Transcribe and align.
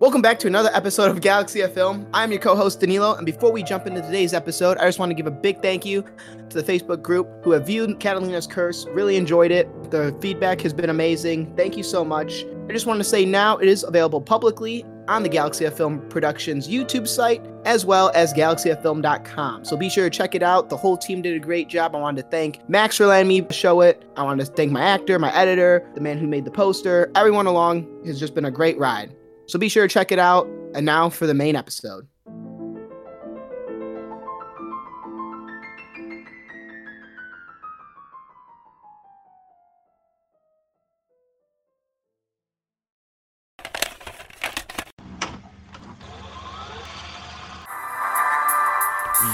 Welcome 0.00 0.22
back 0.22 0.38
to 0.38 0.46
another 0.46 0.70
episode 0.72 1.10
of 1.10 1.20
Galaxy 1.20 1.60
of 1.60 1.74
Film. 1.74 2.06
I'm 2.14 2.32
your 2.32 2.40
co-host 2.40 2.80
Danilo, 2.80 3.16
and 3.16 3.26
before 3.26 3.52
we 3.52 3.62
jump 3.62 3.86
into 3.86 4.00
today's 4.00 4.32
episode, 4.32 4.78
I 4.78 4.86
just 4.86 4.98
want 4.98 5.10
to 5.10 5.14
give 5.14 5.26
a 5.26 5.30
big 5.30 5.60
thank 5.60 5.84
you 5.84 6.06
to 6.48 6.62
the 6.62 6.62
Facebook 6.62 7.02
group 7.02 7.28
who 7.44 7.50
have 7.50 7.66
viewed 7.66 8.00
Catalina's 8.00 8.46
Curse. 8.46 8.86
Really 8.92 9.18
enjoyed 9.18 9.50
it. 9.50 9.68
The 9.90 10.16
feedback 10.22 10.62
has 10.62 10.72
been 10.72 10.88
amazing. 10.88 11.54
Thank 11.54 11.76
you 11.76 11.82
so 11.82 12.02
much. 12.02 12.46
I 12.66 12.72
just 12.72 12.86
want 12.86 12.98
to 13.00 13.04
say 13.04 13.26
now 13.26 13.58
it 13.58 13.68
is 13.68 13.82
available 13.82 14.22
publicly 14.22 14.86
on 15.06 15.22
the 15.22 15.28
Galaxy 15.28 15.66
of 15.66 15.76
Film 15.76 16.00
Productions 16.08 16.66
YouTube 16.66 17.06
site 17.06 17.44
as 17.66 17.84
well 17.84 18.10
as 18.14 18.32
galaxyoffilm.com. 18.32 19.66
So 19.66 19.76
be 19.76 19.90
sure 19.90 20.08
to 20.08 20.16
check 20.16 20.34
it 20.34 20.42
out. 20.42 20.70
The 20.70 20.78
whole 20.78 20.96
team 20.96 21.20
did 21.20 21.36
a 21.36 21.40
great 21.40 21.68
job. 21.68 21.94
I 21.94 21.98
wanted 21.98 22.22
to 22.22 22.28
thank 22.28 22.66
Max 22.70 22.96
for 22.96 23.04
letting 23.04 23.28
me 23.28 23.46
show 23.50 23.82
it. 23.82 24.02
I 24.16 24.22
wanted 24.22 24.46
to 24.46 24.52
thank 24.52 24.72
my 24.72 24.80
actor, 24.80 25.18
my 25.18 25.34
editor, 25.36 25.86
the 25.94 26.00
man 26.00 26.16
who 26.16 26.26
made 26.26 26.46
the 26.46 26.50
poster. 26.50 27.12
Everyone 27.14 27.44
along 27.44 27.86
has 28.06 28.18
just 28.18 28.34
been 28.34 28.46
a 28.46 28.50
great 28.50 28.78
ride. 28.78 29.14
So 29.50 29.58
be 29.58 29.68
sure 29.68 29.88
to 29.88 29.92
check 29.92 30.12
it 30.12 30.20
out. 30.20 30.46
And 30.76 30.86
now 30.86 31.10
for 31.10 31.26
the 31.26 31.34
main 31.34 31.56
episode. 31.56 32.06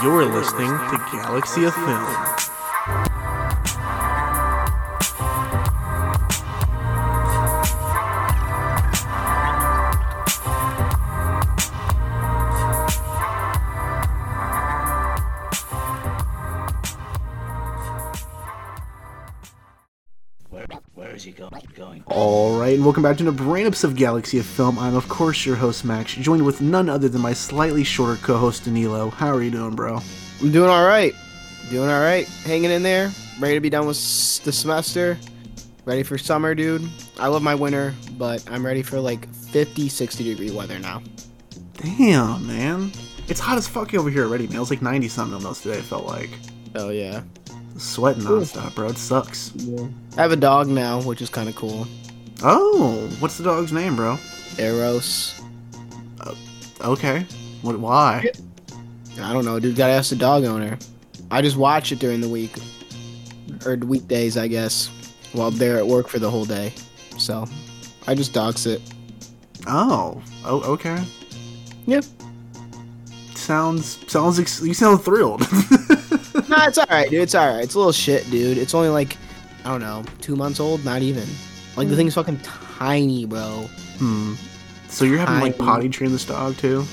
You're 0.02 0.24
listening 0.24 0.70
to 0.70 1.08
Galaxy 1.12 1.64
of 1.64 1.74
Film. 1.74 3.25
Welcome 22.86 23.02
back 23.02 23.16
to 23.16 23.24
the 23.24 23.32
Brain-Ups 23.32 23.82
of 23.82 23.96
Galaxy 23.96 24.38
of 24.38 24.46
Film. 24.46 24.78
I'm, 24.78 24.94
of 24.94 25.08
course, 25.08 25.44
your 25.44 25.56
host, 25.56 25.84
Max, 25.84 26.14
joined 26.14 26.46
with 26.46 26.60
none 26.60 26.88
other 26.88 27.08
than 27.08 27.20
my 27.20 27.32
slightly 27.32 27.82
shorter 27.82 28.14
co-host, 28.22 28.62
Danilo. 28.62 29.10
How 29.10 29.34
are 29.34 29.42
you 29.42 29.50
doing, 29.50 29.74
bro? 29.74 29.98
I'm 30.40 30.52
doing 30.52 30.70
all 30.70 30.86
right. 30.86 31.12
Doing 31.68 31.90
all 31.90 31.98
right. 31.98 32.28
Hanging 32.44 32.70
in 32.70 32.84
there. 32.84 33.10
Ready 33.40 33.54
to 33.54 33.60
be 33.60 33.70
done 33.70 33.88
with 33.88 33.96
the 34.44 34.52
semester. 34.52 35.18
Ready 35.84 36.04
for 36.04 36.16
summer, 36.16 36.54
dude. 36.54 36.88
I 37.18 37.26
love 37.26 37.42
my 37.42 37.56
winter, 37.56 37.92
but 38.16 38.48
I'm 38.48 38.64
ready 38.64 38.82
for 38.82 39.00
like 39.00 39.28
50, 39.34 39.88
60 39.88 40.22
degree 40.22 40.52
weather 40.52 40.78
now. 40.78 41.02
Damn, 41.72 42.46
man. 42.46 42.92
It's 43.26 43.40
hot 43.40 43.58
as 43.58 43.66
fuck 43.66 43.94
over 43.94 44.10
here 44.10 44.22
already, 44.22 44.46
man. 44.46 44.58
It 44.58 44.60
was 44.60 44.70
like 44.70 44.78
90-something 44.78 45.34
almost 45.34 45.64
today, 45.64 45.80
it 45.80 45.84
felt 45.84 46.06
like. 46.06 46.30
Oh, 46.76 46.90
yeah. 46.90 47.22
Sweating 47.78 48.22
nonstop, 48.22 48.76
bro. 48.76 48.90
It 48.90 48.96
sucks. 48.96 49.50
Yeah. 49.56 49.88
I 50.16 50.22
have 50.22 50.30
a 50.30 50.36
dog 50.36 50.68
now, 50.68 51.02
which 51.02 51.20
is 51.20 51.28
kind 51.28 51.48
of 51.48 51.56
cool. 51.56 51.88
Oh, 52.42 53.08
what's 53.18 53.38
the 53.38 53.44
dog's 53.44 53.72
name, 53.72 53.96
bro? 53.96 54.18
Eros. 54.58 55.40
Uh, 56.20 56.34
okay. 56.82 57.26
What? 57.62 57.78
Why? 57.78 58.24
I 59.20 59.32
don't 59.32 59.44
know, 59.44 59.58
dude. 59.58 59.76
Gotta 59.76 59.94
ask 59.94 60.10
the 60.10 60.16
dog 60.16 60.44
owner. 60.44 60.78
I 61.30 61.42
just 61.42 61.56
watch 61.56 61.92
it 61.92 61.98
during 61.98 62.20
the 62.20 62.28
week. 62.28 62.56
Or 63.64 63.76
weekdays, 63.76 64.36
I 64.36 64.48
guess. 64.48 64.90
While 65.32 65.50
they're 65.50 65.78
at 65.78 65.86
work 65.86 66.08
for 66.08 66.18
the 66.18 66.30
whole 66.30 66.44
day. 66.44 66.72
So, 67.18 67.46
I 68.06 68.14
just 68.14 68.32
dog 68.32 68.58
sit. 68.58 68.82
Oh. 69.66 70.22
Oh, 70.44 70.60
okay. 70.72 71.02
Yep. 71.86 72.04
Sounds 73.34 73.98
sounds 74.10 74.38
ex- 74.38 74.62
you 74.62 74.74
sound 74.74 75.02
thrilled. 75.02 75.40
nah, 76.48 76.66
it's 76.66 76.78
alright, 76.78 77.08
dude. 77.10 77.22
It's 77.22 77.34
alright. 77.34 77.64
It's 77.64 77.74
a 77.74 77.78
little 77.78 77.92
shit, 77.92 78.28
dude. 78.30 78.58
It's 78.58 78.74
only 78.74 78.88
like, 78.88 79.16
I 79.64 79.70
don't 79.70 79.80
know, 79.80 80.04
two 80.20 80.36
months 80.36 80.60
old? 80.60 80.84
Not 80.84 81.02
even. 81.02 81.26
Like, 81.76 81.88
the 81.88 81.96
thing's 81.96 82.14
fucking 82.14 82.40
tiny, 82.40 83.26
bro. 83.26 83.68
hmm. 83.98 84.34
So 84.88 85.04
you're 85.04 85.18
having 85.18 85.40
like 85.40 85.58
potty 85.58 85.88
train 85.88 86.12
this 86.12 86.24
dog 86.24 86.56
too? 86.56 86.84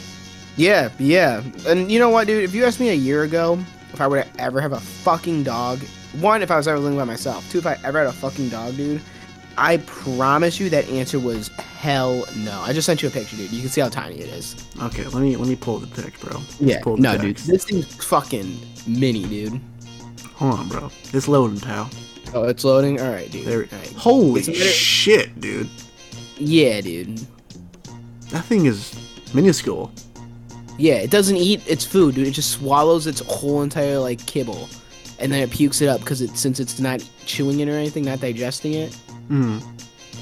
Yeah, 0.57 0.89
yeah. 0.99 1.41
And 1.67 1.91
you 1.91 1.99
know 1.99 2.09
what, 2.09 2.27
dude? 2.27 2.43
If 2.43 2.53
you 2.53 2.65
asked 2.65 2.79
me 2.79 2.89
a 2.89 2.93
year 2.93 3.23
ago 3.23 3.57
if 3.93 4.01
I 4.01 4.07
would 4.07 4.25
ever 4.39 4.59
have 4.59 4.73
a 4.73 4.79
fucking 4.79 5.43
dog, 5.43 5.79
one, 6.19 6.41
if 6.41 6.49
I 6.51 6.57
was 6.57 6.67
ever 6.67 6.79
living 6.79 6.97
by 6.97 7.05
myself, 7.05 7.49
two, 7.51 7.59
if 7.59 7.65
I 7.67 7.77
ever 7.83 7.99
had 7.99 8.07
a 8.07 8.11
fucking 8.11 8.49
dog, 8.49 8.75
dude, 8.75 9.01
I 9.57 9.77
promise 9.77 10.59
you 10.59 10.69
that 10.71 10.89
answer 10.89 11.19
was 11.19 11.47
hell 11.49 12.25
no. 12.37 12.59
I 12.61 12.73
just 12.73 12.87
sent 12.87 13.01
you 13.03 13.07
a 13.07 13.11
picture, 13.11 13.35
dude. 13.37 13.51
You 13.51 13.61
can 13.61 13.69
see 13.69 13.81
how 13.81 13.89
tiny 13.89 14.15
it 14.19 14.29
is. 14.29 14.55
Okay, 14.81 15.03
let 15.05 15.21
me 15.21 15.35
let 15.37 15.47
me 15.47 15.55
pull 15.55 15.77
the 15.77 16.01
pic, 16.01 16.19
bro. 16.19 16.37
Let's 16.39 16.59
Yeah, 16.61 16.81
pull 16.81 16.95
the 16.95 17.03
no, 17.03 17.11
pic. 17.13 17.21
dude. 17.21 17.37
This 17.37 17.63
thing's 17.65 17.85
fucking 18.03 18.59
mini, 18.87 19.23
dude. 19.25 19.61
Hold 20.33 20.59
on, 20.59 20.67
bro. 20.69 20.89
It's 21.13 21.27
loading, 21.27 21.59
pal. 21.59 21.89
Oh, 22.33 22.43
it's 22.45 22.63
loading. 22.63 22.99
All 22.99 23.11
right, 23.11 23.29
dude. 23.31 23.45
There. 23.45 23.63
All 23.71 23.77
right. 23.79 23.93
Holy 23.93 24.39
It's 24.39 24.49
a 24.49 24.51
better- 24.51 24.65
shit, 24.65 25.39
dude. 25.39 25.69
Yeah, 26.37 26.81
dude. 26.81 27.19
That 28.31 28.43
thing 28.45 28.65
is 28.65 28.93
minuscule. 29.33 29.91
Yeah, 30.79 30.95
it 30.95 31.11
doesn't 31.11 31.37
eat 31.37 31.61
its 31.67 31.85
food, 31.85 32.15
dude. 32.15 32.27
It 32.27 32.31
just 32.31 32.51
swallows 32.51 33.05
its 33.05 33.19
whole 33.21 33.61
entire 33.61 33.99
like 33.99 34.25
kibble, 34.25 34.67
and 35.19 35.31
then 35.31 35.41
it 35.41 35.51
pukes 35.51 35.81
it 35.81 35.87
up 35.87 35.99
because 35.99 36.21
it 36.21 36.35
since 36.35 36.59
it's 36.59 36.79
not 36.79 37.07
chewing 37.27 37.59
it 37.59 37.69
or 37.69 37.73
anything, 37.77 38.03
not 38.05 38.19
digesting 38.19 38.73
it. 38.73 38.93
Hmm. 39.27 39.59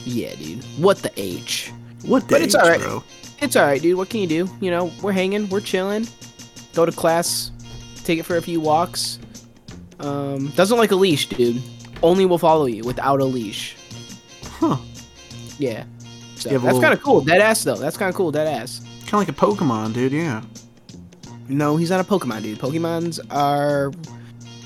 Yeah, 0.03 0.35
dude. 0.35 0.63
What 0.77 0.97
the 0.97 1.11
H? 1.15 1.71
What 2.03 2.27
the 2.27 2.35
But 2.35 2.41
it's 2.41 2.55
alright. 2.55 2.81
bro? 2.81 3.01
It's 3.41 3.55
all 3.55 3.63
right, 3.63 3.81
dude. 3.81 3.95
What 3.97 4.09
can 4.09 4.19
you 4.19 4.27
do? 4.27 4.49
You 4.59 4.71
know, 4.71 4.91
we're 5.01 5.13
hanging, 5.13 5.47
we're 5.49 5.61
chilling. 5.61 6.05
Go 6.73 6.85
to 6.85 6.91
class, 6.91 7.51
take 8.03 8.19
it 8.19 8.23
for 8.23 8.35
a 8.37 8.41
few 8.41 8.59
walks. 8.59 9.19
Um, 9.99 10.47
doesn't 10.55 10.77
like 10.77 10.91
a 10.91 10.95
leash, 10.95 11.27
dude. 11.29 11.61
Only 12.03 12.25
will 12.25 12.37
follow 12.37 12.65
you 12.65 12.83
without 12.83 13.19
a 13.21 13.25
leash. 13.25 13.75
Huh. 14.43 14.77
Yeah. 15.59 15.83
So 16.35 16.49
You 16.49 16.53
have 16.55 16.63
a 16.63 16.65
that's 16.65 16.75
little- 16.75 16.81
kind 16.81 16.93
of 16.93 17.01
cool. 17.03 17.21
Dead 17.21 17.41
ass 17.41 17.63
though. 17.63 17.75
That's 17.75 17.97
kind 17.97 18.09
of 18.09 18.15
cool. 18.15 18.31
Dead 18.31 18.47
ass. 18.47 18.81
Kind 19.07 19.13
of 19.13 19.27
like 19.27 19.29
a 19.29 19.33
Pokemon, 19.33 19.93
dude. 19.93 20.11
Yeah. 20.11 20.41
No, 21.47 21.75
he's 21.77 21.89
not 21.89 21.99
a 21.99 22.03
Pokemon, 22.03 22.43
dude. 22.43 22.59
Pokemons 22.59 23.19
are 23.29 23.91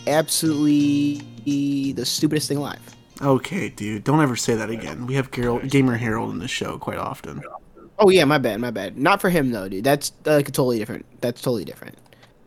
absolutely 0.07 1.21
the 1.45 2.05
stupidest 2.05 2.47
thing 2.47 2.57
alive. 2.57 2.79
Okay, 3.21 3.69
dude. 3.69 4.03
Don't 4.03 4.21
ever 4.21 4.35
say 4.35 4.55
that 4.55 4.69
again. 4.69 5.05
We 5.07 5.15
have 5.15 5.31
Gamer 5.31 5.95
Harold 5.95 6.31
in 6.31 6.39
the 6.39 6.47
show 6.47 6.77
quite 6.77 6.97
often. 6.97 7.41
Oh 7.97 8.09
yeah, 8.09 8.25
my 8.25 8.37
bad, 8.37 8.59
my 8.59 8.71
bad. 8.71 8.97
Not 8.97 9.21
for 9.21 9.29
him 9.29 9.51
though, 9.51 9.69
dude. 9.69 9.83
That's 9.83 10.11
like 10.25 10.47
totally 10.47 10.79
different. 10.79 11.05
That's 11.21 11.41
totally 11.41 11.63
different. 11.65 11.97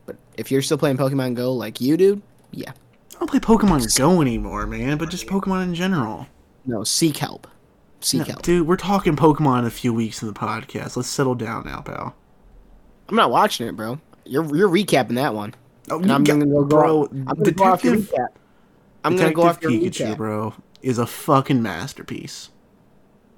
But 0.07 0.17
if 0.37 0.51
you're 0.51 0.63
still 0.63 0.79
playing 0.79 0.99
Pokemon 0.99 1.35
Go 1.35 1.53
like 1.55 1.81
you 1.81 1.97
do, 1.97 2.21
yeah. 2.53 2.73
I 3.19 3.27
don't 3.27 3.31
play 3.31 3.41
Pokemon 3.41 3.99
Go 3.99 4.23
anymore, 4.23 4.65
man, 4.65 4.97
but 4.97 5.11
just 5.11 5.27
Pokemon 5.27 5.65
in 5.65 5.75
general. 5.75 6.29
No, 6.65 6.85
seek 6.85 7.17
help. 7.17 7.49
Seek 8.01 8.21
No, 8.21 8.25
help. 8.27 8.43
dude, 8.43 8.69
we're 8.69 8.77
talking 8.77 9.17
Pokemon 9.17 9.61
in 9.61 9.65
a 9.65 9.71
few 9.71 9.93
weeks 9.93 10.23
in 10.23 10.29
the 10.29 10.35
podcast. 10.35 10.97
Let's 10.97 11.09
settle 11.09 11.35
down 11.35 11.65
now, 11.65 11.81
pal. 11.81 12.15
I'm 13.09 13.17
not 13.17 13.33
watching 13.33 13.67
it, 13.67 13.75
bro. 13.75 13.99
You're 14.25 14.45
you're 14.55 14.69
recapping 14.69 15.17
that 15.17 15.35
one. 15.35 15.57
Oh, 15.91 16.01
I'm 16.01 16.23
gonna 16.23 16.47
go, 16.47 16.63
go 16.65 17.09
I'm 17.11 17.25
gonna 17.25 17.51
go 17.51 17.65
off 17.65 17.83
your 17.83 17.97
recap. 17.97 18.29
I'm 19.03 19.17
gonna 19.17 19.33
go 19.33 19.43
off 19.43 19.61
your 19.63 19.73
Pikachu, 19.73 20.13
recap. 20.13 20.17
bro, 20.17 20.55
is 20.81 20.99
a 20.99 21.07
fucking 21.07 21.61
masterpiece. 21.61 22.51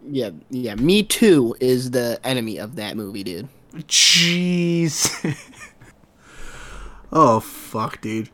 Yeah, 0.07 0.31
yeah. 0.51 0.75
Me 0.75 1.03
too 1.05 1.57
is 1.59 1.93
the 1.93 2.21
enemy 2.23 2.59
of 2.59 2.77
that 2.77 2.99
movie, 2.99 3.25
dude. 3.25 3.49
Jeez. 3.75 5.09
oh 7.13 7.41
fuck, 7.41 8.03
dude. 8.03 8.29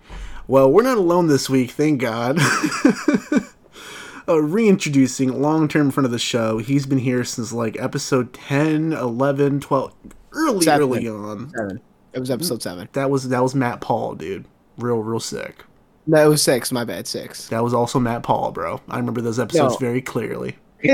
Well, 0.48 0.70
we're 0.70 0.82
not 0.82 0.96
alone 0.98 1.26
this 1.26 1.50
week, 1.50 1.72
thank 1.72 2.00
God. 2.00 2.38
uh, 4.28 4.40
reintroducing 4.40 5.40
long-term 5.42 5.90
friend 5.90 6.04
of 6.04 6.12
the 6.12 6.18
show. 6.18 6.58
He's 6.58 6.86
been 6.86 6.98
here 6.98 7.24
since 7.24 7.52
like 7.52 7.76
episode 7.80 8.32
10, 8.32 8.92
11, 8.92 9.60
12, 9.60 9.92
early, 10.32 10.64
Seven. 10.64 10.82
early 10.88 11.08
on. 11.08 11.50
Seven. 11.50 11.80
It 12.12 12.20
was 12.20 12.30
episode 12.30 12.62
seven. 12.62 12.88
That 12.94 13.10
was 13.10 13.28
that 13.28 13.42
was 13.42 13.54
Matt 13.54 13.82
Paul, 13.82 14.14
dude. 14.14 14.46
Real, 14.78 14.98
real 15.02 15.20
sick. 15.20 15.64
No, 16.06 16.24
it 16.24 16.28
was 16.28 16.42
six. 16.42 16.72
My 16.72 16.82
bad, 16.84 17.06
six. 17.06 17.48
That 17.48 17.62
was 17.62 17.74
also 17.74 17.98
Matt 17.98 18.22
Paul, 18.22 18.52
bro. 18.52 18.80
I 18.88 18.96
remember 18.96 19.20
those 19.20 19.38
episodes 19.38 19.74
No. 19.74 19.78
very 19.78 20.00
clearly. 20.00 20.56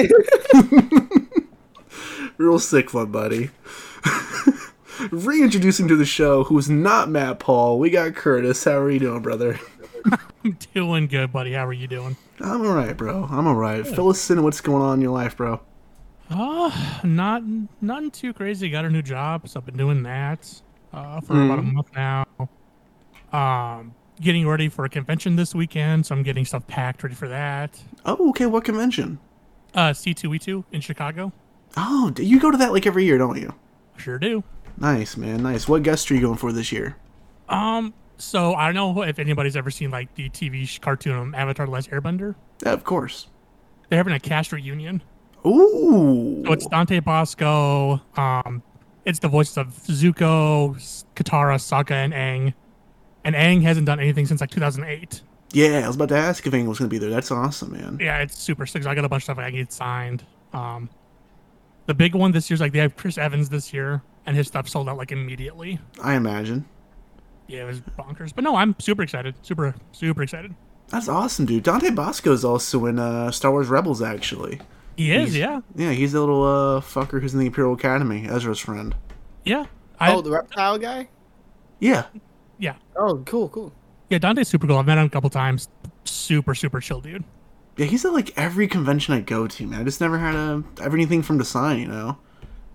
Real 2.38 2.58
sick 2.58 2.92
one, 2.92 3.12
buddy. 3.12 3.50
Reintroducing 5.10 5.88
to 5.88 5.96
the 5.96 6.04
show 6.04 6.44
who's 6.44 6.68
not 6.68 7.08
Matt 7.08 7.38
Paul, 7.38 7.78
we 7.78 7.90
got 7.90 8.14
Curtis. 8.14 8.64
How 8.64 8.78
are 8.78 8.90
you 8.90 8.98
doing, 8.98 9.22
brother? 9.22 9.58
I'm 10.44 10.58
doing 10.74 11.06
good, 11.06 11.32
buddy. 11.32 11.52
How 11.52 11.66
are 11.66 11.72
you 11.72 11.86
doing? 11.86 12.16
I'm 12.40 12.64
alright, 12.64 12.96
bro. 12.96 13.26
I'm 13.30 13.46
alright. 13.46 13.86
Fill 13.86 14.10
us 14.10 14.30
in 14.30 14.42
what's 14.42 14.60
going 14.60 14.82
on 14.82 14.94
in 14.98 15.00
your 15.00 15.12
life, 15.12 15.36
bro. 15.36 15.60
Uh, 16.30 16.70
not 17.04 17.42
nothing 17.80 18.10
too 18.10 18.32
crazy. 18.32 18.70
Got 18.70 18.84
a 18.84 18.90
new 18.90 19.02
job, 19.02 19.48
so 19.48 19.60
I've 19.60 19.66
been 19.66 19.76
doing 19.76 20.02
that 20.04 20.62
uh, 20.92 21.20
for 21.20 21.42
about 21.42 21.58
a 21.58 21.62
month 21.62 21.90
now. 21.94 22.26
Um, 23.32 23.94
getting 24.20 24.46
ready 24.46 24.68
for 24.68 24.84
a 24.84 24.88
convention 24.88 25.36
this 25.36 25.54
weekend, 25.54 26.06
so 26.06 26.14
I'm 26.14 26.22
getting 26.22 26.44
stuff 26.44 26.66
packed, 26.66 27.02
ready 27.02 27.14
for 27.14 27.28
that. 27.28 27.80
Oh, 28.04 28.30
okay. 28.30 28.46
What 28.46 28.64
convention? 28.64 29.18
Uh, 29.74 29.90
C2E2 29.90 30.64
in 30.72 30.80
Chicago. 30.80 31.32
Oh, 31.76 32.12
you 32.18 32.38
go 32.38 32.50
to 32.50 32.58
that 32.58 32.72
like 32.72 32.86
every 32.86 33.04
year, 33.04 33.18
don't 33.18 33.40
you? 33.40 33.54
Sure 33.96 34.18
do. 34.18 34.42
Nice, 34.78 35.16
man. 35.16 35.42
Nice. 35.42 35.68
What 35.68 35.82
guest 35.82 36.10
are 36.10 36.14
you 36.14 36.20
going 36.20 36.38
for 36.38 36.52
this 36.52 36.72
year? 36.72 36.96
Um, 37.48 37.94
so 38.16 38.54
I 38.54 38.72
don't 38.72 38.74
know 38.96 39.02
if 39.02 39.18
anybody's 39.18 39.56
ever 39.56 39.70
seen 39.70 39.90
like 39.90 40.14
the 40.14 40.28
TV 40.30 40.80
cartoon 40.80 41.34
Avatar: 41.34 41.66
The 41.66 41.72
Last 41.72 41.90
Airbender. 41.90 42.34
Yeah, 42.64 42.72
of 42.72 42.84
course. 42.84 43.28
They're 43.88 43.98
having 43.98 44.14
a 44.14 44.20
cast 44.20 44.52
reunion. 44.52 45.02
Ooh. 45.46 46.42
So 46.46 46.52
it's 46.52 46.66
Dante 46.66 47.00
Basco. 47.00 48.00
Um, 48.16 48.62
it's 49.04 49.18
the 49.18 49.28
voices 49.28 49.58
of 49.58 49.68
Zuko, 49.68 50.76
Katara, 51.14 51.56
Sokka, 51.56 51.90
and 51.90 52.12
Aang. 52.12 52.54
And 53.24 53.34
Aang 53.34 53.62
hasn't 53.62 53.86
done 53.86 54.00
anything 54.00 54.26
since 54.26 54.40
like 54.40 54.50
2008. 54.50 55.20
yeah, 55.52 55.82
I 55.84 55.86
was 55.86 55.96
about 55.96 56.08
to 56.10 56.16
ask 56.16 56.46
if 56.46 56.52
Aang 56.52 56.66
was 56.66 56.78
going 56.78 56.88
to 56.88 56.94
be 56.94 56.98
there. 56.98 57.10
That's 57.10 57.30
awesome, 57.30 57.72
man. 57.72 57.98
Yeah, 58.00 58.18
it's 58.18 58.38
super 58.38 58.66
sick. 58.66 58.86
I 58.86 58.94
got 58.94 59.04
a 59.04 59.08
bunch 59.08 59.22
of 59.22 59.24
stuff 59.24 59.38
I 59.38 59.50
get 59.50 59.72
signed. 59.72 60.24
Um, 60.52 60.88
the 61.86 61.94
big 61.94 62.14
one 62.14 62.30
this 62.32 62.48
year's 62.48 62.60
like 62.60 62.72
they 62.72 62.78
have 62.78 62.96
Chris 62.96 63.18
Evans 63.18 63.48
this 63.48 63.72
year, 63.74 64.02
and 64.26 64.36
his 64.36 64.46
stuff 64.46 64.68
sold 64.68 64.88
out 64.88 64.96
like 64.96 65.12
immediately. 65.12 65.78
I 66.02 66.14
imagine. 66.14 66.64
Yeah, 67.48 67.62
it 67.62 67.66
was 67.66 67.80
bonkers. 67.80 68.34
But 68.34 68.44
no, 68.44 68.56
I'm 68.56 68.74
super 68.78 69.02
excited. 69.02 69.34
Super, 69.42 69.74
super 69.92 70.22
excited. 70.22 70.54
That's 70.88 71.08
awesome, 71.08 71.46
dude. 71.46 71.62
Dante 71.64 71.90
Basco 71.90 72.32
is 72.32 72.44
also 72.44 72.86
in 72.86 72.98
uh, 72.98 73.30
Star 73.30 73.50
Wars 73.50 73.68
Rebels, 73.68 74.02
actually. 74.02 74.60
He 74.96 75.12
is, 75.12 75.32
He's- 75.34 75.36
yeah, 75.40 75.60
Yeah, 75.74 75.92
he's 75.92 76.12
the 76.12 76.20
little 76.20 76.42
uh, 76.44 76.80
fucker 76.80 77.20
who's 77.20 77.32
in 77.32 77.40
the 77.40 77.46
Imperial 77.46 77.74
Academy, 77.74 78.26
Ezra's 78.28 78.58
friend. 78.60 78.94
yeah. 79.44 79.66
I, 80.00 80.12
oh, 80.12 80.20
the 80.20 80.30
reptile 80.32 80.78
guy. 80.78 81.08
Yeah, 81.78 82.06
yeah, 82.58 82.74
Oh, 82.96 83.22
cool, 83.24 83.48
cool. 83.50 83.72
yeah. 84.10 84.18
Dante's 84.18 84.48
super 84.48 84.66
cool. 84.66 84.78
I've 84.78 84.86
met 84.86 84.98
him 84.98 85.06
a 85.06 85.10
couple 85.10 85.30
times. 85.30 85.68
Super, 86.04 86.54
super 86.56 86.80
chill 86.80 87.00
dude. 87.00 87.22
yeah, 87.76 87.86
he's 87.86 88.04
at 88.04 88.12
like 88.12 88.36
every 88.36 88.66
convention 88.66 89.14
I 89.14 89.20
go 89.20 89.46
to, 89.46 89.66
man. 89.66 89.80
I 89.80 89.84
just 89.84 90.00
never 90.00 90.18
had 90.18 90.34
a 90.34 90.64
ever 90.80 90.96
anything 90.96 91.22
from 91.22 91.36
him 91.36 91.40
to 91.40 91.44
sign, 91.44 91.78
you 91.78 91.86
know. 91.86 92.18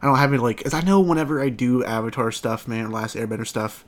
I 0.02 0.06
don't 0.06 0.18
have 0.18 0.32
any 0.32 0.42
like, 0.42 0.64
cause 0.64 0.74
I 0.74 0.82
know 0.82 1.00
whenever 1.00 1.42
I 1.42 1.50
do 1.50 1.84
Avatar 1.84 2.32
stuff, 2.32 2.68
man, 2.68 2.86
or 2.86 2.90
Last 2.90 3.16
Airbender 3.16 3.48
stuff, 3.48 3.84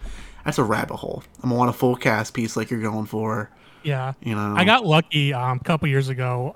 that's 0.46 0.58
a 0.58 0.64
rabbit 0.64 0.98
hole. 0.98 1.24
I'm 1.44 1.50
gonna 1.50 1.60
want 1.60 1.70
a 1.70 1.74
full 1.74 1.96
cast 1.96 2.34
piece 2.34 2.58
like 2.58 2.72
you're 2.72 2.82
going 2.82 3.06
for, 3.06 3.50
Yeah, 3.84 4.14
you 4.22 4.34
know. 4.36 4.56
I 4.58 4.66
got 4.66 4.86
lucky 4.86 5.34
um, 5.34 5.60
a 5.62 5.64
couple 5.64 5.88
years 5.88 6.10
ago. 6.10 6.56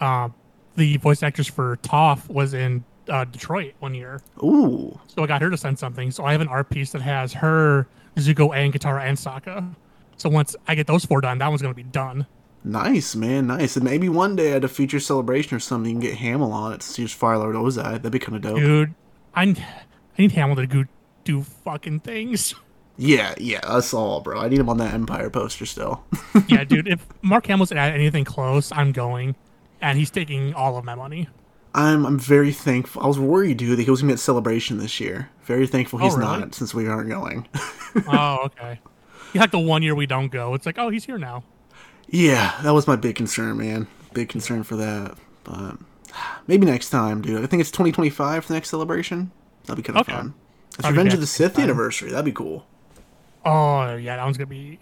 Um, 0.00 0.34
the 0.76 0.96
voice 0.96 1.22
actress 1.22 1.46
for 1.46 1.76
Toph 1.78 2.28
was 2.28 2.54
in 2.54 2.84
uh, 3.08 3.24
Detroit 3.24 3.74
one 3.80 3.94
year, 3.94 4.22
ooh, 4.42 4.98
so 5.06 5.22
I 5.22 5.26
got 5.26 5.42
her 5.42 5.50
to 5.50 5.56
send 5.56 5.78
something. 5.78 6.10
So 6.10 6.24
I 6.24 6.32
have 6.32 6.40
an 6.40 6.48
art 6.48 6.70
piece 6.70 6.92
that 6.92 7.02
has 7.02 7.34
her, 7.34 7.86
Zuko, 8.16 8.54
and 8.56 8.72
Katara 8.72 9.02
and 9.02 9.18
Sokka. 9.18 9.74
So 10.16 10.28
once 10.30 10.56
I 10.66 10.74
get 10.74 10.86
those 10.86 11.04
four 11.04 11.20
done, 11.20 11.38
that 11.38 11.48
one's 11.48 11.60
gonna 11.60 11.74
be 11.74 11.82
done. 11.82 12.26
Nice, 12.64 13.14
man, 13.14 13.46
nice. 13.46 13.76
And 13.76 13.84
maybe 13.84 14.08
one 14.08 14.34
day 14.36 14.52
at 14.52 14.64
a 14.64 14.68
future 14.68 15.00
celebration 15.00 15.56
or 15.56 15.60
something, 15.60 15.90
you 15.90 16.00
can 16.00 16.10
get 16.10 16.18
Hamill 16.18 16.52
on 16.52 16.72
it. 16.72 16.82
So 16.82 17.02
just 17.02 17.14
Fire 17.14 17.38
Lord 17.38 17.54
Ozai. 17.54 17.92
That'd 17.92 18.12
be 18.12 18.18
kind 18.18 18.36
of 18.36 18.42
dope. 18.42 18.56
Dude, 18.58 18.94
I 19.34 19.42
I 19.42 19.56
need 20.18 20.32
Hamill 20.32 20.56
to 20.56 20.66
go 20.66 20.84
do 21.24 21.42
fucking 21.42 22.00
things. 22.00 22.54
Yeah, 22.96 23.34
yeah, 23.38 23.58
us 23.64 23.92
all, 23.92 24.20
bro. 24.20 24.40
I 24.40 24.48
need 24.48 24.60
him 24.60 24.68
on 24.68 24.76
that 24.78 24.94
Empire 24.94 25.28
poster 25.28 25.66
still. 25.66 26.04
yeah, 26.48 26.62
dude. 26.64 26.86
If 26.86 27.04
Mark 27.22 27.46
Hamill's 27.46 27.72
at 27.72 27.78
anything 27.78 28.24
close, 28.24 28.70
I'm 28.70 28.92
going, 28.92 29.34
and 29.80 29.98
he's 29.98 30.10
taking 30.10 30.54
all 30.54 30.76
of 30.76 30.84
my 30.84 30.94
money. 30.94 31.28
I'm 31.74 32.06
I'm 32.06 32.18
very 32.20 32.52
thankful. 32.52 33.02
I 33.02 33.08
was 33.08 33.18
worried, 33.18 33.56
dude, 33.56 33.76
that 33.78 33.82
he 33.82 33.90
was 33.90 34.00
gonna 34.00 34.12
be 34.12 34.14
at 34.14 34.20
Celebration 34.20 34.78
this 34.78 35.00
year. 35.00 35.28
Very 35.42 35.66
thankful 35.66 35.98
oh, 36.00 36.04
he's 36.04 36.14
Oh, 36.14 36.18
really? 36.18 36.38
not, 36.38 36.54
since 36.54 36.72
we 36.72 36.86
aren't 36.86 37.08
going. 37.08 37.48
oh, 38.06 38.42
okay. 38.44 38.78
Yeah, 39.32 39.40
like 39.40 39.50
the 39.50 39.58
one 39.58 39.82
year 39.82 39.96
we 39.96 40.06
don't 40.06 40.28
go, 40.30 40.54
it's 40.54 40.64
like, 40.66 40.78
oh, 40.78 40.88
he's 40.90 41.04
here 41.04 41.18
now. 41.18 41.42
Yeah, 42.16 42.54
that 42.62 42.70
was 42.72 42.86
my 42.86 42.94
big 42.94 43.16
concern, 43.16 43.58
man. 43.58 43.88
Big 44.12 44.28
concern 44.28 44.62
for 44.62 44.76
that. 44.76 45.16
But 45.42 45.78
maybe 46.46 46.64
next 46.64 46.90
time, 46.90 47.22
dude. 47.22 47.42
I 47.42 47.46
think 47.46 47.60
it's 47.60 47.72
2025 47.72 48.44
for 48.44 48.48
the 48.48 48.54
next 48.54 48.70
celebration. 48.70 49.32
That'd 49.66 49.82
be 49.82 49.86
kind 49.86 49.98
of 49.98 50.06
Okay. 50.08 50.16
fun. 50.16 50.34
It's 50.78 50.88
Revenge 50.88 51.08
of 51.14 51.18
the 51.18 51.24
next 51.24 51.30
Sith 51.32 51.54
time. 51.54 51.64
anniversary. 51.64 52.10
That'd 52.10 52.24
be 52.24 52.30
cool. 52.32 52.66
Oh, 53.44 53.96
yeah, 53.96 54.16
that 54.16 54.24
one's 54.24 54.36
gonna 54.38 54.46
be. 54.46 54.78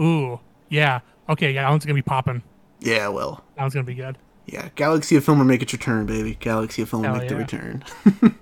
Ooh, 0.00 0.40
yeah. 0.70 1.00
Okay, 1.28 1.52
yeah, 1.52 1.64
that 1.64 1.70
one's 1.70 1.84
gonna 1.84 1.94
be 1.94 2.02
popping. 2.02 2.42
Yeah, 2.80 3.08
well, 3.08 3.44
That 3.56 3.62
one's 3.62 3.74
gonna 3.74 3.84
be 3.84 3.94
good. 3.94 4.16
yeah. 4.46 4.68
Galaxy 4.74 5.16
of 5.16 5.24
Film 5.24 5.38
will 5.38 5.44
make 5.44 5.60
its 5.62 5.72
return, 5.74 6.06
baby. 6.06 6.36
Galaxy 6.40 6.80
of 6.80 6.88
Film 6.88 7.02
will 7.02 7.10
Hell 7.10 7.18
make 7.20 7.28
the 7.28 7.36
return. 7.36 7.84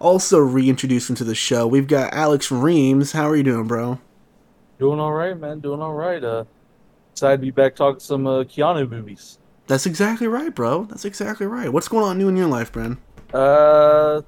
also, 0.00 0.38
reintroducing 0.38 1.16
to 1.16 1.24
the 1.24 1.34
show, 1.34 1.66
we've 1.66 1.88
got 1.88 2.12
Alex 2.14 2.50
Wreams. 2.52 3.12
How 3.12 3.28
are 3.28 3.34
you 3.36 3.42
doing, 3.42 3.66
bro? 3.66 3.98
Doing 4.78 5.00
all 5.00 5.12
right, 5.12 5.36
man. 5.38 5.58
Doing 5.60 5.82
all 5.82 5.92
right. 5.94 6.22
Uh, 6.22 6.44
excited 7.18 7.38
to 7.38 7.42
be 7.42 7.50
back 7.50 7.74
talking 7.74 7.98
some 7.98 8.28
uh, 8.28 8.44
Keanu 8.44 8.88
movies. 8.88 9.38
That's 9.66 9.86
exactly 9.86 10.28
right, 10.28 10.54
bro. 10.54 10.84
That's 10.84 11.04
exactly 11.04 11.46
right. 11.46 11.72
What's 11.72 11.88
going 11.88 12.04
on 12.04 12.16
new 12.16 12.28
in 12.28 12.36
your 12.36 12.46
life, 12.46 12.70
Bren? 12.72 12.96
Uh, 13.34 14.22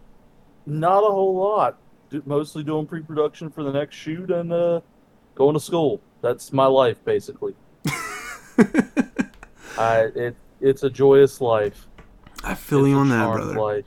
not 0.67 0.99
a 0.99 1.11
whole 1.11 1.37
lot. 1.37 1.79
Do, 2.11 2.21
mostly 2.27 2.65
doing 2.65 2.87
pre-production 2.87 3.49
for 3.49 3.63
the 3.63 3.73
next 3.73 3.95
shoot 3.95 4.33
and 4.33 4.53
uh, 4.53 4.81
going 5.37 5.55
to 5.55 5.61
school. 5.61 6.01
That's 6.21 6.53
my 6.53 6.67
life, 6.67 7.03
basically. 7.05 7.55
I 9.79 10.09
it 10.17 10.37
it's 10.61 10.83
a 10.83 10.91
joyous 10.91 11.41
life. 11.41 11.87
I 12.43 12.55
feel 12.55 12.81
It's 12.81 12.89
you 12.89 12.97
on 12.97 13.09
that, 13.11 13.33
brother. 13.33 13.55
life. 13.55 13.85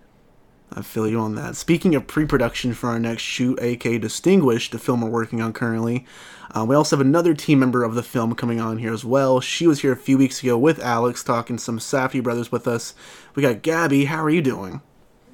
I 0.72 0.82
feel 0.82 1.08
you 1.10 1.20
on 1.20 1.36
that. 1.36 1.58
Speaking 1.58 1.94
of 1.94 2.08
pre-production 2.08 2.74
for 2.74 2.88
our 2.90 3.00
next 3.00 3.22
shoot, 3.22 3.60
aka 3.62 3.98
Distinguished, 3.98 4.72
the 4.72 4.80
film 4.80 5.02
we're 5.02 5.10
working 5.10 5.42
on 5.42 5.52
currently, 5.52 6.06
uh, 6.56 6.66
we 6.66 6.76
also 6.76 6.96
have 6.96 7.06
another 7.06 7.34
team 7.34 7.60
member 7.60 7.84
of 7.84 7.96
the 7.96 8.04
film 8.04 8.36
coming 8.36 8.60
on 8.60 8.78
here 8.78 8.94
as 8.94 9.04
well. 9.04 9.40
She 9.40 9.66
was 9.66 9.82
here 9.82 9.92
a 9.92 9.98
few 9.98 10.18
weeks 10.18 10.44
ago 10.44 10.58
with 10.58 10.80
Alex, 10.80 11.24
talking 11.24 11.58
some 11.58 11.80
Safdie 11.80 12.22
Brothers 12.22 12.52
with 12.52 12.68
us. 12.68 12.94
We 13.36 13.42
got 13.42 13.64
Gabi. 13.64 14.06
How 14.06 14.24
are 14.24 14.30
you 14.30 14.42
doing? 14.42 14.82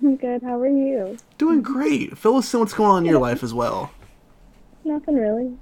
I'm 0.02 0.16
good. 0.16 0.42
How 0.42 0.60
are 0.60 0.68
you? 0.68 1.18
Doing 1.38 1.62
great. 1.62 2.18
Fill 2.18 2.38
us 2.38 2.54
in 2.54 2.62
what's 2.62 2.74
going 2.74 2.92
on 2.92 3.06
in 3.06 3.12
your 3.12 3.20
life 3.20 3.44
as 3.44 3.54
well. 3.54 3.92
Nothing 4.86 5.16
really. 5.16 5.58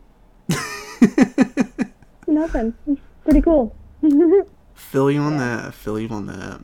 Nothing. 2.27 2.73
It's 2.85 3.01
pretty 3.23 3.41
cool. 3.41 3.75
Fill 4.75 5.09
you 5.09 5.21
on 5.21 5.37
that. 5.37 5.73
Fill 5.73 5.99
you 5.99 6.09
on 6.09 6.27
that. 6.27 6.61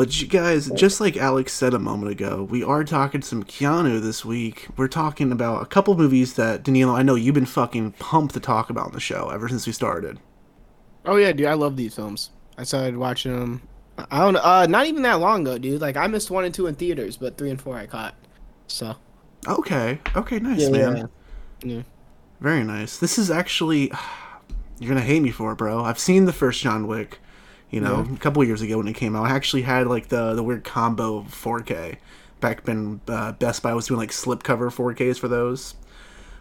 But 0.00 0.18
you 0.18 0.26
guys, 0.28 0.70
just 0.70 0.98
like 0.98 1.18
Alex 1.18 1.52
said 1.52 1.74
a 1.74 1.78
moment 1.78 2.10
ago, 2.10 2.44
we 2.48 2.64
are 2.64 2.84
talking 2.84 3.20
some 3.20 3.44
Keanu 3.44 4.00
this 4.00 4.24
week. 4.24 4.66
We're 4.78 4.88
talking 4.88 5.30
about 5.30 5.62
a 5.62 5.66
couple 5.66 5.94
movies 5.94 6.36
that 6.36 6.62
Danilo, 6.62 6.94
I 6.94 7.02
know 7.02 7.16
you've 7.16 7.34
been 7.34 7.44
fucking 7.44 7.92
pumped 7.98 8.32
to 8.32 8.40
talk 8.40 8.70
about 8.70 8.86
in 8.86 8.92
the 8.94 9.00
show 9.00 9.28
ever 9.28 9.46
since 9.46 9.66
we 9.66 9.74
started. 9.74 10.18
Oh 11.04 11.16
yeah, 11.16 11.32
dude, 11.32 11.48
I 11.48 11.52
love 11.52 11.76
these 11.76 11.94
films. 11.94 12.30
I 12.56 12.64
started 12.64 12.96
watching 12.96 13.38
them. 13.38 13.68
I 14.10 14.20
don't 14.20 14.32
know, 14.32 14.40
uh, 14.42 14.66
not 14.70 14.86
even 14.86 15.02
that 15.02 15.20
long 15.20 15.42
ago, 15.42 15.58
dude. 15.58 15.82
Like 15.82 15.98
I 15.98 16.06
missed 16.06 16.30
one 16.30 16.46
and 16.46 16.54
two 16.54 16.66
in 16.66 16.76
theaters, 16.76 17.18
but 17.18 17.36
three 17.36 17.50
and 17.50 17.60
four 17.60 17.76
I 17.76 17.84
caught. 17.84 18.14
So 18.68 18.96
Okay. 19.46 20.00
Okay, 20.16 20.38
nice, 20.38 20.62
Yeah, 20.62 20.70
man. 20.70 20.96
yeah. 20.96 21.74
Yeah. 21.76 21.82
Very 22.40 22.64
nice. 22.64 22.96
This 22.96 23.18
is 23.18 23.30
actually 23.30 23.92
you're 24.80 24.88
gonna 24.88 25.02
hate 25.02 25.20
me 25.20 25.30
for 25.30 25.52
it, 25.52 25.56
bro. 25.56 25.84
I've 25.84 25.98
seen 25.98 26.24
the 26.24 26.32
first 26.32 26.62
John 26.62 26.86
Wick, 26.86 27.18
you 27.70 27.80
know, 27.80 28.06
a 28.12 28.16
couple 28.18 28.42
years 28.44 28.62
ago 28.62 28.78
when 28.78 28.88
it 28.88 28.94
came 28.94 29.14
out. 29.16 29.26
I 29.26 29.30
actually 29.30 29.62
had 29.62 29.86
like 29.86 30.08
the 30.08 30.34
the 30.34 30.42
weird 30.42 30.64
combo 30.64 31.18
of 31.18 31.26
4K. 31.26 31.96
Back 32.40 32.66
when 32.66 33.00
uh, 33.06 33.32
Best 33.32 33.62
Buy 33.62 33.74
was 33.74 33.86
doing 33.86 33.98
like 34.00 34.10
slipcover 34.10 34.70
4Ks 34.72 35.18
for 35.18 35.28
those. 35.28 35.74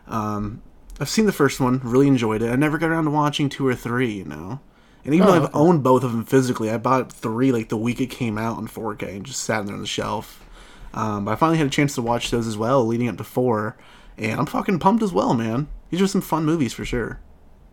Um, 0.08 0.62
I've 1.00 1.10
seen 1.10 1.26
the 1.26 1.32
first 1.34 1.60
one, 1.60 1.80
really 1.84 2.08
enjoyed 2.08 2.42
it. 2.42 2.52
I 2.52 2.56
never 2.56 2.78
got 2.78 2.90
around 2.90 3.06
to 3.06 3.12
watching 3.12 3.50
two 3.50 3.66
or 3.68 3.76
three, 3.76 4.12
you 4.14 4.26
know. 4.26 4.60
And 5.06 5.14
even 5.16 5.28
Oh, 5.28 5.32
though 5.32 5.44
I've 5.44 5.56
owned 5.56 5.84
both 5.84 6.04
of 6.04 6.12
them 6.12 6.26
physically, 6.26 6.70
I 6.70 6.78
bought 6.78 7.12
three 7.12 7.52
like 7.52 7.70
the 7.70 7.78
week 7.78 8.02
it 8.02 8.08
came 8.08 8.38
out 8.38 8.60
in 8.60 8.68
4K 8.68 9.10
and 9.16 9.26
just 9.26 9.44
sat 9.44 9.66
there 9.66 9.76
on 9.76 9.82
the 9.82 9.88
shelf. 9.88 10.46
Um, 10.94 11.26
but 11.26 11.32
I 11.32 11.36
finally 11.36 11.58
had 11.58 11.68
a 11.68 11.72
chance 11.72 11.96
to 11.96 12.02
watch 12.02 12.32
those 12.32 12.48
as 12.48 12.58
well, 12.58 12.86
leading 12.86 13.08
up 13.08 13.18
to 13.18 13.24
four, 13.24 13.78
and 14.18 14.40
I'm 14.40 14.46
fucking 14.48 14.80
pumped 14.80 15.04
as 15.04 15.14
well, 15.14 15.34
man. 15.34 15.68
These 15.90 16.02
are 16.02 16.08
some 16.08 16.22
fun 16.22 16.46
movies 16.46 16.74
for 16.74 16.84
sure. 16.84 17.20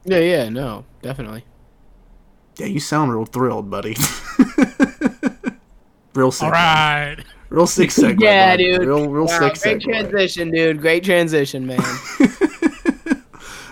Yeah, 0.04 0.18
yeah, 0.18 0.48
no, 0.50 0.84
definitely. 1.02 1.44
Yeah, 2.56 2.66
you 2.66 2.80
sound 2.80 3.12
real 3.12 3.26
thrilled, 3.26 3.70
buddy. 3.70 3.96
real 6.14 6.30
sick. 6.32 6.44
All 6.46 6.50
right. 6.52 7.16
Real 7.50 7.66
sick 7.66 7.90
segue. 7.90 8.20
yeah, 8.22 8.52
bud. 8.52 8.56
dude. 8.58 8.80
Real, 8.80 9.08
real 9.08 9.26
Wow, 9.26 9.52
sick 9.52 9.62
great 9.62 9.78
segue. 9.78 9.84
transition, 9.84 10.50
dude. 10.50 10.80
Great 10.80 11.04
transition, 11.04 11.66
man. 11.66 11.80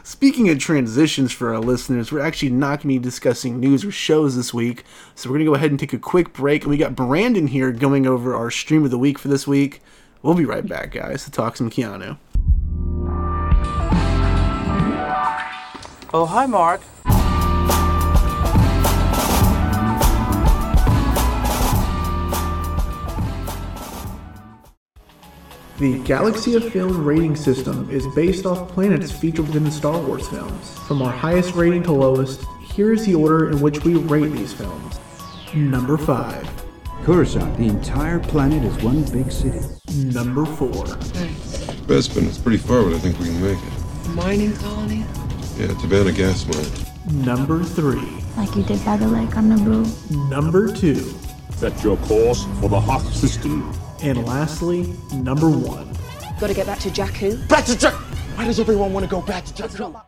Speaking 0.04 0.48
of 0.50 0.58
transitions 0.58 1.32
for 1.32 1.52
our 1.54 1.60
listeners, 1.60 2.12
we're 2.12 2.20
actually 2.20 2.50
not 2.50 2.80
going 2.80 2.80
to 2.80 2.88
be 2.88 2.98
discussing 2.98 3.58
news 3.58 3.84
or 3.84 3.90
shows 3.90 4.36
this 4.36 4.54
week, 4.54 4.84
so 5.14 5.28
we're 5.28 5.34
going 5.34 5.46
to 5.46 5.50
go 5.50 5.54
ahead 5.54 5.70
and 5.70 5.80
take 5.80 5.92
a 5.92 5.98
quick 5.98 6.32
break. 6.32 6.62
And 6.62 6.70
we 6.70 6.76
got 6.76 6.94
Brandon 6.94 7.46
here 7.46 7.72
going 7.72 8.06
over 8.06 8.34
our 8.34 8.50
stream 8.50 8.84
of 8.84 8.90
the 8.90 8.98
week 8.98 9.18
for 9.18 9.28
this 9.28 9.46
week. 9.46 9.80
We'll 10.22 10.34
be 10.34 10.44
right 10.44 10.66
back, 10.66 10.92
guys, 10.92 11.24
to 11.24 11.30
talk 11.30 11.56
some 11.56 11.68
Keanu. 11.70 12.16
Oh, 16.12 16.26
hi, 16.26 16.46
Mark. 16.46 16.80
The 25.76 25.98
Galaxy 26.04 26.54
of 26.54 26.72
Film 26.72 27.04
rating 27.04 27.34
system 27.34 27.90
is 27.90 28.06
based 28.14 28.46
off 28.46 28.68
planets 28.68 29.10
featured 29.10 29.48
within 29.48 29.64
the 29.64 29.72
Star 29.72 29.98
Wars 29.98 30.28
films. 30.28 30.78
From 30.86 31.02
our 31.02 31.10
highest 31.10 31.56
rating 31.56 31.82
to 31.82 31.92
lowest, 31.92 32.44
here 32.62 32.92
is 32.92 33.04
the 33.04 33.16
order 33.16 33.50
in 33.50 33.60
which 33.60 33.82
we 33.82 33.96
rate 33.96 34.30
these 34.30 34.52
films. 34.52 35.00
Number 35.52 35.96
5 35.96 36.48
Coruscant, 37.02 37.56
the 37.58 37.66
entire 37.66 38.20
planet 38.20 38.62
is 38.62 38.84
one 38.84 39.02
big 39.06 39.32
city. 39.32 39.66
Number 39.96 40.46
4. 40.46 40.70
Bespin, 41.88 42.28
it's 42.28 42.38
pretty 42.38 42.58
far, 42.58 42.84
but 42.84 42.94
I 42.94 42.98
think 42.98 43.18
we 43.18 43.26
can 43.26 43.42
make 43.42 43.58
it. 43.58 44.08
Mining 44.10 44.54
colony? 44.54 44.98
Yeah, 45.58 45.74
Tibanna 45.82 46.14
gas 46.14 46.46
mine. 46.46 47.24
Number 47.24 47.64
3. 47.64 48.00
Like 48.36 48.54
you 48.54 48.62
did 48.62 48.82
by 48.84 48.96
the 48.96 49.08
lake 49.08 49.36
on 49.36 49.50
Naboo. 49.50 50.30
Number 50.30 50.72
2. 50.72 50.94
Set 51.56 51.82
your 51.82 51.96
course 51.96 52.44
for 52.60 52.68
the 52.68 52.80
Hoth 52.80 53.12
system. 53.12 53.74
And 54.04 54.23
lastly, 54.26 54.94
number 55.14 55.49
1. 55.49 55.96
Gotta 56.38 56.52
get 56.52 56.66
back 56.66 56.78
to 56.80 56.90
Jakku. 56.90 57.49
Back 57.49 57.64
to 57.64 57.73
Jakku! 57.73 58.37
Why 58.37 58.44
does 58.44 58.61
everyone 58.61 58.92
want 58.92 59.02
to 59.02 59.11
go 59.11 59.23
back 59.23 59.46
to 59.46 59.54
Jakku? 59.54 59.99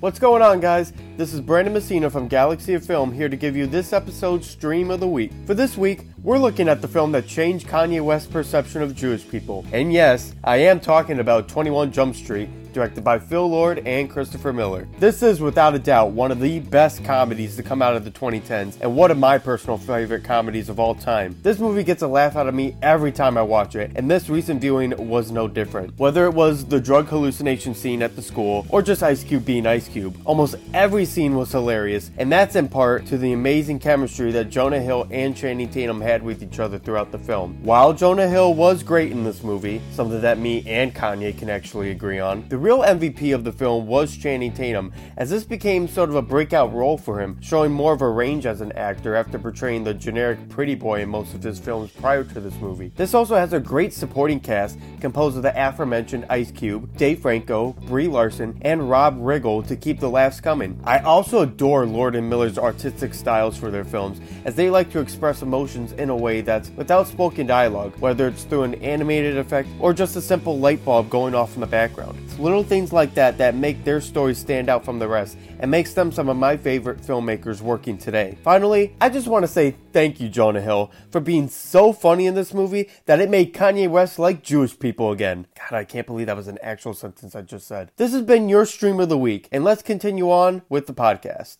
What's 0.00 0.18
going 0.18 0.42
on, 0.42 0.60
guys? 0.60 0.92
This 1.18 1.34
is 1.34 1.42
Brandon 1.42 1.74
Messina 1.74 2.08
from 2.08 2.26
Galaxy 2.26 2.72
of 2.72 2.86
Film 2.86 3.12
here 3.12 3.28
to 3.28 3.36
give 3.36 3.54
you 3.54 3.66
this 3.66 3.92
episode's 3.92 4.48
stream 4.48 4.90
of 4.90 5.00
the 5.00 5.06
week. 5.06 5.30
For 5.44 5.52
this 5.52 5.76
week, 5.76 6.06
we're 6.22 6.38
looking 6.38 6.70
at 6.70 6.80
the 6.80 6.88
film 6.88 7.12
that 7.12 7.26
changed 7.26 7.66
Kanye 7.66 8.02
West's 8.02 8.30
perception 8.30 8.80
of 8.80 8.96
Jewish 8.96 9.28
people. 9.28 9.66
And 9.72 9.92
yes, 9.92 10.34
I 10.42 10.56
am 10.56 10.80
talking 10.80 11.18
about 11.18 11.48
21 11.48 11.92
Jump 11.92 12.16
Street, 12.16 12.48
directed 12.72 13.04
by 13.04 13.18
Phil 13.18 13.46
Lord 13.46 13.86
and 13.86 14.08
Christopher 14.08 14.52
Miller. 14.52 14.88
This 14.98 15.22
is 15.22 15.40
without 15.40 15.74
a 15.74 15.78
doubt 15.78 16.12
one 16.12 16.30
of 16.32 16.40
the 16.40 16.60
best 16.60 17.04
comedies 17.04 17.56
to 17.56 17.62
come 17.62 17.82
out 17.82 17.96
of 17.96 18.04
the 18.04 18.10
2010s 18.10 18.78
and 18.80 18.96
one 18.96 19.10
of 19.10 19.18
my 19.18 19.36
personal 19.36 19.76
favorite 19.76 20.24
comedies 20.24 20.70
of 20.70 20.80
all 20.80 20.94
time. 20.94 21.36
This 21.42 21.58
movie 21.58 21.84
gets 21.84 22.02
a 22.02 22.06
laugh 22.06 22.34
out 22.34 22.46
of 22.46 22.54
me 22.54 22.74
every 22.80 23.12
time 23.12 23.36
I 23.36 23.42
watch 23.42 23.76
it, 23.76 23.90
and 23.94 24.10
this 24.10 24.30
recent 24.30 24.60
viewing 24.60 24.94
was 25.08 25.30
no 25.30 25.48
different. 25.48 25.98
Whether 25.98 26.24
it 26.24 26.32
was 26.32 26.64
the 26.64 26.80
drug 26.80 27.08
hallucination 27.08 27.74
scene 27.74 28.00
at 28.00 28.16
the 28.16 28.22
school 28.22 28.66
or 28.70 28.80
just 28.80 29.02
Ice 29.02 29.22
Cube 29.22 29.44
being 29.44 29.66
Ice 29.66 29.88
Cube, 29.88 30.18
almost 30.24 30.54
every 30.72 31.04
scene 31.12 31.34
was 31.36 31.52
hilarious, 31.52 32.10
and 32.16 32.32
that's 32.32 32.56
in 32.56 32.68
part 32.68 33.04
to 33.06 33.18
the 33.18 33.32
amazing 33.32 33.78
chemistry 33.78 34.32
that 34.32 34.48
Jonah 34.48 34.80
Hill 34.80 35.06
and 35.10 35.36
Channing 35.36 35.68
Tatum 35.68 36.00
had 36.00 36.22
with 36.22 36.42
each 36.42 36.58
other 36.58 36.78
throughout 36.78 37.12
the 37.12 37.18
film. 37.18 37.62
While 37.62 37.92
Jonah 37.92 38.28
Hill 38.28 38.54
was 38.54 38.82
great 38.82 39.12
in 39.12 39.22
this 39.22 39.42
movie, 39.42 39.82
something 39.92 40.22
that 40.22 40.38
me 40.38 40.64
and 40.66 40.94
Kanye 40.94 41.36
can 41.36 41.50
actually 41.50 41.90
agree 41.90 42.18
on, 42.18 42.48
the 42.48 42.56
real 42.56 42.78
MVP 42.78 43.34
of 43.34 43.44
the 43.44 43.52
film 43.52 43.86
was 43.86 44.16
Channing 44.16 44.54
Tatum, 44.54 44.92
as 45.18 45.28
this 45.28 45.44
became 45.44 45.86
sort 45.86 46.08
of 46.08 46.14
a 46.14 46.22
breakout 46.22 46.72
role 46.72 46.96
for 46.96 47.20
him, 47.20 47.38
showing 47.42 47.72
more 47.72 47.92
of 47.92 48.00
a 48.00 48.08
range 48.08 48.46
as 48.46 48.62
an 48.62 48.72
actor 48.72 49.14
after 49.14 49.38
portraying 49.38 49.84
the 49.84 49.92
generic 49.92 50.48
pretty 50.48 50.74
boy 50.74 51.02
in 51.02 51.10
most 51.10 51.34
of 51.34 51.42
his 51.42 51.58
films 51.58 51.90
prior 51.90 52.24
to 52.24 52.40
this 52.40 52.54
movie. 52.54 52.90
This 52.96 53.12
also 53.12 53.34
has 53.34 53.52
a 53.52 53.60
great 53.60 53.92
supporting 53.92 54.40
cast 54.40 54.78
composed 55.00 55.36
of 55.36 55.42
the 55.42 55.52
aforementioned 55.54 56.24
Ice 56.30 56.50
Cube, 56.50 56.96
Dave 56.96 57.20
Franco, 57.20 57.72
Brie 57.86 58.08
Larson, 58.08 58.58
and 58.62 58.88
Rob 58.88 59.20
Riggle 59.20 59.66
to 59.68 59.76
keep 59.76 60.00
the 60.00 60.08
laughs 60.08 60.40
coming. 60.40 60.80
Also 60.98 61.42
adore 61.42 61.86
Lord 61.86 62.14
and 62.14 62.28
Miller's 62.28 62.58
artistic 62.58 63.14
styles 63.14 63.56
for 63.56 63.70
their 63.70 63.84
films, 63.84 64.20
as 64.44 64.54
they 64.54 64.70
like 64.70 64.90
to 64.92 65.00
express 65.00 65.42
emotions 65.42 65.92
in 65.92 66.10
a 66.10 66.16
way 66.16 66.40
that's 66.40 66.70
without 66.70 67.06
spoken 67.06 67.46
dialogue, 67.46 67.94
whether 67.98 68.28
it's 68.28 68.44
through 68.44 68.64
an 68.64 68.74
animated 68.76 69.38
effect 69.38 69.68
or 69.80 69.92
just 69.92 70.16
a 70.16 70.20
simple 70.20 70.58
light 70.58 70.84
bulb 70.84 71.08
going 71.08 71.34
off 71.34 71.54
in 71.54 71.60
the 71.60 71.66
background. 71.66 72.18
It's 72.24 72.38
little 72.38 72.64
things 72.64 72.92
like 72.92 73.14
that 73.14 73.38
that 73.38 73.54
make 73.54 73.84
their 73.84 74.00
stories 74.00 74.38
stand 74.38 74.68
out 74.68 74.84
from 74.84 74.98
the 74.98 75.08
rest 75.08 75.36
and 75.62 75.70
makes 75.70 75.94
them 75.94 76.10
some 76.10 76.28
of 76.28 76.36
my 76.36 76.56
favorite 76.56 77.00
filmmakers 77.00 77.60
working 77.60 77.96
today. 77.96 78.36
Finally, 78.42 78.94
I 79.00 79.08
just 79.08 79.28
want 79.28 79.44
to 79.44 79.48
say 79.48 79.76
thank 79.92 80.20
you, 80.20 80.28
Jonah 80.28 80.60
Hill, 80.60 80.90
for 81.08 81.20
being 81.20 81.48
so 81.48 81.92
funny 81.92 82.26
in 82.26 82.34
this 82.34 82.52
movie 82.52 82.90
that 83.06 83.20
it 83.20 83.30
made 83.30 83.54
Kanye 83.54 83.88
West 83.88 84.18
like 84.18 84.42
Jewish 84.42 84.76
people 84.76 85.12
again. 85.12 85.46
God, 85.56 85.76
I 85.78 85.84
can't 85.84 86.06
believe 86.06 86.26
that 86.26 86.36
was 86.36 86.48
an 86.48 86.58
actual 86.62 86.94
sentence 86.94 87.36
I 87.36 87.42
just 87.42 87.68
said. 87.68 87.92
This 87.96 88.12
has 88.12 88.22
been 88.22 88.48
your 88.48 88.66
stream 88.66 88.98
of 88.98 89.08
the 89.08 89.16
week, 89.16 89.48
and 89.52 89.62
let's 89.62 89.82
continue 89.82 90.30
on 90.30 90.62
with 90.68 90.88
the 90.88 90.94
podcast. 90.94 91.58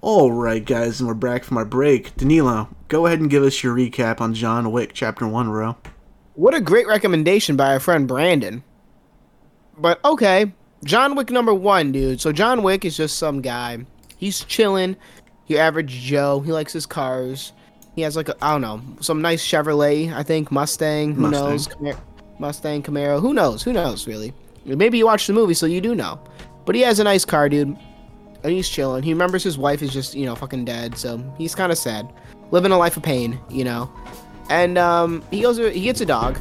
Alright, 0.00 0.64
guys, 0.64 1.00
and 1.00 1.08
we're 1.08 1.14
back 1.14 1.42
from 1.42 1.58
our 1.58 1.64
break. 1.64 2.16
Danilo, 2.16 2.68
go 2.86 3.06
ahead 3.06 3.18
and 3.18 3.30
give 3.30 3.42
us 3.42 3.64
your 3.64 3.74
recap 3.74 4.20
on 4.20 4.32
John 4.32 4.70
Wick 4.70 4.92
Chapter 4.94 5.26
1, 5.26 5.48
bro. 5.48 5.76
What 6.34 6.54
a 6.54 6.60
great 6.60 6.86
recommendation 6.86 7.56
by 7.56 7.72
our 7.72 7.80
friend 7.80 8.06
Brandon. 8.06 8.62
But 9.76 9.98
okay, 10.04 10.52
John 10.84 11.14
Wick 11.14 11.30
number 11.30 11.54
one, 11.54 11.92
dude. 11.92 12.20
So 12.20 12.32
John 12.32 12.62
Wick 12.62 12.84
is 12.84 12.96
just 12.96 13.18
some 13.18 13.40
guy. 13.40 13.84
He's 14.16 14.44
chilling. 14.44 14.96
Your 15.46 15.60
average 15.60 15.90
Joe. 15.90 16.40
He 16.40 16.52
likes 16.52 16.72
his 16.72 16.86
cars. 16.86 17.52
He 17.94 18.02
has 18.02 18.16
like 18.16 18.28
a, 18.28 18.36
I 18.44 18.52
don't 18.52 18.62
know, 18.62 18.80
some 19.00 19.20
nice 19.20 19.46
Chevrolet. 19.46 20.12
I 20.12 20.22
think 20.22 20.50
Mustang. 20.50 21.14
Who 21.14 21.22
Mustang. 21.22 21.50
knows? 21.50 21.68
Camaro, 21.68 22.00
Mustang, 22.38 22.82
Camaro. 22.82 23.20
Who 23.20 23.34
knows? 23.34 23.62
Who 23.62 23.72
knows? 23.72 24.06
Really? 24.06 24.32
Maybe 24.64 24.98
you 24.98 25.06
watched 25.06 25.26
the 25.26 25.32
movie, 25.32 25.54
so 25.54 25.66
you 25.66 25.80
do 25.80 25.94
know. 25.94 26.20
But 26.64 26.74
he 26.74 26.80
has 26.82 26.98
a 27.00 27.04
nice 27.04 27.24
car, 27.24 27.48
dude. 27.48 27.76
And 28.44 28.52
he's 28.52 28.68
chilling. 28.68 29.02
He 29.02 29.12
remembers 29.12 29.44
his 29.44 29.58
wife 29.58 29.82
is 29.82 29.92
just, 29.92 30.14
you 30.14 30.24
know, 30.24 30.34
fucking 30.34 30.64
dead. 30.64 30.96
So 30.96 31.18
he's 31.38 31.54
kind 31.54 31.70
of 31.70 31.78
sad, 31.78 32.12
living 32.50 32.72
a 32.72 32.78
life 32.78 32.96
of 32.96 33.02
pain, 33.02 33.38
you 33.50 33.64
know. 33.64 33.92
And 34.50 34.78
um, 34.78 35.22
he 35.30 35.42
goes, 35.42 35.58
he 35.58 35.82
gets 35.82 36.00
a 36.00 36.06
dog, 36.06 36.38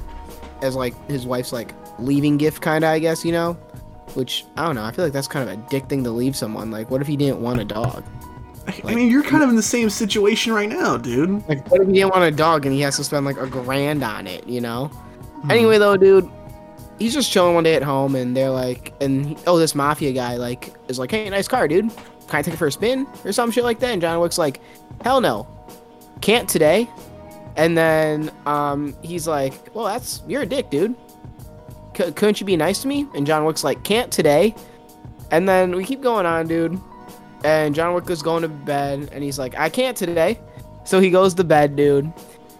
as 0.61 0.75
like 0.75 0.95
his 1.09 1.25
wife's 1.25 1.51
like 1.51 1.73
leaving 1.99 2.37
gift, 2.37 2.61
kind 2.61 2.83
of, 2.83 2.89
I 2.89 2.99
guess, 2.99 3.23
you 3.25 3.31
know. 3.31 3.57
Which 4.15 4.45
I 4.57 4.65
don't 4.65 4.75
know. 4.75 4.83
I 4.83 4.91
feel 4.91 5.05
like 5.05 5.13
that's 5.13 5.27
kind 5.27 5.49
of 5.49 5.57
a 5.57 5.69
dick 5.69 5.87
thing 5.87 6.03
to 6.03 6.11
leave 6.11 6.35
someone. 6.35 6.71
Like, 6.71 6.89
what 6.89 7.01
if 7.01 7.07
he 7.07 7.15
didn't 7.15 7.41
want 7.41 7.59
a 7.59 7.65
dog? 7.65 8.03
I 8.85 8.93
mean, 8.93 9.09
you're 9.09 9.23
kind 9.23 9.43
of 9.43 9.49
in 9.49 9.55
the 9.55 9.63
same 9.63 9.89
situation 9.89 10.53
right 10.53 10.69
now, 10.69 10.97
dude. 10.97 11.47
Like, 11.47 11.69
what 11.71 11.81
if 11.81 11.87
he 11.87 11.93
didn't 11.93 12.11
want 12.11 12.23
a 12.23 12.31
dog 12.31 12.65
and 12.65 12.75
he 12.75 12.81
has 12.81 12.95
to 12.97 13.03
spend 13.03 13.25
like 13.25 13.37
a 13.37 13.47
grand 13.47 14.03
on 14.03 14.27
it? 14.27 14.47
You 14.47 14.61
know. 14.61 14.91
Anyway, 15.49 15.79
though, 15.79 15.97
dude, 15.97 16.29
he's 16.99 17.13
just 17.13 17.31
chilling 17.31 17.55
one 17.55 17.63
day 17.63 17.73
at 17.73 17.81
home, 17.81 18.15
and 18.15 18.37
they're 18.37 18.51
like, 18.51 18.93
and 19.01 19.25
he- 19.25 19.37
oh, 19.47 19.57
this 19.57 19.73
mafia 19.73 20.11
guy 20.13 20.35
like 20.35 20.73
is 20.87 20.99
like, 20.99 21.09
hey, 21.09 21.29
nice 21.29 21.47
car, 21.47 21.67
dude. 21.67 21.89
Can 22.27 22.39
I 22.39 22.41
take 22.43 22.53
it 22.53 22.57
for 22.57 22.67
a 22.67 22.71
spin 22.71 23.07
or 23.25 23.31
some 23.31 23.51
shit 23.51 23.63
like 23.63 23.79
that? 23.79 23.91
And 23.91 24.01
John 24.01 24.19
Wick's 24.19 24.37
like, 24.37 24.61
hell 25.01 25.19
no, 25.19 25.47
can't 26.21 26.47
today. 26.47 26.87
And 27.57 27.77
then 27.77 28.31
um, 28.45 28.95
he's 29.01 29.27
like, 29.27 29.75
well, 29.75 29.85
that's 29.85 30.21
you're 30.27 30.43
a 30.43 30.45
dick, 30.45 30.69
dude. 30.69 30.95
Couldn't 32.15 32.39
you 32.39 32.45
be 32.45 32.57
nice 32.57 32.81
to 32.81 32.87
me? 32.87 33.07
And 33.13 33.25
John 33.25 33.45
Wick's 33.45 33.63
like, 33.63 33.83
can't 33.83 34.11
today. 34.11 34.55
And 35.31 35.47
then 35.47 35.75
we 35.75 35.85
keep 35.85 36.01
going 36.01 36.25
on, 36.25 36.47
dude. 36.47 36.79
And 37.43 37.73
John 37.73 37.93
Wick 37.93 38.09
is 38.09 38.21
going 38.21 38.43
to 38.43 38.47
bed, 38.47 39.09
and 39.11 39.23
he's 39.23 39.39
like, 39.39 39.57
I 39.57 39.69
can't 39.69 39.97
today. 39.97 40.39
So 40.83 40.99
he 40.99 41.09
goes 41.09 41.33
to 41.35 41.43
bed, 41.43 41.75
dude. 41.75 42.11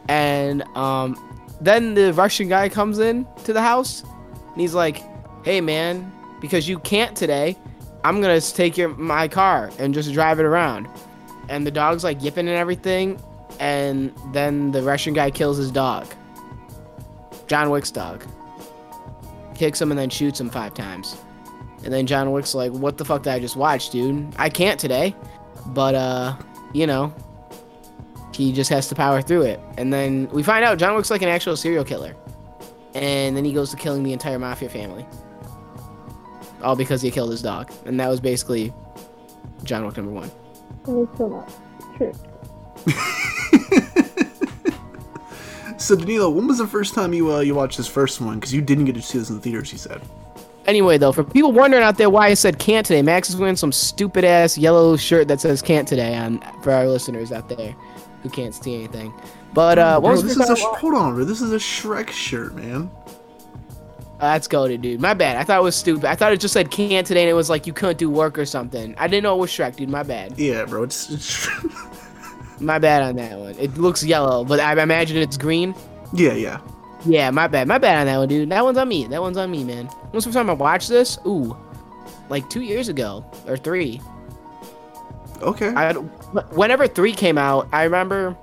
And 0.07 0.63
um, 0.75 1.15
then 1.61 1.93
the 1.93 2.13
Russian 2.13 2.49
guy 2.49 2.69
comes 2.69 2.99
in 2.99 3.27
to 3.43 3.53
the 3.53 3.61
house, 3.61 4.03
and 4.03 4.59
he's 4.59 4.73
like, 4.73 5.03
Hey, 5.43 5.61
man, 5.61 6.11
because 6.39 6.67
you 6.67 6.79
can't 6.79 7.15
today, 7.15 7.57
I'm 8.03 8.21
gonna 8.21 8.41
take 8.41 8.77
your 8.77 8.89
my 8.89 9.27
car 9.27 9.71
and 9.77 9.93
just 9.93 10.11
drive 10.13 10.39
it 10.39 10.45
around. 10.45 10.87
And 11.49 11.65
the 11.65 11.71
dog's 11.71 12.03
like 12.03 12.21
yipping 12.21 12.47
and 12.47 12.57
everything, 12.57 13.21
and 13.59 14.13
then 14.33 14.71
the 14.71 14.81
Russian 14.81 15.13
guy 15.13 15.29
kills 15.29 15.57
his 15.57 15.71
dog. 15.71 16.07
John 17.47 17.69
Wick's 17.69 17.91
dog. 17.91 18.23
Kicks 19.61 19.79
him 19.79 19.91
and 19.91 19.99
then 19.99 20.09
shoots 20.09 20.39
him 20.41 20.49
five 20.49 20.73
times. 20.73 21.15
And 21.83 21.93
then 21.93 22.07
John 22.07 22.31
Wick's 22.31 22.55
like, 22.55 22.71
what 22.71 22.97
the 22.97 23.05
fuck 23.05 23.21
did 23.21 23.31
I 23.31 23.39
just 23.39 23.55
watch, 23.55 23.91
dude? 23.91 24.33
I 24.39 24.49
can't 24.49 24.79
today. 24.79 25.15
But, 25.67 25.93
uh, 25.93 26.35
you 26.73 26.87
know, 26.87 27.13
he 28.33 28.53
just 28.53 28.71
has 28.71 28.87
to 28.87 28.95
power 28.95 29.21
through 29.21 29.43
it. 29.43 29.59
And 29.77 29.93
then 29.93 30.27
we 30.29 30.41
find 30.41 30.65
out 30.65 30.79
John 30.79 30.95
Wick's 30.95 31.11
like 31.11 31.21
an 31.21 31.29
actual 31.29 31.55
serial 31.55 31.83
killer. 31.83 32.15
And 32.95 33.37
then 33.37 33.45
he 33.45 33.53
goes 33.53 33.69
to 33.69 33.77
killing 33.77 34.01
the 34.01 34.13
entire 34.13 34.39
mafia 34.39 34.67
family. 34.67 35.05
All 36.63 36.75
because 36.75 37.03
he 37.03 37.11
killed 37.11 37.29
his 37.29 37.43
dog. 37.43 37.71
And 37.85 37.99
that 37.99 38.09
was 38.09 38.19
basically 38.19 38.73
John 39.63 39.85
Wick 39.85 39.95
number 39.95 40.11
one. 40.11 40.31
That 40.85 40.97
is 40.97 41.17
so 41.19 41.27
not 41.27 41.53
true. 41.97 42.13
So, 45.81 45.95
Danilo, 45.95 46.29
when 46.29 46.47
was 46.47 46.59
the 46.59 46.67
first 46.67 46.93
time 46.93 47.11
you 47.11 47.33
uh, 47.33 47.39
you 47.39 47.55
watched 47.55 47.77
this 47.77 47.87
first 47.87 48.21
one? 48.21 48.35
Because 48.35 48.53
you 48.53 48.61
didn't 48.61 48.85
get 48.85 48.93
to 48.95 49.01
see 49.01 49.17
this 49.17 49.29
in 49.29 49.37
the 49.37 49.41
theaters, 49.41 49.71
you 49.71 49.79
said. 49.79 49.99
Anyway, 50.67 50.99
though, 50.99 51.11
for 51.11 51.23
people 51.23 51.51
wondering 51.51 51.81
out 51.81 51.97
there 51.97 52.09
why 52.09 52.27
I 52.27 52.35
said 52.35 52.59
can't 52.59 52.85
today, 52.85 53.01
Max 53.01 53.31
is 53.31 53.35
wearing 53.35 53.55
some 53.55 53.71
stupid 53.71 54.23
ass 54.23 54.59
yellow 54.59 54.95
shirt 54.95 55.27
that 55.27 55.41
says 55.41 55.59
can't 55.59 55.87
today 55.87 56.15
on 56.15 56.39
for 56.61 56.71
our 56.71 56.87
listeners 56.87 57.31
out 57.31 57.49
there 57.49 57.75
who 58.21 58.29
can't 58.29 58.53
see 58.53 58.75
anything. 58.75 59.11
But 59.53 59.79
uh, 59.79 59.99
what 59.99 60.09
Bro, 60.09 60.21
was 60.21 60.23
this 60.23 60.37
is 60.37 60.49
a 60.49 60.55
hold 60.55 60.93
on, 60.93 61.15
bro. 61.15 61.25
This 61.25 61.41
is 61.41 61.51
a 61.51 61.57
Shrek 61.57 62.11
shirt, 62.11 62.53
man. 62.53 62.91
Uh, 64.19 64.33
that's 64.33 64.47
goaded, 64.47 64.83
dude. 64.83 65.01
My 65.01 65.15
bad. 65.15 65.35
I 65.37 65.43
thought 65.43 65.59
it 65.59 65.63
was 65.63 65.75
stupid. 65.75 66.05
I 66.05 66.13
thought 66.13 66.31
it 66.31 66.39
just 66.39 66.53
said 66.53 66.69
can't 66.69 67.07
today, 67.07 67.23
and 67.23 67.29
it 67.29 67.33
was 67.33 67.49
like 67.49 67.65
you 67.65 67.73
couldn't 67.73 67.97
do 67.97 68.07
work 68.11 68.37
or 68.37 68.45
something. 68.45 68.93
I 68.99 69.07
didn't 69.07 69.23
know 69.23 69.35
it 69.35 69.39
was 69.39 69.49
Shrek, 69.49 69.77
dude. 69.77 69.89
My 69.89 70.03
bad. 70.03 70.37
Yeah, 70.37 70.63
bro. 70.65 70.83
It's, 70.83 71.09
it's 71.09 71.49
My 72.61 72.79
bad 72.79 73.03
on 73.03 73.15
that 73.15 73.37
one. 73.37 73.55
It 73.59 73.77
looks 73.77 74.03
yellow, 74.03 74.43
but 74.45 74.59
I 74.59 74.79
imagine 74.81 75.17
it's 75.17 75.37
green. 75.37 75.75
yeah, 76.13 76.33
yeah. 76.33 76.59
Yeah, 77.03 77.31
my 77.31 77.47
bad. 77.47 77.67
My 77.67 77.79
bad 77.79 77.97
on 78.01 78.05
that 78.05 78.17
one, 78.19 78.27
dude. 78.27 78.49
That 78.49 78.63
one's 78.63 78.77
on 78.77 78.87
me. 78.87 79.07
That 79.07 79.21
one's 79.21 79.35
on 79.37 79.49
me, 79.49 79.63
man. 79.63 79.87
When 79.87 80.11
was 80.13 80.23
the 80.23 80.27
first 80.29 80.35
time 80.37 80.49
I 80.51 80.53
watched 80.53 80.87
this? 80.87 81.17
Ooh, 81.25 81.57
like 82.29 82.47
two 82.49 82.61
years 82.61 82.89
ago 82.89 83.25
or 83.47 83.57
three. 83.57 83.99
Okay. 85.41 85.69
I 85.69 85.93
whenever 85.93 86.87
three 86.87 87.13
came 87.13 87.37
out, 87.39 87.67
I 87.71 87.83
remember 87.85 88.37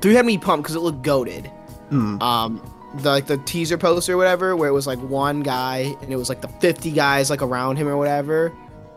three 0.00 0.14
had 0.14 0.24
me 0.24 0.38
pumped 0.38 0.62
because 0.64 0.76
it 0.76 0.80
looked 0.80 1.02
goaded. 1.02 1.46
Hmm. 1.90 2.22
Um, 2.22 2.70
the 2.98 3.10
like 3.10 3.26
the 3.26 3.38
teaser 3.38 3.76
poster 3.76 4.12
or 4.14 4.16
whatever, 4.16 4.54
where 4.54 4.68
it 4.68 4.72
was 4.72 4.86
like 4.86 5.00
one 5.00 5.40
guy 5.40 5.96
and 6.00 6.12
it 6.12 6.16
was 6.16 6.28
like 6.28 6.40
the 6.40 6.48
fifty 6.48 6.92
guys 6.92 7.28
like 7.28 7.42
around 7.42 7.76
him 7.76 7.88
or 7.88 7.96
whatever. 7.96 8.52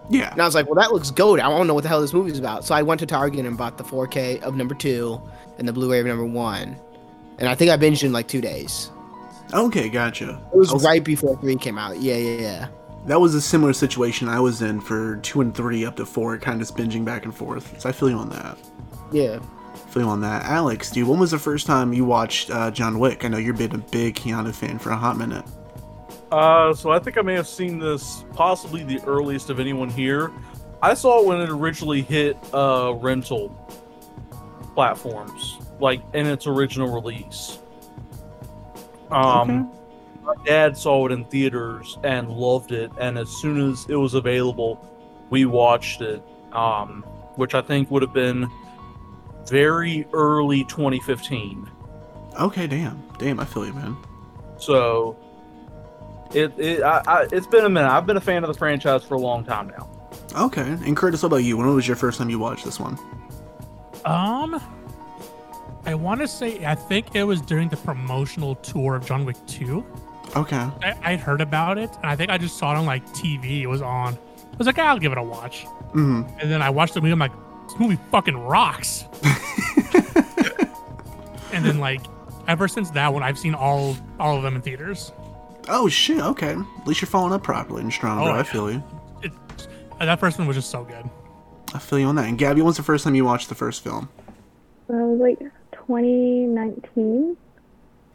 Yeah. 0.10 0.32
And 0.32 0.42
I 0.42 0.46
was 0.46 0.56
like, 0.56 0.66
well, 0.68 0.76
that 0.76 0.92
looks 0.92 1.12
gold. 1.12 1.40
I 1.40 1.50
don't 1.50 1.68
know 1.68 1.74
what 1.74 1.84
the 1.84 1.90
hell 1.90 2.02
this 2.02 2.14
movie's 2.14 2.40
about. 2.40 2.66
So 2.66 2.74
I 2.74 2.82
went 2.82 3.00
to 3.00 3.06
Target 3.06 3.46
and 3.46 3.58
bought 3.58 3.78
the 3.78 3.84
4K 3.84 4.42
of 4.42 4.56
number 4.56 4.76
two 4.76 5.22
and 5.58 5.68
the 5.68 5.74
Blu-ray 5.74 6.00
of 6.00 6.06
number 6.06 6.26
one. 6.26 6.78
And 7.40 7.50
I 7.50 7.56
think 7.56 7.72
I 7.72 7.78
binged 7.78 8.04
in 8.04 8.12
like 8.12 8.28
two 8.28 8.42
days. 8.42 8.90
Okay, 9.54 9.90
gotcha. 9.90 10.42
It 10.54 10.58
was 10.58 10.86
I 10.86 10.90
right 10.90 11.04
before 11.04 11.38
three 11.40 11.56
came 11.56 11.78
out. 11.78 12.00
Yeah, 12.00 12.16
yeah, 12.16 12.42
yeah. 12.42 12.68
That 13.06 13.22
was 13.22 13.36
a 13.36 13.42
similar 13.42 13.72
situation 13.74 14.28
I 14.28 14.40
was 14.40 14.62
in 14.62 14.82
for 14.82 15.18
two 15.18 15.40
and 15.42 15.56
three 15.56 15.86
up 15.86 15.96
to 15.98 16.06
four, 16.06 16.38
kind 16.38 16.62
of 16.62 16.68
binging 16.70 17.06
back 17.06 17.24
and 17.24 17.34
forth. 17.34 17.80
So 17.80 17.88
I 17.88 17.92
feel 17.92 18.10
you 18.10 18.18
on 18.18 18.30
that. 18.30 18.58
Yeah. 19.12 19.40
I 19.74 19.78
Feel 19.90 20.04
you 20.04 20.10
on 20.10 20.22
that. 20.22 20.44
Alex, 20.46 20.92
dude, 20.92 21.08
when 21.08 21.20
was 21.20 21.32
the 21.32 21.40
first 21.40 21.66
time 21.66 21.94
you 21.94 22.04
watched 22.04 22.50
uh, 22.50 22.72
John 22.72 23.00
Wick? 23.00 23.24
I 23.24 23.30
know 23.30 23.38
you've 23.38 23.58
been 23.58 23.74
a 23.74 23.78
big 23.78 24.16
Keanu 24.16 24.54
fan 24.54 24.80
for 24.80 24.90
a 24.90 24.98
hot 24.98 25.18
minute. 25.18 25.46
Uh, 26.32 26.74
so 26.74 26.92
I 26.92 27.00
think 27.00 27.18
I 27.18 27.22
may 27.22 27.36
have 27.36 27.48
seen 27.48 27.80
this 27.80 28.26
possibly 28.34 28.84
the 28.84 29.02
earliest 29.06 29.50
of 29.50 29.60
anyone 29.60 29.90
here. 29.90 30.32
I 30.82 30.94
saw 30.94 31.22
it 31.22 31.26
when 31.26 31.42
it 31.42 31.50
originally 31.50 32.02
hit 32.02 32.38
uh, 32.54 32.94
rental 32.98 33.50
platforms, 34.74 35.58
like 35.80 36.02
in 36.14 36.28
its 36.28 36.46
original 36.46 36.94
release. 36.94 37.60
Um, 39.10 39.72
my 40.24 40.36
dad 40.46 40.78
saw 40.78 41.06
it 41.06 41.14
in 41.14 41.24
theaters 41.26 41.98
and 42.04 42.30
loved 42.30 42.74
it, 42.74 42.92
and 43.00 43.18
as 43.18 43.30
soon 43.30 43.72
as 43.72 43.86
it 43.88 43.96
was 43.96 44.14
available, 44.14 44.86
we 45.30 45.46
watched 45.46 46.02
it. 46.02 46.22
Um, 46.52 47.04
which 47.38 47.54
I 47.54 47.62
think 47.62 47.90
would 47.92 48.02
have 48.02 48.14
been 48.14 48.50
very 49.48 50.06
early 50.12 50.64
2015. 50.66 51.70
Okay, 52.40 52.68
damn, 52.68 53.02
damn, 53.18 53.40
I 53.40 53.46
feel 53.46 53.66
you, 53.66 53.74
man. 53.74 53.96
So 54.58 55.16
it, 56.34 56.54
it 56.60 56.84
I, 56.84 57.02
I, 57.08 57.28
it's 57.32 57.48
been 57.48 57.66
a 57.66 57.70
minute. 57.70 57.90
I've 57.90 58.06
been 58.06 58.18
a 58.18 58.22
fan 58.22 58.44
of 58.44 58.48
the 58.48 58.58
franchise 58.58 59.04
for 59.04 59.16
a 59.16 59.20
long 59.20 59.44
time 59.44 59.68
now. 59.70 59.90
Okay, 60.36 60.62
and 60.62 60.96
Curtis, 60.96 61.24
what 61.24 61.28
about 61.28 61.38
you? 61.38 61.58
When 61.58 61.74
was 61.74 61.88
your 61.88 61.98
first 61.98 62.18
time 62.20 62.30
you 62.30 62.40
watched 62.40 62.66
this 62.66 62.80
one? 62.80 62.98
Um, 64.06 64.62
I 65.86 65.96
want 65.96 66.22
to 66.22 66.28
say 66.28 66.66
I 66.66 66.76
think 66.76 67.16
it 67.16 67.24
was 67.24 67.42
during 67.42 67.70
the 67.70 67.78
promotional 67.78 68.56
tour 68.56 68.96
of 68.96 69.06
John 69.06 69.26
Wick 69.26 69.38
2. 69.48 69.84
Okay. 70.36 70.56
I, 70.58 70.96
I'd 71.04 71.20
heard 71.20 71.42
about 71.42 71.78
it, 71.78 71.90
and 71.98 72.06
I 72.06 72.16
think 72.16 72.30
I 72.30 72.38
just 72.38 72.58
saw 72.58 72.74
it 72.74 72.78
on 72.78 72.86
like 72.86 73.06
TV. 73.10 73.62
It 73.62 73.68
was 73.68 73.82
on. 73.82 74.14
I 74.16 74.58
was 74.58 74.68
like, 74.68 74.78
I'll 74.80 75.00
give 75.00 75.12
it 75.12 75.18
a 75.18 75.24
watch. 75.24 75.64
hmm 75.94 76.24
And 76.40 76.52
then 76.52 76.62
I 76.62 76.70
watched 76.70 76.94
the 76.94 77.02
movie. 77.02 77.14
I'm 77.14 77.20
like, 77.20 77.32
this 77.68 77.80
movie 77.80 77.98
fucking 78.12 78.38
rocks. 78.38 79.06
and 81.54 81.64
then 81.66 81.80
like, 81.80 82.02
ever 82.48 82.68
since 82.68 82.92
that 82.92 83.14
one, 83.14 83.24
I've 83.24 83.40
seen 83.40 83.56
all 83.56 83.96
all 84.20 84.36
of 84.38 84.44
them 84.44 84.56
in 84.56 84.62
theaters. 84.62 85.12
Oh 85.70 85.88
shit. 85.88 86.20
Okay. 86.20 86.56
At 86.56 86.88
least 86.88 87.02
you're 87.02 87.08
following 87.08 87.34
up 87.34 87.44
properly 87.44 87.82
and 87.82 87.92
strong, 87.92 88.24
bro. 88.24 88.36
Oh, 88.36 88.40
I 88.40 88.44
feel 88.44 88.72
you. 88.72 88.84
It, 89.22 89.32
that 90.00 90.20
first 90.20 90.38
one 90.38 90.48
was 90.48 90.56
just 90.56 90.70
so 90.70 90.84
good. 90.84 91.10
I 91.74 91.80
feel 91.80 92.00
you 92.00 92.06
on 92.06 92.16
that. 92.16 92.28
And 92.28 92.40
Gabi, 92.40 92.62
when's 92.62 92.78
the 92.78 92.84
first 92.84 93.04
time 93.04 93.16
you 93.16 93.26
watched 93.26 93.50
the 93.50 93.56
first 93.56 93.84
film? 93.84 94.10
It 94.90 94.94
was 94.94 95.20
like 95.20 95.40
2019. 95.74 97.38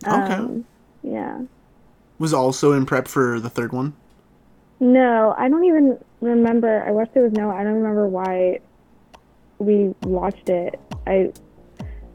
Okay. 0.05 0.13
Um, 0.13 0.65
yeah. 1.03 1.43
Was 2.19 2.33
also 2.33 2.73
in 2.73 2.87
prep 2.87 3.09
for 3.09 3.41
the 3.41 3.51
third 3.51 3.73
one. 3.73 3.95
No, 4.81 5.35
I 5.37 5.49
don't 5.49 5.65
even 5.65 5.99
remember. 6.21 6.85
I 6.87 6.91
watched 6.91 7.17
it 7.17 7.21
with 7.21 7.33
no. 7.33 7.51
I 7.51 7.63
don't 7.63 7.75
remember 7.75 8.09
why 8.09 8.61
we 9.59 9.95
watched 10.03 10.49
it. 10.49 10.81
I 11.07 11.33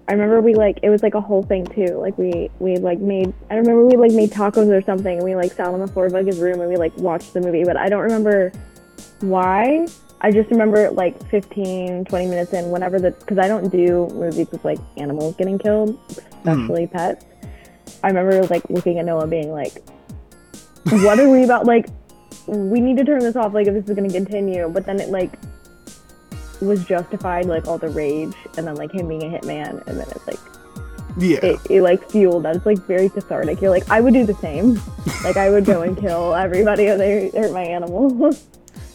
I 0.07 0.13
remember 0.13 0.39
we 0.39 0.55
like 0.55 0.79
it 0.83 0.89
was 0.89 1.03
like 1.03 1.15
a 1.15 1.21
whole 1.21 1.43
thing 1.43 1.65
too. 1.65 1.97
Like 1.97 2.17
we 2.17 2.49
we 2.59 2.77
like 2.77 2.99
made. 2.99 3.33
I 3.49 3.55
remember 3.55 3.85
we 3.85 3.97
like 3.97 4.11
made 4.11 4.31
tacos 4.31 4.69
or 4.69 4.81
something, 4.81 5.17
and 5.17 5.23
we 5.23 5.35
like 5.35 5.51
sat 5.51 5.67
on 5.67 5.79
the 5.79 5.87
floor 5.87 6.05
of 6.05 6.13
like 6.13 6.25
his 6.25 6.39
room 6.39 6.61
and 6.61 6.69
we 6.69 6.77
like 6.77 6.95
watched 6.97 7.33
the 7.33 7.41
movie. 7.41 7.65
But 7.65 7.75
I 7.75 7.89
don't 7.89 8.03
remember 8.03 8.53
why. 9.19 9.85
I 10.19 10.31
just 10.31 10.49
remember 10.49 10.89
like 10.89 11.21
15, 11.29 12.05
20 12.05 12.25
minutes 12.25 12.53
in, 12.53 12.71
whenever 12.71 12.99
the 12.99 13.11
because 13.11 13.37
I 13.37 13.47
don't 13.47 13.69
do 13.69 14.07
movies 14.13 14.47
with 14.49 14.63
like 14.63 14.79
animals 14.95 15.35
getting 15.35 15.59
killed, 15.59 15.99
especially 16.09 16.85
hmm. 16.85 16.97
pets. 16.97 17.25
I 18.03 18.07
remember 18.07 18.45
like 18.47 18.67
looking 18.69 18.99
at 18.99 19.05
Noah 19.05 19.27
being 19.27 19.51
like, 19.51 19.83
"What 20.85 21.19
are 21.19 21.29
we 21.29 21.43
about? 21.43 21.65
Like, 21.65 21.87
we 22.47 22.79
need 22.79 22.95
to 22.97 23.03
turn 23.03 23.19
this 23.19 23.35
off. 23.35 23.53
Like, 23.53 23.67
if 23.67 23.73
this 23.73 23.89
is 23.89 23.95
going 23.95 24.09
to 24.09 24.15
continue." 24.15 24.69
But 24.69 24.85
then 24.85 25.01
it 25.01 25.09
like 25.09 25.33
was 26.61 26.83
justified, 26.85 27.45
like 27.45 27.67
all 27.67 27.77
the 27.77 27.89
rage, 27.89 28.33
and 28.57 28.65
then 28.67 28.75
like 28.75 28.91
him 28.91 29.07
being 29.07 29.23
a 29.23 29.37
hitman, 29.39 29.85
and 29.87 29.99
then 29.99 30.07
it's 30.09 30.27
like 30.27 30.39
Yeah. 31.17 31.39
it, 31.43 31.59
it 31.69 31.81
like 31.81 32.09
fueled 32.09 32.43
that. 32.43 32.55
It's 32.55 32.65
like 32.65 32.79
very 32.85 33.09
cathartic. 33.09 33.61
You're 33.61 33.71
like, 33.71 33.89
I 33.89 34.01
would 34.01 34.13
do 34.13 34.25
the 34.25 34.35
same. 34.35 34.79
like 35.23 35.37
I 35.37 35.49
would 35.49 35.65
go 35.65 35.81
and 35.81 35.97
kill 36.05 36.33
everybody 36.35 36.83
if 36.85 36.97
they 36.97 37.29
hurt 37.39 37.51
my 37.53 37.63
animal. 37.63 38.27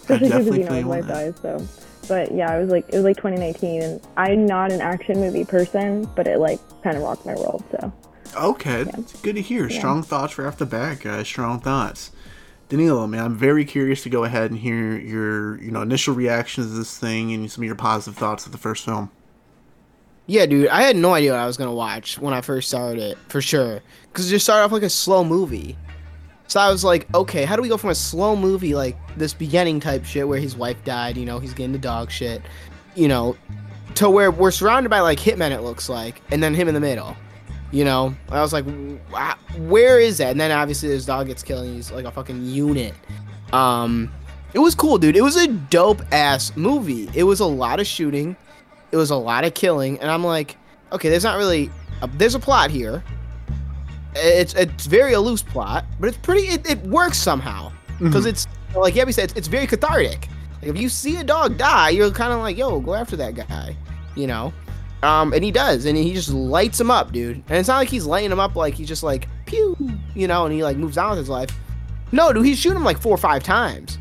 Especially 0.02 0.28
because 0.28 0.46
you 0.58 0.64
know 0.64 0.72
his 0.74 0.84
wife 0.84 1.06
dies. 1.06 1.34
So, 1.42 1.64
but 2.08 2.32
yeah, 2.34 2.54
it 2.56 2.60
was 2.62 2.70
like 2.70 2.88
it 2.88 2.94
was 2.96 3.04
like 3.04 3.16
2019, 3.16 3.82
and 3.82 4.00
I'm 4.16 4.44
not 4.46 4.72
an 4.72 4.80
action 4.80 5.20
movie 5.20 5.44
person, 5.44 6.08
but 6.16 6.26
it 6.26 6.38
like 6.38 6.58
kind 6.82 6.96
of 6.96 7.02
rocked 7.04 7.24
my 7.24 7.34
world. 7.34 7.62
So 7.70 7.92
Okay, 8.34 8.84
it's 8.98 9.20
good 9.20 9.36
to 9.36 9.42
hear. 9.42 9.68
Yeah. 9.68 9.78
Strong 9.78 10.02
thoughts 10.04 10.32
for 10.32 10.46
after 10.46 10.64
back, 10.64 11.02
guys. 11.02 11.28
Strong 11.28 11.60
thoughts. 11.60 12.10
Danilo, 12.72 13.06
man, 13.06 13.22
I'm 13.22 13.36
very 13.36 13.66
curious 13.66 14.02
to 14.04 14.08
go 14.08 14.24
ahead 14.24 14.50
and 14.50 14.58
hear 14.58 14.96
your, 14.98 15.60
you 15.60 15.70
know, 15.70 15.82
initial 15.82 16.14
reactions 16.14 16.68
to 16.68 16.72
this 16.72 16.96
thing 16.96 17.30
and 17.34 17.52
some 17.52 17.62
of 17.62 17.66
your 17.66 17.74
positive 17.74 18.16
thoughts 18.18 18.46
of 18.46 18.52
the 18.52 18.56
first 18.56 18.86
film. 18.86 19.10
Yeah, 20.26 20.46
dude, 20.46 20.68
I 20.68 20.80
had 20.80 20.96
no 20.96 21.12
idea 21.12 21.32
what 21.32 21.40
I 21.40 21.46
was 21.46 21.58
gonna 21.58 21.74
watch 21.74 22.18
when 22.18 22.32
I 22.32 22.40
first 22.40 22.70
started 22.70 23.02
it, 23.02 23.18
for 23.28 23.42
sure. 23.42 23.82
Because 24.10 24.26
it 24.26 24.30
just 24.30 24.46
started 24.46 24.64
off 24.64 24.72
like 24.72 24.84
a 24.84 24.88
slow 24.88 25.22
movie. 25.22 25.76
So 26.46 26.60
I 26.60 26.70
was 26.70 26.82
like, 26.82 27.14
okay, 27.14 27.44
how 27.44 27.56
do 27.56 27.62
we 27.62 27.68
go 27.68 27.76
from 27.76 27.90
a 27.90 27.94
slow 27.94 28.34
movie, 28.34 28.74
like 28.74 28.96
this 29.18 29.34
beginning 29.34 29.78
type 29.78 30.06
shit 30.06 30.26
where 30.26 30.40
his 30.40 30.56
wife 30.56 30.82
died, 30.82 31.18
you 31.18 31.26
know, 31.26 31.40
he's 31.40 31.52
getting 31.52 31.72
the 31.72 31.78
dog 31.78 32.10
shit, 32.10 32.40
you 32.94 33.06
know, 33.06 33.36
to 33.96 34.08
where 34.08 34.30
we're 34.30 34.50
surrounded 34.50 34.88
by 34.88 35.00
like 35.00 35.18
hitmen, 35.18 35.50
it 35.50 35.60
looks 35.60 35.90
like, 35.90 36.22
and 36.30 36.42
then 36.42 36.54
him 36.54 36.68
in 36.68 36.74
the 36.74 36.80
middle. 36.80 37.14
You 37.72 37.84
know, 37.84 38.14
I 38.28 38.40
was 38.42 38.52
like, 38.52 38.64
where 39.58 39.98
is 39.98 40.18
that? 40.18 40.30
And 40.30 40.40
then 40.40 40.50
obviously 40.52 40.90
his 40.90 41.06
dog 41.06 41.26
gets 41.26 41.42
killed 41.42 41.64
and 41.64 41.74
he's 41.74 41.90
like 41.90 42.04
a 42.04 42.10
fucking 42.10 42.44
unit. 42.44 42.94
Um, 43.52 44.12
it 44.54 44.58
was 44.58 44.74
cool, 44.74 44.98
dude. 44.98 45.16
It 45.16 45.22
was 45.22 45.36
a 45.36 45.48
dope 45.48 46.02
ass 46.12 46.54
movie. 46.56 47.08
It 47.14 47.22
was 47.24 47.40
a 47.40 47.46
lot 47.46 47.80
of 47.80 47.86
shooting. 47.86 48.36
It 48.90 48.96
was 48.98 49.10
a 49.10 49.16
lot 49.16 49.44
of 49.44 49.54
killing, 49.54 49.98
and 50.00 50.10
I'm 50.10 50.22
like, 50.22 50.56
okay, 50.92 51.08
there's 51.08 51.24
not 51.24 51.38
really, 51.38 51.70
a, 52.02 52.08
there's 52.08 52.34
a 52.34 52.38
plot 52.38 52.70
here. 52.70 53.02
It's 54.14 54.52
it's 54.52 54.84
very 54.84 55.14
a 55.14 55.20
loose 55.20 55.42
plot, 55.42 55.86
but 55.98 56.08
it's 56.10 56.18
pretty. 56.18 56.42
It, 56.48 56.68
it 56.70 56.78
works 56.82 57.16
somehow 57.16 57.72
because 57.98 58.26
Mhm. 58.26 58.28
it's 58.28 58.46
like 58.76 58.92
Gabi 58.94 59.14
said, 59.14 59.24
it's, 59.30 59.34
it's 59.34 59.48
very 59.48 59.66
cathartic. 59.66 60.28
Like 60.60 60.70
if 60.72 60.78
you 60.78 60.90
see 60.90 61.16
a 61.16 61.24
dog 61.24 61.56
die, 61.56 61.88
you're 61.90 62.10
kind 62.10 62.34
of 62.34 62.40
like, 62.40 62.58
yo, 62.58 62.78
go 62.80 62.92
after 62.94 63.16
that 63.16 63.34
guy, 63.34 63.74
you 64.14 64.26
know. 64.26 64.52
Um, 65.02 65.32
and 65.32 65.42
he 65.42 65.50
does, 65.50 65.84
and 65.84 65.96
he 65.96 66.12
just 66.14 66.30
lights 66.30 66.80
him 66.80 66.90
up, 66.90 67.12
dude. 67.12 67.36
And 67.48 67.58
it's 67.58 67.68
not 67.68 67.78
like 67.78 67.88
he's 67.88 68.06
lighting 68.06 68.30
him 68.30 68.38
up 68.38 68.54
like 68.54 68.74
he's 68.74 68.86
just 68.86 69.02
like 69.02 69.28
pew, 69.46 69.76
you 70.14 70.28
know, 70.28 70.44
and 70.46 70.54
he 70.54 70.62
like 70.62 70.76
moves 70.76 70.96
on 70.96 71.10
with 71.10 71.18
his 71.18 71.28
life. 71.28 71.50
No, 72.12 72.32
dude, 72.32 72.46
he's 72.46 72.58
shooting 72.58 72.76
him 72.76 72.84
like 72.84 73.00
four 73.00 73.12
or 73.12 73.18
five 73.18 73.42
times. 73.42 73.98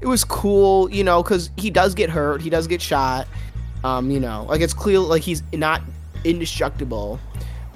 It 0.00 0.06
was 0.06 0.24
cool, 0.24 0.90
you 0.90 1.04
know, 1.04 1.22
because 1.22 1.50
he 1.56 1.70
does 1.70 1.94
get 1.94 2.08
hurt, 2.08 2.40
he 2.40 2.48
does 2.48 2.66
get 2.66 2.80
shot. 2.80 3.28
Um, 3.84 4.10
you 4.10 4.20
know, 4.20 4.46
like 4.48 4.60
it's 4.60 4.74
clear 4.74 4.98
like 4.98 5.22
he's 5.22 5.42
not 5.52 5.82
indestructible. 6.24 7.20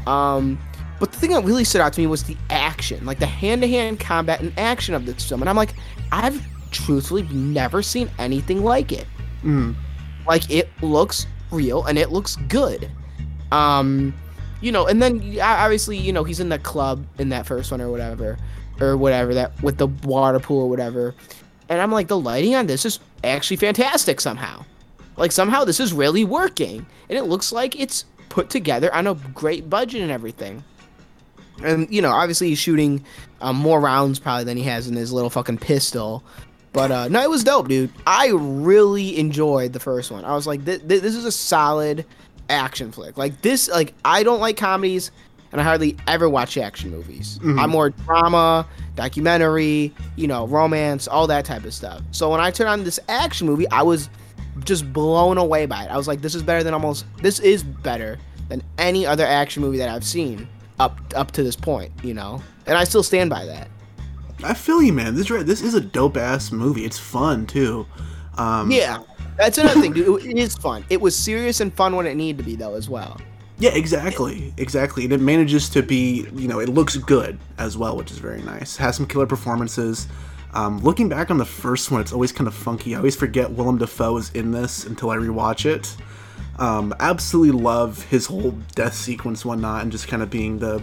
Um, 0.07 0.59
but 0.99 1.13
the 1.13 1.19
thing 1.19 1.31
that 1.33 1.45
really 1.45 1.65
stood 1.65 1.81
out 1.81 1.93
to 1.93 2.01
me 2.01 2.07
was 2.07 2.25
the 2.25 2.37
action, 2.49 3.05
like 3.05 3.19
the 3.19 3.27
hand-to-hand 3.27 4.01
combat 4.01 4.41
and 4.41 4.57
action 4.59 4.95
of 4.95 5.05
this 5.05 5.29
film. 5.29 5.43
And 5.43 5.51
I'm 5.51 5.57
like, 5.57 5.75
I've 6.11 6.41
truthfully 6.71 7.25
never 7.25 7.83
seen 7.83 8.11
anything 8.19 8.65
like 8.65 8.93
it. 8.93 9.07
Mm. 9.43 9.75
Like 10.27 10.51
it 10.51 10.71
looks 10.81 11.27
real 11.53 11.85
and 11.85 11.99
it 11.99 12.11
looks 12.11 12.37
good. 12.49 12.91
Um, 13.51 14.15
you 14.61 14.73
know, 14.73 14.87
and 14.87 15.03
then 15.03 15.39
obviously, 15.41 15.99
you 15.99 16.13
know, 16.13 16.25
he's 16.25 16.41
in 16.41 16.49
the 16.49 16.59
club 16.59 17.05
in 17.19 17.29
that 17.31 17.47
first 17.47 17.71
one 17.71 17.81
or 17.81 17.91
whatever, 17.91 18.39
or 18.81 18.97
whatever 18.97 19.35
that 19.35 19.61
with 19.63 19.79
the 19.79 19.89
water 19.89 20.41
pool 20.41 20.63
or 20.63 20.71
whatever. 20.71 21.15
And 21.69 21.81
I'm 21.81 21.93
like, 21.93 22.09
the 22.09 22.19
lighting 22.19 22.55
on 22.55 22.67
this 22.67 22.85
is 22.85 23.01
actually 23.25 23.57
fantastic 23.57 24.21
somehow. 24.21 24.65
Like 25.17 25.33
somehow 25.33 25.65
this 25.65 25.81
is 25.81 25.93
really 25.93 26.25
working, 26.25 26.87
and 27.09 27.19
it 27.19 27.25
looks 27.25 27.53
like 27.53 27.79
it's 27.79 28.05
put 28.29 28.49
together 28.49 28.93
on 28.95 29.07
a 29.07 29.15
great 29.15 29.69
budget 29.69 30.01
and 30.01 30.11
everything. 30.11 30.65
And 31.63 31.93
you 31.93 32.01
know, 32.01 32.11
obviously 32.11 32.49
he's 32.49 32.59
shooting 32.59 33.05
um, 33.41 33.57
more 33.57 33.81
rounds 33.81 34.19
probably 34.19 34.45
than 34.45 34.57
he 34.57 34.63
has 34.65 34.89
in 34.89 34.97
his 34.97 35.13
little 35.13 35.31
fucking 35.31 35.59
pistol. 35.59 36.25
But 36.73 36.91
uh, 36.91 37.09
no, 37.09 37.21
it 37.23 37.29
was 37.31 37.45
dope, 37.45 37.69
dude. 37.69 37.91
I 38.07 38.29
really 38.35 39.19
enjoyed 39.19 39.73
the 39.75 39.81
first 39.81 40.11
one. 40.11 40.25
I 40.25 40.35
was 40.35 40.47
like, 40.47 40.65
th- 40.65 40.87
th- 40.89 41.03
this 41.03 41.15
is 41.15 41.25
a 41.27 41.33
solid 41.33 42.07
action 42.49 42.91
flick. 42.93 43.19
Like 43.19 43.43
this, 43.43 43.69
like 43.69 43.93
I 44.05 44.23
don't 44.23 44.41
like 44.41 44.57
comedies, 44.57 45.11
and 45.53 45.61
I 45.61 45.65
hardly 45.65 45.97
ever 46.07 46.29
watch 46.31 46.57
action 46.57 46.91
movies. 46.91 47.39
Mhm. 47.43 47.61
I'm 47.61 47.69
more 47.71 47.91
drama, 47.91 48.67
documentary, 48.97 49.93
you 50.17 50.27
know, 50.27 50.47
romance, 50.47 51.07
all 51.07 51.27
that 51.27 51.45
type 51.45 51.65
of 51.65 51.75
stuff. 51.75 52.01
So 52.11 52.31
when 52.31 52.41
I 52.41 52.51
turned 52.51 52.71
on 52.71 52.85
this 52.85 52.99
action 53.09 53.47
movie, 53.47 53.69
I 53.71 53.83
was 53.83 54.09
just 54.65 54.91
blown 54.93 55.39
away 55.39 55.67
by 55.67 55.85
it. 55.85 55.91
I 55.91 55.97
was 55.97 56.09
like, 56.09 56.23
this 56.23 56.35
is 56.35 56.43
better 56.43 56.63
than 56.63 56.73
almost. 56.75 57.05
This 57.19 57.39
is 57.41 57.63
better 57.63 58.19
than 58.49 58.63
any 58.79 59.05
other 59.07 59.27
action 59.27 59.63
movie 59.63 59.79
that 59.79 59.89
I've 59.91 60.05
seen 60.05 60.49
up 60.81 60.99
up 61.15 61.33
to 61.33 61.43
this 61.43 61.57
point. 61.57 61.93
You 62.03 62.15
know, 62.15 62.43
and 62.67 62.79
I 62.79 62.85
still 62.85 63.03
stand 63.03 63.29
by 63.29 63.45
that. 63.45 63.69
I 64.45 64.55
feel 64.55 64.83
you, 64.83 64.93
man. 64.93 65.15
This 65.15 65.29
this 65.29 65.63
is 65.63 65.75
a 65.75 65.81
dope 65.81 66.17
ass 66.17 66.53
movie. 66.53 66.85
It's 66.85 66.99
fun 66.99 67.47
too. 67.47 67.87
Um, 68.39 68.71
Yeah, 68.71 69.03
that's 69.37 69.59
another 69.59 69.81
thing, 69.81 69.93
dude. 69.93 70.25
It 70.25 70.39
is 70.39 70.57
fun. 70.57 70.85
It 70.91 71.01
was 71.01 71.17
serious 71.17 71.61
and 71.61 71.73
fun 71.73 71.97
when 71.97 72.07
it 72.07 72.15
needed 72.15 72.39
to 72.39 72.45
be, 72.45 72.57
though, 72.57 72.75
as 72.75 72.89
well. 72.89 73.21
Yeah, 73.59 73.71
exactly, 73.75 74.53
exactly, 74.57 75.05
and 75.05 75.13
it 75.13 75.21
manages 75.21 75.69
to 75.71 75.83
be, 75.83 76.27
you 76.35 76.49
know, 76.49 76.59
it 76.59 76.69
looks 76.69 76.97
good 76.97 77.39
as 77.59 77.77
well, 77.77 77.97
which 77.97 78.11
is 78.11 78.19
very 78.19 78.43
nice. 78.43 78.77
Has 78.77 78.97
some 78.97 79.07
killer 79.07 79.27
performances. 79.27 80.09
Um, 80.55 80.79
looking 80.81 81.09
back 81.09 81.31
on 81.31 81.39
the 81.39 81.45
first 81.45 81.91
one, 81.91 82.01
it's 82.01 82.13
always 82.13 82.33
kind 82.33 82.49
of 82.49 82.55
funky. 82.55 82.95
I 82.95 82.99
always 82.99 83.15
forget 83.15 83.51
Willem 83.53 83.79
Dafoe 83.79 84.17
is 84.17 84.31
in 84.33 84.51
this 84.51 84.85
until 84.85 85.11
I 85.11 85.17
rewatch 85.17 85.65
it. 85.65 85.97
Um, 86.59 86.95
absolutely 87.01 87.59
love 87.59 88.03
his 88.05 88.27
whole 88.27 88.51
death 88.75 88.95
sequence, 88.95 89.45
whatnot, 89.45 89.83
and 89.83 89.93
just 89.93 90.09
kind 90.09 90.23
of 90.23 90.31
being 90.31 90.59
the 90.59 90.83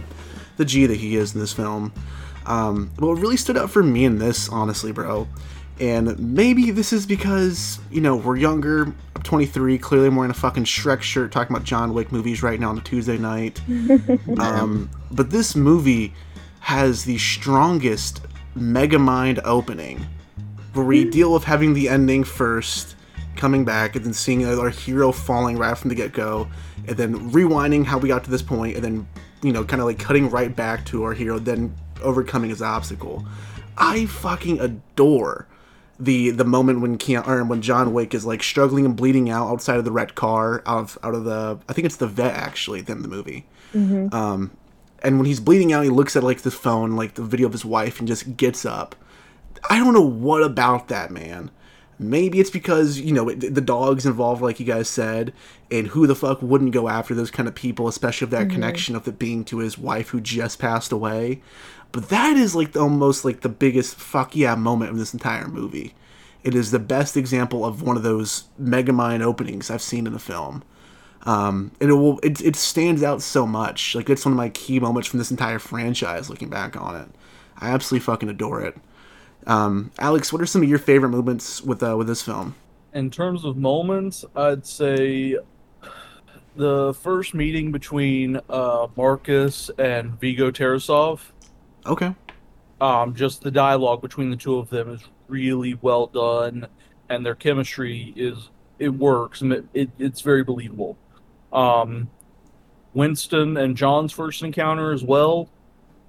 the 0.56 0.64
G 0.64 0.86
that 0.86 0.96
he 0.96 1.16
is 1.16 1.34
in 1.34 1.40
this 1.40 1.52
film. 1.52 1.92
Um, 2.50 2.90
what 2.98 3.12
really 3.12 3.36
stood 3.36 3.56
out 3.56 3.70
for 3.70 3.80
me 3.80 4.04
in 4.04 4.18
this, 4.18 4.48
honestly, 4.48 4.90
bro, 4.90 5.28
and 5.78 6.18
maybe 6.18 6.72
this 6.72 6.92
is 6.92 7.06
because 7.06 7.78
you 7.92 8.00
know 8.00 8.16
we're 8.16 8.36
younger. 8.36 8.92
I'm 9.14 9.22
23. 9.22 9.78
Clearly, 9.78 10.08
I'm 10.08 10.16
wearing 10.16 10.32
a 10.32 10.34
fucking 10.34 10.64
Shrek 10.64 11.00
shirt, 11.00 11.30
talking 11.30 11.54
about 11.54 11.64
John 11.64 11.94
Wick 11.94 12.10
movies 12.10 12.42
right 12.42 12.58
now 12.58 12.70
on 12.70 12.78
a 12.78 12.80
Tuesday 12.80 13.18
night. 13.18 13.60
um, 14.40 14.90
but 15.12 15.30
this 15.30 15.54
movie 15.54 16.12
has 16.58 17.04
the 17.04 17.18
strongest 17.18 18.22
Megamind 18.56 19.40
opening, 19.44 20.04
where 20.72 20.84
we 20.84 21.04
deal 21.04 21.32
with 21.32 21.44
having 21.44 21.72
the 21.72 21.88
ending 21.88 22.24
first, 22.24 22.96
coming 23.36 23.64
back, 23.64 23.94
and 23.94 24.04
then 24.04 24.12
seeing 24.12 24.44
our 24.44 24.70
hero 24.70 25.12
falling 25.12 25.56
right 25.56 25.78
from 25.78 25.88
the 25.88 25.94
get 25.94 26.12
go, 26.12 26.48
and 26.88 26.96
then 26.96 27.30
rewinding 27.30 27.84
how 27.84 27.96
we 27.96 28.08
got 28.08 28.24
to 28.24 28.30
this 28.30 28.42
point, 28.42 28.74
and 28.74 28.84
then 28.84 29.08
you 29.42 29.52
know, 29.52 29.64
kind 29.64 29.80
of 29.80 29.86
like 29.86 30.00
cutting 30.00 30.28
right 30.30 30.54
back 30.54 30.84
to 30.86 31.04
our 31.04 31.14
hero, 31.14 31.38
then 31.38 31.72
overcoming 32.02 32.50
his 32.50 32.62
obstacle. 32.62 33.24
I 33.78 34.06
fucking 34.06 34.60
adore 34.60 35.46
the 35.98 36.30
the 36.30 36.44
moment 36.44 36.80
when 36.80 36.96
Keanu, 36.98 37.26
or 37.28 37.44
when 37.44 37.60
John 37.62 37.92
Wick 37.92 38.14
is 38.14 38.24
like 38.24 38.42
struggling 38.42 38.84
and 38.86 38.96
bleeding 38.96 39.28
out 39.30 39.48
outside 39.50 39.78
of 39.78 39.84
the 39.84 39.92
red 39.92 40.14
car, 40.14 40.62
out 40.66 40.78
of 40.80 40.98
out 41.02 41.14
of 41.14 41.24
the 41.24 41.58
I 41.68 41.72
think 41.72 41.84
it's 41.86 41.96
the 41.96 42.06
vet 42.06 42.34
actually, 42.34 42.80
then 42.80 43.02
the 43.02 43.08
movie. 43.08 43.46
Mhm. 43.74 44.12
Um, 44.12 44.50
and 45.02 45.16
when 45.18 45.26
he's 45.26 45.40
bleeding 45.40 45.72
out, 45.72 45.84
he 45.84 45.90
looks 45.90 46.16
at 46.16 46.22
like 46.24 46.40
the 46.42 46.50
phone, 46.50 46.96
like 46.96 47.14
the 47.14 47.22
video 47.22 47.46
of 47.46 47.52
his 47.52 47.64
wife, 47.64 47.98
and 47.98 48.08
just 48.08 48.36
gets 48.36 48.64
up. 48.64 48.94
I 49.68 49.78
don't 49.78 49.92
know 49.94 50.00
what 50.00 50.42
about 50.42 50.88
that 50.88 51.10
man. 51.10 51.50
Maybe 51.98 52.40
it's 52.40 52.48
because 52.50 52.98
you 52.98 53.12
know 53.12 53.28
it, 53.28 53.54
the 53.54 53.60
dogs 53.60 54.06
involved, 54.06 54.40
like 54.40 54.58
you 54.58 54.64
guys 54.64 54.88
said, 54.88 55.34
and 55.70 55.88
who 55.88 56.06
the 56.06 56.14
fuck 56.14 56.40
wouldn't 56.40 56.72
go 56.72 56.88
after 56.88 57.14
those 57.14 57.30
kind 57.30 57.46
of 57.46 57.54
people, 57.54 57.88
especially 57.88 58.24
with 58.24 58.30
that 58.32 58.48
Mhm. 58.48 58.52
connection 58.52 58.96
of 58.96 59.06
it 59.06 59.18
being 59.18 59.44
to 59.44 59.58
his 59.58 59.76
wife 59.76 60.08
who 60.08 60.20
just 60.22 60.58
passed 60.58 60.92
away. 60.92 61.42
But 61.92 62.08
that 62.08 62.36
is 62.36 62.54
like 62.54 62.72
the, 62.72 62.80
almost 62.80 63.24
like 63.24 63.40
the 63.40 63.48
biggest 63.48 63.96
fuck 63.96 64.36
yeah 64.36 64.54
moment 64.54 64.90
of 64.92 64.98
this 64.98 65.12
entire 65.12 65.48
movie. 65.48 65.94
It 66.42 66.54
is 66.54 66.70
the 66.70 66.78
best 66.78 67.16
example 67.16 67.64
of 67.64 67.82
one 67.82 67.96
of 67.96 68.02
those 68.02 68.44
Megamind 68.60 69.22
openings 69.22 69.70
I've 69.70 69.82
seen 69.82 70.06
in 70.06 70.14
a 70.14 70.18
film. 70.18 70.62
Um, 71.24 71.72
and 71.80 71.90
it 71.90 71.94
will 71.94 72.18
it, 72.20 72.40
it 72.40 72.56
stands 72.56 73.02
out 73.02 73.20
so 73.20 73.46
much. 73.46 73.94
Like 73.94 74.08
it's 74.08 74.24
one 74.24 74.32
of 74.32 74.38
my 74.38 74.48
key 74.50 74.80
moments 74.80 75.08
from 75.08 75.18
this 75.18 75.30
entire 75.30 75.58
franchise. 75.58 76.30
Looking 76.30 76.48
back 76.48 76.80
on 76.80 76.96
it, 76.96 77.08
I 77.58 77.70
absolutely 77.70 78.04
fucking 78.04 78.28
adore 78.28 78.62
it. 78.62 78.76
Um, 79.46 79.90
Alex, 79.98 80.32
what 80.32 80.40
are 80.40 80.46
some 80.46 80.62
of 80.62 80.68
your 80.68 80.78
favorite 80.78 81.10
moments 81.10 81.62
with 81.62 81.82
uh, 81.82 81.96
with 81.96 82.06
this 82.06 82.22
film? 82.22 82.54
In 82.94 83.10
terms 83.10 83.44
of 83.44 83.56
moments, 83.56 84.24
I'd 84.34 84.66
say 84.66 85.36
the 86.56 86.94
first 86.94 87.34
meeting 87.34 87.70
between 87.70 88.40
uh, 88.48 88.88
Marcus 88.96 89.70
and 89.78 90.18
Viggo 90.20 90.50
Tarasov. 90.50 91.20
Okay. 91.86 92.14
Um, 92.80 93.14
just 93.14 93.42
the 93.42 93.50
dialogue 93.50 94.00
between 94.00 94.30
the 94.30 94.36
two 94.36 94.56
of 94.56 94.70
them 94.70 94.94
is 94.94 95.02
really 95.28 95.78
well 95.82 96.06
done, 96.06 96.66
and 97.08 97.24
their 97.24 97.34
chemistry 97.34 98.12
is 98.16 98.50
it 98.78 98.88
works 98.88 99.42
and 99.42 99.52
it, 99.52 99.64
it, 99.74 99.90
it's 99.98 100.22
very 100.22 100.42
believable. 100.42 100.96
Um, 101.52 102.08
Winston 102.94 103.56
and 103.56 103.76
John's 103.76 104.12
first 104.12 104.42
encounter 104.42 104.92
as 104.92 105.04
well. 105.04 105.48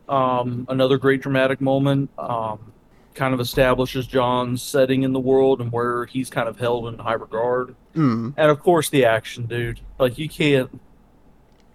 Um, 0.07 0.65
another 0.69 0.97
great 0.97 1.21
dramatic 1.21 1.61
moment. 1.61 2.09
Um, 2.17 2.71
kind 3.13 3.33
of 3.33 3.39
establishes 3.39 4.07
John's 4.07 4.61
setting 4.61 5.03
in 5.03 5.11
the 5.11 5.19
world 5.19 5.59
and 5.61 5.71
where 5.71 6.05
he's 6.05 6.29
kind 6.29 6.47
of 6.47 6.57
held 6.57 6.87
in 6.87 6.97
high 6.97 7.13
regard. 7.13 7.75
Mm. 7.93 8.33
And 8.37 8.49
of 8.49 8.59
course, 8.61 8.89
the 8.89 9.05
action, 9.05 9.45
dude. 9.45 9.81
Like 9.99 10.17
you 10.17 10.29
can't. 10.29 10.79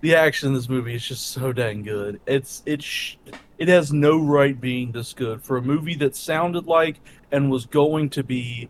The 0.00 0.14
action 0.14 0.48
in 0.48 0.54
this 0.54 0.68
movie 0.68 0.94
is 0.94 1.06
just 1.06 1.28
so 1.28 1.52
dang 1.52 1.82
good. 1.82 2.20
It's 2.26 2.62
it's 2.66 3.16
it 3.58 3.68
has 3.68 3.92
no 3.92 4.18
right 4.18 4.60
being 4.60 4.92
this 4.92 5.12
good 5.14 5.42
for 5.42 5.56
a 5.56 5.62
movie 5.62 5.94
that 5.96 6.16
sounded 6.16 6.66
like 6.66 7.00
and 7.32 7.50
was 7.50 7.66
going 7.66 8.10
to 8.10 8.22
be 8.24 8.68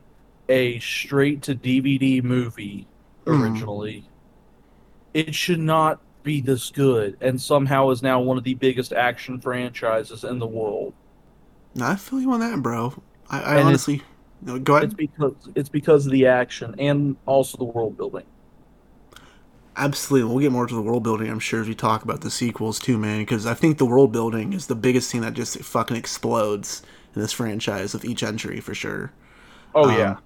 a 0.48 0.78
straight 0.80 1.42
to 1.42 1.54
DVD 1.54 2.22
movie 2.22 2.86
Mm. 3.26 3.40
originally. 3.42 4.04
It 5.14 5.34
should 5.34 5.58
not 5.60 6.00
be 6.22 6.40
this 6.40 6.70
good, 6.70 7.16
and 7.20 7.40
somehow 7.40 7.90
is 7.90 8.02
now 8.02 8.20
one 8.20 8.38
of 8.38 8.44
the 8.44 8.54
biggest 8.54 8.92
action 8.92 9.40
franchises 9.40 10.24
in 10.24 10.38
the 10.38 10.46
world. 10.46 10.94
I 11.80 11.96
feel 11.96 12.20
you 12.20 12.32
on 12.32 12.40
that, 12.40 12.62
bro. 12.62 13.02
I, 13.28 13.40
I 13.40 13.62
honestly 13.62 14.02
no, 14.42 14.58
go 14.58 14.76
ahead. 14.76 14.84
It's 14.84 14.94
because 14.94 15.34
it's 15.54 15.68
because 15.68 16.06
of 16.06 16.12
the 16.12 16.26
action 16.26 16.74
and 16.78 17.16
also 17.26 17.58
the 17.58 17.64
world 17.64 17.96
building. 17.96 18.24
Absolutely, 19.78 20.30
we'll 20.30 20.40
get 20.40 20.52
more 20.52 20.66
to 20.66 20.74
the 20.74 20.80
world 20.80 21.02
building. 21.02 21.28
I'm 21.28 21.38
sure 21.38 21.60
as 21.60 21.68
we 21.68 21.74
talk 21.74 22.02
about 22.02 22.22
the 22.22 22.30
sequels 22.30 22.78
too, 22.78 22.96
man. 22.96 23.20
Because 23.20 23.44
I 23.46 23.54
think 23.54 23.76
the 23.76 23.84
world 23.84 24.10
building 24.10 24.52
is 24.54 24.66
the 24.68 24.74
biggest 24.74 25.12
thing 25.12 25.20
that 25.20 25.34
just 25.34 25.58
fucking 25.58 25.96
explodes 25.96 26.82
in 27.14 27.20
this 27.20 27.32
franchise 27.32 27.94
of 27.94 28.04
each 28.04 28.22
entry 28.22 28.60
for 28.60 28.74
sure. 28.74 29.12
Oh 29.74 29.88
Um, 29.90 29.98
yeah. 29.98 30.16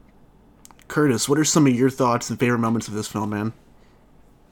Curtis, 0.86 1.28
what 1.28 1.38
are 1.38 1.44
some 1.44 1.66
of 1.66 1.74
your 1.74 1.90
thoughts 1.90 2.30
and 2.30 2.38
favorite 2.38 2.58
moments 2.58 2.86
of 2.88 2.94
this 2.94 3.08
film, 3.08 3.30
man? 3.30 3.52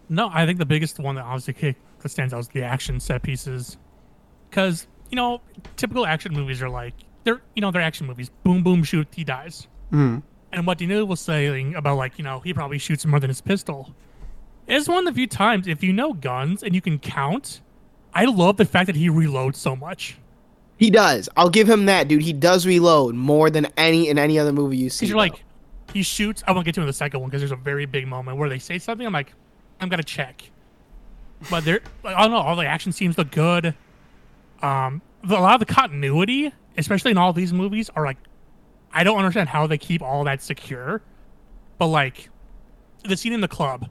No, 0.09 0.31
I 0.33 0.47
think 0.47 0.59
the 0.59 0.67
biggest 0.67 0.99
one 0.99 1.15
that 1.17 1.25
obviously 1.25 1.55
kick, 1.55 1.77
that 2.01 2.09
stands 2.09 2.33
out 2.33 2.41
is 2.41 2.49
the 2.49 2.63
action 2.63 2.99
set 2.99 3.23
pieces, 3.23 3.77
because 4.49 4.87
you 5.11 5.17
know 5.17 5.41
typical 5.77 6.07
action 6.07 6.33
movies 6.33 6.63
are 6.63 6.71
like 6.71 6.95
they're 7.25 7.41
you 7.55 7.61
know 7.61 7.71
they're 7.71 7.83
action 7.83 8.07
movies. 8.07 8.31
Boom, 8.43 8.63
boom, 8.63 8.83
shoot, 8.83 9.07
he 9.15 9.23
dies. 9.23 9.67
Mm. 9.93 10.23
And 10.53 10.67
what 10.67 10.79
Daniel 10.79 11.07
was 11.07 11.21
saying 11.21 11.75
about 11.75 11.97
like 11.97 12.19
you 12.19 12.25
know 12.25 12.41
he 12.41 12.55
probably 12.55 12.79
shoots 12.79 13.05
more 13.05 13.21
than 13.21 13.29
his 13.29 13.41
pistol 13.41 13.95
is 14.69 14.89
one 14.89 14.99
of 14.99 15.05
the 15.07 15.13
few 15.17 15.27
times 15.27 15.67
if 15.67 15.83
you 15.83 15.93
know 15.93 16.13
guns 16.13 16.63
and 16.63 16.75
you 16.75 16.81
can 16.81 16.99
count. 16.99 17.61
I 18.15 18.25
love 18.25 18.57
the 18.57 18.65
fact 18.65 18.87
that 18.87 18.97
he 18.97 19.09
reloads 19.09 19.57
so 19.57 19.77
much. 19.77 20.19
He 20.77 20.91
does. 20.91 21.29
I'll 21.37 21.51
give 21.51 21.69
him 21.69 21.87
that, 21.87 22.09
dude. 22.09 22.23
He 22.23 22.33
does 22.33 22.67
reload 22.67 23.15
more 23.15 23.51
than 23.51 23.67
any 23.77 24.09
in 24.09 24.19
any 24.19 24.39
other 24.39 24.53
movie 24.53 24.77
you 24.77 24.91
see. 24.91 25.07
You're 25.07 25.17
like, 25.17 25.43
he 25.93 26.03
shoots. 26.03 26.45
I 26.47 26.53
won't 26.53 26.65
get 26.65 26.75
to 26.77 26.81
in 26.81 26.87
the 26.87 26.93
second 26.93 27.21
one 27.21 27.31
because 27.31 27.41
there's 27.41 27.53
a 27.53 27.57
very 27.57 27.87
big 27.87 28.07
moment 28.07 28.39
where 28.39 28.49
they 28.49 28.59
say 28.59 28.79
something. 28.79 29.07
I'm 29.07 29.13
like, 29.13 29.35
I'm 29.81 29.89
gonna 29.89 30.03
check. 30.03 30.51
But 31.51 31.65
there, 31.65 31.81
I 32.05 32.23
don't 32.23 32.31
know. 32.31 32.39
All 32.39 32.57
the 32.57 32.67
action 32.67 32.93
scenes 32.93 33.19
look 33.19 33.31
good. 33.31 33.75
Um, 34.63 35.03
the, 35.25 35.39
a 35.39 35.41
lot 35.41 35.61
of 35.61 35.67
the 35.67 35.73
continuity, 35.73 36.53
especially 36.77 37.11
in 37.11 37.19
all 37.19 37.33
these 37.33 37.53
movies, 37.53 37.91
are 37.97 38.05
like, 38.05 38.19
I 38.93 39.05
don't 39.05 39.19
understand 39.19 39.49
how 39.49 39.67
they 39.67 39.79
keep 39.79 40.03
all 40.03 40.25
that 40.25 40.43
secure. 40.43 41.03
But 41.79 41.87
like, 41.89 42.31
the 43.05 43.17
scene 43.17 43.33
in 43.33 43.41
the 43.41 43.49
club 43.49 43.89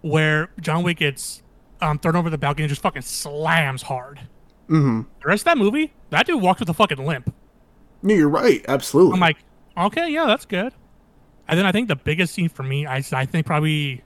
where 0.00 0.50
John 0.60 0.82
Wick 0.82 0.98
gets 0.98 1.42
um, 1.80 1.98
thrown 1.98 2.16
over 2.16 2.30
the 2.30 2.38
balcony 2.38 2.64
and 2.64 2.68
just 2.68 2.82
fucking 2.82 3.02
slams 3.02 3.82
hard. 3.82 4.20
Mm-hmm. 4.68 5.02
The 5.22 5.28
rest 5.28 5.42
of 5.42 5.44
that 5.46 5.58
movie, 5.58 5.92
that 6.10 6.26
dude 6.26 6.42
walks 6.42 6.60
with 6.60 6.68
a 6.68 6.74
fucking 6.74 7.04
limp. 7.04 7.34
No, 8.02 8.14
you're 8.14 8.28
right. 8.28 8.64
Absolutely. 8.68 9.14
I'm 9.14 9.20
like, 9.20 9.38
okay, 9.76 10.10
yeah, 10.10 10.26
that's 10.26 10.44
good. 10.44 10.72
And 11.48 11.58
then 11.58 11.66
I 11.66 11.72
think 11.72 11.88
the 11.88 11.96
biggest 11.96 12.34
scene 12.34 12.48
for 12.48 12.62
me, 12.62 12.86
I, 12.86 13.02
I 13.12 13.24
think 13.24 13.46
probably, 13.46 14.02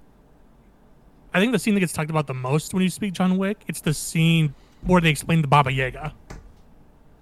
I 1.35 1.41
think 1.41 1.53
the 1.53 1.59
scene 1.59 1.75
that 1.75 1.81
gets 1.81 1.93
talked 1.93 2.11
about 2.11 2.27
the 2.27 2.35
most 2.35 2.73
when 2.73 2.83
you 2.83 2.91
speak 2.91 3.15
John 3.15 3.37
Wick, 3.37 3.65
it's 3.67 3.81
the 3.81 3.93
scene 3.93 4.55
where 4.83 5.01
they 5.01 5.11
explain 5.11 5.43
the 5.43 5.49
Baba 5.49 5.73
Yaga. 5.73 6.15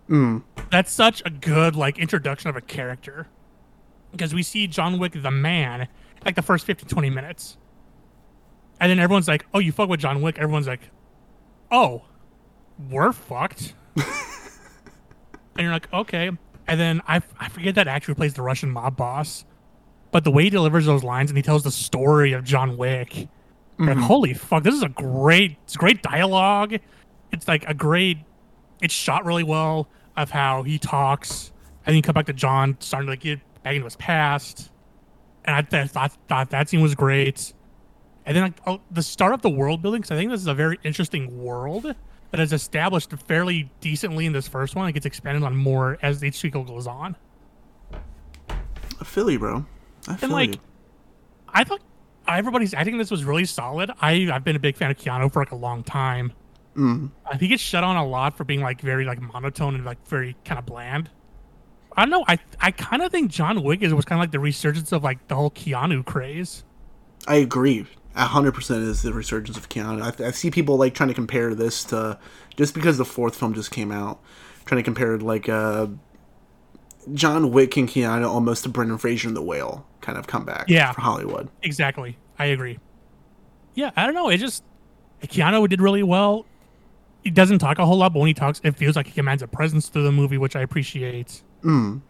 Mm. 0.09 0.43
That's 0.71 0.93
such 0.93 1.23
a 1.25 1.31
good 1.31 1.77
like 1.77 1.99
introduction 1.99 2.51
of 2.51 2.57
a 2.57 2.61
character, 2.61 3.29
because 4.13 4.35
we 4.35 4.43
see 4.43 4.67
John 4.67 4.99
Wick 4.99 5.13
the 5.15 5.31
man 5.31 5.89
like 6.25 6.35
the 6.35 6.43
first 6.43 6.67
15, 6.67 6.89
20 6.89 7.11
minutes, 7.11 7.57
and 8.81 8.91
then 8.91 8.99
everyone's 8.99 9.29
like, 9.29 9.47
"Oh, 9.55 9.59
you 9.59 9.73
fuck 9.73 9.89
with 9.89 10.01
John 10.01 10.23
Wick." 10.23 10.39
Everyone's 10.39 10.67
like, 10.67 10.91
"Oh, 11.71 12.03
we're 12.91 13.13
fucked." 13.13 13.75
and 13.97 14.07
you're 15.59 15.73
like, 15.73 15.93
"Okay." 15.93 16.31
And 16.67 16.79
then 16.79 17.03
I, 17.09 17.21
I 17.39 17.49
forget 17.49 17.75
that 17.75 17.89
actor 17.89 18.07
who 18.07 18.15
plays 18.15 18.35
the 18.35 18.43
Russian 18.43 18.71
mob 18.71 18.97
boss, 18.97 19.45
but 20.13 20.23
the 20.23 20.31
way 20.31 20.45
he 20.45 20.51
delivers 20.51 20.87
those 20.87 21.03
lines 21.03 21.31
and 21.31 21.37
he 21.37 21.43
tells 21.43 21.65
the 21.65 21.71
story 21.71 22.33
of 22.33 22.45
John 22.45 22.77
Wick, 22.77 23.17
you're 23.17 23.89
like, 23.89 23.97
mm-hmm. 23.97 24.01
holy 24.01 24.35
fuck, 24.35 24.63
this 24.63 24.75
is 24.75 24.83
a 24.83 24.89
great, 24.89 25.57
it's 25.65 25.77
great 25.77 26.03
dialogue. 26.03 26.77
It's 27.33 27.49
like 27.49 27.65
a 27.67 27.75
great, 27.75 28.19
it's 28.83 28.95
shot 28.95 29.25
really 29.25 29.43
well 29.43 29.89
of 30.17 30.31
how 30.31 30.63
he 30.63 30.79
talks, 30.79 31.51
and 31.85 31.93
then 31.93 31.97
you 31.97 32.03
come 32.03 32.13
back 32.13 32.27
to 32.27 32.33
John 32.33 32.77
starting 32.79 33.07
to 33.07 33.13
like 33.13 33.21
get 33.21 33.41
back 33.63 33.75
into 33.75 33.85
his 33.85 33.97
past, 33.97 34.71
and 35.45 35.57
I 35.57 35.63
th- 35.63 35.91
thought 35.91 36.13
thought 36.29 36.51
that 36.51 36.69
scene 36.69 36.83
was 36.83 36.95
great. 36.95 37.53
And 38.27 38.37
then 38.37 38.45
like 38.45 38.61
oh, 38.67 38.81
the 38.91 39.03
start 39.03 39.33
of 39.33 39.43
the 39.43 39.51
world 39.51 39.83
building, 39.83 40.01
because 40.01 40.11
I 40.11 40.17
think 40.17 40.31
this 40.31 40.41
is 40.41 40.47
a 40.47 40.55
very 40.55 40.79
interesting 40.85 41.43
world 41.43 41.95
that 42.31 42.41
is 42.41 42.53
established 42.53 43.13
fairly 43.27 43.71
decently 43.81 44.27
in 44.27 44.33
this 44.33 44.47
first 44.47 44.77
one. 44.77 44.89
It 44.89 44.93
gets 44.93 45.07
expanded 45.07 45.43
on 45.43 45.57
more 45.57 45.99
as 46.03 46.23
each 46.23 46.39
sequel 46.39 46.65
goes 46.65 46.87
on. 46.87 47.17
Philly, 49.05 49.37
bro. 49.37 49.65
I 50.09 50.17
feel 50.17 50.27
and 50.27 50.33
like, 50.33 50.55
you. 50.55 50.61
I 51.49 51.65
thought 51.65 51.81
everybody's. 52.29 52.75
I 52.75 52.85
think 52.85 52.99
this 52.99 53.11
was 53.11 53.25
really 53.25 53.45
solid. 53.45 53.91
I 54.01 54.31
I've 54.33 54.45
been 54.45 54.57
a 54.57 54.61
big 54.61 54.77
fan 54.77 54.91
of 54.91 54.97
Keanu 54.99 55.33
for 55.33 55.41
like 55.41 55.53
a 55.53 55.57
long 55.57 55.83
time. 55.83 56.33
Mm. 56.77 57.11
Uh, 57.27 57.37
he 57.37 57.49
gets 57.49 57.63
shut 57.63 57.83
on 57.83 57.97
a 57.97 58.07
lot 58.07 58.37
for 58.37 58.45
being 58.45 58.61
like 58.61 58.81
very 58.81 59.05
like 59.05 59.21
monotone 59.21 59.75
and 59.75 59.85
like 59.85 60.07
very 60.07 60.37
kind 60.45 60.59
of 60.59 60.67
bland. 60.67 61.11
I 61.97 62.03
don't 62.03 62.11
know. 62.11 62.25
I 62.29 62.39
I 62.61 62.71
kind 62.71 63.03
of 63.03 63.11
think 63.11 63.31
John 63.31 63.63
Wick 63.63 63.83
is 63.83 63.93
was 63.93 64.05
kind 64.05 64.21
of 64.21 64.23
like 64.23 64.31
the 64.31 64.39
resurgence 64.39 64.93
of 64.93 65.03
like 65.03 65.27
the 65.29 65.35
whole 65.35 65.51
Keanu 65.51 66.05
craze. 66.05 66.65
I 67.27 67.37
agree. 67.37 67.87
A 68.17 68.27
hundred 68.27 68.53
percent 68.53 68.83
is 68.83 69.03
the 69.03 69.13
resurgence 69.13 69.57
of 69.57 69.69
Keanu. 69.69 70.03
I, 70.03 70.27
I 70.27 70.31
see 70.33 70.51
people 70.51 70.77
like 70.77 70.95
trying 70.95 71.09
to 71.09 71.15
compare 71.15 71.55
this 71.55 71.85
to 71.85 72.19
just 72.57 72.75
because 72.75 72.99
the 72.99 73.05
fourth 73.05 73.37
film 73.37 73.55
just 73.55 73.71
came 73.71 73.93
out, 73.93 74.21
trying 74.65 74.79
to 74.79 74.83
compare 74.83 75.17
like 75.19 75.49
uh, 75.49 75.87
John 77.15 77.53
Wick 77.53 77.77
and 77.77 77.89
Keanu 77.89 78.29
almost 78.29 78.65
to 78.65 78.69
Brendan 78.69 78.99
Fraser 78.99 79.29
and 79.29 79.37
the 79.37 79.43
Whale 79.43 79.87
kind 80.01 80.19
of 80.19 80.27
comeback. 80.27 80.69
Yeah. 80.69 80.93
for 80.93 81.01
Hollywood. 81.01 81.49
Exactly. 81.63 82.17
I 82.39 82.47
agree. 82.47 82.79
Yeah, 83.75 83.91
I 83.97 84.05
don't 84.07 84.15
know. 84.15 84.29
It 84.29 84.39
just 84.39 84.65
Keanu 85.23 85.69
did 85.69 85.81
really 85.81 86.03
well. 86.03 86.47
He 87.23 87.31
doesn't 87.31 87.59
talk 87.59 87.79
a 87.79 87.85
whole 87.87 87.99
lot, 87.99 88.13
but 88.13 88.21
when 88.21 88.29
he 88.29 88.35
talks, 88.35 88.61
it 88.65 88.77
feels 88.77 88.97
like 88.97 89.07
he 89.07 89.13
commands 89.13 89.43
a 89.43 89.47
presence 89.47 89.89
through 89.89 90.05
the 90.05 90.13
movie, 90.13 90.39
which 90.39 90.57
I 90.57 90.63
appreciate. 90.63 91.43
Mm. 91.63 92.01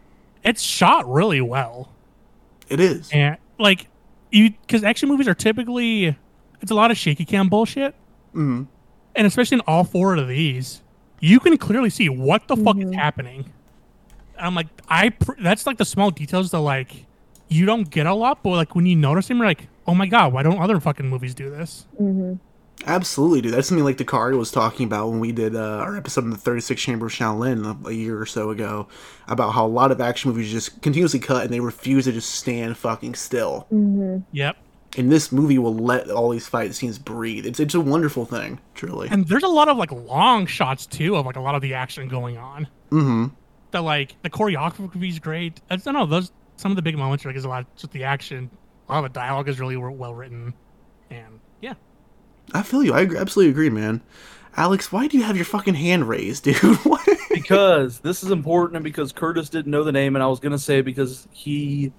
It's 0.43 0.61
shot 0.61 1.11
really 1.11 1.41
well. 1.41 1.91
It 2.69 2.79
is. 2.79 3.09
And 3.11 3.37
like 3.59 3.87
you 4.31 4.51
because 4.51 4.83
action 4.83 5.09
movies 5.09 5.27
are 5.27 5.33
typically 5.33 6.15
it's 6.61 6.71
a 6.71 6.75
lot 6.75 6.91
of 6.91 6.97
shaky 6.97 7.25
cam 7.25 7.49
bullshit. 7.49 7.95
Mm. 8.33 8.67
And 9.15 9.27
especially 9.27 9.55
in 9.55 9.61
all 9.67 9.83
four 9.83 10.15
of 10.15 10.27
these, 10.27 10.81
you 11.19 11.39
can 11.39 11.57
clearly 11.57 11.89
see 11.89 12.07
what 12.07 12.47
the 12.47 12.55
fuck 12.55 12.77
is 12.77 12.93
happening. 12.93 13.51
I'm 14.39 14.55
like, 14.55 14.67
I 14.87 15.09
pr- 15.09 15.33
that's 15.41 15.67
like 15.67 15.77
the 15.77 15.85
small 15.85 16.11
details 16.11 16.51
that 16.51 16.59
like 16.59 17.05
you 17.49 17.65
don't 17.65 17.89
get 17.89 18.07
a 18.07 18.13
lot, 18.13 18.41
but 18.41 18.51
like 18.51 18.73
when 18.73 18.85
you 18.85 18.95
notice 18.95 19.27
them, 19.27 19.37
you're 19.37 19.47
like, 19.47 19.67
oh 19.85 19.93
my 19.93 20.07
god, 20.07 20.31
why 20.33 20.43
don't 20.43 20.59
other 20.59 20.79
fucking 20.79 21.07
movies 21.07 21.35
do 21.35 21.49
this? 21.49 21.85
Mm-hmm. 22.01 22.35
Absolutely, 22.85 23.41
dude. 23.41 23.53
That's 23.53 23.67
something 23.67 23.85
like 23.85 23.97
Dakari 23.97 24.37
was 24.37 24.51
talking 24.51 24.85
about 24.85 25.09
when 25.09 25.19
we 25.19 25.31
did 25.31 25.55
uh, 25.55 25.77
our 25.77 25.95
episode 25.95 26.23
in 26.23 26.31
the 26.31 26.37
36 26.37 26.81
Chamber 26.81 27.05
of 27.07 27.11
Shaolin 27.11 27.85
a, 27.85 27.89
a 27.89 27.91
year 27.91 28.19
or 28.19 28.25
so 28.25 28.49
ago 28.49 28.87
about 29.27 29.51
how 29.51 29.65
a 29.65 29.67
lot 29.67 29.91
of 29.91 30.01
action 30.01 30.31
movies 30.31 30.51
just 30.51 30.81
continuously 30.81 31.19
cut 31.19 31.43
and 31.43 31.53
they 31.53 31.59
refuse 31.59 32.05
to 32.05 32.11
just 32.11 32.31
stand 32.31 32.77
fucking 32.77 33.15
still. 33.15 33.67
Mm-hmm. 33.71 34.19
Yep. 34.31 34.57
And 34.97 35.11
this 35.11 35.31
movie 35.31 35.57
will 35.57 35.75
let 35.75 36.09
all 36.09 36.29
these 36.29 36.47
fight 36.47 36.73
scenes 36.73 36.99
breathe. 36.99 37.45
It's 37.45 37.59
it's 37.59 37.75
a 37.75 37.79
wonderful 37.79 38.25
thing, 38.25 38.59
truly. 38.73 39.07
And 39.09 39.25
there's 39.25 39.43
a 39.43 39.47
lot 39.47 39.69
of 39.69 39.77
like 39.77 39.91
long 39.91 40.45
shots 40.47 40.85
too 40.85 41.15
of 41.15 41.25
like 41.25 41.37
a 41.37 41.41
lot 41.41 41.55
of 41.55 41.61
the 41.61 41.73
action 41.75 42.09
going 42.09 42.37
on. 42.37 42.67
Mm-hmm. 42.89 43.27
That 43.71 43.83
like 43.83 44.15
the 44.21 44.29
choreography 44.29 45.07
is 45.07 45.19
great. 45.19 45.61
I 45.69 45.77
don't 45.77 45.93
know 45.93 46.05
those 46.05 46.31
some 46.57 46.71
of 46.71 46.75
the 46.75 46.81
big 46.81 46.97
moments 46.97 47.25
are 47.25 47.29
like 47.29 47.37
is 47.37 47.45
a 47.45 47.49
lot 47.49 47.65
just 47.77 47.93
the 47.93 48.03
action. 48.03 48.49
A 48.89 48.93
lot 48.93 49.05
of 49.05 49.13
the 49.13 49.19
dialogue 49.19 49.47
is 49.47 49.59
really 49.61 49.77
well 49.77 50.13
written, 50.13 50.53
and 51.09 51.39
yeah. 51.61 51.75
I 52.53 52.63
feel 52.63 52.83
you. 52.83 52.93
I 52.93 53.01
absolutely 53.03 53.51
agree, 53.51 53.69
man. 53.69 54.01
Alex, 54.57 54.91
why 54.91 55.07
do 55.07 55.17
you 55.17 55.23
have 55.23 55.35
your 55.37 55.45
fucking 55.45 55.75
hand 55.75 56.09
raised, 56.09 56.43
dude? 56.45 56.57
Because 57.29 57.99
this 57.99 58.23
is 58.23 58.31
important 58.31 58.75
and 58.75 58.83
because 58.83 59.11
Curtis 59.13 59.49
didn't 59.49 59.71
know 59.71 59.83
the 59.83 59.91
name, 59.91 60.15
and 60.15 60.23
I 60.23 60.27
was 60.27 60.39
gonna 60.39 60.59
say 60.59 60.81
because 60.81 61.27
he 61.31 61.93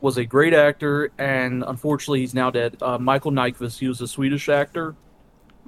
was 0.00 0.16
a 0.18 0.24
great 0.24 0.52
actor, 0.54 1.12
and 1.18 1.62
unfortunately 1.66 2.20
he's 2.20 2.34
now 2.34 2.50
dead. 2.50 2.76
Uh, 2.82 2.98
Michael 2.98 3.30
Nyqvist, 3.30 3.78
he 3.78 3.86
was 3.86 4.00
a 4.00 4.08
Swedish 4.08 4.48
actor, 4.48 4.96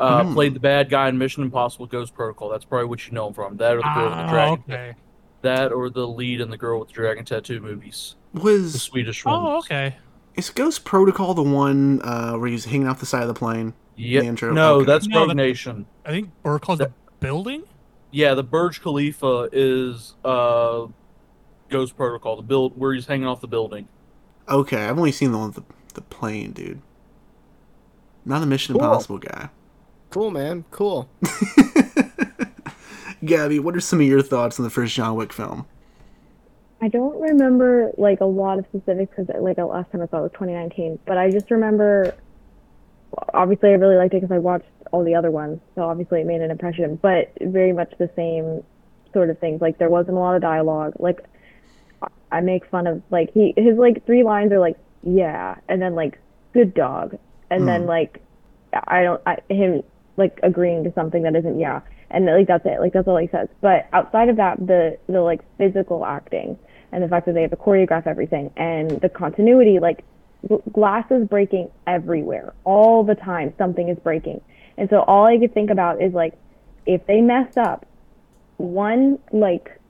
uh, 0.01 0.25
Mm. 0.25 0.35
played 0.35 0.55
the 0.55 0.61
bad 0.61 0.91
guy 0.91 1.09
in 1.09 1.17
Mission 1.17 1.45
Impossible: 1.45 1.87
Ghost 1.87 2.15
Protocol. 2.15 2.49
That's 2.49 2.65
probably 2.65 2.87
what 2.89 3.07
you 3.07 3.13
know 3.13 3.29
him 3.29 3.35
from. 3.35 3.57
That 3.59 3.75
or 3.77 3.83
the 3.83 3.93
girl 3.95 4.05
with 4.09 4.13
the 4.15 4.19
Ah, 4.25 4.31
dragon. 4.31 4.65
okay. 4.69 4.95
That 5.43 5.73
or 5.73 5.91
the 5.91 6.09
lead 6.09 6.41
in 6.41 6.51
the 6.51 6.57
girl 6.57 6.81
with 6.81 6.89
the 6.89 6.95
dragon 6.95 7.25
tattoo 7.25 7.61
movies. 7.61 8.17
The 8.33 8.41
Was 8.41 8.83
Swedish 8.83 9.25
one. 9.25 9.35
Oh, 9.37 9.59
okay. 9.59 9.95
is 10.35 10.51
Ghost 10.51 10.85
Protocol 10.85 11.35
the 11.35 11.43
one 11.45 12.03
uh, 12.03 12.33
where 12.33 12.49
he's 12.51 12.65
hanging 12.65 12.89
off 12.89 12.99
the 12.99 13.07
side 13.07 13.23
of 13.23 13.29
the 13.29 13.35
plane? 13.35 13.75
Yep. 13.97 14.23
The 14.23 14.29
intro? 14.29 14.53
No, 14.53 14.75
Okay. 14.77 14.87
that's 14.87 15.07
No, 15.07 15.21
Rogue 15.21 15.29
that- 15.29 15.35
Nation. 15.37 15.87
I 16.05 16.11
think 16.11 16.31
or 16.43 16.59
calls 16.59 16.79
the 16.81 16.93
building. 17.21 17.63
Yeah, 18.11 18.35
the 18.35 18.43
Burj 18.45 18.81
Khalifa 18.83 19.49
is 19.53 20.15
uh, 20.25 20.87
Ghost 21.69 21.97
Protocol, 21.97 22.37
the 22.37 22.43
build 22.43 22.79
where 22.79 22.93
he's 22.93 23.07
hanging 23.07 23.27
off 23.27 23.41
the 23.41 23.49
building. 23.49 23.89
Okay, 24.49 24.85
I've 24.87 24.99
only 24.99 25.11
seen 25.13 25.33
the 25.33 25.39
one 25.39 25.49
with 25.49 25.57
the, 25.57 25.65
the 25.95 26.01
plane, 26.03 26.53
dude. 26.53 26.81
Not 28.25 28.43
a 28.43 28.47
Mission 28.47 28.75
Cool. 28.75 28.85
Impossible 28.85 29.19
guy. 29.19 29.49
Cool, 30.11 30.31
man. 30.31 30.65
Cool. 30.71 31.09
Gabi, 33.23 33.61
what 33.61 33.75
are 33.75 33.81
some 33.81 34.01
of 34.01 34.07
your 34.07 34.23
thoughts 34.23 34.59
on 34.61 34.65
the 34.65 34.71
first 34.71 34.95
John 34.95 35.15
Wick 35.17 35.33
film? 35.33 35.67
I 36.83 36.89
don't 36.89 37.19
remember 37.21 37.91
like 37.97 38.21
a 38.21 38.25
lot 38.27 38.59
of 38.59 38.67
specifics 38.67 39.15
because 39.17 39.35
like 39.43 39.57
the 39.57 39.65
last 39.65 39.91
time 39.91 40.03
I 40.03 40.07
saw 40.09 40.19
it 40.19 40.23
was 40.23 40.33
2019, 40.33 40.99
but 41.07 41.17
I 41.17 41.31
just 41.31 41.51
remember. 41.51 42.15
Obviously, 43.33 43.71
I 43.71 43.73
really 43.75 43.97
liked 43.97 44.15
it 44.15 44.21
because 44.21 44.35
I 44.35 44.39
watched 44.39 44.67
all 44.93 45.05
the 45.05 45.15
other 45.15 45.31
ones, 45.31 45.61
so 45.75 45.83
obviously 45.83 46.21
it 46.21 46.27
made 46.27 46.41
an 46.41 46.51
impression. 46.51 46.97
But 47.01 47.33
very 47.41 47.73
much 47.73 47.93
the 47.99 48.11
same 48.17 48.63
sort 49.13 49.31
of 49.31 49.39
things. 49.39 49.61
Like 49.61 49.79
there 49.79 49.91
wasn't 49.91 50.17
a 50.17 50.21
lot 50.21 50.37
of 50.37 50.43
dialogue. 50.43 50.95
Like 50.99 51.21
I 52.31 52.41
make 52.41 52.67
fun 52.67 52.87
of 52.87 53.03
like 53.11 53.33
he 53.33 53.55
his 53.57 53.77
like 53.79 54.05
three 54.07 54.23
lines 54.23 54.53
are 54.53 54.59
like 54.59 54.77
yeah, 55.03 55.57
and 55.69 55.81
then 55.81 55.95
like 55.95 56.19
good 56.53 56.75
dog, 56.75 57.19
and 57.51 57.67
then 57.69 57.83
Mm. 57.83 57.89
like 57.89 58.21
I 58.89 59.03
don't 59.03 59.23
I, 59.27 59.39
him 59.49 59.83
like 60.17 60.39
agreeing 60.43 60.85
to 60.85 60.93
something 60.95 61.23
that 61.23 61.37
isn't 61.37 61.59
yeah, 61.59 61.81
and 62.11 62.27
like 62.27 62.47
that's 62.49 62.67
it. 62.67 62.81
Like 62.81 62.93
that's 62.93 63.07
all 63.07 63.17
he 63.17 63.29
says. 63.29 63.49
But 63.61 63.89
outside 63.93 64.29
of 64.29 64.37
that, 64.37 64.59
the 64.67 64.99
the 65.09 65.21
like 65.21 65.41
physical 65.59 66.05
acting 66.05 66.59
and 66.93 67.03
the 67.03 67.09
fact 67.09 67.27
that 67.27 67.35
they 67.35 67.43
have 67.43 67.51
to 67.51 67.57
choreograph 67.57 68.07
everything 68.07 68.51
and 68.57 68.91
the 69.01 69.09
continuity, 69.09 69.79
like 69.81 70.05
glass 70.73 71.11
is 71.11 71.27
breaking 71.29 71.71
everywhere 71.87 72.53
all 72.65 73.03
the 73.05 73.15
time. 73.15 73.53
Something 73.59 73.89
is 73.89 73.99
breaking, 73.99 74.41
and 74.77 74.89
so 74.91 75.01
all 75.01 75.25
I 75.27 75.39
could 75.39 75.55
think 75.55 75.71
about 75.71 76.03
is 76.03 76.13
like 76.13 76.35
if 76.87 77.07
they 77.07 77.21
mess 77.21 77.57
up 77.57 77.87
one 78.57 79.19
like 79.33 79.81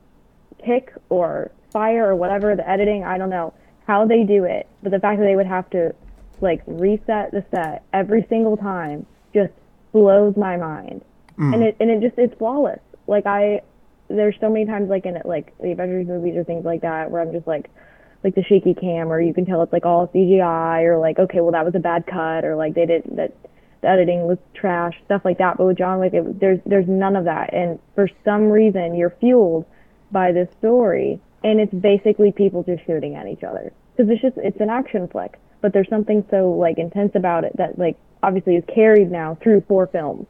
kick 0.64 0.92
or 1.10 1.50
fire 1.70 2.08
or 2.08 2.16
whatever 2.16 2.56
the 2.56 2.66
editing 2.68 3.04
i 3.04 3.18
don't 3.18 3.28
know 3.28 3.52
how 3.86 4.06
they 4.06 4.22
do 4.22 4.44
it 4.44 4.66
but 4.82 4.90
the 4.90 4.98
fact 4.98 5.18
that 5.18 5.26
they 5.26 5.36
would 5.36 5.44
have 5.46 5.68
to 5.68 5.94
like 6.40 6.62
reset 6.66 7.30
the 7.32 7.44
set 7.50 7.82
every 7.92 8.24
single 8.30 8.56
time 8.56 9.04
just 9.34 9.52
blows 9.92 10.36
my 10.36 10.56
mind 10.56 11.02
Mm. 11.36 11.52
and 11.52 11.62
it 11.64 11.76
and 11.80 11.90
it 11.90 12.00
just 12.00 12.16
it's 12.16 12.32
flawless 12.38 12.78
like 13.08 13.26
i 13.26 13.60
there's 14.06 14.36
so 14.40 14.48
many 14.48 14.64
times 14.66 14.88
like 14.88 15.04
in 15.04 15.16
it 15.16 15.26
like 15.26 15.52
the 15.60 15.72
avengers 15.72 16.06
movies 16.06 16.36
or 16.36 16.44
things 16.44 16.64
like 16.64 16.82
that 16.82 17.10
where 17.10 17.20
i'm 17.20 17.32
just 17.32 17.46
like 17.48 17.68
like 18.24 18.34
the 18.34 18.42
shaky 18.42 18.74
cam 18.74 19.12
or 19.12 19.20
you 19.20 19.34
can 19.34 19.44
tell 19.44 19.62
it's 19.62 19.72
like 19.72 19.84
all 19.84 20.08
cgi 20.08 20.82
or 20.82 20.98
like 20.98 21.18
okay 21.18 21.40
well 21.40 21.52
that 21.52 21.64
was 21.64 21.74
a 21.74 21.78
bad 21.78 22.06
cut 22.06 22.44
or 22.44 22.56
like 22.56 22.74
they 22.74 22.86
didn't 22.86 23.16
that 23.16 23.32
the 23.84 23.90
editing 23.90 24.26
was 24.26 24.38
trash 24.54 24.94
stuff 25.04 25.22
like 25.24 25.38
that. 25.38 25.58
But 25.58 25.66
with 25.66 25.78
john 25.78 26.00
wick 26.00 26.14
it, 26.14 26.40
there's 26.40 26.58
there's 26.64 26.88
none 26.88 27.16
of 27.16 27.26
that. 27.26 27.52
And 27.52 27.78
for 27.94 28.08
some 28.24 28.48
reason 28.48 28.94
you're 28.94 29.14
fueled 29.20 29.66
by 30.10 30.32
this 30.32 30.48
story 30.58 31.20
and 31.44 31.60
it's 31.60 31.74
basically 31.74 32.32
people 32.32 32.62
just 32.62 32.84
shooting 32.86 33.14
at 33.14 33.28
each 33.28 33.44
other. 33.44 33.72
Because 33.94 34.10
it's 34.10 34.22
just 34.22 34.38
it's 34.38 34.60
an 34.60 34.70
action 34.70 35.06
flick 35.06 35.38
but 35.60 35.72
there's 35.72 35.88
something 35.88 36.24
so 36.30 36.50
like 36.50 36.78
intense 36.78 37.12
about 37.14 37.44
it 37.44 37.56
that 37.56 37.78
like 37.78 37.96
obviously 38.22 38.56
is 38.56 38.64
carried 38.66 39.10
now 39.10 39.36
through 39.42 39.62
four 39.68 39.86
films. 39.86 40.26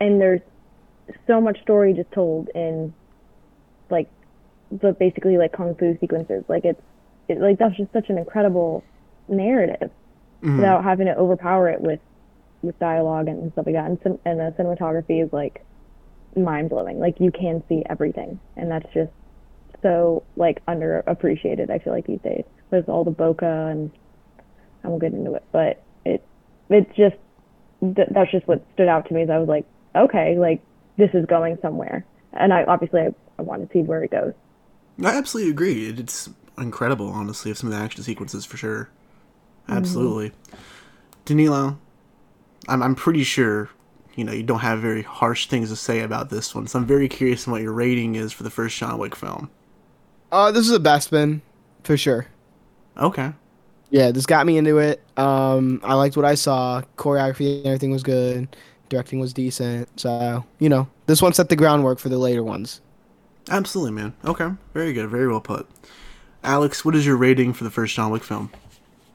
And 0.00 0.20
there's 0.20 0.40
so 1.26 1.40
much 1.40 1.60
story 1.62 1.92
just 1.92 2.10
told 2.12 2.48
in 2.54 2.92
like 3.88 4.08
the 4.70 4.92
basically 4.92 5.38
like 5.38 5.52
kung 5.52 5.76
fu 5.76 5.96
sequences. 6.00 6.44
Like 6.48 6.64
it's 6.64 6.82
it, 7.30 7.40
like 7.40 7.58
that's 7.58 7.76
just 7.76 7.92
such 7.92 8.08
an 8.10 8.18
incredible 8.18 8.84
narrative 9.28 9.90
Mhm. 10.42 10.56
without 10.56 10.84
having 10.84 11.06
to 11.06 11.16
overpower 11.16 11.68
it 11.68 11.80
with 11.80 12.00
with 12.62 12.78
dialogue 12.78 13.26
and 13.28 13.50
stuff 13.52 13.64
like 13.66 13.74
that. 13.74 13.86
And, 13.86 14.18
and 14.26 14.38
the 14.40 14.54
cinematography 14.58 15.22
is 15.24 15.32
like 15.32 15.64
mind 16.36 16.68
blowing 16.70 16.98
like 17.00 17.18
you 17.20 17.30
can 17.30 17.62
see 17.68 17.82
everything. 17.88 18.38
And 18.56 18.70
that's 18.70 18.92
just 18.92 19.10
so 19.82 20.22
like 20.36 20.64
underappreciated 20.66 21.70
i 21.70 21.78
feel 21.78 21.92
like 21.92 22.06
these 22.06 22.20
days. 22.20 22.44
With 22.70 22.88
all 22.88 23.04
the 23.04 23.10
bokeh 23.10 23.70
and 23.72 23.90
i 24.84 24.88
won't 24.88 25.00
get 25.00 25.12
into 25.12 25.34
it. 25.34 25.44
But 25.52 25.82
it 26.04 26.22
it's 26.68 26.94
just 26.96 27.16
th- 27.80 28.08
that's 28.10 28.30
just 28.30 28.46
what 28.46 28.62
stood 28.74 28.88
out 28.88 29.08
to 29.08 29.14
me 29.14 29.22
is 29.22 29.30
i 29.30 29.38
was 29.38 29.48
like 29.48 29.64
okay 29.96 30.38
like 30.38 30.60
this 30.96 31.10
is 31.14 31.24
going 31.26 31.58
somewhere. 31.62 32.04
And 32.32 32.52
i 32.52 32.64
obviously 32.64 33.00
i, 33.00 33.14
I 33.38 33.42
want 33.42 33.66
to 33.66 33.72
see 33.72 33.82
where 33.82 34.02
it 34.04 34.10
goes. 34.10 34.32
I 35.02 35.16
absolutely 35.16 35.50
agree. 35.50 35.86
It's 35.86 36.28
incredible, 36.60 37.08
honestly, 37.08 37.50
of 37.50 37.58
some 37.58 37.70
of 37.72 37.78
the 37.78 37.82
action 37.82 38.02
sequences 38.02 38.44
for 38.44 38.56
sure. 38.56 38.90
Absolutely. 39.68 40.32
Danilo, 41.24 41.78
I'm 42.68 42.82
I'm 42.82 42.94
pretty 42.94 43.22
sure 43.22 43.70
you 44.16 44.24
know 44.24 44.32
you 44.32 44.42
don't 44.42 44.60
have 44.60 44.80
very 44.80 45.02
harsh 45.02 45.46
things 45.46 45.70
to 45.70 45.76
say 45.76 46.00
about 46.00 46.30
this 46.30 46.54
one, 46.54 46.66
so 46.66 46.78
I'm 46.78 46.86
very 46.86 47.08
curious 47.08 47.46
on 47.46 47.52
what 47.52 47.62
your 47.62 47.72
rating 47.72 48.14
is 48.14 48.32
for 48.32 48.42
the 48.42 48.50
first 48.50 48.76
John 48.76 48.98
Wick 48.98 49.14
film. 49.14 49.50
Uh, 50.32 50.50
this 50.50 50.66
is 50.66 50.72
a 50.72 50.80
Bespin 50.80 51.40
for 51.84 51.96
sure. 51.96 52.26
Okay. 52.96 53.32
Yeah, 53.90 54.12
this 54.12 54.26
got 54.26 54.46
me 54.46 54.56
into 54.56 54.78
it. 54.78 55.02
Um, 55.16 55.80
I 55.82 55.94
liked 55.94 56.16
what 56.16 56.24
I 56.24 56.36
saw. 56.36 56.82
Choreography 56.96 57.58
and 57.58 57.66
everything 57.66 57.90
was 57.90 58.04
good. 58.04 58.56
Directing 58.88 59.18
was 59.18 59.32
decent. 59.32 59.88
So 60.00 60.44
you 60.58 60.68
know, 60.68 60.88
this 61.06 61.22
one 61.22 61.32
set 61.32 61.48
the 61.48 61.56
groundwork 61.56 61.98
for 61.98 62.08
the 62.08 62.18
later 62.18 62.42
ones. 62.42 62.80
Absolutely, 63.48 63.92
man. 63.92 64.14
Okay. 64.24 64.50
Very 64.74 64.92
good. 64.92 65.08
Very 65.08 65.28
well 65.28 65.40
put. 65.40 65.68
Alex, 66.42 66.84
what 66.84 66.94
is 66.94 67.06
your 67.06 67.16
rating 67.16 67.52
for 67.52 67.64
the 67.64 67.70
first 67.70 67.94
John 67.94 68.10
Wick 68.10 68.24
film? 68.24 68.50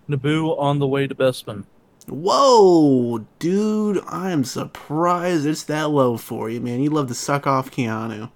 Naboo 0.09 0.57
on 0.59 0.79
the 0.79 0.88
way 0.88 1.07
to 1.07 1.15
Bespin. 1.15 1.65
Whoa, 2.07 3.25
dude! 3.39 4.03
I 4.07 4.29
am 4.29 4.43
surprised 4.43 5.45
it's 5.47 5.63
that 5.63 5.89
low 5.89 6.17
for 6.17 6.51
you, 6.51 6.61
man. 6.61 6.81
You 6.81 6.91
love 6.91 7.07
to 7.07 7.15
suck 7.15 7.47
off 7.47 7.71
Keanu. 7.71 8.29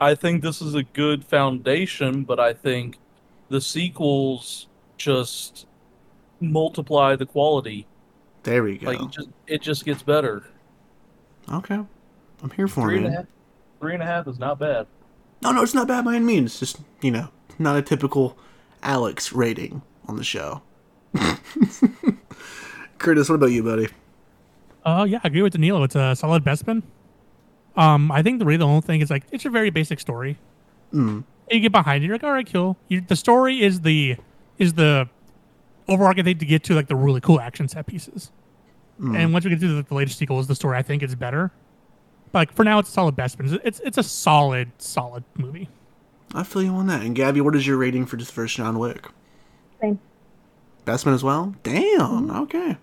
I 0.00 0.14
think 0.14 0.42
this 0.42 0.62
is 0.62 0.74
a 0.74 0.82
good 0.82 1.24
foundation, 1.24 2.24
but 2.24 2.40
I 2.40 2.54
think 2.54 2.98
the 3.50 3.60
sequels 3.60 4.66
just 4.96 5.66
multiply 6.40 7.16
the 7.16 7.26
quality. 7.26 7.86
There 8.44 8.62
we 8.62 8.78
go. 8.78 8.86
Like 8.86 9.00
it 9.00 9.10
just, 9.10 9.28
it 9.46 9.62
just 9.62 9.84
gets 9.84 10.02
better. 10.02 10.44
Okay, 11.52 11.80
I'm 12.42 12.50
here 12.56 12.68
for 12.68 12.88
Three 12.88 12.98
it. 12.98 13.04
and 13.04 13.14
half. 13.14 13.26
Three 13.80 13.92
and 13.92 14.02
a 14.02 14.06
half 14.06 14.26
is 14.26 14.38
not 14.38 14.58
bad. 14.58 14.86
No, 15.42 15.52
no, 15.52 15.62
it's 15.62 15.74
not 15.74 15.86
bad 15.86 16.06
by 16.06 16.14
any 16.16 16.24
means. 16.24 16.58
Just 16.58 16.80
you 17.02 17.10
know, 17.10 17.28
not 17.58 17.76
a 17.76 17.82
typical 17.82 18.36
Alex 18.82 19.32
rating 19.32 19.82
on 20.06 20.16
the 20.16 20.24
show. 20.24 20.62
Curtis, 22.98 23.28
what 23.28 23.36
about 23.36 23.52
you, 23.52 23.62
buddy? 23.62 23.88
Uh, 24.84 25.06
yeah, 25.08 25.20
I 25.24 25.28
agree 25.28 25.42
with 25.42 25.52
Danilo. 25.52 25.82
It's 25.82 25.94
a 25.94 26.14
solid 26.14 26.44
Bespin. 26.44 26.82
Um, 27.76 28.12
I 28.12 28.22
think 28.22 28.38
the 28.38 28.44
really 28.44 28.58
the 28.58 28.66
only 28.66 28.82
thing 28.82 29.00
is 29.00 29.10
like 29.10 29.24
it's 29.32 29.44
a 29.44 29.50
very 29.50 29.70
basic 29.70 29.98
story. 29.98 30.38
Mm. 30.92 31.24
You 31.50 31.60
get 31.60 31.72
behind 31.72 32.04
it, 32.04 32.06
you're 32.06 32.14
like, 32.14 32.24
all 32.24 32.32
right, 32.32 32.50
cool. 32.50 32.76
You, 32.88 33.00
the 33.00 33.16
story 33.16 33.62
is 33.62 33.80
the 33.80 34.16
is 34.58 34.74
the 34.74 35.08
overarching 35.88 36.24
thing 36.24 36.38
to 36.38 36.46
get 36.46 36.62
to 36.64 36.74
like 36.74 36.88
the 36.88 36.96
really 36.96 37.20
cool 37.20 37.40
action 37.40 37.68
set 37.68 37.86
pieces. 37.86 38.30
Mm. 39.00 39.16
And 39.16 39.32
once 39.32 39.44
we 39.44 39.50
get 39.50 39.60
to 39.60 39.76
the, 39.76 39.82
the 39.82 39.94
latest 39.94 40.18
sequels, 40.18 40.46
the 40.46 40.54
story 40.54 40.76
I 40.76 40.82
think 40.82 41.02
is 41.02 41.14
better. 41.14 41.50
But 42.32 42.38
like 42.38 42.52
for 42.52 42.64
now, 42.64 42.78
it's 42.78 42.88
a 42.88 42.92
solid 42.92 43.16
Bespin. 43.16 43.60
It's 43.64 43.80
it's 43.80 43.98
a 43.98 44.02
solid 44.02 44.70
solid 44.78 45.24
movie. 45.36 45.68
I 46.32 46.42
feel 46.42 46.62
you 46.62 46.70
on 46.70 46.86
that. 46.88 47.02
And 47.02 47.16
Gabi, 47.16 47.40
what 47.40 47.54
is 47.56 47.66
your 47.66 47.76
rating 47.76 48.06
for 48.06 48.16
just 48.16 48.32
first 48.32 48.56
John 48.56 48.78
Wick? 48.78 49.06
Same. 49.80 49.98
Bespin 50.84 51.14
as 51.14 51.22
well? 51.24 51.54
Damn. 51.62 52.30
Okay. 52.30 52.76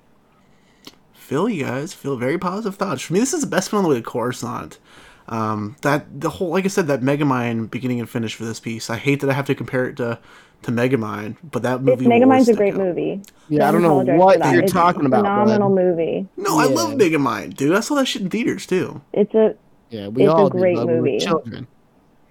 Feel 1.14 1.48
you 1.50 1.64
guys. 1.66 1.94
Feel 1.94 2.18
very 2.18 2.38
positive 2.38 2.76
thoughts. 2.76 3.02
For 3.04 3.14
me, 3.14 3.20
this 3.20 3.34
is 3.34 3.42
the 3.42 3.48
best 3.48 3.72
one 3.72 3.80
on 3.80 3.84
the 3.84 3.90
way 3.90 3.96
to 3.96 4.02
Coruscant. 4.02 4.80
Um, 5.28 5.76
that 5.82 6.20
the 6.20 6.30
whole, 6.30 6.50
like 6.50 6.66
I 6.66 6.68
said, 6.68 6.88
that 6.88 7.02
Megamind 7.02 7.72
beginning 7.72 8.00
and 8.00 8.10
finish 8.10 8.36
for 8.36 8.44
this 8.44 8.60
piece. 8.60 8.90
I 8.90 8.98
hate 8.98 9.22
that 9.22 9.30
I 9.30 9.34
have 9.34 9.46
to 9.46 9.56
compare 9.56 9.86
it 9.88 9.98
to 9.98 10.20
to 10.64 10.72
Megamind, 10.72 11.38
but 11.44 11.64
that 11.64 11.82
movie. 11.82 12.06
will 12.06 12.12
Megamind's 12.12 12.50
a 12.50 12.54
great 12.54 12.74
out. 12.74 12.80
movie. 12.80 13.22
Yeah, 13.50 13.68
I 13.68 13.72
don't 13.72 13.82
know 13.82 13.96
what 14.16 14.38
you're 14.52 14.62
It's 14.64 14.72
talking 14.74 15.04
a 15.04 15.06
about, 15.06 15.22
Phenomenal 15.22 15.70
bud. 15.70 15.76
movie. 15.76 16.28
No, 16.38 16.60
I 16.60 16.66
love 16.66 16.92
Megamind, 16.94 17.56
dude. 17.56 17.76
I 17.76 17.80
saw 17.80 17.96
that 17.96 18.06
shit 18.08 18.22
in 18.22 18.30
theaters 18.30 18.66
too. 18.68 19.02
It's 19.14 19.34
a 19.34 19.56
Yeah, 19.90 20.10
we 20.10 20.24
It's 20.24 20.30
a 20.32 20.36
all 20.36 20.50
did, 20.50 20.60
great 20.60 20.76
bud. 20.76 20.88
We 20.88 20.94
were 20.94 21.02
movie. 21.02 21.20
Children. 21.20 21.68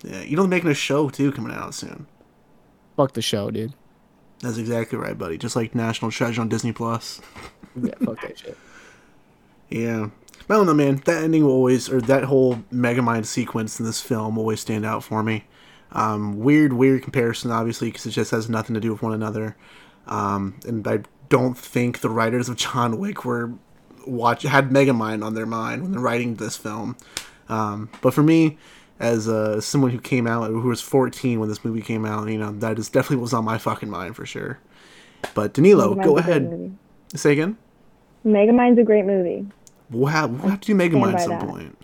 Yeah, 0.03 0.23
you 0.23 0.37
know 0.37 0.43
they're 0.43 0.51
making 0.51 0.71
a 0.71 0.75
show 0.75 1.11
too 1.11 1.33
coming 1.33 1.53
out 1.53 1.75
soon. 1.75 2.07
Fuck 2.97 3.13
the 3.13 3.23
show, 3.23 3.51
dude. 3.51 3.75
That's 4.41 4.57
exactly 4.57 4.99
right, 4.99 5.17
buddy. 5.17 5.37
Just 5.37 5.57
like 5.57 5.75
National 5.75 6.11
Treasure 6.11 6.41
on 6.41 6.49
Disney 6.49 6.73
Plus. 6.73 7.21
Yeah, 7.81 7.95
fuck 8.05 8.21
that 8.23 8.39
shit. 8.39 8.57
Yeah. 9.69 10.09
I 10.49 10.55
don't 10.55 10.67
know, 10.67 10.75
man. 10.75 10.97
That 11.05 11.23
ending 11.23 11.45
will 11.45 11.53
always, 11.53 11.89
or 11.89 12.01
that 12.01 12.25
whole 12.25 12.57
Megamind 12.73 13.25
sequence 13.25 13.79
in 13.79 13.87
this 13.87 14.01
film 14.01 14.35
will 14.35 14.43
always 14.43 14.61
stand 14.61 14.85
out 14.85 15.05
for 15.05 15.23
me. 15.23 15.45
Um, 15.93 16.41
weird, 16.41 16.73
weird 16.73 17.05
comparison, 17.05 17.53
obviously, 17.53 17.89
because 17.89 18.05
it 18.05 18.11
just 18.11 18.33
has 18.33 18.49
nothing 18.49 18.75
to 18.75 18.81
do 18.81 18.91
with 18.91 19.01
one 19.01 19.13
another. 19.13 19.57
Um, 20.09 20.59
and 20.67 20.87
I 20.89 21.03
don't 21.29 21.57
think 21.57 22.01
the 22.01 22.11
writers 22.11 22.49
of 22.49 22.57
John 22.57 22.99
Wick 22.99 23.25
were 23.25 23.53
watch 24.07 24.43
had 24.43 24.71
Megamind 24.71 25.25
on 25.25 25.35
their 25.35 25.47
mind 25.47 25.83
when 25.83 25.93
they're 25.93 26.01
writing 26.01 26.35
this 26.35 26.57
film. 26.57 26.97
Um, 27.49 27.89
but 28.01 28.13
for 28.13 28.25
me, 28.25 28.59
as 29.01 29.29
uh, 29.29 29.61
someone 29.61 29.91
who 29.91 29.99
came 29.99 30.27
out, 30.27 30.49
who 30.51 30.61
was 30.61 30.81
14 30.81 31.41
when 31.41 31.49
this 31.49 31.65
movie 31.65 31.81
came 31.83 32.05
out, 32.07 32.29
you 32.29 32.39
know, 32.39 32.53
that 32.53 32.79
is 32.79 32.89
definitely 32.89 33.17
was 33.17 33.33
on 33.35 33.45
my 33.45 33.59
fucking 33.59 33.89
mind 33.91 34.15
for 34.15 34.25
sure. 34.27 34.59
But 35.35 35.55
Danilo, 35.55 35.95
Megamind's 35.95 36.07
go 36.07 36.19
ahead. 36.19 36.77
Say 37.15 37.33
again. 37.33 37.57
Megamind's 38.25 38.79
a 38.79 38.83
great 38.85 39.05
movie. 39.07 39.47
We'll 39.91 40.07
have, 40.07 40.31
we'll 40.31 40.51
have 40.51 40.61
to 40.61 40.67
do 40.67 40.75
Megamind 40.75 41.15
at 41.15 41.23
some 41.23 41.31
that. 41.31 41.49
point. 41.49 41.77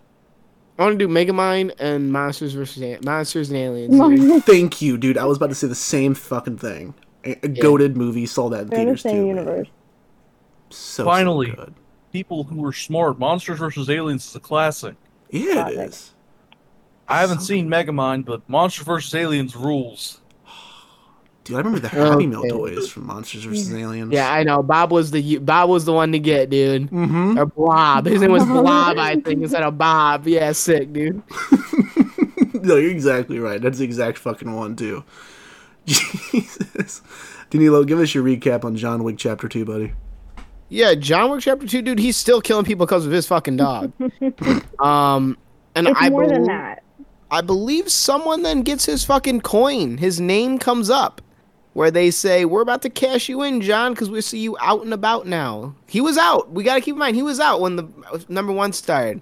I 0.78 0.82
want 0.84 0.98
to 0.98 1.06
do 1.06 1.12
Megamind 1.12 1.72
and 1.78 2.12
Monsters 2.12 2.52
versus 2.52 2.82
A- 2.82 2.98
Monsters 3.02 3.48
and 3.50 3.58
Aliens. 3.58 4.44
Thank 4.44 4.82
you, 4.82 4.98
dude. 4.98 5.16
I 5.16 5.24
was 5.24 5.38
about 5.38 5.48
to 5.48 5.54
say 5.54 5.66
the 5.66 5.74
same 5.74 6.14
fucking 6.14 6.58
thing. 6.58 6.94
A, 7.24 7.32
a 7.42 7.48
goaded 7.48 7.96
movie. 7.96 8.26
Saw 8.26 8.50
that 8.50 8.62
in 8.62 8.68
They're 8.68 8.80
in 8.80 8.86
the 8.88 8.96
theaters 8.96 9.02
same 9.02 9.22
too. 9.22 9.26
universe. 9.28 9.68
So 10.68 11.04
Finally, 11.04 11.48
so 11.50 11.56
good. 11.56 11.74
people 12.12 12.44
who 12.44 12.60
were 12.60 12.74
smart. 12.74 13.18
Monsters 13.18 13.58
vs. 13.58 13.88
Aliens 13.88 14.26
is 14.28 14.36
a 14.36 14.40
classic. 14.40 14.96
Yeah, 15.30 15.68
it 15.68 15.78
is. 15.78 16.12
I 17.08 17.20
haven't 17.20 17.40
seen 17.40 17.68
Megamind, 17.68 18.24
but 18.24 18.48
Monsters 18.48 18.84
vs. 18.84 19.14
Aliens 19.14 19.54
rules. 19.54 20.20
Dude, 21.44 21.54
I 21.54 21.58
remember 21.58 21.78
the 21.78 21.88
Happy 21.88 22.26
Meal 22.26 22.42
toys 22.42 22.88
from 22.88 23.06
Monsters 23.06 23.44
vs. 23.44 23.72
Aliens. 23.72 24.12
Yeah, 24.12 24.32
I 24.32 24.42
know. 24.42 24.64
Bob 24.64 24.90
was 24.90 25.12
the 25.12 25.38
Bob 25.38 25.70
was 25.70 25.84
the 25.84 25.92
one 25.92 26.10
to 26.10 26.18
get, 26.18 26.50
dude. 26.50 26.90
Mm-hmm. 26.90 27.38
Or 27.38 27.46
Blob. 27.46 28.06
His 28.06 28.20
name 28.20 28.32
was 28.32 28.44
Blob, 28.46 28.98
I 28.98 29.14
think, 29.20 29.42
instead 29.42 29.62
of 29.62 29.78
Bob. 29.78 30.26
Yeah, 30.26 30.50
sick, 30.50 30.92
dude. 30.92 31.22
no, 32.54 32.74
you're 32.74 32.90
exactly 32.90 33.38
right. 33.38 33.62
That's 33.62 33.78
the 33.78 33.84
exact 33.84 34.18
fucking 34.18 34.52
one 34.52 34.74
too. 34.74 35.04
Jesus. 35.86 37.00
Danilo, 37.50 37.84
give 37.84 38.00
us 38.00 38.12
your 38.12 38.24
recap 38.24 38.64
on 38.64 38.74
John 38.76 39.04
Wick 39.04 39.16
Chapter 39.16 39.48
Two, 39.48 39.64
buddy. 39.64 39.92
Yeah, 40.68 40.96
John 40.96 41.30
Wick 41.30 41.42
Chapter 41.42 41.68
Two, 41.68 41.80
dude. 41.80 42.00
He's 42.00 42.16
still 42.16 42.40
killing 42.40 42.64
people 42.64 42.86
because 42.86 43.06
of 43.06 43.12
his 43.12 43.24
fucking 43.28 43.56
dog. 43.56 43.92
um, 44.80 45.38
and 45.76 45.86
It's 45.86 45.96
I 46.00 46.10
more 46.10 46.26
than 46.26 46.42
that. 46.44 46.82
I 47.30 47.40
believe 47.40 47.90
someone 47.90 48.42
then 48.42 48.62
gets 48.62 48.84
his 48.84 49.04
fucking 49.04 49.40
coin. 49.40 49.98
His 49.98 50.20
name 50.20 50.58
comes 50.58 50.90
up, 50.90 51.20
where 51.72 51.90
they 51.90 52.10
say, 52.10 52.44
"We're 52.44 52.62
about 52.62 52.82
to 52.82 52.90
cash 52.90 53.28
you 53.28 53.42
in, 53.42 53.60
John, 53.60 53.92
because 53.92 54.08
we 54.08 54.20
see 54.20 54.38
you 54.38 54.56
out 54.60 54.84
and 54.84 54.94
about 54.94 55.26
now." 55.26 55.74
He 55.86 56.00
was 56.00 56.16
out. 56.16 56.52
We 56.52 56.62
gotta 56.62 56.80
keep 56.80 56.94
in 56.94 56.98
mind 57.00 57.16
he 57.16 57.22
was 57.22 57.40
out 57.40 57.60
when 57.60 57.76
the 57.76 57.88
number 58.28 58.52
one 58.52 58.72
started, 58.72 59.20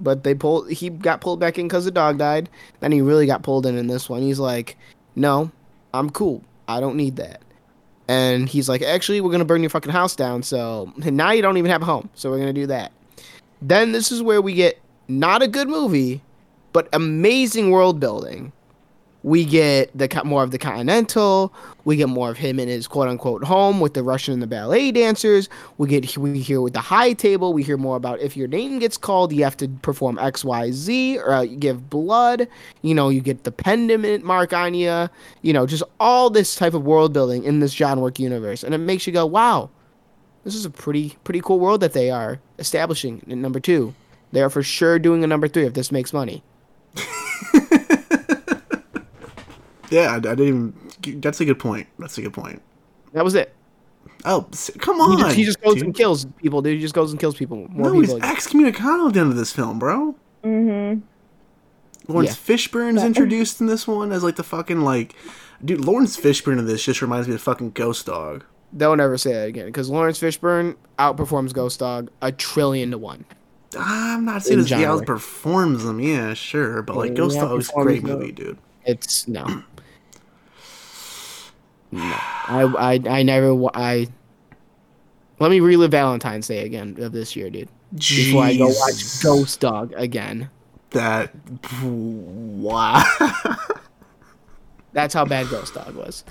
but 0.00 0.22
they 0.22 0.34
pulled. 0.34 0.70
He 0.70 0.90
got 0.90 1.20
pulled 1.20 1.40
back 1.40 1.58
in 1.58 1.66
because 1.66 1.84
the 1.84 1.90
dog 1.90 2.18
died. 2.18 2.48
Then 2.80 2.92
he 2.92 3.00
really 3.00 3.26
got 3.26 3.42
pulled 3.42 3.66
in 3.66 3.76
in 3.76 3.88
this 3.88 4.08
one. 4.08 4.22
He's 4.22 4.38
like, 4.38 4.76
"No, 5.16 5.50
I'm 5.92 6.10
cool. 6.10 6.42
I 6.68 6.78
don't 6.78 6.96
need 6.96 7.16
that." 7.16 7.42
And 8.06 8.48
he's 8.48 8.68
like, 8.68 8.80
"Actually, 8.80 9.20
we're 9.20 9.32
gonna 9.32 9.44
burn 9.44 9.62
your 9.62 9.70
fucking 9.70 9.92
house 9.92 10.14
down. 10.14 10.44
So 10.44 10.92
now 10.96 11.32
you 11.32 11.42
don't 11.42 11.56
even 11.56 11.70
have 11.70 11.82
a 11.82 11.86
home. 11.86 12.10
So 12.14 12.30
we're 12.30 12.38
gonna 12.38 12.52
do 12.52 12.68
that." 12.68 12.92
Then 13.60 13.90
this 13.90 14.12
is 14.12 14.22
where 14.22 14.40
we 14.40 14.54
get 14.54 14.78
not 15.08 15.42
a 15.42 15.48
good 15.48 15.68
movie, 15.68 16.22
but 16.72 16.88
amazing 16.92 17.70
world 17.70 18.00
building. 18.00 18.52
We 19.24 19.44
get 19.44 19.90
the 19.98 20.22
more 20.24 20.44
of 20.44 20.52
the 20.52 20.58
Continental. 20.58 21.52
We 21.84 21.96
get 21.96 22.08
more 22.08 22.30
of 22.30 22.38
him 22.38 22.60
in 22.60 22.68
his 22.68 22.86
quote 22.86 23.08
unquote 23.08 23.42
home 23.42 23.80
with 23.80 23.94
the 23.94 24.02
Russian 24.02 24.32
and 24.32 24.42
the 24.42 24.46
ballet 24.46 24.92
dancers. 24.92 25.48
We 25.76 25.88
get 25.88 26.16
we 26.16 26.38
hear 26.38 26.60
with 26.60 26.72
the 26.72 26.80
high 26.80 27.14
table. 27.14 27.52
We 27.52 27.64
hear 27.64 27.76
more 27.76 27.96
about 27.96 28.20
if 28.20 28.36
your 28.36 28.46
name 28.46 28.78
gets 28.78 28.96
called, 28.96 29.32
you 29.32 29.42
have 29.42 29.56
to 29.56 29.68
perform 29.68 30.20
X, 30.20 30.44
Y, 30.44 30.70
Z, 30.70 31.18
or 31.18 31.32
uh, 31.32 31.40
you 31.42 31.56
give 31.56 31.90
blood. 31.90 32.46
You 32.82 32.94
know, 32.94 33.08
you 33.08 33.20
get 33.20 33.42
the 33.42 33.50
pendant 33.50 34.24
mark 34.24 34.52
on 34.52 34.74
you. 34.74 35.08
You 35.42 35.52
know, 35.52 35.66
just 35.66 35.82
all 35.98 36.30
this 36.30 36.54
type 36.54 36.74
of 36.74 36.84
world 36.84 37.12
building 37.12 37.42
in 37.42 37.58
this 37.58 37.74
John 37.74 38.00
Wick 38.00 38.20
universe, 38.20 38.62
and 38.62 38.72
it 38.72 38.78
makes 38.78 39.04
you 39.04 39.12
go, 39.12 39.26
"Wow, 39.26 39.70
this 40.44 40.54
is 40.54 40.64
a 40.64 40.70
pretty 40.70 41.16
pretty 41.24 41.40
cool 41.40 41.58
world 41.58 41.80
that 41.80 41.92
they 41.92 42.10
are 42.10 42.38
establishing." 42.60 43.20
In 43.26 43.42
number 43.42 43.58
two, 43.58 43.94
they 44.30 44.42
are 44.42 44.50
for 44.50 44.62
sure 44.62 45.00
doing 45.00 45.24
a 45.24 45.26
number 45.26 45.48
three 45.48 45.64
if 45.64 45.74
this 45.74 45.90
makes 45.90 46.12
money. 46.12 46.44
Yeah, 49.90 50.10
I, 50.12 50.16
I 50.16 50.18
didn't 50.18 50.48
even. 51.02 51.20
That's 51.22 51.40
a 51.40 51.46
good 51.46 51.58
point. 51.58 51.86
That's 51.98 52.18
a 52.18 52.22
good 52.22 52.34
point. 52.34 52.60
That 53.14 53.24
was 53.24 53.34
it. 53.34 53.54
Oh, 54.26 54.46
come 54.78 54.96
He 54.96 55.00
on! 55.02 55.18
just, 55.20 55.36
he 55.36 55.44
just 55.44 55.60
goes 55.62 55.74
dude. 55.76 55.84
and 55.84 55.94
kills 55.94 56.26
people, 56.42 56.60
dude. 56.60 56.74
He 56.74 56.80
just 56.82 56.92
goes 56.94 57.10
and 57.10 57.18
kills 57.18 57.36
people. 57.36 57.66
More 57.70 57.90
No, 57.92 58.00
he's 58.00 58.12
people. 58.12 58.28
excommunicado 58.28 59.08
at 59.08 59.14
the 59.14 59.20
end 59.20 59.30
of 59.30 59.36
this 59.36 59.50
film, 59.52 59.78
bro. 59.78 60.14
Mm-hmm. 60.44 61.00
Laurence 62.12 62.30
Yeah. 62.48 62.54
Fishburne's 62.56 63.02
introduced 63.02 63.60
in 63.62 63.66
this 63.66 63.86
one 63.86 64.12
as 64.12 64.22
like 64.22 64.36
the 64.36 64.42
fucking 64.42 64.82
like, 64.82 65.14
dude. 65.64 65.82
Laurence 65.82 66.18
Fishburne 66.18 66.58
in 66.58 66.66
this 66.66 66.84
just 66.84 67.00
reminds 67.00 67.26
me 67.28 67.34
of 67.34 67.40
fucking 67.40 67.70
Ghost 67.70 68.04
Dog. 68.06 68.44
Don't 68.76 69.00
ever 69.00 69.16
say 69.16 69.32
that 69.32 69.48
again, 69.48 69.66
because 69.66 69.88
Laurence 69.88 70.20
Fishburne 70.20 70.76
outperforms 70.98 71.54
Ghost 71.54 71.78
Dog 71.80 72.10
a 72.20 72.30
trillion 72.30 72.90
to 72.90 72.98
one. 72.98 73.24
I'm 73.76 74.24
not 74.24 74.42
saying 74.44 74.54
In 74.54 74.60
this 74.60 74.70
he 74.70 74.82
John 74.82 74.98
Wick. 75.00 75.06
outperforms 75.08 75.84
them, 75.84 76.00
yeah, 76.00 76.34
sure, 76.34 76.82
but 76.82 76.96
like 76.96 77.10
Yeah, 77.10 77.16
Ghost 77.16 77.38
Dog 77.38 77.60
is 77.60 77.68
a 77.68 77.72
great 77.82 78.02
them. 78.04 78.18
movie, 78.18 78.32
dude. 78.32 78.58
It's 78.84 79.28
no, 79.28 79.44
no. 81.90 82.00
I, 82.00 82.62
I, 82.78 83.00
I 83.18 83.22
never. 83.22 83.54
I 83.74 84.08
let 85.38 85.50
me 85.50 85.60
relive 85.60 85.90
Valentine's 85.90 86.46
Day 86.48 86.64
again 86.64 86.96
of 87.00 87.12
this 87.12 87.36
year, 87.36 87.50
dude. 87.50 87.68
Before 87.94 88.44
I 88.44 88.56
go 88.56 88.66
watch 88.68 89.22
Ghost 89.22 89.60
Dog 89.60 89.92
again. 89.96 90.48
That 90.90 91.32
wow. 91.82 93.04
That's 94.94 95.12
how 95.12 95.26
bad 95.26 95.48
Ghost 95.50 95.74
Dog 95.74 95.94
was. 95.94 96.24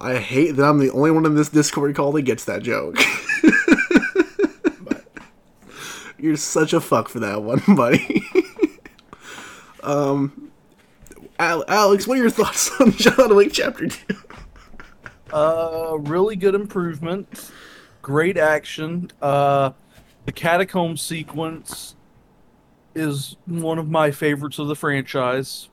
I 0.00 0.16
hate 0.16 0.52
that 0.56 0.64
I'm 0.64 0.78
the 0.80 0.90
only 0.90 1.12
one 1.12 1.24
in 1.24 1.36
this 1.36 1.48
Discord 1.48 1.94
call 1.94 2.10
that 2.12 2.22
gets 2.22 2.44
that 2.46 2.62
joke. 2.64 2.96
You're 6.18 6.36
such 6.36 6.72
a 6.72 6.80
fuck 6.80 7.08
for 7.08 7.20
that 7.20 7.42
one, 7.42 7.62
buddy. 7.76 8.22
um, 9.82 10.50
Alex, 11.38 12.06
what 12.06 12.18
are 12.18 12.22
your 12.22 12.30
thoughts 12.30 12.70
on 12.80 12.92
John 12.92 13.34
Wick 13.34 13.52
Chapter 13.52 13.86
Two? 13.88 14.16
Uh, 15.32 15.96
really 16.00 16.36
good 16.36 16.54
improvement. 16.54 17.50
Great 18.02 18.36
action. 18.38 19.10
Uh, 19.20 19.70
the 20.24 20.32
catacomb 20.32 20.96
sequence 20.96 21.94
is 22.94 23.36
one 23.46 23.78
of 23.78 23.88
my 23.88 24.10
favorites 24.10 24.58
of 24.58 24.68
the 24.68 24.74
franchise. 24.74 25.68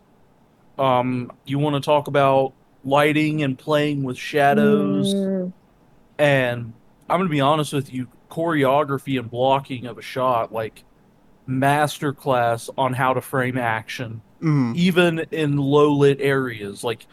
Um, 0.77 1.31
you 1.45 1.57
want 1.57 1.75
to 1.75 1.79
talk 1.81 2.07
about 2.07 2.53
lighting 2.83 3.41
and 3.41 3.57
playing 3.57 4.03
with 4.03 4.17
shadows, 4.17 5.13
Mm, 5.13 5.53
and 6.19 6.73
I'm 7.09 7.19
gonna 7.19 7.29
be 7.29 7.41
honest 7.41 7.71
with 7.73 7.91
you, 7.93 8.07
choreography 8.29 9.19
and 9.19 9.29
blocking 9.29 9.85
of 9.85 9.97
a 9.97 10.01
shot, 10.01 10.51
like 10.51 10.83
masterclass 11.47 12.69
on 12.77 12.93
how 12.93 13.13
to 13.13 13.21
frame 13.21 13.57
action, 13.57 14.21
Mhm. 14.41 14.75
even 14.75 15.19
in 15.31 15.57
low 15.57 15.91
lit 15.91 16.19
areas. 16.21 16.83
Like 16.83 17.05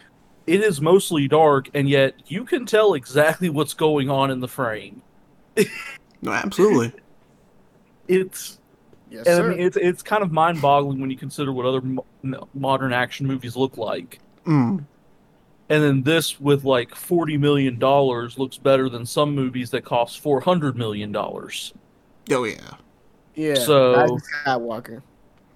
it 0.47 0.61
is 0.61 0.81
mostly 0.81 1.29
dark, 1.29 1.71
and 1.75 1.89
yet 1.89 2.15
you 2.27 2.45
can 2.45 2.67
tell 2.67 2.95
exactly 2.95 3.49
what's 3.49 3.75
going 3.75 4.11
on 4.11 4.31
in 4.31 4.41
the 4.41 4.49
frame. 4.49 5.03
No, 6.21 6.33
absolutely. 6.33 6.93
It's 8.09 8.59
Yes, 9.11 9.27
and 9.27 9.37
sir. 9.37 9.45
I 9.47 9.49
mean 9.51 9.61
it's 9.61 9.77
it's 9.77 10.03
kind 10.03 10.23
of 10.23 10.33
mind 10.33 10.61
boggling 10.61 11.01
when 11.01 11.11
you 11.11 11.17
consider 11.17 11.53
what 11.53 11.67
other 11.67 11.81
mo- 11.83 12.05
mo- 12.23 12.49
modern 12.55 12.93
action 12.93 13.27
movies 13.27 13.57
look 13.57 13.77
like. 13.77 14.19
Mm. 14.47 14.85
And 15.69 15.83
then 15.83 16.03
this 16.03 16.39
with 16.41 16.65
like 16.65 16.95
forty 16.95 17.37
million 17.39 17.79
dollars 17.79 18.39
looks 18.39 18.59
better 18.59 18.89
than 18.89 19.07
some 19.07 19.35
movies 19.35 19.71
that 19.71 19.85
cost 19.85 20.21
four 20.21 20.41
hundred 20.41 20.77
million 20.77 21.13
dollars. 21.13 21.73
Oh 22.31 22.45
yeah. 22.45 22.57
yeah. 23.35 23.55
so- 23.55 23.95
Rise 23.95 24.11
of 24.11 24.23
Skywalker. 24.45 25.03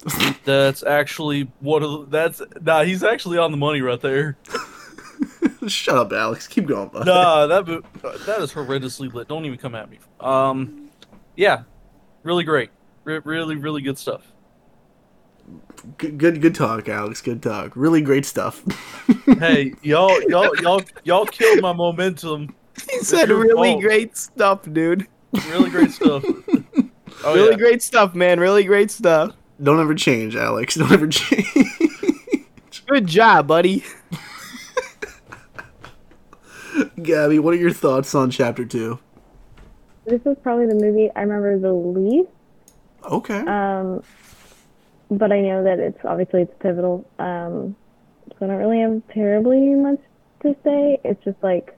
That's 0.45 0.83
actually 0.83 1.51
one 1.59 1.83
of 1.83 1.91
the, 1.91 2.05
that's 2.17 2.41
nah. 2.61 2.83
He's 2.83 3.03
actually 3.03 3.39
on 3.39 3.51
the 3.51 3.57
money 3.57 3.81
right 3.81 3.99
there. 3.99 4.37
Shut 5.67 5.97
up, 5.97 6.13
Alex. 6.13 6.47
Keep 6.47 6.67
going, 6.67 6.89
bud. 6.89 7.05
Nah, 7.07 7.47
that 7.47 7.65
that 7.65 8.41
is 8.41 8.53
horrendously 8.53 9.11
lit. 9.11 9.27
Don't 9.27 9.43
even 9.45 9.57
come 9.57 9.75
at 9.75 9.89
me. 9.89 9.99
Um, 10.19 10.89
yeah, 11.35 11.63
really 12.23 12.43
great. 12.43 12.69
Re- 13.03 13.21
really, 13.23 13.55
really 13.55 13.81
good 13.81 13.97
stuff. 13.97 14.21
Good, 15.97 16.17
good, 16.17 16.41
good 16.41 16.55
talk, 16.55 16.89
Alex. 16.89 17.21
Good 17.21 17.41
talk. 17.41 17.71
Really 17.75 18.01
great 18.01 18.25
stuff. 18.25 18.63
Hey, 19.39 19.73
y'all, 19.83 20.21
y'all, 20.29 20.55
y'all, 20.61 20.81
y'all 21.03 21.25
killed 21.25 21.61
my 21.61 21.73
momentum. 21.73 22.55
He 22.89 22.99
said 22.99 23.29
really 23.29 23.71
fault. 23.73 23.81
great 23.81 24.15
stuff, 24.15 24.61
dude. 24.71 25.05
Really 25.49 25.69
great 25.69 25.91
stuff. 25.99 26.23
Oh, 27.23 27.35
really 27.35 27.51
yeah. 27.51 27.57
great 27.57 27.83
stuff, 27.83 28.15
man. 28.15 28.39
Really 28.39 28.63
great 28.63 28.89
stuff. 28.89 29.35
Don't 29.61 29.81
ever 29.81 29.93
change, 29.93 30.37
Alex. 30.37 30.75
Don't 30.75 30.91
ever 30.93 31.07
change. 31.07 31.45
Good 32.87 33.05
job, 33.05 33.47
buddy. 33.47 33.83
Gabi, 36.97 37.39
what 37.41 37.53
are 37.53 37.57
your 37.57 37.73
thoughts 37.73 38.15
on 38.15 38.31
chapter 38.31 38.65
two? 38.65 38.97
this 40.05 40.21
is 40.25 40.37
probably 40.41 40.65
the 40.67 40.75
movie 40.75 41.11
I 41.15 41.21
remember 41.21 41.59
the 41.59 41.73
least. 41.73 42.29
Okay. 43.03 43.39
Um, 43.39 44.01
but 45.09 45.31
I 45.31 45.41
know 45.41 45.63
that 45.63 45.79
it's 45.79 45.99
obviously 46.03 46.43
it's 46.43 46.53
pivotal. 46.59 47.09
Um, 47.19 47.75
so 48.31 48.45
I 48.45 48.47
don't 48.47 48.57
really 48.57 48.81
have 48.81 49.01
terribly 49.13 49.69
much 49.69 49.99
to 50.41 50.55
say. 50.63 50.99
It's 51.03 51.23
just 51.23 51.41
like, 51.41 51.77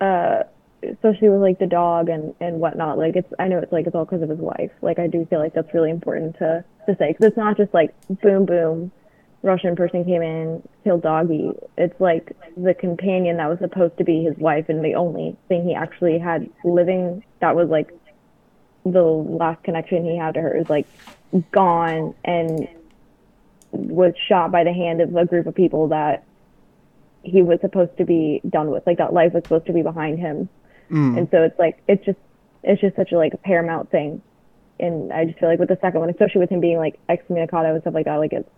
uh, 0.00 0.44
especially 0.82 1.28
with 1.30 1.40
like 1.40 1.58
the 1.58 1.66
dog 1.66 2.08
and 2.08 2.34
and 2.40 2.60
whatnot. 2.60 2.98
Like 2.98 3.16
it's 3.16 3.32
I 3.38 3.48
know 3.48 3.58
it's 3.58 3.72
like 3.72 3.86
it's 3.86 3.94
all 3.94 4.04
because 4.04 4.22
of 4.22 4.28
his 4.28 4.38
wife. 4.38 4.70
Like 4.82 4.98
I 4.98 5.06
do 5.06 5.26
feel 5.26 5.40
like 5.40 5.54
that's 5.54 5.72
really 5.74 5.90
important 5.90 6.38
to 6.38 6.64
to 6.86 6.96
say 6.96 7.12
because 7.12 7.26
it's 7.26 7.36
not 7.36 7.56
just 7.56 7.74
like 7.74 7.94
boom 8.08 8.46
boom, 8.46 8.92
Russian 9.42 9.74
person 9.74 10.04
came 10.04 10.22
in 10.22 10.62
killed 10.84 11.02
doggy. 11.02 11.50
It's 11.76 12.00
like 12.00 12.36
the 12.56 12.74
companion 12.74 13.38
that 13.38 13.48
was 13.48 13.58
supposed 13.58 13.98
to 13.98 14.04
be 14.04 14.22
his 14.22 14.36
wife 14.38 14.68
and 14.68 14.84
the 14.84 14.94
only 14.94 15.36
thing 15.48 15.66
he 15.66 15.74
actually 15.74 16.18
had 16.18 16.48
living 16.64 17.24
that 17.40 17.56
was 17.56 17.68
like 17.68 17.90
the 18.84 19.02
last 19.02 19.62
connection 19.64 20.04
he 20.04 20.16
had 20.16 20.34
to 20.34 20.40
her 20.40 20.56
is 20.56 20.70
like 20.70 20.86
gone 21.52 22.14
and 22.24 22.68
was 23.72 24.14
shot 24.28 24.50
by 24.50 24.64
the 24.64 24.72
hand 24.72 25.00
of 25.00 25.14
a 25.14 25.24
group 25.24 25.46
of 25.46 25.54
people 25.54 25.88
that 25.88 26.24
he 27.22 27.42
was 27.42 27.60
supposed 27.60 27.96
to 27.98 28.04
be 28.04 28.40
done 28.48 28.70
with 28.70 28.86
like 28.86 28.98
that 28.98 29.12
life 29.12 29.32
was 29.32 29.42
supposed 29.42 29.66
to 29.66 29.72
be 29.72 29.82
behind 29.82 30.18
him. 30.18 30.48
Mm. 30.90 31.18
and 31.18 31.28
so 31.32 31.42
it's 31.42 31.58
like 31.58 31.82
it's 31.88 32.04
just 32.04 32.18
it's 32.62 32.80
just 32.80 32.94
such 32.94 33.10
a 33.12 33.16
like 33.16 33.34
a 33.34 33.38
paramount 33.38 33.90
thing. 33.90 34.22
And 34.78 35.12
i 35.12 35.24
just 35.24 35.38
feel 35.38 35.48
like 35.48 35.58
with 35.58 35.70
the 35.70 35.78
second 35.80 36.00
one 36.00 36.10
especially 36.10 36.40
with 36.40 36.50
him 36.50 36.60
being 36.60 36.76
like 36.76 36.98
excommunicado 37.08 37.72
and 37.72 37.80
stuff 37.80 37.94
like 37.94 38.04
that 38.04 38.16
like 38.16 38.34
it's 38.34 38.48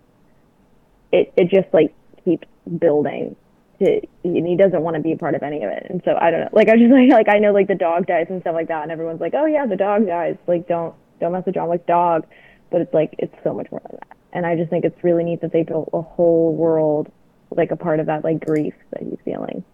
it 1.13 1.33
it 1.37 1.49
just 1.49 1.73
like 1.73 1.95
keeps 2.25 2.47
building 2.79 3.37
to 3.79 4.01
and 4.25 4.47
he 4.47 4.57
doesn't 4.57 4.83
want 4.83 4.97
to 4.97 5.01
be 5.01 5.13
a 5.13 5.17
part 5.17 5.35
of 5.37 5.43
any 5.43 5.63
of 5.63 5.71
it. 5.71 5.87
And 5.89 6.03
so 6.05 6.19
i 6.21 6.31
don't 6.31 6.41
know 6.41 6.49
like 6.53 6.69
i 6.69 6.73
was 6.73 6.81
just 6.81 6.93
like 6.99 7.11
like 7.11 7.35
i 7.35 7.39
know 7.39 7.53
like 7.53 7.69
the 7.69 7.75
dog 7.75 8.07
dies 8.07 8.27
and 8.29 8.41
stuff 8.43 8.55
like 8.55 8.69
that 8.69 8.83
and 8.83 8.93
everyone's 8.93 9.21
like 9.21 9.35
oh 9.35 9.47
yeah 9.47 9.67
the 9.67 9.77
dog 9.77 10.07
dies. 10.07 10.37
Like 10.47 10.69
don't 10.69 10.95
don't 11.21 11.33
mess 11.33 11.47
with 11.47 11.55
john 11.55 11.69
wick's 11.69 11.87
dog 11.87 12.27
but 12.71 12.81
it's 12.81 12.93
like 12.95 13.15
it's 13.19 13.35
so 13.45 13.53
much 13.55 13.71
more 13.71 13.81
than 13.89 13.99
that 14.01 14.17
and 14.33 14.47
i 14.47 14.55
just 14.57 14.71
think 14.71 14.85
it's 14.85 15.03
really 15.05 15.25
neat 15.25 15.41
that 15.41 15.53
they 15.53 15.63
built 15.63 15.89
a 15.93 16.01
whole 16.03 16.55
world 16.55 17.11
like 17.51 17.71
a 17.71 17.77
part 17.77 17.99
of 18.01 18.07
that 18.07 18.23
like 18.25 18.45
grief 18.45 18.75
that 18.91 19.03
he's 19.03 19.19
feeling 19.25 19.65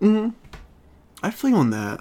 hmm 0.00 0.28
I 1.22 1.30
feel 1.30 1.54
on 1.56 1.70
that. 1.70 2.00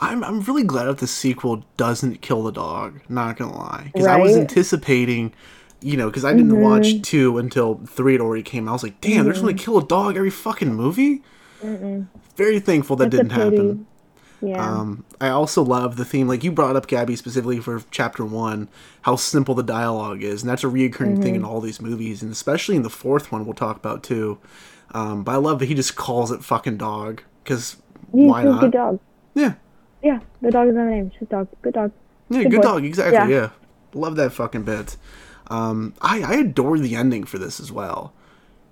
I'm 0.00 0.24
I'm 0.24 0.40
really 0.40 0.64
glad 0.64 0.86
that 0.86 0.98
the 0.98 1.06
sequel 1.06 1.64
doesn't 1.76 2.22
kill 2.22 2.42
the 2.42 2.50
dog. 2.50 3.00
Not 3.08 3.36
gonna 3.36 3.56
lie, 3.56 3.84
because 3.92 4.08
I 4.08 4.16
was 4.16 4.36
anticipating, 4.36 5.32
you 5.80 5.96
know, 5.96 6.08
because 6.10 6.24
I 6.24 6.32
didn't 6.32 6.50
Mhm. 6.50 6.60
watch 6.60 7.00
two 7.02 7.38
until 7.38 7.76
three 7.86 8.14
had 8.14 8.20
already 8.20 8.42
came. 8.42 8.66
out. 8.66 8.72
I 8.72 8.74
was 8.74 8.82
like, 8.82 9.00
damn, 9.00 9.24
they're 9.24 9.32
just 9.32 9.44
gonna 9.44 9.54
Mhm. 9.54 9.58
kill 9.60 9.78
a 9.78 9.86
dog 9.86 10.16
every 10.16 10.30
fucking 10.30 10.74
movie. 10.74 11.22
Mm-mm. 11.62 12.06
Very 12.36 12.58
thankful 12.58 12.96
that 12.96 13.10
didn't 13.10 13.30
happen. 13.30 13.86
Yeah 14.40 14.62
Um, 14.62 15.04
I 15.20 15.28
also 15.28 15.62
love 15.62 15.96
the 15.96 16.04
theme, 16.04 16.28
like 16.28 16.44
you 16.44 16.52
brought 16.52 16.76
up, 16.76 16.86
Gabi, 16.86 17.16
specifically 17.16 17.60
for 17.60 17.82
chapter 17.90 18.24
one, 18.24 18.68
how 19.02 19.16
simple 19.16 19.54
the 19.54 19.62
dialogue 19.62 20.22
is, 20.22 20.42
and 20.42 20.50
that's 20.50 20.64
a 20.64 20.68
reoccurring 20.68 21.22
thing 21.22 21.34
in 21.34 21.44
all 21.44 21.60
these 21.60 21.80
movies, 21.80 22.22
and 22.22 22.30
especially 22.32 22.76
in 22.76 22.82
the 22.82 22.90
fourth 22.90 23.32
one, 23.32 23.44
we'll 23.44 23.54
talk 23.54 23.76
about 23.76 24.02
too. 24.02 24.38
Um, 24.92 25.24
but 25.24 25.32
I 25.32 25.36
love 25.36 25.58
that 25.58 25.66
he 25.66 25.74
just 25.74 25.96
calls 25.96 26.30
it 26.30 26.44
fucking 26.44 26.76
dog, 26.76 27.22
because 27.42 27.76
why 28.10 28.44
not? 28.44 28.60
good 28.60 28.72
dog. 28.72 29.00
Yeah. 29.34 29.54
Yeah, 30.02 30.20
the 30.42 30.50
dog 30.50 30.68
is 30.68 30.74
my 30.74 30.88
name. 30.90 31.10
She's 31.18 31.28
dog. 31.28 31.48
Good 31.62 31.74
dog. 31.74 31.92
Yeah, 32.28 32.44
good, 32.44 32.60
boy. 32.60 32.62
dog, 32.62 32.84
exactly. 32.84 33.34
Yeah. 33.34 33.50
love 33.94 34.16
that 34.16 34.32
fucking 34.32 34.64
bit. 34.64 34.96
Um, 35.48 35.94
I 36.00 36.22
I 36.22 36.34
adore 36.36 36.78
the 36.78 36.94
ending 36.96 37.24
for 37.24 37.38
this 37.38 37.60
as 37.60 37.70
well, 37.72 38.12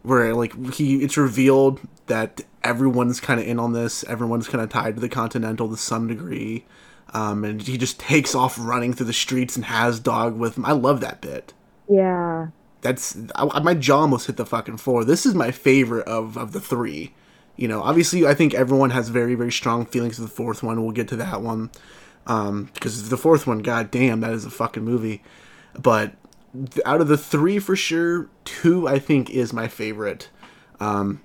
where 0.02 0.34
like 0.34 0.74
he 0.74 1.02
it's 1.02 1.16
revealed 1.16 1.80
that 2.06 2.42
everyone's 2.64 3.20
kind 3.20 3.40
of 3.40 3.46
in 3.46 3.58
on 3.58 3.72
this. 3.72 4.04
Everyone's 4.04 4.48
kind 4.48 4.62
of 4.62 4.70
tied 4.70 4.96
to 4.96 5.00
the 5.00 5.08
Continental 5.08 5.68
to 5.68 5.76
some 5.76 6.08
degree, 6.08 6.64
um, 7.12 7.44
and 7.44 7.62
he 7.62 7.76
just 7.76 8.00
takes 8.00 8.34
off 8.34 8.56
running 8.58 8.92
through 8.92 9.06
the 9.06 9.12
streets 9.12 9.56
and 9.56 9.64
has 9.66 10.00
dog 10.00 10.36
with 10.36 10.56
him. 10.56 10.64
I 10.64 10.72
love 10.72 11.00
that 11.00 11.20
bit. 11.20 11.52
Yeah. 11.88 12.48
That's 12.80 13.16
I, 13.36 13.60
my 13.60 13.74
jaw 13.74 14.00
almost 14.00 14.26
hit 14.26 14.36
the 14.36 14.46
fucking 14.46 14.78
floor. 14.78 15.04
This 15.04 15.24
is 15.24 15.34
my 15.34 15.50
favorite 15.50 16.06
of 16.06 16.36
of 16.36 16.52
the 16.52 16.60
three. 16.60 17.14
You 17.54 17.68
know, 17.68 17.82
obviously, 17.82 18.26
I 18.26 18.34
think 18.34 18.54
everyone 18.54 18.90
has 18.90 19.08
very 19.08 19.34
very 19.34 19.52
strong 19.52 19.86
feelings 19.86 20.18
of 20.18 20.24
the 20.24 20.34
fourth 20.34 20.62
one. 20.62 20.82
We'll 20.82 20.92
get 20.92 21.08
to 21.08 21.16
that 21.16 21.42
one 21.42 21.70
um, 22.26 22.70
because 22.74 23.08
the 23.08 23.16
fourth 23.16 23.46
one, 23.46 23.58
god 23.58 23.90
damn, 23.90 24.20
that 24.20 24.32
is 24.32 24.44
a 24.44 24.50
fucking 24.50 24.84
movie. 24.84 25.22
But 25.78 26.14
out 26.84 27.00
of 27.00 27.08
the 27.08 27.16
three, 27.16 27.58
for 27.58 27.76
sure, 27.76 28.28
two 28.44 28.86
I 28.86 28.98
think 28.98 29.30
is 29.30 29.52
my 29.52 29.68
favorite. 29.68 30.28
Um, 30.80 31.20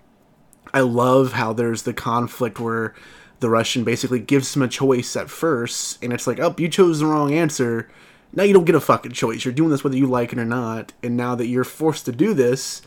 I 0.74 0.82
love 0.82 1.34
how 1.34 1.54
there's 1.54 1.84
the 1.84 1.94
conflict 1.94 2.60
where 2.60 2.94
the 3.40 3.50
Russian 3.50 3.84
basically 3.84 4.20
gives 4.20 4.56
him 4.56 4.62
a 4.62 4.68
choice 4.68 5.16
at 5.16 5.30
first, 5.30 6.04
and 6.04 6.12
it's 6.14 6.28
like, 6.28 6.40
oh, 6.40 6.56
you 6.58 6.70
chose 6.70 7.00
the 7.00 7.06
wrong 7.06 7.34
answer. 7.34 7.90
Now 8.34 8.44
you 8.44 8.54
don't 8.54 8.66
get 8.66 8.76
a 8.76 8.82
fucking 8.82 9.14
choice. 9.14 9.46
You're 9.46 9.54
doing 9.54 9.70
this 9.70 9.84
whether 9.84 9.98
you 9.98 10.08
like 10.08 10.34
it 10.34 10.40
or 10.40 10.46
not. 10.46 10.94
And 11.02 11.16
now 11.16 11.36
that 11.36 11.48
you're 11.48 11.64
forced 11.64 12.06
to 12.06 12.12
do 12.12 12.34
this, 12.34 12.82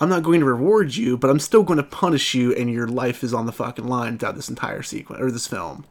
I'm 0.00 0.08
not 0.08 0.22
going 0.22 0.40
to 0.40 0.46
reward 0.46 0.96
you, 0.96 1.16
but 1.16 1.30
I'm 1.30 1.40
still 1.40 1.62
going 1.62 1.78
to 1.78 1.82
punish 1.82 2.34
you, 2.34 2.54
and 2.54 2.70
your 2.70 2.86
life 2.86 3.22
is 3.22 3.34
on 3.34 3.46
the 3.46 3.52
fucking 3.52 3.86
line 3.86 4.18
throughout 4.18 4.34
this 4.34 4.48
entire 4.48 4.82
sequence 4.82 5.20
or 5.20 5.30
this 5.30 5.46
film. 5.46 5.84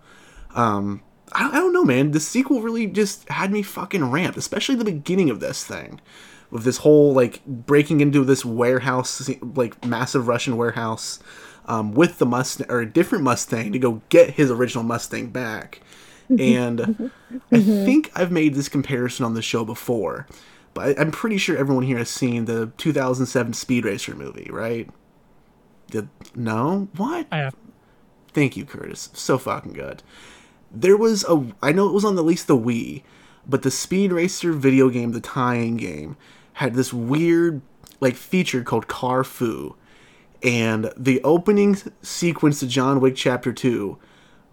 Um, 0.55 1.01
I, 1.33 1.49
I 1.49 1.53
don't 1.53 1.73
know, 1.73 1.83
man. 1.85 2.11
The 2.11 2.19
sequel 2.19 2.61
really 2.61 2.87
just 2.87 3.27
had 3.29 3.51
me 3.51 3.61
fucking 3.61 4.11
ramped, 4.11 4.37
especially 4.37 4.75
the 4.75 4.85
beginning 4.85 5.29
of 5.29 5.39
this 5.39 5.63
thing, 5.63 5.99
with 6.51 6.63
this 6.63 6.77
whole 6.77 7.13
like 7.13 7.45
breaking 7.45 7.99
into 8.01 8.23
this 8.23 8.43
warehouse, 8.45 9.29
like 9.41 9.83
massive 9.85 10.27
Russian 10.27 10.57
warehouse, 10.57 11.19
um, 11.65 11.93
with 11.93 12.17
the 12.19 12.25
Mustang 12.25 12.67
or 12.69 12.81
a 12.81 12.85
different 12.85 13.23
Mustang 13.23 13.71
to 13.71 13.79
go 13.79 14.01
get 14.09 14.31
his 14.31 14.51
original 14.51 14.83
Mustang 14.83 15.29
back. 15.29 15.81
And 16.39 17.11
I 17.51 17.59
think 17.59 18.09
I've 18.15 18.31
made 18.31 18.55
this 18.55 18.69
comparison 18.69 19.25
on 19.25 19.33
the 19.33 19.41
show 19.41 19.65
before, 19.65 20.25
but 20.73 20.97
I- 20.97 21.01
I'm 21.01 21.11
pretty 21.11 21.37
sure 21.37 21.57
everyone 21.57 21.83
here 21.83 21.97
has 21.97 22.09
seen 22.09 22.45
the 22.45 22.71
2007 22.77 23.53
Speed 23.53 23.83
Racer 23.85 24.15
movie, 24.15 24.49
right? 24.51 24.89
Did, 25.91 26.07
no? 26.33 26.87
What? 26.95 27.27
I 27.29 27.37
have. 27.39 27.55
Thank 28.29 28.55
you, 28.55 28.63
Curtis. 28.65 29.09
So 29.13 29.37
fucking 29.37 29.73
good. 29.73 30.01
There 30.73 30.97
was 30.97 31.23
a. 31.25 31.45
I 31.61 31.71
know 31.71 31.87
it 31.87 31.93
was 31.93 32.03
on 32.03 32.17
at 32.17 32.25
least 32.25 32.47
the 32.47 32.57
Wii, 32.57 33.03
but 33.47 33.61
the 33.61 33.71
Speed 33.71 34.11
Racer 34.11 34.51
video 34.53 34.89
game, 34.89 35.11
the 35.11 35.21
tie-in 35.21 35.77
game, 35.77 36.17
had 36.53 36.73
this 36.73 36.91
weird 36.91 37.61
like 37.99 38.15
feature 38.15 38.63
called 38.63 38.87
Car 38.87 39.23
Fu, 39.23 39.75
And 40.43 40.91
the 40.97 41.21
opening 41.23 41.77
sequence 42.01 42.59
to 42.59 42.67
John 42.67 42.99
Wick 42.99 43.15
Chapter 43.15 43.53
2 43.53 43.97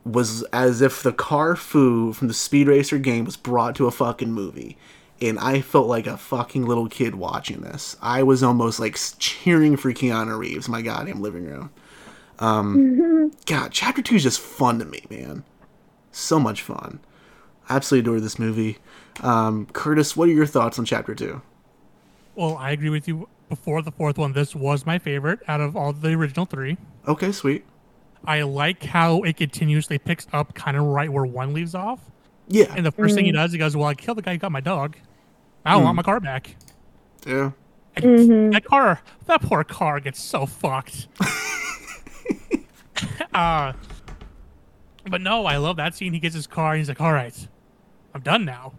was 0.05 0.43
as 0.45 0.81
if 0.81 1.03
the 1.03 1.13
Car 1.13 1.57
Fu 1.57 2.13
from 2.13 2.29
the 2.29 2.35
Speed 2.35 2.69
Racer 2.69 2.99
game 2.99 3.25
was 3.25 3.37
brought 3.37 3.75
to 3.77 3.87
a 3.87 3.91
fucking 3.91 4.33
movie. 4.33 4.79
And 5.21 5.39
I 5.39 5.61
felt 5.61 5.89
like 5.89 6.07
a 6.07 6.17
fucking 6.17 6.65
little 6.65 6.89
kid 6.89 7.17
watching 7.17 7.61
this. 7.61 7.97
I 8.01 8.23
was 8.23 8.43
almost 8.43 8.81
like 8.81 8.97
cheering 9.19 9.77
for 9.77 9.93
Keanu 9.93 10.39
Reeves 10.39 10.69
my 10.69 10.81
goddamn 10.81 11.21
living 11.21 11.45
room. 11.45 11.71
Um, 12.39 13.33
God, 13.47 13.73
Chapter 13.73 14.01
2 14.01 14.15
is 14.15 14.23
just 14.23 14.41
fun 14.41 14.79
to 14.79 14.87
me, 14.87 15.05
man. 15.11 15.45
So 16.13 16.41
much 16.41 16.63
fun. 16.63 17.01
I 17.69 17.77
absolutely 17.77 18.11
adore 18.11 18.21
this 18.21 18.39
movie. 18.39 18.79
Um, 19.23 19.67
Curtis, 19.73 20.17
what 20.17 20.29
are 20.29 20.33
your 20.33 20.47
thoughts 20.47 20.79
on 20.79 20.85
Chapter 20.85 21.15
2? 21.15 21.41
Well, 22.35 22.57
I 22.57 22.71
agree 22.73 22.91
with 22.91 23.07
you. 23.09 23.29
Before 23.49 23.83
the 23.83 23.91
fourth 23.91 24.17
one, 24.19 24.33
this 24.33 24.55
was 24.55 24.87
my 24.87 24.99
favorite 24.99 25.41
out 25.49 25.61
of 25.61 25.77
all 25.77 25.93
the 25.93 26.11
original 26.13 26.47
three. 26.47 26.77
Okay, 27.09 27.33
sweet. 27.33 27.65
I 28.25 28.43
like 28.43 28.85
how 28.85 29.23
it 29.23 29.37
continuously 29.37 29.99
picks 29.99 30.27
up 30.33 30.55
kind 30.55 30.77
of 30.77 30.85
right 30.85 31.13
where 31.13 31.25
one 31.27 31.53
leaves 31.53 31.75
off. 31.75 31.99
Yeah. 32.49 32.73
And 32.77 32.87
the 32.87 32.93
1st 32.93 33.15
thing 33.17 33.25
he 33.25 33.33
Mhm. 33.33 33.37
does, 33.37 33.53
he 33.53 33.59
goes, 33.59 33.77
"Well, 33.77 33.89
I 33.89 33.95
killed 33.95 34.19
the 34.19 34.23
guy 34.23 34.33
who 34.33 34.39
got 34.39 34.53
my 34.53 34.61
dog. 34.61 34.97
I 35.65 35.77
want 35.77 35.95
Mm. 35.95 35.97
my 35.97 36.03
car 36.05 36.21
back." 36.21 36.55
Yeah. 37.27 37.51
And 37.97 38.53
That 38.53 38.65
car, 38.65 39.01
that 39.27 39.43
poor 39.43 39.65
car 39.65 39.99
gets 40.01 40.21
so 40.23 40.47
fucked. 40.47 41.09
uh, 43.35 43.73
but 45.11 45.21
no, 45.21 45.45
I 45.45 45.57
love 45.57 45.77
that 45.77 45.95
scene. 45.95 46.13
He 46.13 46.21
gets 46.21 46.35
his 46.35 46.47
car. 46.47 46.73
And 46.73 46.79
he's 46.79 46.89
like, 46.89 47.01
"All 47.01 47.13
right, 47.13 47.49
I'm 48.15 48.23
done 48.23 48.45
now." 48.45 48.75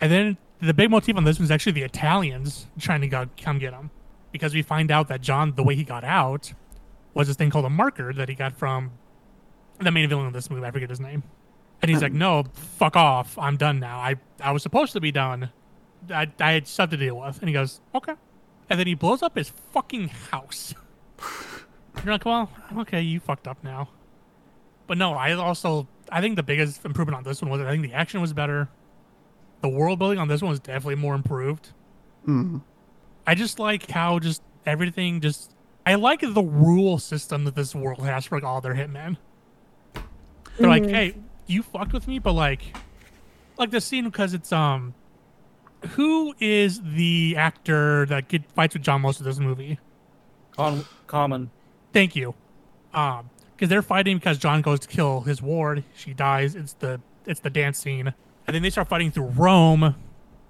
And 0.00 0.12
then 0.12 0.36
the 0.60 0.74
big 0.74 0.90
motif 0.90 1.16
on 1.16 1.24
this 1.24 1.38
one 1.38 1.44
is 1.44 1.50
actually 1.50 1.72
the 1.72 1.82
Italians 1.82 2.66
trying 2.78 3.00
to 3.00 3.08
go, 3.08 3.26
come 3.40 3.58
get 3.58 3.72
him, 3.72 3.90
because 4.32 4.54
we 4.54 4.62
find 4.62 4.90
out 4.90 5.08
that 5.08 5.20
John, 5.20 5.54
the 5.54 5.62
way 5.62 5.74
he 5.74 5.84
got 5.84 6.04
out, 6.04 6.52
was 7.14 7.28
this 7.28 7.36
thing 7.36 7.50
called 7.50 7.64
a 7.64 7.70
marker 7.70 8.12
that 8.12 8.28
he 8.28 8.34
got 8.34 8.56
from 8.56 8.92
the 9.80 9.90
main 9.90 10.08
villain 10.08 10.26
of 10.26 10.32
this 10.32 10.50
movie. 10.50 10.66
I 10.66 10.70
forget 10.70 10.90
his 10.90 11.00
name. 11.00 11.22
And 11.82 11.90
he's 11.90 11.98
hmm. 11.98 12.04
like, 12.04 12.12
"No, 12.12 12.44
fuck 12.52 12.96
off. 12.96 13.38
I'm 13.38 13.56
done 13.56 13.80
now. 13.80 13.98
I 13.98 14.16
I 14.40 14.52
was 14.52 14.62
supposed 14.62 14.92
to 14.92 15.00
be 15.00 15.12
done. 15.12 15.50
I 16.10 16.30
I 16.40 16.52
had 16.52 16.66
stuff 16.66 16.90
to 16.90 16.96
deal 16.96 17.18
with." 17.18 17.38
And 17.40 17.48
he 17.48 17.52
goes, 17.52 17.80
"Okay." 17.94 18.14
And 18.68 18.80
then 18.80 18.86
he 18.86 18.94
blows 18.94 19.22
up 19.22 19.36
his 19.36 19.48
fucking 19.48 20.08
house. 20.08 20.74
You're 22.04 22.12
like, 22.12 22.24
"Well, 22.24 22.50
okay, 22.78 23.00
you 23.00 23.20
fucked 23.20 23.46
up 23.46 23.62
now." 23.62 23.88
But 24.86 24.98
no, 24.98 25.14
I 25.14 25.32
also 25.32 25.88
I 26.10 26.20
think 26.20 26.36
the 26.36 26.42
biggest 26.42 26.84
improvement 26.84 27.16
on 27.16 27.24
this 27.24 27.42
one 27.42 27.50
was 27.50 27.60
I 27.60 27.70
think 27.70 27.82
the 27.82 27.92
action 27.94 28.20
was 28.20 28.32
better. 28.32 28.68
The 29.62 29.68
world 29.68 29.98
building 29.98 30.18
on 30.18 30.28
this 30.28 30.42
one 30.42 30.50
was 30.50 30.60
definitely 30.60 30.96
more 30.96 31.14
improved. 31.14 31.70
Mm. 32.26 32.60
I 33.26 33.34
just 33.34 33.58
like 33.58 33.90
how 33.90 34.18
just 34.18 34.42
everything 34.64 35.20
just 35.20 35.52
I 35.84 35.94
like 35.94 36.20
the 36.20 36.42
rule 36.42 36.98
system 36.98 37.44
that 37.44 37.54
this 37.54 37.74
world 37.74 38.00
has 38.04 38.24
for 38.26 38.36
like 38.36 38.44
all 38.44 38.60
their 38.60 38.74
hitmen. 38.74 39.16
They're 40.58 40.68
like, 40.68 40.82
Mhm. 40.84 40.90
hey, 40.90 41.14
you 41.46 41.62
fucked 41.62 41.92
with 41.92 42.08
me, 42.08 42.18
but 42.18 42.32
like, 42.32 42.76
like 43.58 43.70
the 43.70 43.80
scene 43.80 44.04
because 44.04 44.34
it's 44.34 44.52
um, 44.52 44.94
who 45.90 46.34
is 46.40 46.80
the 46.82 47.34
actor 47.36 48.06
that 48.06 48.28
get 48.28 48.50
fights 48.52 48.74
with 48.74 48.82
John 48.82 49.02
most 49.02 49.20
of 49.20 49.26
this 49.26 49.38
movie? 49.38 49.78
Con- 50.56 50.84
common. 51.06 51.50
Thank 51.92 52.16
you. 52.16 52.34
Um, 52.94 53.30
because 53.56 53.68
they're 53.70 53.82
fighting 53.82 54.18
because 54.18 54.38
John 54.38 54.60
goes 54.62 54.80
to 54.80 54.88
kill 54.88 55.22
his 55.22 55.40
ward. 55.42 55.82
She 55.94 56.12
dies. 56.12 56.54
It's 56.54 56.74
the 56.74 57.00
it's 57.24 57.40
the 57.40 57.50
dance 57.50 57.78
scene, 57.78 58.12
and 58.46 58.54
then 58.54 58.62
they 58.62 58.70
start 58.70 58.88
fighting 58.88 59.10
through 59.10 59.28
Rome, 59.28 59.82
and 59.82 59.94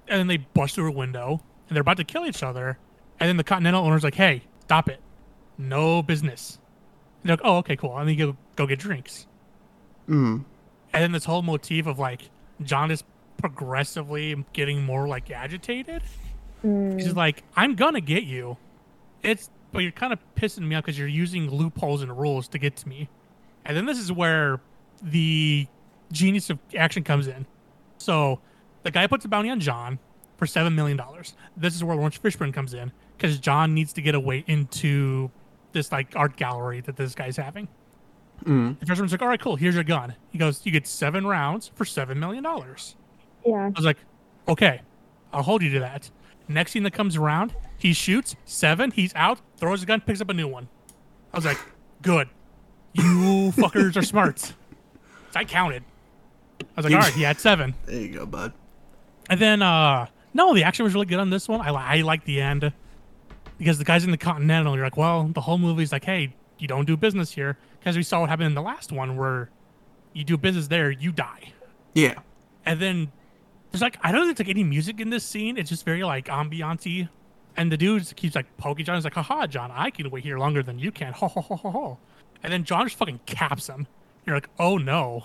then 0.09 0.27
they 0.27 0.37
bust 0.39 0.75
through 0.75 0.89
a 0.89 0.93
window, 0.95 1.41
and 1.69 1.75
they're 1.77 1.81
about 1.83 1.97
to 1.99 2.05
kill 2.05 2.27
each 2.27 2.43
other, 2.43 2.79
and 3.21 3.29
then 3.29 3.37
the 3.37 3.45
Continental 3.45 3.85
owner's 3.85 4.05
like, 4.05 4.17
"Hey, 4.17 4.43
stop 4.63 4.89
it, 4.89 5.01
no 5.57 6.03
business." 6.03 6.59
And 7.23 7.29
they're 7.31 7.37
like, 7.37 7.45
"Oh, 7.47 7.57
okay, 7.59 7.77
cool." 7.77 7.97
And 7.97 8.09
then 8.09 8.17
you 8.19 8.27
go 8.27 8.37
go 8.57 8.67
get 8.67 8.79
drinks, 8.79 9.27
Mm. 10.09 10.45
and 10.93 11.03
then 11.03 11.13
this 11.13 11.25
whole 11.25 11.43
motif 11.43 11.87
of 11.87 11.99
like 11.99 12.31
John 12.63 12.91
is 12.91 13.03
progressively 13.39 14.45
getting 14.53 14.85
more 14.85 15.07
like 15.09 15.31
agitated. 15.31 16.03
He's 16.63 17.15
like, 17.15 17.45
I'm 17.55 17.75
gonna 17.77 18.01
get 18.01 18.25
you. 18.25 18.57
It's 19.23 19.51
but 19.77 19.83
you're 19.83 19.93
kind 19.93 20.13
of 20.13 20.19
pissing 20.35 20.67
me 20.67 20.75
off 20.75 20.85
because 20.85 20.99
you're 20.99 21.09
using 21.09 21.51
loopholes 21.51 22.03
and 22.03 22.17
rules 22.19 22.49
to 22.49 22.59
get 22.59 22.77
to 22.77 22.89
me. 22.89 23.09
And 23.65 23.77
then 23.77 23.87
this 23.87 23.99
is 23.99 24.11
where 24.11 24.61
the 25.03 25.67
genius 26.13 26.51
of 26.51 26.59
action 26.77 27.05
comes 27.05 27.27
in. 27.27 27.47
So 27.99 28.41
the 28.83 28.91
guy 28.91 29.07
puts 29.07 29.25
a 29.25 29.29
bounty 29.29 29.51
on 29.51 29.61
John 29.61 29.99
for 30.37 30.47
seven 30.47 30.75
million 30.75 30.97
dollars. 30.97 31.35
This 31.57 31.75
is 31.75 31.85
where 31.85 31.97
Laurence 31.97 32.19
Fishburne 32.19 32.53
comes 32.53 32.75
in 32.75 32.93
because 33.17 33.39
John 33.39 33.75
needs 33.75 33.93
to 33.95 34.03
get 34.03 34.15
away 34.15 34.45
into 34.47 35.31
this 35.73 35.93
like 35.93 36.15
art 36.17 36.37
gallery 36.37 36.81
that 36.83 36.97
this 36.97 37.15
guy's 37.15 37.37
having. 37.37 37.69
Mm. 38.45 38.79
The 38.79 38.87
Fishburne's 38.87 39.13
like, 39.13 39.23
"All 39.23 39.29
right, 39.29 39.41
cool. 39.41 39.57
Here's 39.57 39.75
your 39.75 39.85
gun." 39.85 40.15
He 40.31 40.39
goes, 40.39 40.61
"You 40.65 40.73
get 40.73 40.87
seven 40.87 41.27
rounds 41.27 41.71
for 41.75 41.85
seven 41.85 42.21
million 42.21 42.45
dollars." 42.45 42.97
Yeah. 43.47 43.67
I 43.67 43.69
was 43.69 43.85
like, 43.85 43.99
okay, 44.49 44.83
I'll 45.33 45.43
hold 45.43 45.63
you 45.63 45.71
to 45.71 45.81
that. 45.81 46.11
Next 46.49 46.73
scene 46.73 46.85
that 46.85 46.93
comes 46.93 47.17
around, 47.17 47.55
he 47.79 47.93
shoots 47.93 48.37
seven, 48.45 48.91
he's 48.91 49.15
out, 49.15 49.41
throws 49.57 49.83
a 49.83 49.87
gun, 49.87 50.01
picks 50.01 50.21
up 50.21 50.29
a 50.29 50.35
new 50.35 50.49
one. 50.49 50.69
I 51.33 51.39
was 51.39 51.45
like, 51.45 51.59
good. 52.03 52.29
You 52.93 53.03
fuckers 53.57 53.97
are 53.97 54.03
smart. 54.03 54.39
So 54.39 54.55
I 55.35 55.45
counted. 55.45 55.83
I 56.61 56.65
was 56.77 56.85
like, 56.85 56.95
all 56.95 57.01
right, 57.01 57.13
he 57.13 57.23
had 57.23 57.39
seven. 57.39 57.75
There 57.85 58.01
you 58.01 58.09
go, 58.15 58.27
bud. 58.27 58.53
And 59.29 59.41
then, 59.41 59.61
uh, 59.61 60.07
no, 60.33 60.55
the 60.55 60.63
action 60.65 60.85
was 60.85 60.95
really 60.95 61.07
good 61.07 61.19
on 61.19 61.31
this 61.31 61.49
one. 61.49 61.61
I, 61.61 61.71
I 61.71 62.01
like 62.03 62.25
the 62.25 62.41
end 62.41 62.73
because 63.59 63.79
the 63.79 63.85
guy's 63.85 64.05
in 64.05 64.11
the 64.11 64.19
Continental. 64.19 64.75
You're 64.75 64.85
like, 64.85 64.97
well, 64.97 65.25
the 65.25 65.41
whole 65.41 65.59
movie's 65.59 65.93
like, 65.93 66.05
hey, 66.05 66.35
you 66.59 66.69
don't 66.69 66.87
do 66.87 66.97
business 66.97 67.33
here. 67.33 67.59
Because 67.79 67.97
we 67.97 68.03
saw 68.03 68.21
what 68.21 68.29
happened 68.29 68.47
in 68.47 68.55
the 68.55 68.63
last 68.63 68.93
one 68.93 69.17
where 69.17 69.51
you 70.13 70.25
do 70.25 70.37
business 70.37 70.69
there, 70.69 70.91
you 70.91 71.13
die. 71.13 71.53
Yeah. 71.95 72.15
And 72.65 72.81
then 72.81 73.13
there's 73.71 73.83
like 73.83 73.99
I 74.03 74.13
don't 74.13 74.25
think 74.27 74.37
there's 74.37 74.47
like 74.47 74.57
any 74.57 74.65
music 74.65 75.01
in 75.01 75.11
this 75.11 75.25
scene. 75.25 75.57
It's 75.57 75.71
just 75.71 75.85
very 75.85 76.05
like 76.05 76.27
ambiance 76.27 77.09
And 77.57 77.71
the 77.71 77.77
dude 77.77 78.03
just 78.03 78.17
keeps 78.17 78.35
like 78.35 78.57
poking 78.57 78.85
John. 78.85 78.97
He's 78.97 79.05
like, 79.05 79.15
haha, 79.15 79.47
John, 79.47 79.71
I 79.71 79.91
can 79.91 80.11
wait 80.11 80.25
here 80.25 80.39
longer 80.39 80.63
than 80.63 80.79
you 80.79 80.93
can. 80.93 81.13
Ho 81.13 81.29
ho 81.29 81.41
ho 81.41 81.57
ho 81.57 81.71
ho. 81.71 81.99
And 82.43 82.53
then 82.53 82.65
John 82.65 82.87
just 82.87 82.97
fucking 82.97 83.21
caps 83.27 83.69
him. 83.69 83.87
You're 84.25 84.37
like, 84.37 84.49
oh 84.59 84.79
no. 84.79 85.25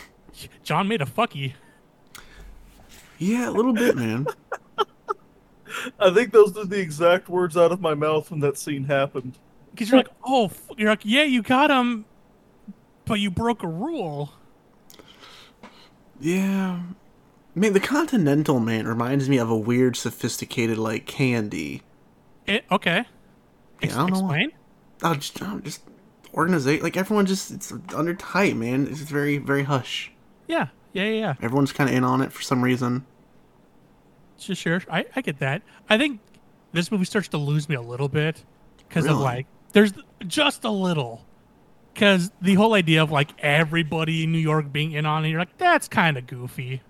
John 0.62 0.88
made 0.88 1.02
a 1.02 1.06
fucky. 1.06 1.54
Yeah, 3.18 3.48
a 3.48 3.52
little 3.52 3.72
bit, 3.72 3.96
man. 3.96 4.26
I 6.00 6.10
think 6.10 6.32
those 6.32 6.56
are 6.56 6.64
the 6.64 6.78
exact 6.78 7.28
words 7.28 7.56
out 7.56 7.72
of 7.72 7.80
my 7.80 7.94
mouth 7.94 8.30
when 8.30 8.40
that 8.40 8.56
scene 8.56 8.84
happened. 8.84 9.38
Because 9.70 9.90
you're 9.90 9.98
like, 9.98 10.08
oh, 10.24 10.46
f-. 10.46 10.70
you're 10.76 10.88
like, 10.88 11.04
yeah, 11.04 11.24
you 11.24 11.42
got 11.42 11.70
him, 11.70 12.04
but 13.04 13.20
you 13.20 13.30
broke 13.30 13.62
a 13.62 13.68
rule. 13.68 14.32
Yeah. 16.20 16.80
I 17.58 17.60
mean, 17.60 17.72
the 17.72 17.80
Continental 17.80 18.60
Man 18.60 18.86
reminds 18.86 19.28
me 19.28 19.36
of 19.38 19.50
a 19.50 19.56
weird, 19.56 19.96
sophisticated, 19.96 20.78
like, 20.78 21.06
candy. 21.06 21.82
It, 22.46 22.64
okay. 22.70 23.04
Yeah, 23.82 23.94
I 23.94 23.96
don't 23.96 24.10
know. 24.12 24.18
Explain. 24.18 24.52
Oh, 25.02 25.14
just, 25.16 25.42
oh, 25.42 25.58
just 25.58 25.82
organization. 26.32 26.84
Like, 26.84 26.96
everyone 26.96 27.26
just, 27.26 27.50
it's 27.50 27.72
under 27.96 28.14
tight, 28.14 28.54
man. 28.54 28.86
It's 28.86 29.00
very, 29.00 29.38
very 29.38 29.64
hush. 29.64 30.12
Yeah, 30.46 30.68
yeah, 30.92 31.06
yeah, 31.06 31.10
yeah. 31.10 31.34
Everyone's 31.42 31.72
kind 31.72 31.90
of 31.90 31.96
in 31.96 32.04
on 32.04 32.20
it 32.20 32.32
for 32.32 32.42
some 32.42 32.62
reason. 32.62 33.04
Sure, 34.36 34.54
sure. 34.54 34.80
I, 34.88 35.06
I 35.16 35.20
get 35.20 35.40
that. 35.40 35.62
I 35.90 35.98
think 35.98 36.20
this 36.70 36.92
movie 36.92 37.06
starts 37.06 37.26
to 37.30 37.38
lose 37.38 37.68
me 37.68 37.74
a 37.74 37.82
little 37.82 38.08
bit 38.08 38.44
because 38.86 39.04
of 39.06 39.18
like 39.18 39.48
there's 39.72 39.92
just 40.28 40.62
a 40.62 40.70
little 40.70 41.26
because 41.92 42.30
the 42.40 42.54
whole 42.54 42.74
idea 42.74 43.02
of 43.02 43.10
like 43.10 43.32
everybody 43.40 44.22
in 44.22 44.30
New 44.30 44.38
York 44.38 44.70
being 44.70 44.92
in 44.92 45.06
on 45.06 45.24
it, 45.24 45.30
you're 45.30 45.40
like 45.40 45.58
that's 45.58 45.88
kind 45.88 46.16
of 46.16 46.28
goofy. 46.28 46.82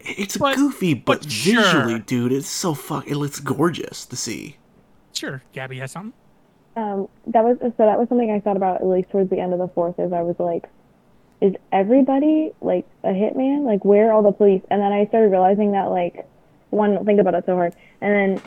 It's 0.00 0.36
goofy, 0.36 0.94
but, 0.94 1.22
but 1.22 1.30
sure. 1.30 1.62
visually, 1.62 1.98
dude, 2.00 2.32
it's 2.32 2.48
so 2.48 2.74
fuck. 2.74 3.06
It 3.06 3.16
looks 3.16 3.40
gorgeous 3.40 4.06
to 4.06 4.16
see. 4.16 4.56
Sure, 5.12 5.42
Gabi 5.54 5.78
has 5.80 5.92
something. 5.92 6.12
Um, 6.76 7.08
that 7.26 7.42
was 7.42 7.58
so. 7.60 7.72
That 7.78 7.98
was 7.98 8.08
something 8.08 8.30
I 8.30 8.40
thought 8.40 8.56
about 8.56 8.80
at 8.80 8.86
least 8.86 9.10
towards 9.10 9.30
the 9.30 9.40
end 9.40 9.52
of 9.52 9.58
the 9.58 9.68
fourth. 9.68 9.98
Is 9.98 10.12
I 10.12 10.22
was 10.22 10.36
like, 10.38 10.68
is 11.40 11.54
everybody 11.72 12.52
like 12.60 12.86
a 13.02 13.08
hitman? 13.08 13.64
Like, 13.64 13.84
where 13.84 14.10
are 14.10 14.12
all 14.12 14.22
the 14.22 14.32
police? 14.32 14.62
And 14.70 14.80
then 14.80 14.92
I 14.92 15.06
started 15.06 15.30
realizing 15.30 15.72
that 15.72 15.86
like, 15.86 16.28
one, 16.70 16.94
don't 16.94 17.04
think 17.04 17.20
about 17.20 17.34
it 17.34 17.44
so 17.46 17.56
hard, 17.56 17.74
and 18.00 18.14
then 18.14 18.42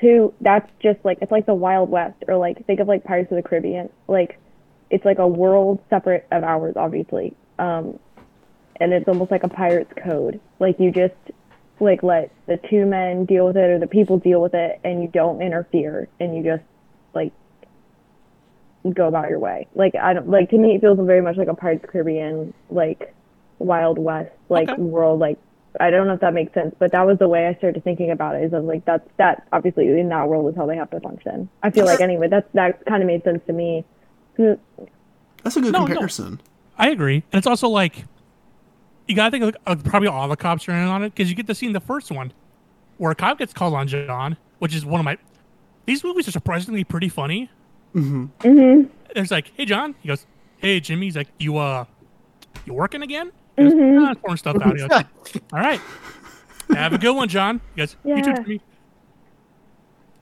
two, 0.00 0.34
that's 0.40 0.68
just 0.80 0.98
like 1.04 1.18
it's 1.22 1.30
like 1.30 1.46
the 1.46 1.54
Wild 1.54 1.90
West, 1.90 2.24
or 2.26 2.36
like 2.36 2.66
think 2.66 2.80
of 2.80 2.88
like 2.88 3.04
Pirates 3.04 3.30
of 3.30 3.36
the 3.36 3.48
Caribbean. 3.48 3.88
Like, 4.08 4.38
it's 4.90 5.04
like 5.04 5.18
a 5.18 5.28
world 5.28 5.78
separate 5.90 6.26
of 6.32 6.42
ours, 6.42 6.74
obviously. 6.76 7.36
Um, 7.58 7.98
and 8.80 8.92
it's 8.92 9.08
almost 9.08 9.30
like 9.30 9.42
a 9.44 9.48
pirate's 9.48 9.92
code. 10.04 10.40
Like 10.58 10.78
you 10.80 10.90
just 10.90 11.14
like 11.80 12.02
let 12.02 12.30
the 12.46 12.58
two 12.68 12.86
men 12.86 13.24
deal 13.24 13.46
with 13.46 13.56
it 13.56 13.70
or 13.70 13.78
the 13.78 13.86
people 13.86 14.18
deal 14.18 14.40
with 14.42 14.54
it 14.54 14.80
and 14.84 15.02
you 15.02 15.08
don't 15.08 15.40
interfere 15.42 16.08
and 16.18 16.36
you 16.36 16.42
just 16.42 16.64
like 17.14 17.32
go 18.94 19.06
about 19.08 19.28
your 19.28 19.38
way. 19.38 19.66
Like 19.74 19.94
I 19.94 20.12
don't 20.14 20.28
like 20.28 20.50
to 20.50 20.58
me 20.58 20.74
it 20.76 20.80
feels 20.80 20.98
very 21.00 21.22
much 21.22 21.36
like 21.36 21.48
a 21.48 21.54
Pirates 21.54 21.84
Caribbean 21.88 22.52
like 22.70 23.14
Wild 23.58 23.98
West 23.98 24.30
like 24.48 24.68
Okay. 24.68 24.80
world 24.80 25.20
like 25.20 25.38
I 25.78 25.90
don't 25.90 26.06
know 26.08 26.14
if 26.14 26.20
that 26.20 26.34
makes 26.34 26.52
sense, 26.54 26.74
but 26.78 26.92
that 26.92 27.06
was 27.06 27.18
the 27.18 27.28
way 27.28 27.46
I 27.46 27.54
started 27.54 27.84
thinking 27.84 28.10
about 28.10 28.34
it. 28.34 28.42
Is 28.44 28.52
of 28.52 28.64
like 28.64 28.84
that's 28.84 29.06
that 29.18 29.46
obviously 29.52 29.86
in 29.86 30.08
that 30.08 30.26
world 30.28 30.48
is 30.50 30.56
how 30.56 30.66
they 30.66 30.76
have 30.76 30.90
to 30.90 31.00
function. 31.00 31.48
I 31.62 31.70
feel 31.70 31.84
like 31.84 32.00
anyway 32.00 32.26
that's 32.28 32.48
that 32.54 32.84
kind 32.86 33.02
of 33.02 33.06
made 33.06 33.22
sense 33.22 33.42
to 33.46 33.52
me. 33.52 33.84
That's 34.36 35.56
a 35.56 35.60
good 35.60 35.72
No, 35.72 35.80
no. 35.80 35.86
comparison. 35.86 36.40
I 36.78 36.90
agree, 36.90 37.22
and 37.32 37.38
it's 37.38 37.46
also 37.46 37.68
like 37.68 38.04
you 39.08 39.16
gotta 39.16 39.30
think 39.30 39.44
of, 39.44 39.56
of 39.66 39.84
probably 39.84 40.08
all 40.08 40.28
the 40.28 40.36
cops 40.36 40.68
are 40.68 40.72
in 40.72 40.86
on 40.86 41.02
it 41.02 41.14
because 41.14 41.28
you 41.28 41.34
get 41.36 41.46
to 41.48 41.54
see 41.54 41.66
in 41.66 41.72
the 41.72 41.80
first 41.80 42.10
one 42.12 42.32
where 42.98 43.10
a 43.10 43.14
cop 43.14 43.38
gets 43.38 43.52
called 43.52 43.74
on 43.74 43.88
John, 43.88 44.36
which 44.60 44.74
is 44.74 44.84
one 44.86 45.00
of 45.00 45.04
my. 45.04 45.18
These 45.86 46.04
movies 46.04 46.28
are 46.28 46.32
surprisingly 46.32 46.84
pretty 46.84 47.08
funny. 47.08 47.50
Mm-hmm. 47.94 48.26
Mm-hmm. 48.46 48.88
There's 49.14 49.30
like, 49.30 49.50
hey 49.56 49.64
John, 49.64 49.94
he 50.00 50.08
goes, 50.08 50.26
hey 50.58 50.78
Jimmy, 50.80 51.06
he's 51.06 51.16
like, 51.16 51.28
you 51.38 51.56
uh, 51.56 51.84
you 52.66 52.74
working 52.74 53.02
again? 53.02 53.32
He 53.56 53.64
goes, 53.64 53.72
Mhm. 53.72 53.94
"Nah, 53.94 54.14
pouring 54.14 54.36
stuff 54.36 54.56
out. 54.62 54.76
He 54.78 54.86
goes, 54.86 54.90
all 55.52 55.58
right, 55.60 55.80
have 56.70 56.92
a 56.92 56.98
good 56.98 57.16
one, 57.16 57.28
John. 57.28 57.60
He 57.74 57.78
goes, 57.80 57.96
you 58.04 58.22
too, 58.22 58.30
Yeah. 58.30 58.36
Jimmy. 58.42 58.60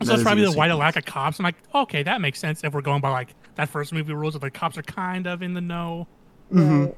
So 0.02 0.12
it's 0.12 0.16
is 0.16 0.20
a 0.20 0.24
probably 0.24 0.44
good 0.44 0.52
the 0.52 0.58
white 0.58 0.72
lack 0.72 0.96
of 0.96 1.04
cops. 1.06 1.38
I'm 1.40 1.44
like, 1.44 1.56
okay, 1.74 2.02
that 2.02 2.20
makes 2.20 2.38
sense 2.38 2.62
if 2.62 2.72
we're 2.74 2.82
going 2.82 3.00
by 3.00 3.08
like 3.10 3.34
that 3.56 3.68
first 3.70 3.92
movie 3.94 4.12
rules 4.12 4.34
that 4.34 4.40
the 4.40 4.50
cops 4.50 4.76
are 4.76 4.82
kind 4.82 5.26
of 5.26 5.42
in 5.42 5.54
the 5.54 5.60
know. 5.60 6.06
Mm-hmm. 6.52 6.92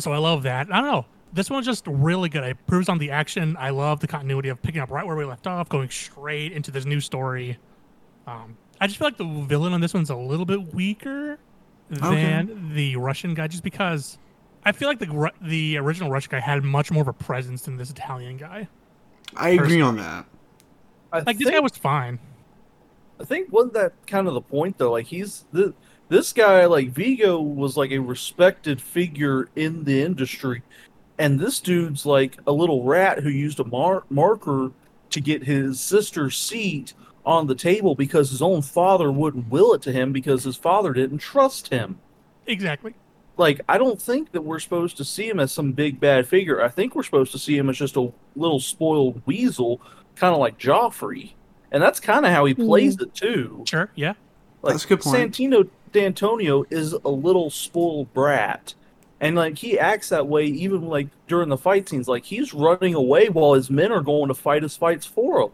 So 0.00 0.12
I 0.12 0.18
love 0.18 0.42
that. 0.44 0.72
I 0.72 0.80
don't 0.80 0.90
know. 0.90 1.06
This 1.32 1.48
one's 1.48 1.66
just 1.66 1.86
really 1.86 2.28
good. 2.28 2.42
It 2.42 2.66
proves 2.66 2.88
on 2.88 2.98
the 2.98 3.10
action. 3.12 3.56
I 3.58 3.70
love 3.70 4.00
the 4.00 4.08
continuity 4.08 4.48
of 4.48 4.60
picking 4.60 4.80
up 4.80 4.90
right 4.90 5.06
where 5.06 5.14
we 5.14 5.24
left 5.24 5.46
off, 5.46 5.68
going 5.68 5.88
straight 5.90 6.52
into 6.52 6.70
this 6.72 6.84
new 6.84 7.00
story. 7.00 7.58
Um, 8.26 8.56
I 8.80 8.86
just 8.86 8.98
feel 8.98 9.06
like 9.06 9.16
the 9.16 9.44
villain 9.46 9.72
on 9.72 9.80
this 9.80 9.94
one's 9.94 10.10
a 10.10 10.16
little 10.16 10.46
bit 10.46 10.74
weaker 10.74 11.38
than 11.88 12.74
the 12.74 12.96
Russian 12.96 13.34
guy, 13.34 13.46
just 13.46 13.62
because 13.62 14.18
I 14.64 14.72
feel 14.72 14.88
like 14.88 14.98
the 14.98 15.08
Ru- 15.08 15.30
the 15.40 15.76
original 15.76 16.10
Russian 16.10 16.30
guy 16.32 16.40
had 16.40 16.64
much 16.64 16.90
more 16.90 17.02
of 17.02 17.08
a 17.08 17.12
presence 17.12 17.62
than 17.62 17.76
this 17.76 17.90
Italian 17.90 18.36
guy. 18.36 18.68
I 19.36 19.50
agree 19.50 19.80
on 19.80 19.96
that. 19.96 20.26
I 21.12 21.18
Like 21.18 21.38
this 21.38 21.46
think, 21.46 21.52
guy 21.56 21.60
was 21.60 21.76
fine. 21.76 22.18
I 23.20 23.24
think 23.24 23.52
wasn't 23.52 23.74
that 23.74 23.92
kind 24.06 24.26
of 24.26 24.34
the 24.34 24.40
point 24.40 24.78
though? 24.78 24.92
Like 24.92 25.06
he's 25.06 25.44
the 25.52 25.74
this 26.10 26.32
guy 26.32 26.66
like 26.66 26.90
Viggo 26.90 27.40
was 27.40 27.76
like 27.76 27.92
a 27.92 27.98
respected 27.98 28.82
figure 28.82 29.48
in 29.54 29.84
the 29.84 30.02
industry, 30.02 30.62
and 31.18 31.38
this 31.38 31.60
dude's 31.60 32.04
like 32.04 32.36
a 32.46 32.52
little 32.52 32.84
rat 32.84 33.20
who 33.20 33.30
used 33.30 33.60
a 33.60 33.64
mar- 33.64 34.04
marker 34.10 34.72
to 35.10 35.20
get 35.20 35.44
his 35.44 35.80
sister's 35.80 36.36
seat 36.36 36.94
on 37.24 37.46
the 37.46 37.54
table 37.54 37.94
because 37.94 38.30
his 38.30 38.42
own 38.42 38.60
father 38.60 39.12
wouldn't 39.12 39.48
will 39.48 39.72
it 39.72 39.82
to 39.82 39.92
him 39.92 40.12
because 40.12 40.42
his 40.42 40.56
father 40.56 40.92
didn't 40.92 41.18
trust 41.18 41.68
him. 41.68 42.00
Exactly. 42.46 42.94
Like 43.36 43.60
I 43.68 43.78
don't 43.78 44.02
think 44.02 44.32
that 44.32 44.42
we're 44.42 44.58
supposed 44.58 44.96
to 44.96 45.04
see 45.04 45.28
him 45.28 45.38
as 45.38 45.52
some 45.52 45.70
big 45.72 46.00
bad 46.00 46.26
figure. 46.26 46.60
I 46.60 46.68
think 46.68 46.96
we're 46.96 47.04
supposed 47.04 47.30
to 47.32 47.38
see 47.38 47.56
him 47.56 47.70
as 47.70 47.78
just 47.78 47.96
a 47.96 48.12
little 48.34 48.58
spoiled 48.58 49.22
weasel, 49.26 49.80
kind 50.16 50.34
of 50.34 50.40
like 50.40 50.58
Joffrey. 50.58 51.34
And 51.70 51.80
that's 51.80 52.00
kind 52.00 52.26
of 52.26 52.32
how 52.32 52.46
he 52.46 52.54
hmm. 52.54 52.66
plays 52.66 52.98
it 52.98 53.14
too. 53.14 53.64
Sure. 53.68 53.92
Yeah. 53.94 54.14
Like 54.62 54.74
That's 54.74 54.84
a 54.84 54.88
good 54.88 55.00
point. 55.00 55.32
Santino 55.32 55.68
D'Antonio 55.92 56.64
is 56.70 56.92
a 56.92 57.08
little 57.08 57.50
spoiled 57.50 58.12
brat. 58.14 58.74
And 59.20 59.36
like 59.36 59.58
he 59.58 59.78
acts 59.78 60.08
that 60.08 60.26
way 60.26 60.46
even 60.46 60.82
like 60.82 61.08
during 61.28 61.48
the 61.48 61.56
fight 61.56 61.88
scenes. 61.88 62.08
Like 62.08 62.24
he's 62.24 62.54
running 62.54 62.94
away 62.94 63.28
while 63.28 63.54
his 63.54 63.70
men 63.70 63.92
are 63.92 64.00
going 64.00 64.28
to 64.28 64.34
fight 64.34 64.62
his 64.62 64.76
fights 64.76 65.04
for 65.04 65.42
him. 65.42 65.50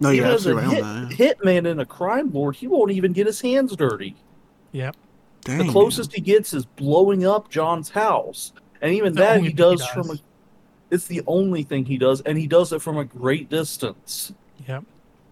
No, 0.00 0.10
you're 0.10 0.26
even 0.26 0.34
as 0.34 0.46
a 0.46 0.50
absolutely 0.50 0.74
hit, 0.76 0.84
on 0.84 1.08
that. 1.08 1.18
yeah. 1.18 1.32
hitman 1.32 1.70
and 1.70 1.80
a 1.80 1.86
crime 1.86 2.30
lord, 2.32 2.56
he 2.56 2.66
won't 2.66 2.90
even 2.90 3.12
get 3.12 3.26
his 3.26 3.40
hands 3.40 3.74
dirty. 3.76 4.16
Yep. 4.72 4.96
Dang, 5.42 5.58
the 5.58 5.64
man. 5.64 5.72
closest 5.72 6.12
he 6.12 6.20
gets 6.20 6.52
is 6.52 6.66
blowing 6.66 7.26
up 7.26 7.48
John's 7.48 7.90
house. 7.90 8.52
And 8.82 8.92
even 8.92 9.14
The 9.14 9.20
that 9.20 9.36
he 9.40 9.46
thing 9.48 9.50
he 9.50 9.52
does, 9.52 9.86
from 9.86 10.10
a 10.10 10.18
it's 10.90 11.06
the 11.06 11.22
only 11.26 11.62
thing 11.62 11.86
he 11.86 11.96
does, 11.96 12.20
and 12.22 12.36
he 12.36 12.46
does 12.46 12.72
it 12.72 12.82
from 12.82 12.98
a 12.98 13.04
great 13.04 13.48
distance. 13.48 14.32
Yep. 14.68 14.84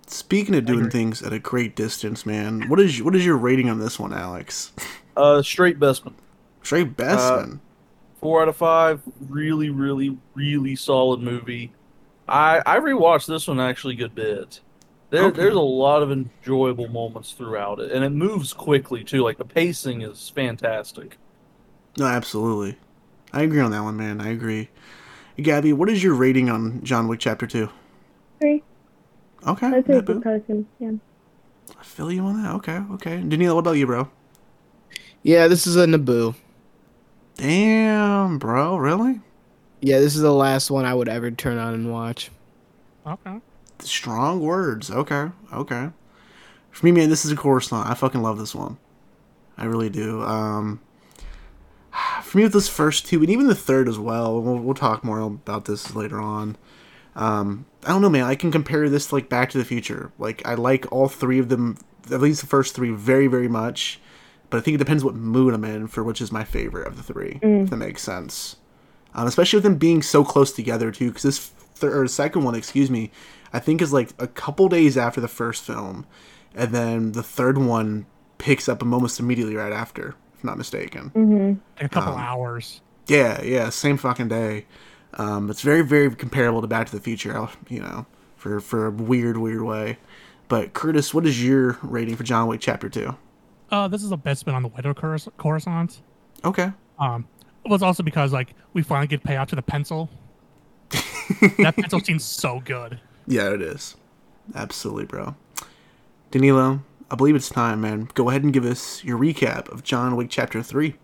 Speaking 0.06 0.54
of 0.54 0.66
doing 0.66 0.90
things 0.90 1.22
at 1.22 1.32
a 1.32 1.38
great 1.38 1.74
distance, 1.76 2.26
man, 2.26 2.68
what 2.68 2.80
is 2.80 3.02
what 3.02 3.14
is 3.16 3.24
your 3.24 3.36
rating 3.36 3.70
on 3.70 3.78
this 3.78 3.98
one, 3.98 4.12
Alex? 4.12 4.72
Uh 5.16 5.42
straight 5.42 5.78
Bespin. 5.78 6.12
Straight 6.62 6.96
Bespin. 6.96 7.60
Four 8.20 8.42
out 8.42 8.48
of 8.48 8.56
five. 8.56 9.00
Really, 9.28 9.70
really, 9.70 10.16
really 10.34 10.76
solid 10.76 11.20
movie. 11.20 11.72
I 12.28 12.60
I 12.66 12.78
rewatched 12.78 13.26
this 13.26 13.48
one 13.48 13.60
actually 13.60 13.94
a 13.94 13.98
good 13.98 14.14
bit. 14.14 14.60
There, 15.10 15.24
Okay. 15.26 15.42
There's 15.42 15.54
a 15.54 15.60
lot 15.60 16.02
of 16.02 16.10
enjoyable 16.10 16.88
moments 16.88 17.32
throughout 17.32 17.78
it, 17.80 17.92
and 17.92 18.02
it 18.04 18.10
moves 18.10 18.52
quickly 18.54 19.04
too. 19.04 19.22
Like 19.22 19.36
the 19.38 19.44
pacing 19.44 20.00
is 20.02 20.30
fantastic. 20.34 21.16
no, 21.98 22.06
absolutely. 22.06 22.78
I 23.32 23.42
agree 23.42 23.60
on 23.60 23.70
that 23.70 23.82
one, 23.82 23.96
man. 23.96 24.20
I 24.20 24.28
agree. 24.30 24.68
Gabi, 25.38 25.72
what 25.74 25.88
is 25.88 26.02
your 26.02 26.14
rating 26.14 26.48
on 26.50 26.82
John 26.82 27.08
Wick 27.08 27.20
Chapter 27.20 27.46
Two? 27.46 27.68
Three. 28.40 28.62
Okay, 29.46 29.66
I'd 29.66 29.86
say 29.86 29.92
yeah, 29.94 29.98
it's 29.98 30.06
boo. 30.06 30.14
because 30.14 30.42
him. 30.46 30.66
Yeah. 30.78 30.92
I 31.78 31.82
feel 31.82 32.12
you 32.12 32.22
on 32.22 32.42
that. 32.42 32.54
Okay, 32.56 32.80
okay. 32.92 33.22
Danilo, 33.22 33.54
what 33.54 33.60
about 33.60 33.72
you, 33.72 33.86
bro? 33.86 34.08
Yeah, 35.22 35.48
this 35.48 35.66
is 35.66 35.76
a 35.76 35.86
Naboo. 35.86 36.34
Damn, 37.36 38.38
bro, 38.38 38.76
really? 38.76 39.20
Yeah, 39.80 39.98
this 39.98 40.14
is 40.14 40.22
the 40.22 40.32
last 40.32 40.70
one 40.70 40.84
I 40.84 40.94
would 40.94 41.08
ever 41.08 41.30
turn 41.30 41.58
on 41.58 41.74
and 41.74 41.90
watch. 41.90 42.30
Okay. 43.06 43.40
Strong 43.80 44.40
words. 44.40 44.90
Okay, 44.90 45.30
okay. 45.52 45.90
For 46.70 46.86
me, 46.86 46.92
man, 46.92 47.10
this 47.10 47.24
is 47.24 47.32
a 47.32 47.36
Coruscant. 47.36 47.88
I 47.88 47.94
fucking 47.94 48.22
love 48.22 48.38
this 48.38 48.54
one. 48.54 48.78
I 49.58 49.64
really 49.64 49.90
do. 49.90 50.22
Um, 50.22 50.80
for 52.22 52.38
me, 52.38 52.44
with 52.44 52.52
this 52.52 52.68
first 52.68 53.06
two, 53.06 53.20
and 53.20 53.30
even 53.30 53.48
the 53.48 53.54
third 53.54 53.88
as 53.88 53.98
well, 53.98 54.40
we'll, 54.40 54.58
we'll 54.58 54.74
talk 54.74 55.04
more 55.04 55.20
about 55.20 55.64
this 55.64 55.94
later 55.94 56.20
on. 56.20 56.56
Um, 57.14 57.66
I 57.84 57.88
don't 57.88 58.02
know, 58.02 58.10
man. 58.10 58.24
I 58.24 58.34
can 58.34 58.52
compare 58.52 58.88
this 58.88 59.08
to, 59.08 59.14
like 59.16 59.28
Back 59.28 59.50
to 59.50 59.58
the 59.58 59.64
Future. 59.64 60.12
Like, 60.18 60.46
I 60.46 60.54
like 60.54 60.90
all 60.92 61.08
three 61.08 61.38
of 61.38 61.48
them, 61.48 61.78
at 62.10 62.20
least 62.20 62.40
the 62.40 62.46
first 62.46 62.74
three, 62.74 62.90
very, 62.90 63.26
very 63.26 63.48
much. 63.48 64.00
But 64.50 64.58
I 64.58 64.60
think 64.60 64.74
it 64.74 64.78
depends 64.78 65.02
what 65.02 65.14
mood 65.14 65.54
I'm 65.54 65.64
in 65.64 65.86
for 65.86 66.04
which 66.04 66.20
is 66.20 66.30
my 66.30 66.44
favorite 66.44 66.86
of 66.86 66.96
the 66.96 67.02
three, 67.02 67.38
if 67.42 67.70
that 67.70 67.76
makes 67.76 68.02
sense. 68.02 68.56
Um, 69.14 69.26
especially 69.26 69.56
with 69.58 69.64
them 69.64 69.76
being 69.76 70.02
so 70.02 70.24
close 70.24 70.52
together 70.52 70.90
too, 70.90 71.08
because 71.08 71.22
this 71.22 71.38
third 71.38 71.96
or 71.96 72.06
second 72.06 72.44
one, 72.44 72.54
excuse 72.54 72.90
me, 72.90 73.10
I 73.52 73.58
think 73.58 73.80
is 73.80 73.92
like 73.94 74.10
a 74.18 74.26
couple 74.26 74.68
days 74.68 74.96
after 74.98 75.20
the 75.22 75.28
first 75.28 75.64
film, 75.64 76.06
and 76.54 76.70
then 76.72 77.12
the 77.12 77.22
third 77.22 77.56
one 77.58 78.04
picks 78.38 78.68
up 78.68 78.82
almost 78.82 79.18
immediately 79.20 79.56
right 79.56 79.72
after, 79.72 80.14
if 80.34 80.44
not 80.44 80.58
mistaken. 80.58 81.10
Mm-hmm. 81.14 81.84
A 81.84 81.88
couple 81.88 82.12
Um, 82.12 82.20
hours. 82.20 82.80
Yeah, 83.06 83.42
yeah, 83.42 83.70
same 83.70 83.96
fucking 83.96 84.28
day. 84.28 84.66
Um, 85.14 85.50
it's 85.50 85.60
very, 85.62 85.82
very 85.82 86.14
comparable 86.14 86.60
to 86.62 86.66
Back 86.66 86.86
to 86.88 86.96
the 86.96 87.02
Future, 87.02 87.48
you 87.68 87.80
know, 87.80 88.06
for 88.36 88.60
for 88.60 88.86
a 88.86 88.90
weird, 88.90 89.36
weird 89.36 89.62
way. 89.62 89.98
But 90.48 90.72
Curtis, 90.74 91.12
what 91.14 91.26
is 91.26 91.42
your 91.42 91.78
rating 91.82 92.16
for 92.16 92.22
John 92.24 92.46
Wick 92.48 92.60
Chapter 92.60 92.88
Two? 92.88 93.16
Uh, 93.70 93.88
this 93.88 94.02
is 94.02 94.10
the 94.10 94.16
best 94.16 94.40
spin 94.40 94.54
on 94.54 94.62
the 94.62 94.68
Widow 94.68 94.92
Corus- 94.94 95.28
Coruscant. 95.38 96.02
Okay, 96.44 96.70
Um, 96.98 97.26
it 97.64 97.70
was 97.70 97.82
also 97.82 98.02
because 98.02 98.32
like 98.32 98.54
we 98.74 98.82
finally 98.82 99.06
get 99.06 99.22
payout 99.22 99.46
to 99.48 99.56
the 99.56 99.62
pencil. 99.62 100.10
that 101.58 101.74
pencil 101.76 102.00
seems 102.04 102.24
so 102.24 102.60
good. 102.64 103.00
yeah, 103.26 103.50
it 103.52 103.62
is, 103.62 103.96
absolutely, 104.54 105.04
bro. 105.06 105.34
Danilo, 106.30 106.82
I 107.10 107.14
believe 107.14 107.34
it's 107.36 107.48
time, 107.48 107.80
man. 107.80 108.08
Go 108.14 108.28
ahead 108.30 108.42
and 108.42 108.52
give 108.52 108.64
us 108.64 109.04
your 109.04 109.18
recap 109.18 109.68
of 109.70 109.82
John 109.82 110.16
Wick 110.16 110.28
Chapter 110.30 110.62
Three. 110.62 110.96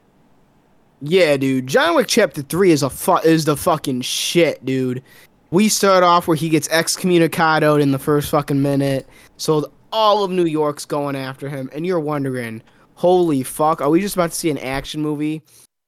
Yeah, 1.00 1.36
dude. 1.36 1.66
John 1.66 1.94
Wick 1.94 2.08
Chapter 2.08 2.42
Three 2.42 2.70
is 2.72 2.82
a 2.82 2.90
fu- 2.90 3.18
is 3.18 3.44
the 3.44 3.56
fucking 3.56 4.00
shit, 4.00 4.64
dude. 4.64 5.02
We 5.50 5.68
start 5.68 6.02
off 6.02 6.26
where 6.26 6.36
he 6.36 6.48
gets 6.48 6.68
excommunicated 6.68 7.80
in 7.80 7.92
the 7.92 7.98
first 7.98 8.30
fucking 8.30 8.60
minute, 8.60 9.06
so 9.36 9.70
all 9.92 10.24
of 10.24 10.30
New 10.30 10.44
York's 10.44 10.84
going 10.84 11.16
after 11.16 11.48
him, 11.48 11.70
and 11.72 11.86
you're 11.86 12.00
wondering, 12.00 12.62
holy 12.94 13.42
fuck, 13.42 13.80
are 13.80 13.88
we 13.88 14.00
just 14.00 14.16
about 14.16 14.30
to 14.30 14.36
see 14.36 14.50
an 14.50 14.58
action 14.58 15.00
movie 15.00 15.40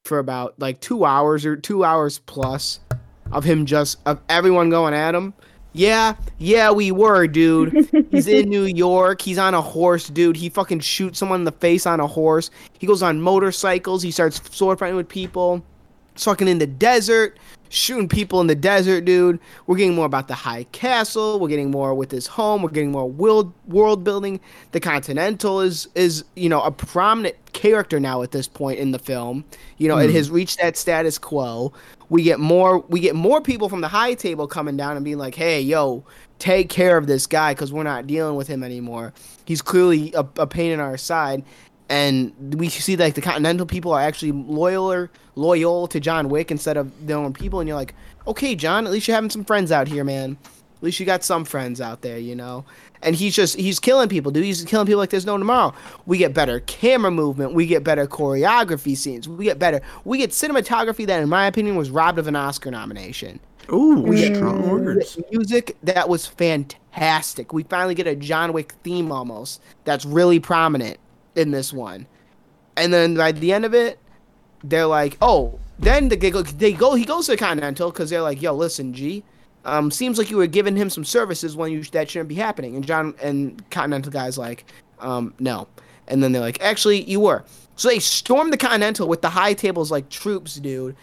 for 0.05 0.19
about 0.19 0.59
like 0.59 0.81
two 0.81 1.05
hours 1.05 1.45
or 1.45 1.57
two 1.57 1.85
hours 1.85 2.21
plus 2.21 2.81
of 3.33 3.45
him 3.45 3.67
just 3.67 3.99
of 4.07 4.21
everyone 4.29 4.71
going 4.71 4.95
at 4.95 5.15
him? 5.15 5.35
Yeah, 5.73 6.15
yeah, 6.39 6.71
we 6.73 6.91
were, 6.91 7.27
dude. 7.27 7.89
He's 8.11 8.27
in 8.27 8.49
New 8.49 8.65
York. 8.65 9.23
He's 9.23 9.39
on 9.39 9.55
a 9.55 9.63
horse, 9.63 10.09
dude. 10.09 10.37
He 10.37 10.49
fucking 10.49 10.81
shoots 10.81 11.19
someone 11.19 11.41
in 11.41 11.45
the 11.45 11.53
face 11.53 11.87
on 11.87 12.01
a 12.01 12.07
horse. 12.07 12.51
He 12.79 12.87
goes 12.87 13.03
on 13.03 13.21
motorcycles. 13.21 14.03
He 14.03 14.11
starts 14.11 14.41
sword 14.55 14.79
fighting 14.79 14.97
with 14.97 15.09
people. 15.09 15.65
He's 16.15 16.25
fucking 16.25 16.49
in 16.49 16.59
the 16.59 16.67
desert, 16.67 17.39
shooting 17.69 18.09
people 18.09 18.41
in 18.41 18.49
the 18.49 18.57
desert, 18.57 19.05
dude. 19.05 19.39
We're 19.67 19.77
getting 19.77 19.95
more 19.95 20.07
about 20.07 20.27
the 20.27 20.35
High 20.35 20.65
Castle. 20.73 21.39
We're 21.39 21.49
getting 21.49 21.71
more 21.71 21.95
with 21.95 22.11
his 22.11 22.27
home. 22.27 22.63
We're 22.63 22.71
getting 22.71 22.91
more 22.91 23.09
world 23.09 23.53
world 23.69 24.03
building. 24.03 24.41
The 24.73 24.81
Continental 24.81 25.61
is 25.61 25.89
is 25.95 26.25
you 26.35 26.49
know 26.49 26.63
a 26.63 26.73
prominent 26.73 27.37
character 27.53 28.01
now 28.01 28.23
at 28.23 28.33
this 28.33 28.49
point 28.49 28.81
in 28.81 28.91
the 28.91 28.99
film. 28.99 29.45
You 29.79 29.87
know, 29.89 29.99
it 29.99 30.11
hmm. 30.11 30.17
has 30.17 30.31
reached 30.31 30.59
that 30.59 30.77
status 30.77 31.17
quo. 31.17 31.73
We 32.11 32.23
get 32.23 32.39
more 32.39 32.81
we 32.81 33.01
get 33.01 33.15
more 33.15 33.41
people 33.41 33.69
from 33.69 33.81
the 33.81 33.89
high 33.89 34.15
table 34.15 34.47
coming 34.47 34.77
down 34.77 34.97
and 34.97 35.05
being 35.05 35.19
like, 35.19 35.35
"Hey, 35.35 35.61
yo, 35.63 36.05
take 36.39 36.69
care 36.69 36.99
of 36.99 37.07
this 37.07 37.27
guy 37.27 37.55
because 37.55 37.73
we're 37.73 37.85
not 37.85 38.07
dealing 38.07 38.37
with 38.37 38.49
him 38.49 38.63
anymore. 38.63 39.15
He's 39.47 39.63
clearly 39.63 40.13
a, 40.13 40.27
a 40.37 40.47
pain 40.47 40.73
in 40.73 40.81
our 40.81 40.99
side." 40.99 41.45
And 41.89 42.55
we 42.55 42.69
see 42.69 42.97
like 42.97 43.15
the 43.15 43.21
Continental 43.21 43.67
people 43.67 43.93
are 43.93 44.01
actually 44.01 44.31
loyaler, 44.31 45.09
loyal 45.35 45.89
to 45.89 45.99
John 45.99 46.29
Wick 46.29 46.53
instead 46.53 46.77
of 46.77 47.07
their 47.07 47.17
own 47.17 47.33
people, 47.33 47.59
and 47.59 47.69
you're 47.69 47.77
like, 47.77 47.95
okay, 48.27 48.55
John, 48.55 48.87
at 48.87 48.93
least 48.93 49.09
you're 49.09 49.15
having 49.17 49.31
some 49.31 49.45
friends 49.45 49.73
out 49.73 49.89
here, 49.89 50.05
man. 50.05 50.39
At 50.45 50.83
least 50.83 51.01
you 51.01 51.07
got 51.07 51.25
some 51.25 51.45
friends 51.45 51.81
out 51.81 52.01
there, 52.01 52.19
you 52.19 52.37
know. 52.37 52.65
And 53.03 53.17
he's 53.17 53.35
just 53.35 53.57
he's 53.57 53.81
killing 53.81 54.09
people, 54.09 54.31
dude. 54.31 54.45
He's 54.45 54.63
killing 54.65 54.87
people 54.87 54.99
like 54.99 55.11
there's 55.11 55.25
no 55.25 55.39
tomorrow. 55.39 55.73
We 56.05 56.19
get 56.19 56.35
better 56.35 56.61
camera 56.61 57.11
movement. 57.11 57.55
We 57.55 57.67
get 57.67 57.83
better 57.83 58.07
choreography 58.07 58.97
scenes. 58.97 59.29
We 59.29 59.47
get 59.47 59.59
better. 59.59 59.81
We 60.05 60.19
get 60.19 60.31
cinematography 60.31 61.07
that, 61.07 61.23
in 61.23 61.29
my 61.29 61.47
opinion, 61.47 61.77
was 61.77 61.91
robbed 61.91 62.19
of 62.19 62.27
an 62.27 62.37
Oscar 62.37 62.71
nomination. 62.71 63.41
Ooh, 63.73 64.03
We 64.03 64.17
get 64.17 64.37
strong 64.37 64.69
words. 64.69 65.19
Music 65.31 65.77
that 65.83 66.09
was 66.09 66.27
fantastic. 66.27 67.53
We 67.53 67.63
finally 67.63 67.95
get 67.95 68.07
a 68.07 68.17
John 68.17 68.53
Wick 68.53 68.75
theme 68.83 69.13
almost 69.13 69.63
that's 69.85 70.05
really 70.05 70.41
prominent 70.41 70.99
in 71.37 71.53
this 71.53 71.73
one. 71.73 72.07
And 72.77 72.93
then 72.93 73.15
by 73.15 73.33
the 73.33 73.53
end 73.53 73.65
of 73.65 73.75
it, 73.75 73.99
they're 74.65 74.87
like, 74.87 75.17
oh, 75.23 75.59
then 75.79 76.09
they 76.09 76.17
go, 76.31 76.43
they 76.43 76.73
go 76.73 76.95
he 76.95 77.05
goes 77.05 77.27
to 77.27 77.37
Continental 77.37 77.91
because 77.91 78.11
they're 78.11 78.23
like, 78.23 78.43
yo, 78.43 78.55
listen, 78.55 78.93
G, 78.93 79.23
um, 79.65 79.91
seems 79.91 80.19
like 80.19 80.31
you 80.31 80.37
were 80.37 80.47
giving 80.47 80.77
him 80.77 80.91
some 80.91 81.05
services 81.05 81.57
when 81.57 81.71
you 81.73 81.83
that 81.85 82.11
shouldn't 82.11 82.29
be 82.29 82.35
happening. 82.35 82.77
And 82.77 82.87
John 82.87 83.15
and 83.23 83.63
Continental 83.71 84.13
guy's 84.13 84.39
like, 84.39 84.65
um, 84.99 85.35
no. 85.39 85.69
And 86.09 86.23
then 86.23 86.33
they're 86.33 86.43
like, 86.43 86.61
actually, 86.61 87.03
you 87.03 87.21
were. 87.21 87.45
So 87.77 87.89
they 87.89 87.99
storm 87.99 88.51
the 88.51 88.57
Continental 88.57 89.09
with 89.09 89.23
the 89.23 89.31
high 89.31 89.55
tables 89.55 89.91
like 89.91 90.09
troops, 90.09 90.57
dude. 90.57 90.97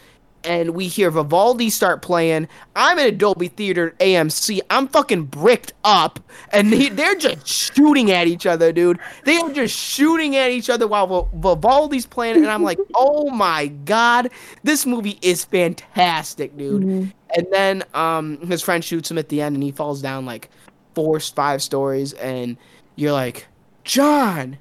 And 0.48 0.72
we 0.72 0.88
hear 0.88 1.12
Vivaldi 1.12 1.70
start 1.70 2.02
playing. 2.02 2.48
I'm 2.76 2.98
in 3.00 3.08
a 3.08 3.12
Dolby 3.12 3.50
Theater 3.50 3.94
AMC. 4.00 4.62
I'm 4.70 4.88
fucking 4.88 5.26
bricked 5.26 5.74
up. 5.84 6.22
And 6.54 6.72
they, 6.72 6.88
they're 6.88 7.16
just 7.16 7.46
shooting 7.46 8.12
at 8.12 8.28
each 8.28 8.46
other, 8.46 8.72
dude. 8.72 8.98
They 9.26 9.36
are 9.38 9.52
just 9.52 9.78
shooting 9.78 10.38
at 10.38 10.52
each 10.52 10.70
other 10.70 10.88
while 10.88 11.30
Vivaldi's 11.34 12.06
playing. 12.06 12.38
And 12.38 12.48
I'm 12.48 12.64
like, 12.64 12.80
oh 12.96 13.30
my 13.30 13.68
God. 13.68 14.32
This 14.64 14.86
movie 14.86 15.20
is 15.22 15.44
fantastic, 15.44 16.56
dude. 16.58 17.12
And 17.36 17.48
then 17.52 17.84
um, 17.94 18.40
his 18.48 18.62
friend 18.62 18.84
shoots 18.84 19.12
him 19.12 19.18
at 19.18 19.28
the 19.28 19.42
end 19.42 19.56
and 19.56 19.64
he 19.64 19.72
falls 19.72 20.02
down 20.02 20.26
like 20.26 20.50
four, 20.96 21.20
five 21.20 21.62
stories. 21.62 22.14
And 22.14 22.56
you're 22.96 23.12
like, 23.12 23.48
John, 23.84 24.58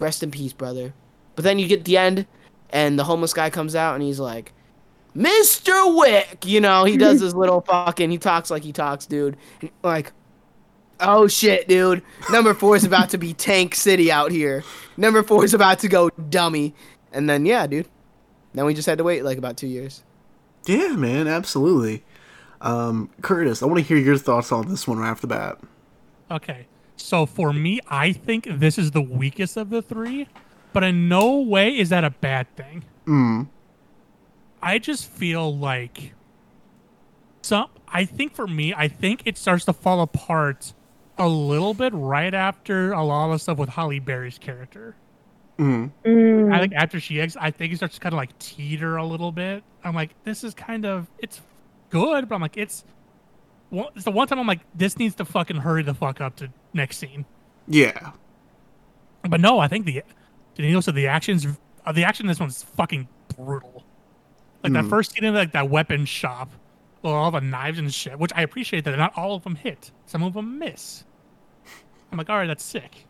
rest 0.00 0.24
in 0.24 0.32
peace, 0.32 0.52
brother. 0.52 0.92
But 1.34 1.44
then 1.44 1.60
you 1.60 1.68
get 1.68 1.84
the 1.84 1.96
end, 1.96 2.26
and 2.70 2.98
the 2.98 3.04
homeless 3.04 3.32
guy 3.32 3.48
comes 3.48 3.76
out, 3.76 3.94
and 3.94 4.02
he's 4.02 4.18
like, 4.18 4.52
"Mr. 5.18 5.96
Wick," 5.96 6.44
you 6.46 6.60
know, 6.60 6.84
he 6.84 6.96
does 6.96 7.20
his 7.20 7.34
little 7.34 7.60
fucking, 7.62 8.10
he 8.10 8.18
talks 8.18 8.50
like 8.50 8.62
he 8.62 8.72
talks, 8.72 9.06
dude. 9.06 9.36
And 9.60 9.70
like, 9.82 10.12
oh 11.00 11.26
shit, 11.26 11.68
dude. 11.68 12.02
Number 12.30 12.54
four 12.54 12.76
is 12.76 12.84
about 12.84 13.10
to 13.10 13.18
be 13.18 13.34
Tank 13.34 13.74
City 13.74 14.12
out 14.12 14.30
here. 14.30 14.64
Number 14.96 15.22
four 15.22 15.44
is 15.44 15.54
about 15.54 15.80
to 15.80 15.88
go 15.88 16.10
dummy, 16.10 16.74
and 17.12 17.28
then 17.28 17.44
yeah, 17.44 17.66
dude. 17.66 17.88
Then 18.54 18.64
we 18.64 18.74
just 18.74 18.86
had 18.86 18.98
to 18.98 19.04
wait 19.04 19.24
like 19.24 19.38
about 19.38 19.56
two 19.56 19.66
years. 19.66 20.02
Yeah, 20.66 20.96
man, 20.96 21.26
absolutely. 21.26 22.04
Um, 22.60 23.10
Curtis, 23.22 23.62
I 23.62 23.66
want 23.66 23.78
to 23.78 23.84
hear 23.84 23.96
your 23.96 24.18
thoughts 24.18 24.50
on 24.52 24.68
this 24.68 24.86
one 24.86 24.98
right 24.98 25.10
off 25.10 25.20
the 25.20 25.26
bat. 25.26 25.58
Okay. 26.30 26.66
So 26.96 27.26
for 27.26 27.52
me, 27.52 27.80
I 27.88 28.12
think 28.12 28.46
this 28.50 28.76
is 28.76 28.90
the 28.90 29.00
weakest 29.00 29.56
of 29.56 29.70
the 29.70 29.80
three, 29.80 30.28
but 30.72 30.82
in 30.82 31.08
no 31.08 31.40
way 31.40 31.78
is 31.78 31.90
that 31.90 32.04
a 32.04 32.10
bad 32.10 32.54
thing. 32.56 32.84
Mm. 33.06 33.48
I 34.62 34.78
just 34.78 35.08
feel 35.08 35.56
like 35.56 36.14
some 37.42 37.68
I 37.88 38.04
think 38.04 38.34
for 38.34 38.46
me, 38.46 38.74
I 38.74 38.88
think 38.88 39.22
it 39.24 39.38
starts 39.38 39.64
to 39.66 39.72
fall 39.72 40.00
apart 40.00 40.72
a 41.16 41.28
little 41.28 41.74
bit 41.74 41.92
right 41.94 42.32
after 42.34 42.92
a 42.92 43.02
lot 43.02 43.26
of 43.26 43.32
the 43.32 43.38
stuff 43.38 43.58
with 43.58 43.70
Halle 43.70 43.98
Berry's 43.98 44.38
character. 44.38 44.94
Mm. 45.58 46.52
I 46.52 46.60
think 46.60 46.74
after 46.74 47.00
she 47.00 47.20
exits, 47.20 47.42
I 47.42 47.50
think 47.50 47.72
it 47.72 47.76
starts 47.76 47.94
to 47.96 48.00
kind 48.00 48.12
of 48.12 48.18
like 48.18 48.38
teeter 48.38 48.96
a 48.96 49.04
little 49.04 49.32
bit. 49.32 49.64
I'm 49.82 49.94
like, 49.94 50.10
this 50.24 50.44
is 50.44 50.54
kind 50.54 50.86
of 50.86 51.08
it's 51.18 51.40
good, 51.90 52.28
but 52.28 52.36
I'm 52.36 52.40
like, 52.40 52.56
it's 52.56 52.84
well, 53.70 53.90
it's 53.94 54.04
the 54.04 54.10
one 54.10 54.28
time 54.28 54.38
I'm 54.38 54.46
like, 54.46 54.60
this 54.74 54.98
needs 54.98 55.14
to 55.16 55.24
fucking 55.24 55.56
hurry 55.56 55.82
the 55.82 55.94
fuck 55.94 56.20
up 56.20 56.36
to 56.36 56.50
next 56.72 56.98
scene. 56.98 57.24
Yeah. 57.66 58.12
But 59.28 59.40
no, 59.40 59.58
I 59.58 59.68
think 59.68 59.84
the 59.84 60.02
Danilo 60.54 60.80
said 60.80 60.94
the 60.94 61.08
actions, 61.08 61.46
uh, 61.84 61.92
the 61.92 62.04
action 62.04 62.26
in 62.26 62.28
this 62.28 62.40
one's 62.40 62.62
fucking 62.62 63.08
brutal. 63.36 63.77
Like 64.62 64.72
that 64.72 64.84
Hmm. 64.84 64.90
first 64.90 65.12
scene 65.12 65.24
in 65.24 65.34
like 65.34 65.52
that 65.52 65.70
weapon 65.70 66.04
shop, 66.04 66.50
with 67.02 67.12
all 67.12 67.30
the 67.30 67.40
knives 67.40 67.78
and 67.78 67.92
shit, 67.94 68.18
which 68.18 68.32
I 68.34 68.42
appreciate 68.42 68.84
that 68.84 68.96
not 68.98 69.16
all 69.16 69.34
of 69.36 69.44
them 69.44 69.54
hit. 69.54 69.92
Some 70.06 70.22
of 70.22 70.34
them 70.34 70.58
miss. 70.58 71.04
I'm 72.10 72.18
like, 72.18 72.28
all 72.30 72.36
right, 72.36 72.46
that's 72.46 72.64
sick. 72.64 73.06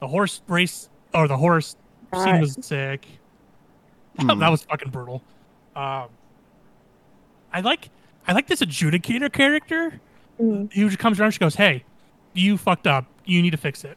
The 0.00 0.08
horse 0.08 0.42
race 0.48 0.88
or 1.14 1.28
the 1.28 1.36
horse 1.36 1.76
scene 2.14 2.22
Right. 2.24 2.40
was 2.40 2.56
sick. 2.60 3.06
Hmm. 4.18 4.40
that 4.40 4.48
was 4.48 4.62
fucking 4.64 4.90
brutal. 4.90 5.22
Um, 5.76 6.08
I 7.52 7.60
like 7.60 7.88
I 8.26 8.32
like 8.32 8.48
this 8.48 8.60
adjudicator 8.60 9.32
character 9.32 10.00
who 10.38 10.68
just 10.72 10.98
comes 10.98 11.20
around. 11.20 11.30
She 11.30 11.38
goes, 11.38 11.54
"Hey, 11.54 11.84
you 12.34 12.56
fucked 12.58 12.86
up. 12.88 13.06
You 13.24 13.40
need 13.42 13.50
to 13.50 13.56
fix 13.56 13.84
it." 13.84 13.96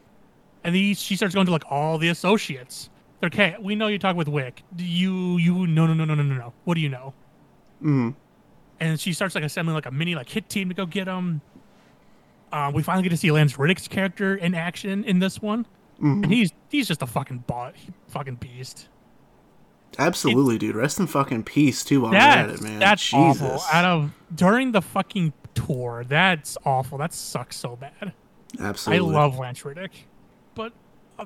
And 0.64 0.74
he, 0.76 0.94
she 0.94 1.16
starts 1.16 1.34
going 1.34 1.46
to 1.46 1.52
like 1.52 1.64
all 1.68 1.98
the 1.98 2.08
associates. 2.08 2.88
Okay, 3.24 3.54
we 3.60 3.74
know 3.76 3.86
you 3.86 3.98
talk 3.98 4.16
with 4.16 4.28
Wick. 4.28 4.62
Do 4.74 4.84
you 4.84 5.36
you 5.38 5.66
no 5.66 5.86
no 5.86 5.94
no 5.94 6.04
no 6.04 6.14
no 6.14 6.22
no 6.22 6.34
no. 6.34 6.52
What 6.64 6.74
do 6.74 6.80
you 6.80 6.88
know? 6.88 7.14
Mm. 7.82 8.14
And 8.80 8.98
she 9.00 9.12
starts 9.12 9.34
like 9.36 9.44
assembling 9.44 9.74
like 9.76 9.86
a 9.86 9.90
mini 9.92 10.14
like 10.14 10.28
hit 10.28 10.48
team 10.48 10.68
to 10.68 10.74
go 10.74 10.86
get 10.86 11.06
him. 11.06 11.40
Uh, 12.50 12.70
we 12.74 12.82
finally 12.82 13.02
get 13.04 13.10
to 13.10 13.16
see 13.16 13.30
Lance 13.30 13.56
Reddick's 13.58 13.86
character 13.88 14.34
in 14.34 14.54
action 14.54 15.04
in 15.04 15.20
this 15.20 15.40
one, 15.40 15.66
Mhm. 16.00 16.24
and 16.24 16.32
he's 16.32 16.50
he's 16.68 16.88
just 16.88 17.00
a 17.00 17.06
fucking 17.06 17.44
bot, 17.46 17.74
fucking 18.08 18.34
beast. 18.36 18.88
Absolutely, 19.98 20.58
dude. 20.58 20.74
Rest 20.74 20.98
in 20.98 21.06
fucking 21.06 21.44
peace 21.44 21.84
too. 21.84 22.00
While 22.02 22.14
at 22.14 22.50
it, 22.50 22.60
man. 22.62 22.78
that's 22.78 23.02
Jesus. 23.08 23.42
awful. 23.42 23.62
Out 23.72 23.84
of 23.84 24.10
during 24.34 24.72
the 24.72 24.82
fucking 24.82 25.32
tour, 25.54 26.04
that's 26.08 26.56
awful. 26.64 26.98
That 26.98 27.12
sucks 27.12 27.56
so 27.56 27.76
bad. 27.76 28.12
Absolutely. 28.58 29.14
I 29.14 29.18
love 29.18 29.38
Lance 29.38 29.62
Riddick, 29.62 29.90
but 30.54 30.72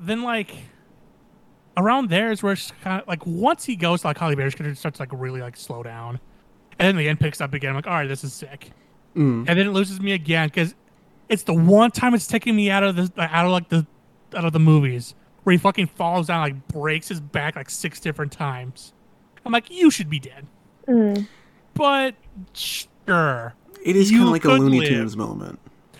then 0.01 0.21
like 0.21 0.53
around 1.77 2.09
there 2.09 2.31
is 2.31 2.43
where 2.43 2.53
it's 2.53 2.73
kind 2.83 3.01
of 3.01 3.07
like 3.07 3.25
once 3.25 3.63
he 3.63 3.75
goes 3.77 4.01
to 4.01 4.07
like 4.07 4.17
Halle 4.17 4.35
Berry's 4.35 4.53
character, 4.55 4.71
it 4.73 4.77
starts 4.77 4.97
to, 4.97 5.03
like 5.03 5.11
really 5.13 5.39
like 5.41 5.55
slow 5.55 5.83
down, 5.83 6.19
and 6.79 6.87
then 6.87 6.97
the 6.97 7.07
end 7.07 7.19
picks 7.19 7.39
up 7.39 7.53
again. 7.53 7.69
I'm 7.69 7.75
like, 7.77 7.87
all 7.87 7.93
right, 7.93 8.07
this 8.07 8.23
is 8.23 8.33
sick, 8.33 8.71
Mm. 9.15 9.45
and 9.47 9.59
then 9.59 9.59
it 9.67 9.71
loses 9.71 9.99
me 10.01 10.11
again 10.11 10.49
because 10.49 10.75
it's 11.29 11.43
the 11.43 11.53
one 11.53 11.91
time 11.91 12.13
it's 12.13 12.27
taking 12.27 12.55
me 12.55 12.69
out 12.69 12.83
of 12.83 12.95
the 12.95 13.11
out 13.21 13.45
of 13.45 13.51
like 13.51 13.69
the 13.69 13.85
out 14.35 14.43
of 14.45 14.51
the 14.53 14.59
movies 14.59 15.15
where 15.43 15.51
he 15.53 15.57
fucking 15.57 15.87
falls 15.87 16.27
down 16.27 16.41
like 16.41 16.67
breaks 16.67 17.07
his 17.07 17.19
back 17.21 17.55
like 17.55 17.69
six 17.69 17.99
different 18.01 18.31
times. 18.33 18.91
I'm 19.45 19.51
like, 19.53 19.69
you 19.71 19.89
should 19.89 20.09
be 20.09 20.19
dead, 20.19 20.45
Mm. 20.87 21.27
but 21.73 22.15
sure. 22.53 23.53
It 23.83 23.95
is 23.95 24.11
kind 24.11 24.23
of 24.23 24.29
like 24.29 24.43
a 24.43 24.49
could 24.49 24.59
Looney 24.61 24.79
live. 24.79 24.89
Tunes 24.89 25.15
moment. 25.15 25.59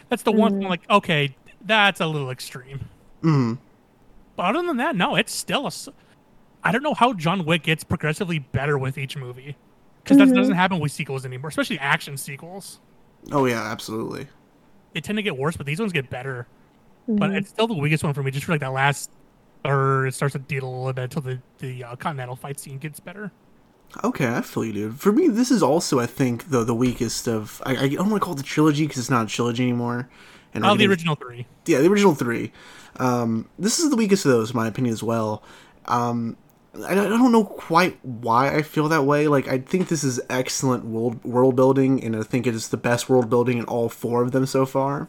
That's 0.09 0.23
the 0.23 0.31
one 0.31 0.53
thing. 0.53 0.63
I'm 0.63 0.69
like, 0.69 0.89
okay, 0.89 1.35
that's 1.61 2.01
a 2.01 2.07
little 2.07 2.29
extreme. 2.31 2.81
Mm. 3.23 3.57
But 4.37 4.55
other 4.55 4.65
than 4.65 4.77
that, 4.77 4.95
no, 4.95 5.15
it's 5.15 5.33
still 5.35 5.67
a. 5.67 5.71
I 6.63 6.71
don't 6.71 6.83
know 6.83 6.93
how 6.93 7.11
John 7.13 7.43
Wick 7.43 7.63
gets 7.63 7.83
progressively 7.83 8.39
better 8.39 8.77
with 8.77 8.97
each 8.97 9.17
movie, 9.17 9.57
because 10.03 10.17
Mhm. 10.17 10.29
that 10.29 10.35
doesn't 10.35 10.55
happen 10.55 10.79
with 10.79 10.91
sequels 10.93 11.25
anymore, 11.25 11.49
especially 11.49 11.79
action 11.79 12.15
sequels. 12.17 12.79
Oh 13.31 13.45
yeah, 13.45 13.61
absolutely. 13.63 14.27
They 14.93 15.01
tend 15.01 15.17
to 15.17 15.23
get 15.23 15.37
worse, 15.37 15.57
but 15.57 15.65
these 15.65 15.79
ones 15.79 15.91
get 15.91 16.09
better. 16.09 16.47
But 17.09 17.31
Mhm. 17.31 17.37
it's 17.37 17.49
still 17.49 17.67
the 17.67 17.73
weakest 17.73 18.03
one 18.03 18.13
for 18.13 18.23
me. 18.23 18.31
Just 18.31 18.45
for 18.45 18.51
like 18.53 18.61
that 18.61 18.71
last 18.73 19.09
third, 19.63 20.05
it 20.07 20.13
starts 20.13 20.33
to 20.33 20.39
deal 20.39 20.63
a 20.65 20.69
little 20.69 20.93
bit 20.93 21.03
until 21.05 21.21
the 21.23 21.39
the 21.59 21.83
uh, 21.83 21.95
Continental 21.97 22.35
fight 22.35 22.59
scene 22.59 22.77
gets 22.77 22.99
better. 22.99 23.31
Okay, 24.03 24.27
I 24.27 24.41
feel 24.41 24.65
you, 24.65 24.73
dude. 24.73 24.99
For 24.99 25.11
me, 25.13 25.29
this 25.29 25.49
is 25.49 25.63
also, 25.63 25.99
I 25.99 26.05
think, 26.05 26.49
the 26.49 26.63
the 26.63 26.75
weakest 26.75 27.27
of. 27.27 27.61
I, 27.65 27.71
I 27.77 27.87
don't 27.89 28.09
want 28.09 28.21
to 28.21 28.25
call 28.25 28.33
it 28.33 28.37
the 28.37 28.43
trilogy 28.43 28.83
because 28.85 28.99
it's 28.99 29.09
not 29.09 29.25
a 29.25 29.29
trilogy 29.29 29.63
anymore. 29.63 30.09
And 30.53 30.65
Oh, 30.65 30.69
the 30.69 30.75
getting- 30.75 30.89
original 30.89 31.15
three. 31.15 31.45
Yeah, 31.65 31.79
the 31.79 31.87
original 31.89 32.15
three. 32.15 32.51
Um, 32.97 33.49
this 33.59 33.79
is 33.79 33.89
the 33.89 33.95
weakest 33.95 34.25
of 34.25 34.31
those, 34.31 34.51
in 34.51 34.57
my 34.57 34.67
opinion, 34.67 34.93
as 34.93 35.03
well. 35.03 35.43
Um, 35.85 36.37
I, 36.85 36.95
don't 36.95 37.31
know 37.31 37.43
quite 37.43 37.97
why 38.03 38.53
I 38.55 38.61
feel 38.61 38.87
that 38.89 39.03
way. 39.03 39.27
Like, 39.27 39.47
I 39.47 39.59
think 39.59 39.87
this 39.87 40.03
is 40.03 40.19
excellent 40.29 40.85
world 40.85 41.23
world 41.23 41.55
building, 41.55 42.03
and 42.03 42.15
I 42.15 42.23
think 42.23 42.45
it 42.45 42.55
is 42.55 42.69
the 42.69 42.77
best 42.77 43.09
world 43.09 43.29
building 43.29 43.57
in 43.57 43.65
all 43.65 43.89
four 43.89 44.23
of 44.23 44.31
them 44.31 44.45
so 44.45 44.65
far. 44.65 45.07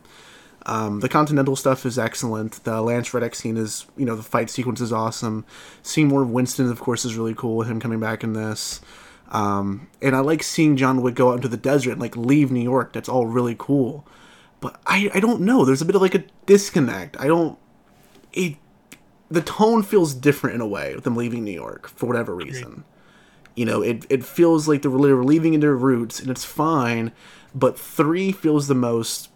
Um, 0.66 1.00
the 1.00 1.08
Continental 1.08 1.56
stuff 1.56 1.86
is 1.86 1.98
excellent. 1.98 2.64
The 2.64 2.82
Lance 2.82 3.14
Reddick 3.14 3.34
scene 3.34 3.56
is, 3.56 3.86
you 3.96 4.04
know, 4.04 4.16
the 4.16 4.22
fight 4.22 4.50
sequence 4.50 4.80
is 4.80 4.92
awesome. 4.92 5.46
Seeing 5.82 6.08
more 6.08 6.22
of 6.22 6.30
Winston, 6.30 6.70
of 6.70 6.80
course, 6.80 7.04
is 7.04 7.16
really 7.16 7.34
cool 7.34 7.56
with 7.56 7.68
him 7.68 7.80
coming 7.80 8.00
back 8.00 8.22
in 8.22 8.34
this. 8.34 8.80
Um, 9.30 9.88
and 10.02 10.16
I 10.16 10.20
like 10.20 10.42
seeing 10.42 10.76
John 10.76 11.02
Wick 11.02 11.14
go 11.14 11.30
out 11.30 11.36
into 11.36 11.48
the 11.48 11.56
desert 11.56 11.92
and 11.92 12.00
like 12.00 12.16
leave 12.16 12.50
New 12.50 12.62
York. 12.62 12.92
That's 12.92 13.08
all 13.08 13.26
really 13.26 13.56
cool. 13.58 14.06
But 14.60 14.80
I, 14.86 15.10
I 15.14 15.20
don't 15.20 15.42
know. 15.42 15.64
There's 15.64 15.82
a 15.82 15.86
bit 15.86 15.94
of 15.94 16.02
like 16.02 16.14
a 16.14 16.24
disconnect. 16.46 17.18
I 17.20 17.26
don't. 17.26 17.58
It, 18.32 18.56
the 19.30 19.42
tone 19.42 19.82
feels 19.82 20.14
different 20.14 20.54
in 20.54 20.60
a 20.60 20.66
way 20.66 20.94
with 20.94 21.04
them 21.04 21.16
leaving 21.16 21.44
New 21.44 21.52
York 21.52 21.88
for 21.88 22.06
whatever 22.06 22.34
reason. 22.34 22.84
You 23.54 23.64
know, 23.64 23.82
it, 23.82 24.06
it 24.08 24.24
feels 24.24 24.68
like 24.68 24.82
they're, 24.82 24.90
leaving 24.90 25.54
in 25.54 25.60
their 25.60 25.76
roots, 25.76 26.20
and 26.20 26.30
it's 26.30 26.44
fine. 26.44 27.12
But 27.54 27.78
three 27.78 28.30
feels 28.30 28.68
the 28.68 28.74
most 28.74 29.30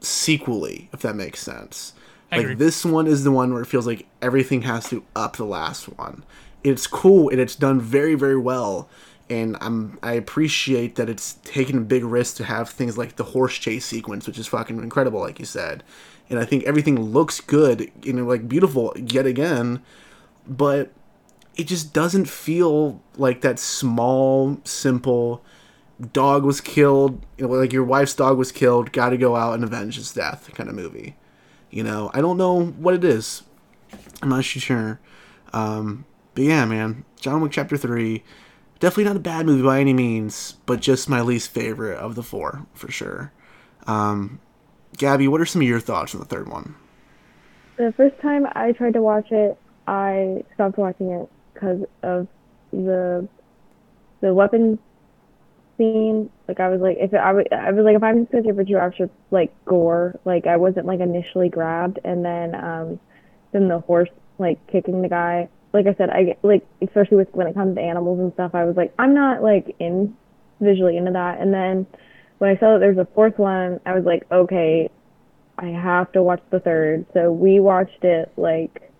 sequely, 0.00 0.88
if 0.92 1.00
that 1.00 1.14
makes 1.14 1.40
sense. 1.40 1.94
Like 2.30 2.58
this 2.58 2.84
one 2.84 3.06
is 3.06 3.24
the 3.24 3.30
one 3.30 3.52
where 3.52 3.62
it 3.62 3.66
feels 3.66 3.86
like 3.86 4.06
everything 4.20 4.62
has 4.62 4.88
to 4.90 5.04
up 5.16 5.36
the 5.36 5.44
last 5.44 5.86
one. 5.96 6.24
It's 6.62 6.86
cool 6.86 7.30
and 7.30 7.40
it's 7.40 7.56
done 7.56 7.80
very 7.80 8.14
very 8.14 8.36
well, 8.36 8.88
and 9.30 9.56
I'm 9.60 9.98
I 10.02 10.12
appreciate 10.12 10.96
that 10.96 11.08
it's 11.08 11.34
taken 11.44 11.78
a 11.78 11.80
big 11.80 12.04
risk 12.04 12.36
to 12.36 12.44
have 12.44 12.68
things 12.68 12.98
like 12.98 13.16
the 13.16 13.24
horse 13.24 13.56
chase 13.56 13.86
sequence, 13.86 14.26
which 14.26 14.38
is 14.38 14.46
fucking 14.46 14.78
incredible, 14.78 15.20
like 15.20 15.38
you 15.38 15.46
said. 15.46 15.82
And 16.30 16.38
I 16.38 16.44
think 16.44 16.64
everything 16.64 17.00
looks 17.00 17.40
good, 17.40 17.90
you 18.02 18.12
know, 18.12 18.24
like 18.24 18.48
beautiful 18.48 18.92
yet 18.96 19.26
again, 19.26 19.82
but 20.46 20.92
it 21.56 21.66
just 21.66 21.92
doesn't 21.92 22.26
feel 22.26 23.02
like 23.16 23.40
that 23.40 23.58
small, 23.58 24.60
simple 24.64 25.42
dog 26.12 26.44
was 26.44 26.60
killed, 26.60 27.24
you 27.36 27.46
know, 27.46 27.54
like 27.54 27.72
your 27.72 27.84
wife's 27.84 28.14
dog 28.14 28.38
was 28.38 28.52
killed, 28.52 28.92
got 28.92 29.10
to 29.10 29.16
go 29.16 29.36
out 29.36 29.54
and 29.54 29.64
avenge 29.64 29.96
his 29.96 30.12
death 30.12 30.50
kind 30.54 30.68
of 30.68 30.76
movie. 30.76 31.16
You 31.70 31.82
know, 31.82 32.10
I 32.14 32.20
don't 32.20 32.36
know 32.36 32.66
what 32.66 32.94
it 32.94 33.04
is. 33.04 33.42
I'm 34.22 34.28
not 34.28 34.44
sure. 34.44 35.00
Um, 35.52 36.04
but 36.34 36.44
yeah, 36.44 36.64
man, 36.66 37.04
John 37.18 37.40
Wick 37.40 37.52
Chapter 37.52 37.76
3 37.76 38.22
definitely 38.80 39.04
not 39.04 39.16
a 39.16 39.20
bad 39.20 39.46
movie 39.46 39.62
by 39.62 39.80
any 39.80 39.92
means, 39.92 40.54
but 40.66 40.80
just 40.80 41.08
my 41.08 41.20
least 41.20 41.50
favorite 41.50 41.98
of 41.98 42.14
the 42.14 42.22
four 42.22 42.66
for 42.74 42.90
sure. 42.90 43.32
Um, 43.86 44.40
Gabi, 44.98 45.28
what 45.28 45.40
are 45.40 45.46
some 45.46 45.62
of 45.62 45.68
your 45.68 45.80
thoughts 45.80 46.14
on 46.14 46.20
the 46.20 46.26
third 46.26 46.48
one? 46.48 46.74
The 47.76 47.92
first 47.96 48.20
time 48.20 48.46
I 48.54 48.72
tried 48.72 48.94
to 48.94 49.02
watch 49.02 49.30
it, 49.30 49.56
I 49.86 50.42
stopped 50.54 50.76
watching 50.76 51.10
it 51.10 51.28
because 51.54 51.80
of 52.02 52.26
the 52.72 53.28
the 54.20 54.34
weapon 54.34 54.78
scene. 55.76 56.28
Like 56.48 56.60
I 56.60 56.68
was 56.68 56.80
like, 56.80 56.96
if 56.98 57.14
I 57.14 57.32
was, 57.32 57.46
I 57.52 57.70
was 57.70 57.84
like, 57.84 57.96
if 57.96 58.02
I'm 58.02 58.26
just 58.26 58.32
gonna 58.32 58.54
for 58.54 58.64
two 58.64 58.76
hours 58.76 58.94
for 58.96 59.08
like 59.30 59.52
gore, 59.64 60.18
like 60.24 60.46
I 60.46 60.56
wasn't 60.56 60.86
like 60.86 61.00
initially 61.00 61.48
grabbed, 61.48 62.00
and 62.04 62.24
then 62.24 62.54
um, 62.54 63.00
then 63.52 63.68
the 63.68 63.78
horse 63.78 64.10
like 64.38 64.64
kicking 64.66 65.02
the 65.02 65.08
guy. 65.08 65.48
Like 65.72 65.86
I 65.86 65.94
said, 65.94 66.10
I 66.10 66.36
like 66.42 66.66
especially 66.82 67.18
with 67.18 67.32
when 67.32 67.46
it 67.46 67.54
comes 67.54 67.76
to 67.76 67.80
animals 67.80 68.18
and 68.18 68.32
stuff, 68.32 68.54
I 68.54 68.64
was 68.64 68.76
like, 68.76 68.92
I'm 68.98 69.14
not 69.14 69.42
like 69.42 69.76
in 69.78 70.16
visually 70.60 70.96
into 70.96 71.12
that. 71.12 71.40
And 71.40 71.54
then 71.54 71.86
when 72.38 72.50
I 72.50 72.58
saw 72.58 72.72
that 72.74 72.78
there's 72.80 72.98
a 72.98 73.08
fourth 73.14 73.38
one, 73.38 73.80
I 73.84 73.94
was 73.94 74.04
like, 74.04 74.22
okay, 74.30 74.90
I 75.58 75.66
have 75.66 76.12
to 76.12 76.22
watch 76.22 76.42
the 76.50 76.60
third. 76.60 77.06
So 77.12 77.32
we 77.32 77.60
watched 77.60 78.04
it 78.04 78.32
like 78.36 78.92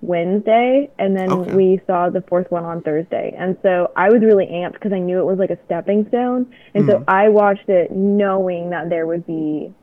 Wednesday, 0.00 0.90
and 0.98 1.16
then 1.16 1.30
Okay. 1.32 1.52
we 1.52 1.80
saw 1.86 2.10
the 2.10 2.22
fourth 2.22 2.50
one 2.50 2.64
on 2.64 2.82
Thursday. 2.82 3.34
And 3.38 3.56
so 3.62 3.92
I 3.96 4.10
was 4.10 4.22
really 4.22 4.46
amped 4.46 4.72
because 4.74 4.92
I 4.92 4.98
knew 4.98 5.20
it 5.20 5.24
was 5.24 5.38
like 5.38 5.50
a 5.50 5.58
stepping 5.66 6.06
stone. 6.08 6.52
And 6.74 6.86
so 6.86 6.98
Mhm. 6.98 7.04
I 7.06 7.28
watched 7.28 7.68
it 7.68 7.92
knowing 7.92 8.70
that 8.70 8.88
there 8.88 9.06
would 9.06 9.26
be 9.26 9.74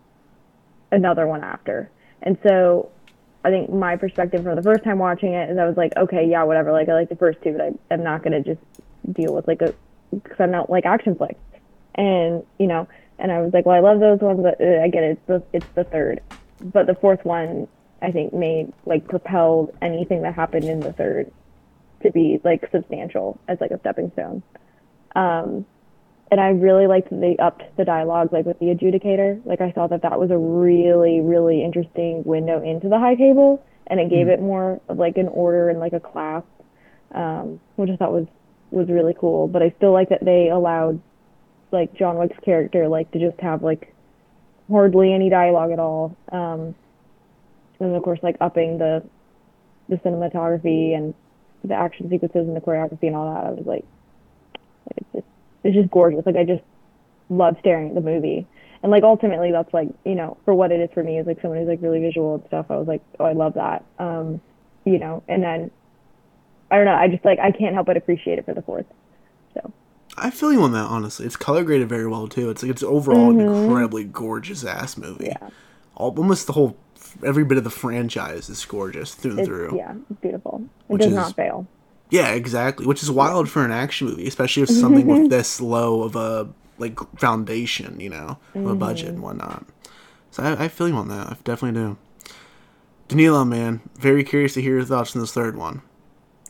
another 0.92 1.28
one 1.28 1.44
after. 1.44 1.92
And 2.24 2.38
so 2.44 2.92
I 3.46 3.50
think 3.52 3.70
my 3.72 3.96
perspective 3.96 4.44
from 4.44 4.56
the 4.56 4.64
first 4.64 4.84
time 4.84 5.00
watching 5.00 5.34
it 5.34 5.50
is 5.50 5.58
I 5.58 5.66
was 5.66 5.78
like, 5.78 5.94
okay, 5.96 6.26
yeah, 6.28 6.44
whatever. 6.44 6.72
Like 6.72 6.90
I 6.90 6.94
like 6.94 7.10
the 7.10 7.16
first 7.16 7.40
two, 7.44 7.54
but 7.54 7.62
I, 7.62 7.72
I'm 7.94 8.04
not 8.04 8.24
gonna 8.24 8.42
just 8.42 8.62
deal 9.14 9.34
with 9.34 9.48
like 9.48 9.62
a 9.62 9.74
because 10.12 10.38
I'm 10.40 10.52
not 10.52 10.70
like 10.70 10.86
action 10.86 11.16
flicks. 11.16 11.40
And 12.00 12.44
you 12.60 12.68
know, 12.68 12.88
and 13.20 13.32
I 13.32 13.42
was 13.42 13.52
like, 13.54 13.66
well, 13.66 13.76
I 13.76 13.82
love 13.82 14.00
those 14.00 14.22
ones, 14.22 14.40
but 14.42 14.62
uh, 14.66 14.82
I 14.84 14.88
get 14.90 15.04
it. 15.04 15.18
It's 15.20 15.28
the 15.28 15.44
it's 15.54 15.68
the 15.76 15.84
third, 15.84 16.22
but 16.62 16.88
the 16.88 16.96
fourth 17.02 17.26
one 17.26 17.68
I 18.02 18.12
think 18.12 18.34
made 18.34 18.74
like 18.86 19.10
propelled 19.10 19.72
anything 19.82 20.24
that 20.24 20.36
happened 20.36 20.70
in 20.70 20.84
the 20.84 20.94
third 20.94 21.32
to 22.04 22.12
be 22.12 22.40
like 22.46 22.70
substantial 22.72 23.42
as 23.50 23.60
like 23.62 23.72
a 23.72 23.80
stepping 23.80 24.12
stone. 24.14 24.44
Um, 25.16 25.66
and 26.32 26.40
I 26.42 26.50
really 26.50 26.88
liked 26.88 27.10
that 27.12 27.22
they 27.22 27.38
upped 27.38 27.64
the 27.78 27.86
dialogue 27.86 28.34
like 28.34 28.46
with 28.46 28.60
the 28.60 28.68
adjudicator. 28.68 29.42
Like 29.46 29.62
I 29.62 29.72
thought 29.72 29.92
that 29.92 30.04
that 30.04 30.20
was 30.20 30.32
a 30.32 30.38
really 30.38 31.22
really 31.22 31.64
interesting 31.64 32.24
window 32.26 32.62
into 32.64 32.90
the 32.90 33.00
high 33.00 33.16
table, 33.16 33.66
and 33.88 34.00
it 34.00 34.10
gave 34.10 34.28
Mhm. 34.28 34.34
it 34.34 34.42
more 34.42 34.82
of 34.90 34.98
like 35.00 35.18
an 35.18 35.28
order 35.30 35.70
and 35.70 35.80
like 35.80 35.94
a 35.94 36.00
class, 36.00 36.44
um, 37.16 37.62
which 37.76 37.90
I 37.92 37.98
thought 37.98 38.14
was 38.14 38.28
was 38.72 38.90
really 38.90 39.16
cool. 39.20 39.48
But 39.48 39.64
I 39.64 39.72
still 39.78 39.92
like 39.94 40.10
that 40.10 40.24
they 40.26 40.50
allowed 40.50 41.02
like 41.72 41.94
John 41.94 42.18
Wick's 42.18 42.38
character 42.44 42.88
like 42.88 43.12
to 43.12 43.20
just 43.20 43.40
have 43.42 43.64
like 43.64 43.94
hardly 44.70 45.14
any 45.14 45.30
dialogue 45.30 45.72
at 45.72 45.80
all. 45.80 46.16
Um, 46.32 46.76
and 47.80 47.96
of 47.96 48.04
course 48.04 48.20
like 48.22 48.38
upping 48.42 48.78
the 48.78 49.04
the 49.88 49.96
cinematography 49.98 50.96
and 50.96 51.14
the 51.64 51.74
action 51.74 52.10
sequences 52.10 52.48
and 52.48 52.56
the 52.56 52.62
choreography 52.62 53.08
and 53.08 53.16
all 53.16 53.34
that. 53.34 53.46
I 53.46 53.52
was 53.52 53.66
like, 53.66 53.86
it's 54.96 55.08
just 55.14 55.28
it's 55.64 55.76
just 55.76 55.92
gorgeous. 55.92 56.26
Like 56.26 56.36
I 56.36 56.44
just 56.44 56.64
love 57.30 57.56
staring 57.60 57.90
at 57.90 57.96
the 57.96 58.02
movie. 58.02 58.48
And 58.82 58.92
like 58.92 59.04
ultimately 59.04 59.52
that's 59.52 59.74
like, 59.74 59.90
you 60.06 60.16
know, 60.16 60.38
for 60.46 60.54
what 60.54 60.72
it 60.72 60.80
is 60.80 60.90
for 60.94 61.04
me 61.04 61.20
is 61.20 61.28
like 61.28 61.42
someone 61.42 61.60
who's 61.60 61.68
like 61.68 61.82
really 61.82 62.00
visual 62.00 62.36
and 62.36 62.44
stuff. 62.48 62.68
I 62.70 62.78
was 62.78 62.88
like, 62.88 63.02
oh 63.20 63.26
I 63.26 63.34
love 63.34 63.56
that. 63.56 63.84
Um, 63.98 64.42
you 64.86 65.00
know, 65.00 65.24
and 65.28 65.44
then 65.44 65.72
I 66.72 66.78
don't 66.78 66.86
know, 66.86 66.96
I 66.96 67.08
just 67.08 67.26
like 67.26 67.40
I 67.40 67.52
can't 67.52 67.74
help 67.74 67.88
but 67.88 67.98
appreciate 67.98 68.40
it 68.40 68.46
for 68.46 68.54
the 68.54 68.62
fourth. 68.62 68.86
I 70.22 70.30
feel 70.30 70.52
you 70.54 70.62
on 70.62 70.72
that, 70.74 70.86
honestly. 70.86 71.26
It's 71.26 71.36
color 71.36 71.64
graded 71.64 71.90
very 71.90 72.08
well 72.08 72.28
too. 72.28 72.50
It's 72.50 72.62
like 72.64 72.72
it's 72.72 72.84
overall 72.84 73.30
an 73.32 73.38
Mhm. 73.38 73.64
incredibly 73.66 74.04
gorgeous 74.04 74.64
ass 74.64 74.98
movie. 74.98 75.34
All, 75.96 76.14
almost 76.18 76.48
the 76.48 76.54
whole, 76.54 76.78
every 77.26 77.44
bit 77.44 77.58
of 77.58 77.64
the 77.64 77.70
franchise 77.70 78.50
is 78.50 78.64
gorgeous 78.66 79.14
through 79.16 79.32
and 79.32 79.40
It's, 79.42 79.48
through. 79.48 79.76
yeah, 79.78 79.94
it's 80.10 80.20
beautiful. 80.22 80.62
It 80.88 80.94
Which 80.94 81.02
does 81.02 81.10
is- 81.12 81.16
not 81.16 81.36
fail. 81.36 81.68
Yeah, 82.12 82.30
exactly. 82.30 82.86
Which 82.88 83.04
is 83.04 83.12
wild 83.12 83.50
for 83.50 83.64
an 83.64 83.72
action 83.72 84.08
movie, 84.08 84.28
especially 84.28 84.64
with 84.64 84.72
something 84.80 85.06
with 85.08 85.30
this 85.30 85.62
low 85.62 86.04
of 86.04 86.16
a 86.16 86.48
like 86.80 86.98
foundation, 87.20 88.00
you 88.00 88.10
know, 88.10 88.38
of 88.56 88.66
a 88.66 88.76
budget 88.76 89.10
and 89.10 89.22
whatnot. 89.22 89.66
So 90.32 90.44
I, 90.44 90.64
I 90.66 90.68
feel 90.70 90.88
you 90.88 90.96
on 90.96 91.08
that. 91.10 91.28
I 91.28 91.36
definitely 91.44 91.80
do. 91.80 91.98
Danilo, 93.10 93.44
man, 93.44 93.82
very 93.98 94.24
curious 94.24 94.54
to 94.54 94.62
hear 94.62 94.76
your 94.76 94.86
thoughts 94.86 95.16
on 95.16 95.22
this 95.22 95.34
third 95.34 95.56
one. 95.58 95.82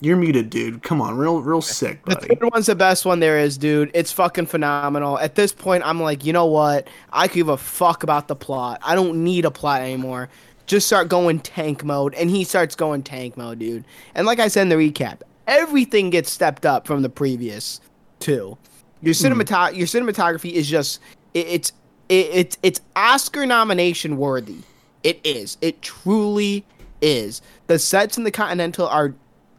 You're 0.01 0.15
muted, 0.15 0.49
dude. 0.49 0.81
Come 0.81 1.01
on, 1.01 1.17
real, 1.17 1.41
real 1.41 1.61
sick, 1.61 1.99
but 2.05 2.21
The 2.21 2.27
third 2.27 2.51
one's 2.53 2.67
the 2.67 2.75
best 2.75 3.05
one 3.05 3.19
there 3.19 3.37
is, 3.37 3.57
dude. 3.57 3.91
It's 3.93 4.13
fucking 4.13 4.45
phenomenal. 4.45 5.19
At 5.19 5.35
this 5.35 5.51
point, 5.51 5.83
I'm 5.85 6.01
like, 6.01 6.23
you 6.23 6.31
know 6.31 6.45
what? 6.45 6.87
I 7.11 7.27
could 7.27 7.35
give 7.35 7.49
a 7.49 7.57
fuck 7.57 8.03
about 8.03 8.29
the 8.29 8.35
plot. 8.35 8.79
I 8.81 8.95
don't 8.95 9.23
need 9.23 9.43
a 9.43 9.51
plot 9.51 9.81
anymore. 9.81 10.29
Just 10.67 10.87
start 10.87 11.09
going 11.09 11.39
tank 11.39 11.83
mode, 11.83 12.13
and 12.13 12.29
he 12.29 12.43
starts 12.45 12.75
going 12.75 13.03
tank 13.03 13.35
mode, 13.35 13.59
dude. 13.59 13.83
And 14.15 14.25
like 14.25 14.39
I 14.39 14.47
said 14.47 14.63
in 14.63 14.69
the 14.69 14.75
recap, 14.75 15.21
everything 15.47 16.11
gets 16.11 16.31
stepped 16.31 16.65
up 16.65 16.87
from 16.87 17.01
the 17.01 17.09
previous 17.09 17.81
two. 18.19 18.57
Your 19.01 19.13
hmm. 19.13 19.25
cinemat 19.25 19.75
your 19.75 19.87
cinematography 19.87 20.51
is 20.51 20.69
just 20.69 21.01
it, 21.33 21.47
it's 21.47 21.73
it, 22.07 22.29
it's 22.31 22.57
it's 22.63 22.81
Oscar 22.95 23.45
nomination 23.45 24.17
worthy. 24.17 24.59
It 25.03 25.19
is. 25.23 25.57
It 25.61 25.81
truly 25.81 26.65
is. 27.01 27.41
The 27.67 27.79
sets 27.79 28.17
in 28.17 28.23
the 28.23 28.31
Continental 28.31 28.87
are 28.87 29.15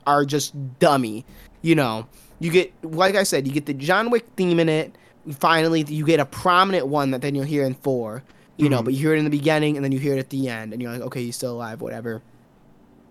are 0.06 0.24
just 0.24 0.54
dummy. 0.78 1.24
You 1.62 1.74
know, 1.74 2.06
you 2.38 2.50
get 2.50 2.72
like 2.82 3.14
I 3.14 3.22
said, 3.22 3.46
you 3.46 3.52
get 3.52 3.66
the 3.66 3.74
John 3.74 4.10
Wick 4.10 4.26
theme 4.36 4.58
in 4.60 4.68
it. 4.68 4.96
Finally, 5.38 5.82
you 5.88 6.04
get 6.04 6.20
a 6.20 6.24
prominent 6.24 6.86
one 6.86 7.10
that 7.10 7.20
then 7.22 7.34
you'll 7.34 7.44
hear 7.44 7.64
in 7.64 7.74
four. 7.74 8.22
You 8.56 8.68
know, 8.68 8.80
Mhm. 8.80 8.84
but 8.86 8.94
you 8.94 9.00
hear 9.00 9.14
it 9.14 9.18
in 9.18 9.24
the 9.24 9.30
beginning 9.30 9.76
and 9.76 9.84
then 9.84 9.90
you 9.92 9.98
hear 9.98 10.14
it 10.14 10.18
at 10.18 10.28
the 10.30 10.48
end, 10.48 10.72
and 10.74 10.82
you're 10.82 10.92
like, 10.92 11.00
okay, 11.00 11.22
he's 11.24 11.36
still 11.36 11.52
alive, 11.52 11.80
whatever. 11.80 12.20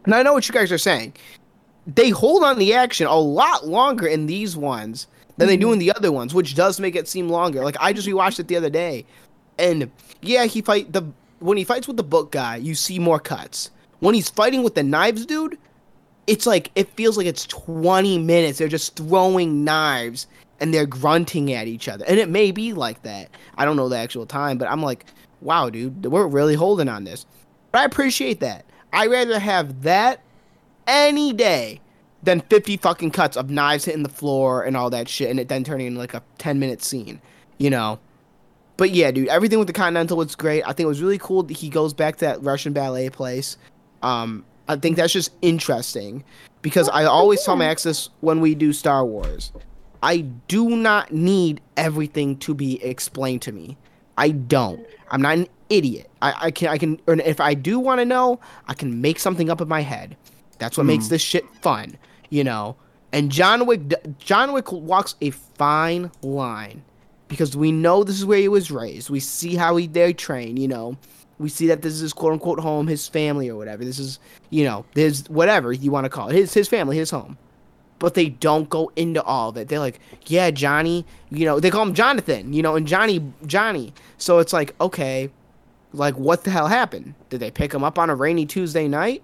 And 0.05 0.13
I 0.13 0.21
know 0.21 0.33
what 0.33 0.47
you 0.47 0.53
guys 0.53 0.71
are 0.71 0.77
saying. 0.77 1.13
They 1.87 2.09
hold 2.11 2.43
on 2.43 2.59
the 2.59 2.73
action 2.75 3.07
a 3.07 3.15
lot 3.15 3.67
longer 3.67 4.05
in 4.05 4.27
these 4.27 4.55
ones 4.55 5.07
than 5.37 5.47
they 5.47 5.57
do 5.57 5.71
in 5.71 5.79
the 5.79 5.91
other 5.95 6.11
ones, 6.11 6.33
which 6.35 6.53
does 6.53 6.79
make 6.79 6.95
it 6.95 7.07
seem 7.07 7.29
longer. 7.29 7.63
Like 7.63 7.77
I 7.79 7.93
just 7.93 8.07
rewatched 8.07 8.39
it 8.39 8.47
the 8.47 8.57
other 8.57 8.69
day, 8.69 9.05
and 9.57 9.89
yeah, 10.21 10.45
he 10.45 10.61
fight 10.61 10.93
the 10.93 11.03
when 11.39 11.57
he 11.57 11.63
fights 11.63 11.87
with 11.87 11.97
the 11.97 12.03
book 12.03 12.31
guy, 12.31 12.57
you 12.57 12.75
see 12.75 12.99
more 12.99 13.19
cuts. 13.19 13.71
When 14.01 14.13
he's 14.13 14.29
fighting 14.29 14.61
with 14.61 14.75
the 14.75 14.83
knives 14.83 15.25
dude, 15.25 15.57
it's 16.29 16.45
like 16.45 16.69
it 16.75 16.87
feels 16.89 17.17
like 17.17 17.25
it's 17.25 17.47
20 17.47 18.19
minutes. 18.19 18.59
They're 18.59 18.67
just 18.67 18.95
throwing 18.95 19.63
knives 19.63 20.27
and 20.59 20.71
they're 20.71 20.85
grunting 20.85 21.51
at 21.53 21.67
each 21.67 21.89
other. 21.89 22.05
And 22.07 22.19
it 22.19 22.29
may 22.29 22.51
be 22.51 22.71
like 22.73 23.01
that. 23.01 23.29
I 23.57 23.65
don't 23.65 23.75
know 23.75 23.89
the 23.89 23.97
actual 23.97 24.27
time, 24.27 24.59
but 24.59 24.69
I'm 24.69 24.83
like, 24.83 25.05
wow, 25.41 25.71
dude, 25.71 26.05
we're 26.05 26.27
really 26.27 26.53
holding 26.53 26.87
on 26.87 27.03
this. 27.03 27.25
But 27.71 27.79
I 27.79 27.85
appreciate 27.85 28.41
that. 28.41 28.65
I'd 28.93 29.09
rather 29.09 29.39
have 29.39 29.81
that 29.81 30.21
any 30.85 31.33
day 31.33 31.81
than 32.21 32.41
50 32.41 32.77
fucking 32.77 33.09
cuts 33.09 33.35
of 33.35 33.49
knives 33.49 33.85
hitting 33.85 34.03
the 34.03 34.09
floor 34.09 34.63
and 34.63 34.77
all 34.77 34.91
that 34.91 35.09
shit 35.09 35.31
and 35.31 35.39
it 35.39 35.47
then 35.47 35.63
turning 35.63 35.87
into 35.87 35.99
like 35.99 36.13
a 36.13 36.21
10 36.37 36.59
minute 36.59 36.83
scene, 36.83 37.19
you 37.57 37.71
know? 37.71 37.97
But 38.77 38.91
yeah, 38.91 39.09
dude, 39.09 39.29
everything 39.29 39.57
with 39.57 39.67
the 39.67 39.73
Continental 39.73 40.15
was 40.17 40.35
great. 40.35 40.61
I 40.63 40.67
think 40.67 40.81
it 40.81 40.87
was 40.87 41.01
really 41.01 41.17
cool 41.17 41.41
that 41.41 41.57
he 41.57 41.69
goes 41.69 41.93
back 41.93 42.17
to 42.17 42.25
that 42.25 42.43
Russian 42.43 42.71
ballet 42.71 43.09
place. 43.09 43.57
Um, 44.03 44.45
I 44.69 44.75
think 44.75 44.97
that's 44.97 45.11
just 45.11 45.31
interesting 45.41 46.23
because 46.61 46.87
I 46.89 47.05
always 47.05 47.43
tell 47.43 47.55
Max 47.55 47.83
this 47.83 48.09
when 48.21 48.39
we 48.39 48.53
do 48.53 48.71
Star 48.71 49.03
Wars. 49.03 49.51
I 50.03 50.19
do 50.47 50.69
not 50.69 51.11
need 51.11 51.59
everything 51.75 52.37
to 52.37 52.53
be 52.53 52.81
explained 52.83 53.41
to 53.41 53.51
me. 53.51 53.77
I 54.17 54.29
don't. 54.29 54.85
I'm 55.09 55.21
not 55.21 55.37
an 55.39 55.47
idiot. 55.69 56.09
I, 56.21 56.35
I 56.45 56.51
can 56.51 56.67
I 56.67 56.77
can 56.77 57.01
or 57.07 57.15
if 57.15 57.41
I 57.41 57.55
do 57.55 57.79
want 57.79 57.99
to 57.99 58.05
know, 58.05 58.39
I 58.67 58.75
can 58.75 59.01
make 59.01 59.19
something 59.19 59.49
up 59.49 59.59
in 59.59 59.67
my 59.67 59.81
head. 59.81 60.15
That's 60.59 60.77
what 60.77 60.85
makes 60.85 61.05
Hmm. 61.05 61.09
this 61.11 61.21
shit 61.21 61.45
fun, 61.61 61.97
you 62.29 62.43
know. 62.43 62.75
And 63.11 63.31
John 63.31 63.65
Wick 63.65 63.81
John 64.19 64.53
Wick 64.53 64.71
walks 64.71 65.15
a 65.19 65.31
fine 65.31 66.11
line 66.21 66.83
because 67.27 67.57
we 67.57 67.71
know 67.71 68.03
this 68.03 68.17
is 68.19 68.25
where 68.25 68.39
he 68.39 68.47
was 68.47 68.69
raised. 68.69 69.09
We 69.09 69.19
see 69.19 69.55
how 69.55 69.77
he 69.77 69.87
they 69.87 70.13
train, 70.13 70.57
you 70.57 70.67
know. 70.67 70.95
We 71.39 71.49
see 71.49 71.67
that 71.67 71.81
this 71.81 71.93
is 71.93 72.01
his 72.01 72.13
quote 72.13 72.33
unquote 72.33 72.59
home, 72.59 72.87
his 72.87 73.07
family 73.07 73.49
or 73.49 73.55
whatever. 73.55 73.83
This 73.85 73.97
is, 73.97 74.19
you 74.49 74.63
know, 74.65 74.85
his 74.93 75.27
whatever 75.29 75.71
you 75.71 75.89
want 75.89 76.05
to 76.05 76.09
call 76.09 76.29
it, 76.29 76.35
his 76.35 76.53
his 76.53 76.67
family, 76.67 76.97
his 76.97 77.09
home. 77.11 77.37
but 77.99 78.13
they 78.13 78.29
don't 78.29 78.69
go 78.69 78.89
into 78.95 79.21
all 79.23 79.49
of 79.49 79.57
it. 79.57 79.67
They're 79.67 79.79
like, 79.79 79.99
yeah, 80.27 80.51
Johnny, 80.51 81.05
you 81.31 81.43
know, 81.45 81.59
they 81.59 81.69
call 81.69 81.83
him 81.83 81.93
Jonathan, 81.93 82.53
you 82.53 82.61
know, 82.61 82.75
and 82.77 82.87
Johnny, 82.87 83.21
Johnny. 83.45 83.93
So 84.17 84.39
it's 84.39 84.53
like, 84.53 84.73
okay, 84.79 85.29
like 85.91 86.15
what 86.17 86.45
the 86.45 86.49
hell 86.51 86.67
happened? 86.67 87.13
Did 87.29 87.41
they 87.41 87.51
pick 87.51 87.73
him 87.73 87.83
up 87.83 87.99
on 87.99 88.09
a 88.09 88.15
rainy 88.15 88.45
Tuesday 88.45 88.87
night? 88.87 89.21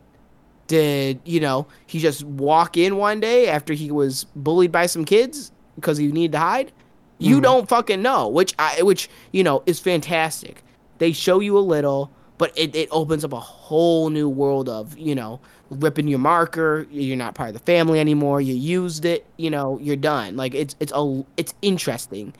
Did 0.67 1.19
you 1.25 1.39
know 1.39 1.67
he 1.85 1.99
just 1.99 2.23
walk 2.23 2.75
in 2.75 2.97
one 2.97 3.19
day 3.19 3.47
after 3.47 3.73
he 3.73 3.91
was 3.91 4.25
bullied 4.35 4.71
by 4.71 4.87
some 4.87 5.05
kids 5.05 5.51
because 5.75 5.97
he 5.97 6.07
needed 6.07 6.31
to 6.33 6.39
hide? 6.39 6.71
You 7.17 7.37
Mhm. 7.39 7.43
don't 7.43 7.69
fucking 7.69 8.01
know, 8.01 8.27
which 8.27 8.53
I, 8.59 8.81
which 8.81 9.09
you 9.31 9.43
know 9.43 9.63
is 9.65 9.79
fantastic. 9.79 10.63
They 10.97 11.11
show 11.11 11.39
you 11.39 11.57
a 11.57 11.59
little, 11.59 12.11
but 12.37 12.51
it, 12.57 12.75
it 12.75 12.89
opens 12.91 13.23
up 13.23 13.33
a 13.33 13.39
whole 13.39 14.09
new 14.09 14.29
world 14.29 14.69
of 14.69 14.97
you 14.97 15.15
know 15.15 15.39
ripping 15.69 16.07
your 16.07 16.19
marker. 16.19 16.87
You're 16.91 17.17
not 17.17 17.35
part 17.35 17.49
of 17.49 17.53
the 17.53 17.59
family 17.59 17.99
anymore. 17.99 18.41
You 18.41 18.53
used 18.55 19.05
it. 19.05 19.25
You 19.37 19.49
know 19.49 19.79
you're 19.81 19.95
done. 19.95 20.35
Like 20.37 20.53
it's 20.55 20.75
it's 20.79 20.91
a 20.95 21.25
it's 21.37 21.53
interesting, 21.61 22.33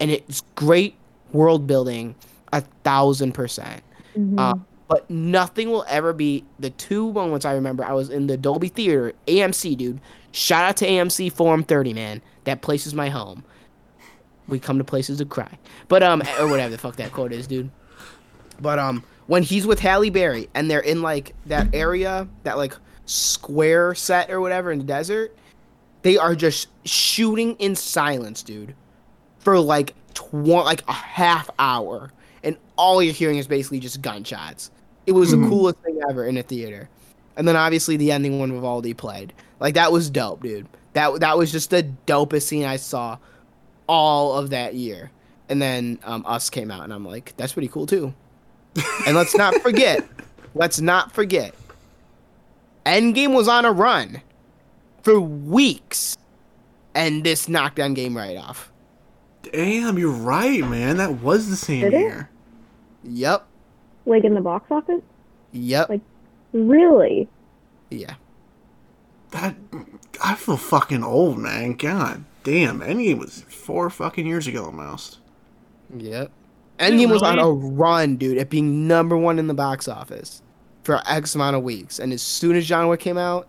and 0.00 0.10
it's 0.10 0.42
great 0.54 0.94
world 1.32 1.66
building, 1.66 2.14
a 2.52 2.60
thousand 2.84 3.32
percent. 3.32 3.82
Uh, 4.38 4.54
but 4.88 5.08
nothing 5.10 5.70
will 5.70 5.86
ever 5.88 6.12
be 6.12 6.44
the 6.58 6.68
two 6.70 7.12
moments 7.14 7.46
I 7.46 7.54
remember. 7.54 7.82
I 7.82 7.92
was 7.94 8.10
in 8.10 8.26
the 8.26 8.36
Dolby 8.36 8.68
Theater, 8.68 9.14
AMC, 9.26 9.76
dude. 9.78 10.00
Shout 10.32 10.64
out 10.64 10.76
to 10.78 10.86
AMC 10.86 11.32
Forum 11.32 11.62
30, 11.62 11.94
man. 11.94 12.20
That 12.44 12.60
place 12.60 12.86
is 12.86 12.92
my 12.92 13.08
home. 13.08 13.42
We 14.48 14.58
come 14.58 14.76
to 14.76 14.84
places 14.84 15.18
to 15.18 15.24
cry, 15.24 15.58
but 15.88 16.02
um, 16.02 16.22
or 16.38 16.46
whatever 16.48 16.70
the 16.70 16.78
fuck 16.78 16.96
that 16.96 17.12
quote 17.12 17.32
is, 17.32 17.46
dude. 17.46 17.70
But 18.62 18.78
um, 18.78 19.02
when 19.26 19.42
he's 19.42 19.66
with 19.66 19.80
Halle 19.80 20.08
Berry 20.10 20.48
and 20.54 20.70
they're 20.70 20.80
in 20.80 21.02
like 21.02 21.34
that 21.46 21.68
area, 21.74 22.26
that 22.44 22.56
like 22.56 22.74
square 23.04 23.94
set 23.94 24.30
or 24.30 24.40
whatever 24.40 24.72
in 24.72 24.78
the 24.78 24.84
desert, 24.84 25.36
they 26.02 26.16
are 26.16 26.34
just 26.34 26.68
shooting 26.86 27.54
in 27.56 27.74
silence, 27.76 28.42
dude, 28.42 28.74
for 29.40 29.58
like 29.58 29.94
tw- 30.14 30.32
like 30.34 30.82
a 30.88 30.92
half 30.92 31.50
hour, 31.58 32.12
and 32.42 32.56
all 32.76 33.02
you're 33.02 33.12
hearing 33.12 33.38
is 33.38 33.46
basically 33.46 33.80
just 33.80 34.00
gunshots. 34.02 34.70
It 35.06 35.12
was 35.12 35.32
Mhm. 35.34 35.42
the 35.44 35.48
coolest 35.48 35.78
thing 35.80 36.00
ever 36.08 36.24
in 36.26 36.36
a 36.36 36.42
theater. 36.42 36.88
And 37.36 37.46
then 37.48 37.56
obviously 37.56 37.96
the 37.96 38.12
ending 38.12 38.38
when 38.38 38.52
Vivaldi 38.52 38.94
played, 38.94 39.32
like 39.58 39.74
that 39.74 39.90
was 39.90 40.10
dope, 40.10 40.42
dude. 40.42 40.66
That 40.92 41.20
that 41.20 41.36
was 41.38 41.50
just 41.50 41.70
the 41.70 41.90
dopest 42.06 42.42
scene 42.42 42.64
I 42.64 42.76
saw 42.76 43.18
all 43.88 44.34
of 44.34 44.50
that 44.50 44.74
year. 44.74 45.10
And 45.48 45.60
then 45.60 45.98
um, 46.04 46.24
Us 46.26 46.50
came 46.50 46.70
out, 46.70 46.84
and 46.84 46.92
I'm 46.92 47.04
like, 47.04 47.34
that's 47.36 47.52
pretty 47.52 47.68
cool 47.68 47.86
too. 47.86 48.14
And 49.06 49.16
let's 49.16 49.34
not 49.36 49.54
forget, 49.62 50.06
let's 50.54 50.80
not 50.80 51.12
forget, 51.12 51.54
Endgame 52.86 53.34
was 53.34 53.48
on 53.48 53.64
a 53.64 53.72
run 53.72 54.20
for 55.02 55.20
weeks, 55.20 56.16
and 56.94 57.24
this 57.24 57.48
knocked 57.48 57.78
Endgame 57.78 58.16
right 58.16 58.36
off. 58.36 58.70
Damn, 59.52 59.98
you're 59.98 60.10
right, 60.10 60.60
man. 60.68 60.96
That 60.98 61.20
was 61.20 61.50
the 61.50 61.56
same 61.56 61.82
Did 61.82 61.94
it? 61.94 62.00
year. 62.00 62.30
Yep, 63.04 63.46
Like 64.06 64.24
in 64.24 64.34
the 64.34 64.40
box 64.40 64.70
office? 64.70 65.02
yep, 65.52 65.88
Like, 65.88 66.00
really? 66.52 67.28
yeah. 67.90 68.14
That 69.32 69.56
I 70.22 70.34
feel 70.34 70.56
fucking 70.58 71.02
old, 71.02 71.38
man. 71.38 71.72
God 71.74 72.24
damn, 72.44 72.80
Endgame 72.80 73.18
was 73.18 73.42
four 73.48 73.88
fucking 73.90 74.26
years 74.26 74.46
ago 74.46 74.66
almost. 74.66 75.18
Yep. 75.96 76.30
Endgame 76.82 77.10
was 77.10 77.22
on 77.22 77.38
a 77.38 77.50
run, 77.50 78.16
dude, 78.16 78.38
at 78.38 78.50
being 78.50 78.86
number 78.88 79.16
one 79.16 79.38
in 79.38 79.46
the 79.46 79.54
box 79.54 79.88
office 79.88 80.42
for 80.82 81.00
X 81.06 81.34
amount 81.34 81.56
of 81.56 81.62
weeks. 81.62 81.98
And 81.98 82.12
as 82.12 82.22
soon 82.22 82.56
as 82.56 82.66
John 82.66 82.88
Wick 82.88 83.00
came 83.00 83.18
out, 83.18 83.48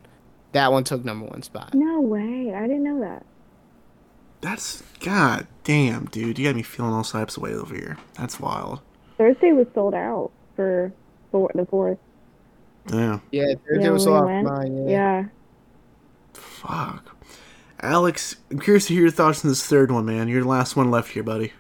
that 0.52 0.72
one 0.72 0.84
took 0.84 1.04
number 1.04 1.26
one 1.26 1.42
spot. 1.42 1.74
No 1.74 2.00
way. 2.00 2.54
I 2.54 2.62
didn't 2.62 2.84
know 2.84 3.00
that. 3.02 3.26
That's 4.42 4.84
god 5.00 5.48
damn, 5.64 6.06
dude. 6.06 6.38
You 6.38 6.46
got 6.46 6.56
me 6.56 6.64
feeling 6.64 6.94
all 6.94 7.04
types 7.04 7.38
of 7.38 7.44
way 7.44 7.54
over 7.54 7.74
here. 7.74 7.98
That's 8.16 8.40
wild. 8.40 8.82
Thursday 9.18 9.52
was 9.54 9.68
sold 9.74 9.94
out 9.94 10.32
for, 10.56 10.92
for 11.32 11.50
the 11.56 11.66
fourth. 11.66 11.98
Yeah. 12.92 13.20
Yeah, 13.32 13.54
Thursday 13.68 13.86
Yeah, 13.86 13.90
was 13.92 14.04
sold 14.04 14.18
out. 14.18 14.26
lot 14.26 14.36
we 14.36 14.44
mine, 14.44 14.88
yeah. 14.90 15.22
Yeah. 15.22 15.26
Fuck. 16.34 17.16
Alex, 17.82 18.36
I'm 18.52 18.60
curious 18.60 18.88
to 18.88 18.94
hear 18.94 19.04
your 19.04 19.12
thoughts 19.12 19.44
on 19.44 19.50
this 19.50 19.66
third 19.66 19.92
one, 19.92 20.06
man. 20.06 20.28
You're 20.28 20.44
the 20.44 20.48
last 20.48 20.76
one 20.76 20.92
left 20.92 21.12
here, 21.12 21.24
buddy. 21.24 21.54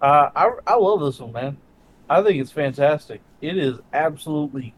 Uh, 0.00 0.30
I 0.34 0.50
I 0.66 0.74
love 0.76 1.00
this 1.00 1.18
one, 1.20 1.32
man. 1.32 1.56
I 2.08 2.22
think 2.22 2.40
it's 2.40 2.52
fantastic. 2.52 3.20
It 3.40 3.56
is 3.58 3.78
absolutely 3.92 4.74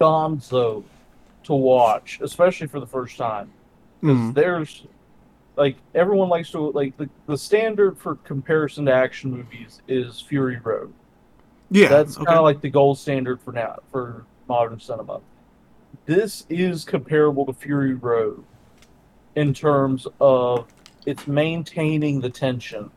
gonzo 0.00 0.84
to 1.44 1.54
watch, 1.54 2.18
especially 2.22 2.66
for 2.66 2.80
the 2.80 2.86
first 2.86 3.16
time. 3.16 3.50
Because 4.00 4.16
Mhm. 4.16 4.34
there's 4.34 4.86
like 5.56 5.76
everyone 5.94 6.28
likes 6.28 6.50
to 6.50 6.58
like 6.70 6.96
the, 6.96 7.08
the 7.26 7.38
standard 7.38 7.96
for 7.96 8.16
comparison 8.16 8.86
to 8.86 8.92
action 8.92 9.30
movies 9.30 9.80
is 9.88 10.20
Fury 10.20 10.58
Road. 10.62 10.92
Yeah. 11.70 11.88
That's 11.88 12.16
okay. 12.16 12.26
kind 12.26 12.38
of 12.38 12.44
like 12.44 12.60
the 12.60 12.70
gold 12.70 12.98
standard 12.98 13.40
for 13.40 13.52
now 13.52 13.76
for 13.90 14.24
modern 14.48 14.80
cinema. 14.80 15.20
This 16.06 16.44
is 16.50 16.84
comparable 16.84 17.46
to 17.46 17.52
Fury 17.52 17.94
Road 17.94 18.44
in 19.36 19.54
terms 19.54 20.06
of 20.20 20.66
it's 21.06 21.26
maintaining 21.26 22.20
the 22.20 22.30
tension. 22.30 22.90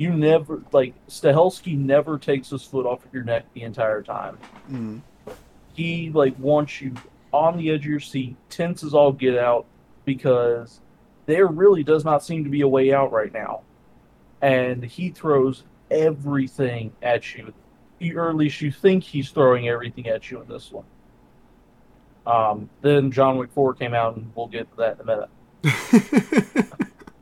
You 0.00 0.14
never 0.14 0.62
like 0.72 0.94
Stahelski 1.08 1.76
never 1.76 2.16
takes 2.18 2.48
his 2.48 2.64
foot 2.64 2.86
off 2.86 3.04
of 3.04 3.12
your 3.12 3.22
neck 3.22 3.44
the 3.52 3.64
entire 3.64 4.00
time. 4.00 4.38
Mm. 4.70 5.02
He 5.74 6.08
like 6.08 6.38
wants 6.38 6.80
you 6.80 6.94
on 7.34 7.58
the 7.58 7.70
edge 7.70 7.84
of 7.84 7.90
your 7.90 8.00
seat, 8.00 8.34
tense 8.48 8.82
as 8.82 8.94
all 8.94 9.12
get 9.12 9.36
out, 9.36 9.66
because 10.06 10.80
there 11.26 11.46
really 11.46 11.82
does 11.82 12.02
not 12.02 12.24
seem 12.24 12.44
to 12.44 12.50
be 12.50 12.62
a 12.62 12.68
way 12.68 12.94
out 12.94 13.12
right 13.12 13.30
now. 13.30 13.60
And 14.40 14.82
he 14.82 15.10
throws 15.10 15.64
everything 15.90 16.92
at 17.02 17.34
you 17.34 17.52
you- 17.98 18.18
or 18.18 18.30
at 18.30 18.36
least 18.36 18.62
you 18.62 18.72
think 18.72 19.04
he's 19.04 19.30
throwing 19.30 19.68
everything 19.68 20.08
at 20.08 20.30
you 20.30 20.40
in 20.40 20.48
this 20.48 20.72
one. 20.72 20.86
Um, 22.26 22.70
then 22.80 23.12
John 23.12 23.36
Wick 23.36 23.50
4 23.52 23.74
came 23.74 23.92
out, 23.92 24.16
and 24.16 24.32
we'll 24.34 24.48
get 24.48 24.70
to 24.70 24.76
that 24.78 24.98
in 24.98 25.08
a 25.08 26.48
minute. 26.48 26.66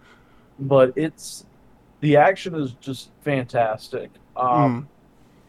but 0.61 0.93
it's 0.97 1.45
the 2.01 2.17
action 2.17 2.55
is 2.55 2.73
just 2.81 3.11
fantastic. 3.23 4.11
Um, 4.37 4.89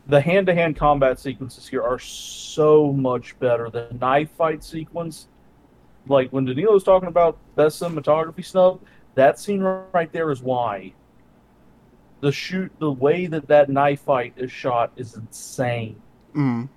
The 0.08 0.20
hand 0.22 0.48
to 0.48 0.56
hand 0.56 0.76
combat 0.76 1.20
sequences 1.20 1.68
here 1.68 1.84
are 1.84 2.00
so 2.00 2.92
much 2.92 3.38
better. 3.40 3.70
The 3.70 3.90
knife 4.02 4.32
fight 4.32 4.64
sequence, 4.64 5.28
like 6.08 6.32
when 6.32 6.46
Danilo's 6.46 6.84
talking 6.84 7.10
about 7.10 7.38
best 7.56 7.80
cinematography 7.82 8.44
snub, 8.44 8.80
that 9.16 9.38
scene 9.40 9.62
right 9.62 10.12
there 10.12 10.32
is 10.32 10.42
why. 10.42 10.94
The 12.22 12.32
shoot, 12.32 12.72
the 12.80 12.92
way 12.92 13.28
that 13.28 13.48
that 13.48 13.70
knife 13.70 14.02
fight 14.02 14.34
is 14.36 14.52
shot 14.52 14.92
is 14.98 15.16
insane. 15.16 16.02
Mm. 16.36 16.70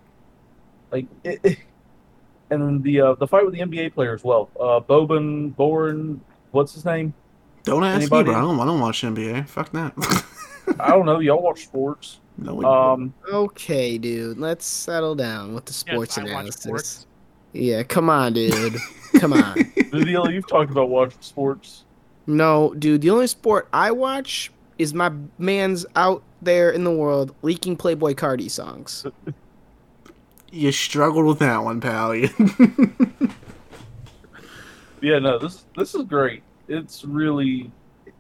Like, 0.91 1.07
it, 1.25 1.41
it- 1.43 1.59
and 2.51 2.83
the 2.83 3.01
uh, 3.01 3.15
the 3.15 3.27
fight 3.27 3.47
with 3.47 3.55
the 3.55 3.61
NBA 3.61 3.95
player 3.95 4.13
as 4.13 4.23
well. 4.23 4.51
Uh, 4.61 4.79
Boban 4.79 5.57
Boren, 5.57 6.21
what's 6.51 6.75
his 6.75 6.85
name? 6.85 7.15
Don't 7.65 7.85
ask 7.85 7.97
Anybody? 8.03 8.29
me, 8.29 8.33
bro. 8.35 8.39
I 8.39 8.41
don't, 8.43 8.61
I 8.61 8.65
don't 8.65 8.81
watch 8.81 9.03
NBA. 9.03 9.49
Fuck 9.49 9.71
that. 9.73 9.93
I 10.81 10.91
don't 10.91 11.07
know. 11.07 11.21
Y'all 11.21 11.43
watch 11.43 11.65
sports. 11.65 12.19
no, 12.39 12.55
we 12.55 12.65
Um, 12.65 13.13
Okay, 13.31 13.99
dude, 13.99 14.39
let's 14.39 14.67
settle 14.67 15.15
down 15.15 15.55
with 15.55 15.65
the 15.67 15.73
sports 15.73 16.19
I 16.19 16.23
watch 16.23 16.31
analysis. 16.31 16.63
sports. 16.63 17.07
Yeah, 17.53 17.83
come 17.83 18.09
on, 18.11 18.33
dude. 18.33 18.77
come 19.19 19.33
on. 19.33 19.57
Danilo, 19.91 20.29
you've 20.29 20.47
talked 20.49 20.71
about 20.71 20.89
watching 20.89 21.19
sports. 21.21 21.85
No, 22.27 22.73
dude, 22.79 23.01
the 23.03 23.11
only 23.11 23.27
sport 23.27 23.69
I 23.73 23.91
watch 23.91 24.51
is 24.79 24.95
my 24.95 25.13
man's 25.39 25.85
out 25.97 26.23
there 26.41 26.71
in 26.71 26.85
the 26.85 26.91
world 26.93 27.35
leaking 27.43 27.77
Playboi 27.77 28.15
Carti 28.15 28.51
songs. 28.51 29.05
you 30.53 30.73
struggled 30.73 31.27
with 31.27 31.39
that 31.41 31.63
one, 31.63 31.81
pal. 31.81 32.15
Yeah, 35.01 35.19
no, 35.19 35.39
this 35.39 35.65
this 35.77 35.95
is 35.95 36.03
great. 36.05 36.43
It's 36.69 37.05
really, 37.05 37.71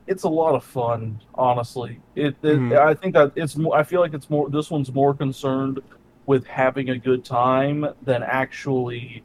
it's 0.06 0.24
a 0.24 0.28
lot 0.28 0.54
of 0.54 0.64
fun. 0.64 1.20
Honestly, 1.34 2.00
it. 2.14 2.36
it 2.42 2.58
Mhm. 2.58 2.78
I 2.78 2.94
think 2.94 3.14
that 3.14 3.32
it's 3.36 3.56
more. 3.56 3.76
I 3.76 3.82
feel 3.82 4.00
like 4.00 4.14
it's 4.14 4.28
more. 4.30 4.48
This 4.50 4.70
one's 4.70 4.92
more 4.92 5.14
concerned 5.14 5.80
with 6.26 6.46
having 6.46 6.90
a 6.90 6.98
good 6.98 7.24
time 7.24 7.86
than 8.02 8.22
actually 8.22 9.22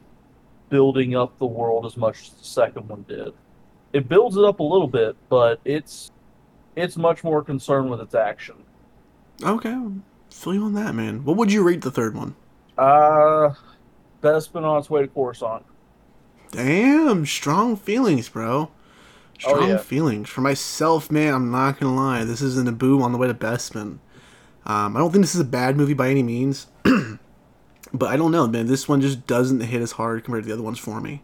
building 0.68 1.16
up 1.16 1.38
the 1.38 1.46
world 1.46 1.86
as 1.86 1.96
much 1.96 2.22
as 2.22 2.30
the 2.30 2.44
second 2.44 2.88
one 2.88 3.04
did. 3.08 3.32
It 3.92 4.08
builds 4.08 4.36
it 4.36 4.44
up 4.44 4.60
a 4.60 4.62
little 4.62 4.88
bit, 4.88 5.16
but 5.28 5.60
it's 5.64 6.10
it's 6.76 6.96
much 6.96 7.24
more 7.24 7.42
concerned 7.42 7.90
with 7.90 8.00
its 8.00 8.14
action. 8.14 8.56
okay, 9.44 9.76
feel 10.30 10.54
you 10.54 10.64
on 10.64 10.74
that, 10.74 10.94
man. 10.94 11.24
What 11.24 11.36
would 11.36 11.52
you 11.52 11.62
rate 11.62 11.80
the 11.82 11.90
third 11.90 12.16
one? 12.16 12.34
Uh, 12.76 13.54
that's 14.20 14.48
been 14.48 14.64
on 14.64 14.78
its 14.78 14.90
way 14.90 15.02
to 15.02 15.08
Coruscant. 15.08 15.64
Damn, 16.50 17.24
strong 17.26 17.76
feelings, 17.76 18.28
bro. 18.28 18.70
Strong 19.38 19.62
Oh, 19.62 19.66
yeah. 19.66 19.76
feelings. 19.78 20.28
For 20.28 20.40
myself, 20.40 21.10
man, 21.10 21.32
I'm 21.34 21.50
not 21.50 21.78
gonna 21.78 21.94
lie. 21.94 22.24
This 22.24 22.40
is 22.42 22.56
an 22.58 22.66
Naboo 22.66 23.02
on 23.02 23.12
the 23.12 23.18
way 23.18 23.28
to 23.28 23.34
Bespin. 23.34 23.98
Um, 24.66 24.96
I 24.96 24.98
don't 25.00 25.10
think 25.12 25.22
this 25.22 25.34
is 25.34 25.40
a 25.40 25.44
bad 25.44 25.76
movie 25.76 25.94
by 25.94 26.10
any 26.10 26.22
means. 26.22 26.66
but 27.92 28.08
I 28.08 28.16
don't 28.16 28.32
know, 28.32 28.46
man. 28.46 28.66
This 28.66 28.88
one 28.88 29.00
just 29.00 29.26
doesn't 29.26 29.60
hit 29.60 29.80
as 29.80 29.92
hard 29.92 30.24
compared 30.24 30.44
to 30.44 30.48
the 30.48 30.54
other 30.54 30.62
ones 30.62 30.78
for 30.78 31.00
me. 31.00 31.22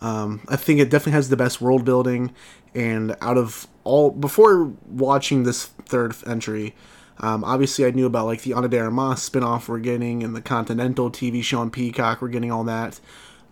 Um, 0.00 0.40
I 0.48 0.56
think 0.56 0.80
it 0.80 0.88
definitely 0.88 1.12
has 1.12 1.28
the 1.28 1.36
best 1.36 1.60
world 1.60 1.84
building, 1.84 2.32
and 2.74 3.14
out 3.20 3.36
of 3.36 3.66
all, 3.84 4.10
before 4.10 4.72
watching 4.88 5.42
this 5.42 5.66
third 5.66 6.14
entry, 6.26 6.74
um, 7.18 7.44
obviously 7.44 7.84
I 7.84 7.90
knew 7.90 8.06
about 8.06 8.24
like 8.24 8.40
the 8.40 8.54
Ana 8.54 8.68
de 8.68 8.78
Armas 8.78 9.28
spinoff 9.28 9.68
we're 9.68 9.78
getting, 9.78 10.22
and 10.22 10.34
the 10.34 10.40
Continental 10.40 11.10
TV 11.10 11.42
show 11.44 11.58
on 11.58 11.70
Peacock 11.70 12.22
we're 12.22 12.28
getting 12.28 12.50
all 12.50 12.64
that. 12.64 12.98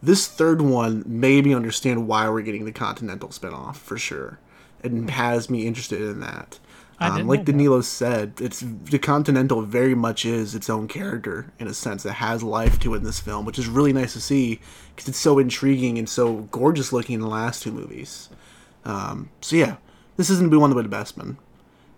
This 0.02 0.28
third 0.28 0.62
one 0.62 1.02
made 1.06 1.44
me 1.44 1.54
understand 1.54 2.06
why 2.06 2.28
we're 2.28 2.42
getting 2.42 2.64
the 2.64 2.72
Continental 2.72 3.30
spinoff 3.30 3.76
for 3.76 3.98
sure, 3.98 4.38
and 4.82 5.10
has 5.10 5.50
me 5.50 5.66
interested 5.66 6.00
in 6.00 6.20
that. 6.20 6.58
Um, 7.00 7.26
like 7.28 7.40
know 7.40 7.44
that. 7.44 7.52
Danilo 7.52 7.80
said, 7.80 8.32
it's 8.40 8.60
the 8.60 8.98
Continental 8.98 9.62
very 9.62 9.94
much 9.94 10.24
is 10.24 10.54
its 10.54 10.68
own 10.68 10.88
character 10.88 11.52
in 11.58 11.68
a 11.68 11.74
sense 11.74 12.02
that 12.02 12.14
has 12.14 12.42
life 12.42 12.80
to 12.80 12.94
it 12.94 12.98
in 12.98 13.04
this 13.04 13.20
film, 13.20 13.44
which 13.44 13.58
is 13.58 13.68
really 13.68 13.92
nice 13.92 14.14
to 14.14 14.20
see 14.20 14.60
because 14.94 15.08
it's 15.08 15.18
so 15.18 15.38
intriguing 15.38 15.96
and 15.98 16.08
so 16.08 16.48
gorgeous 16.50 16.92
looking 16.92 17.14
in 17.14 17.20
the 17.20 17.28
last 17.28 17.62
two 17.62 17.70
movies. 17.70 18.28
Um, 18.84 19.30
so 19.40 19.54
yeah, 19.54 19.76
this 20.16 20.28
isn't 20.30 20.50
be 20.50 20.56
one 20.56 20.70
of 20.70 20.76
the 20.76 20.88
best 20.88 21.16
men. 21.16 21.38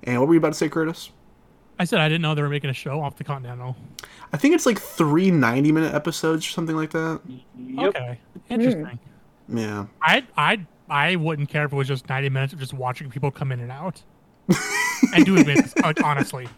And 0.03 0.18
what 0.18 0.28
were 0.28 0.34
you 0.34 0.38
about 0.38 0.53
to 0.53 0.59
say, 0.59 0.68
Curtis? 0.68 1.11
I 1.81 1.85
said 1.85 1.99
I 1.99 2.11
didn't 2.11 2.20
know 2.20 2.35
they 2.35 2.43
were 2.43 2.51
making 2.51 2.68
a 2.68 2.74
show 2.74 3.01
off 3.01 3.16
the 3.16 3.24
Continental. 3.24 3.74
I 4.35 4.37
think 4.37 4.55
it's 4.55 4.66
like 4.66 4.78
three 4.78 5.31
90 5.31 5.72
minute 5.72 5.95
episodes 5.95 6.47
or 6.47 6.51
something 6.51 6.76
like 6.76 6.91
that. 6.91 7.20
Okay, 7.78 8.18
hmm. 8.35 8.53
interesting. 8.53 8.99
Yeah. 9.49 9.87
I 10.03 10.26
I 10.37 10.66
I 10.91 11.16
wouldn't 11.16 11.49
care 11.49 11.64
if 11.64 11.72
it 11.72 11.76
was 11.76 11.89
just 11.89 12.07
ninety 12.07 12.28
minutes 12.28 12.53
of 12.53 12.59
just 12.59 12.74
watching 12.74 13.09
people 13.09 13.31
come 13.31 13.51
in 13.51 13.61
and 13.61 13.72
out 13.72 14.03
and 15.14 15.24
doing 15.24 15.45
bits. 15.45 15.74
Like 15.78 16.01
uh, 16.03 16.07
honestly, 16.07 16.49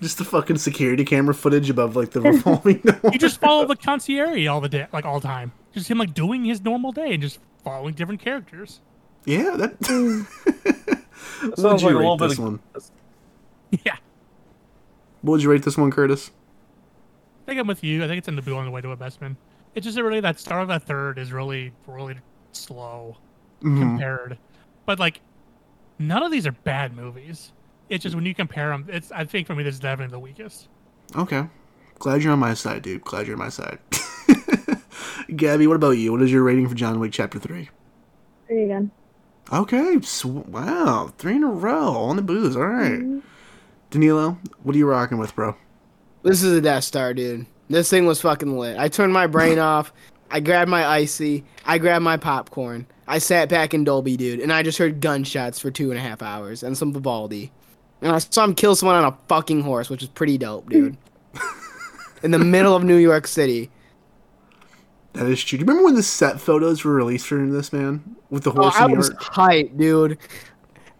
Just 0.00 0.18
the 0.18 0.24
fucking 0.24 0.58
security 0.58 1.04
camera 1.04 1.32
footage 1.32 1.70
above 1.70 1.94
like 1.94 2.10
the 2.10 2.20
revolving 2.22 2.78
door. 2.78 2.98
you 3.12 3.20
just 3.20 3.40
follow 3.40 3.66
the 3.66 3.76
concierge 3.76 4.46
all 4.48 4.60
the 4.60 4.68
day, 4.68 4.88
like 4.92 5.04
all 5.04 5.20
the 5.20 5.28
time. 5.28 5.52
Just 5.72 5.88
him 5.88 5.98
like 5.98 6.12
doing 6.12 6.44
his 6.44 6.60
normal 6.60 6.90
day 6.90 7.12
and 7.14 7.22
just 7.22 7.38
following 7.62 7.94
different 7.94 8.20
characters. 8.20 8.80
Yeah, 9.26 9.54
that. 9.56 9.76
Hmm. 9.86 10.22
what 11.48 11.50
would 11.50 11.58
sounds 11.58 11.82
you 11.82 11.88
like 11.88 11.94
a 11.94 11.98
little 11.98 12.16
bit 12.16 12.28
this 12.30 12.38
of- 12.38 12.44
one? 12.44 12.60
Yeah, 13.84 13.96
What 15.22 15.32
would 15.32 15.42
you 15.42 15.50
rate 15.50 15.62
this 15.62 15.76
one, 15.76 15.90
Curtis? 15.90 16.30
I 17.44 17.50
think 17.50 17.60
I'm 17.60 17.66
with 17.66 17.82
you. 17.84 18.04
I 18.04 18.06
think 18.08 18.18
it's 18.18 18.28
in 18.28 18.36
the 18.36 18.42
going 18.42 18.64
the 18.64 18.70
way 18.70 18.80
to 18.80 18.90
a 18.92 18.96
Bespin. 18.96 19.36
It's 19.74 19.84
just 19.84 19.98
really 19.98 20.20
that 20.20 20.38
start 20.40 20.62
of 20.62 20.68
that 20.68 20.82
third 20.84 21.18
is 21.18 21.32
really 21.32 21.72
really 21.86 22.16
slow 22.52 23.16
Mhm. 23.62 23.78
compared, 23.80 24.38
but 24.86 24.98
like 24.98 25.20
none 25.98 26.22
of 26.22 26.32
these 26.32 26.46
are 26.46 26.52
bad 26.52 26.96
movies. 26.96 27.52
It's 27.88 28.02
just 28.02 28.14
when 28.14 28.24
you 28.26 28.34
compare 28.34 28.68
them, 28.70 28.86
it's 28.88 29.10
I 29.12 29.24
think 29.24 29.46
for 29.46 29.54
me 29.54 29.62
this 29.62 29.74
is 29.74 29.80
definitely 29.80 30.12
the 30.12 30.18
weakest. 30.20 30.68
Okay. 31.16 31.46
Glad 31.98 32.22
you're 32.22 32.32
on 32.32 32.38
my 32.38 32.54
side, 32.54 32.82
dude. 32.82 33.02
Glad 33.02 33.26
you're 33.26 33.36
on 33.36 33.40
my 33.40 33.48
side. 33.50 33.78
Gabby, 35.36 35.66
what 35.66 35.76
about 35.76 35.90
you? 35.92 36.12
What 36.12 36.22
is 36.22 36.32
your 36.32 36.42
rating 36.42 36.68
for 36.68 36.74
John 36.74 36.98
Wick 36.98 37.12
Chapter 37.12 37.38
3? 37.38 37.68
Three 38.46 38.64
again. 38.64 38.90
Okay. 39.52 40.00
Sw- 40.00 40.24
wow. 40.24 41.12
Three 41.18 41.36
in 41.36 41.44
a 41.44 41.48
row 41.48 41.94
on 41.96 42.16
the 42.16 42.22
booze. 42.22 42.56
All 42.56 42.66
right. 42.66 43.02
Danilo, 43.90 44.38
what 44.62 44.74
are 44.74 44.78
you 44.78 44.86
rocking 44.86 45.18
with, 45.18 45.34
bro? 45.34 45.56
This 46.22 46.42
is 46.42 46.56
a 46.56 46.60
Death 46.60 46.84
Star, 46.84 47.12
dude. 47.14 47.46
This 47.68 47.88
thing 47.90 48.06
was 48.06 48.20
fucking 48.20 48.56
lit. 48.56 48.78
I 48.78 48.88
turned 48.88 49.12
my 49.12 49.26
brain 49.26 49.58
off. 49.60 49.92
I 50.30 50.40
grabbed 50.40 50.70
my 50.70 50.86
icy. 50.86 51.44
I 51.64 51.78
grabbed 51.78 52.04
my 52.04 52.16
popcorn. 52.16 52.86
I 53.08 53.18
sat 53.18 53.48
back 53.48 53.74
in 53.74 53.82
Dolby, 53.82 54.16
dude, 54.16 54.38
and 54.40 54.52
I 54.52 54.62
just 54.62 54.78
heard 54.78 55.00
gunshots 55.00 55.58
for 55.58 55.70
two 55.72 55.90
and 55.90 55.98
a 55.98 56.02
half 56.02 56.22
hours 56.22 56.62
and 56.62 56.78
some 56.78 56.92
Vivaldi. 56.92 57.50
And 58.00 58.12
I 58.12 58.18
saw 58.18 58.44
him 58.44 58.54
kill 58.54 58.76
someone 58.76 58.96
on 58.96 59.12
a 59.12 59.16
fucking 59.28 59.62
horse, 59.62 59.90
which 59.90 60.02
is 60.02 60.08
pretty 60.08 60.38
dope, 60.38 60.70
dude. 60.70 60.96
in 62.22 62.30
the 62.30 62.38
middle 62.38 62.76
of 62.76 62.84
New 62.84 62.96
York 62.96 63.26
City. 63.26 63.70
That 65.14 65.26
is 65.26 65.42
true. 65.42 65.58
Do 65.58 65.64
you 65.64 65.66
remember 65.66 65.84
when 65.86 65.96
the 65.96 66.02
set 66.04 66.40
photos 66.40 66.84
were 66.84 66.94
released 66.94 67.26
for 67.26 67.44
this, 67.44 67.72
man? 67.72 68.16
With 68.30 68.44
the 68.44 68.52
Oh, 68.52 68.62
horse 68.62 68.76
I 68.76 68.84
in 68.84 68.92
New 68.92 68.96
was 68.98 69.10
hyped, 69.10 69.76
dude. 69.76 70.18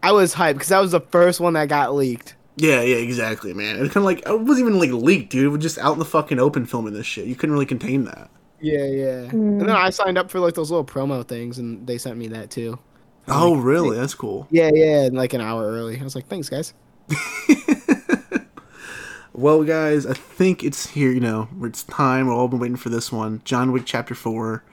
I 0.02 0.10
was 0.10 0.34
hyped 0.34 0.54
because 0.54 0.68
that 0.68 0.80
was 0.80 0.90
the 0.90 1.00
first 1.00 1.38
one 1.38 1.52
that 1.52 1.68
got 1.68 1.94
leaked. 1.94 2.34
Yeah, 2.56 2.82
yeah, 2.82 2.96
exactly, 2.96 3.54
man. 3.54 3.76
It 3.76 3.90
kind 3.90 3.98
of 3.98 4.04
like, 4.04 4.26
it 4.26 4.40
wasn't 4.40 4.68
even 4.68 4.78
like 4.78 4.90
leaked, 4.90 5.30
dude. 5.30 5.44
It 5.44 5.48
was 5.48 5.62
just 5.62 5.78
out 5.78 5.94
in 5.94 5.98
the 5.98 6.04
fucking 6.04 6.38
open 6.38 6.66
filming 6.66 6.94
this 6.94 7.06
shit. 7.06 7.26
You 7.26 7.34
couldn't 7.34 7.52
really 7.52 7.66
contain 7.66 8.04
that. 8.04 8.30
Yeah, 8.60 8.84
yeah. 8.84 9.22
And 9.30 9.60
then 9.60 9.70
I 9.70 9.90
signed 9.90 10.18
up 10.18 10.30
for 10.30 10.40
like 10.40 10.54
those 10.54 10.70
little 10.70 10.84
promo 10.84 11.26
things, 11.26 11.58
and 11.58 11.86
they 11.86 11.96
sent 11.96 12.18
me 12.18 12.28
that 12.28 12.50
too. 12.50 12.78
Oh, 13.28 13.56
really? 13.56 13.96
That's 13.96 14.14
cool. 14.14 14.46
Yeah, 14.50 14.70
yeah, 14.74 15.08
like 15.12 15.32
an 15.32 15.40
hour 15.40 15.66
early. 15.66 15.98
I 15.98 16.04
was 16.04 16.14
like, 16.14 16.26
thanks, 16.26 16.48
guys. 16.48 16.74
Well, 19.40 19.64
guys, 19.64 20.04
I 20.04 20.12
think 20.12 20.62
it's 20.62 20.88
here. 20.88 21.10
You 21.10 21.20
know, 21.20 21.48
it's 21.62 21.84
time. 21.84 22.26
We've 22.26 22.36
all 22.36 22.48
been 22.48 22.58
waiting 22.58 22.76
for 22.76 22.90
this 22.90 23.10
one. 23.10 23.40
John 23.44 23.72
Wick 23.72 23.84
Chapter 23.86 24.14
Four. 24.14 24.64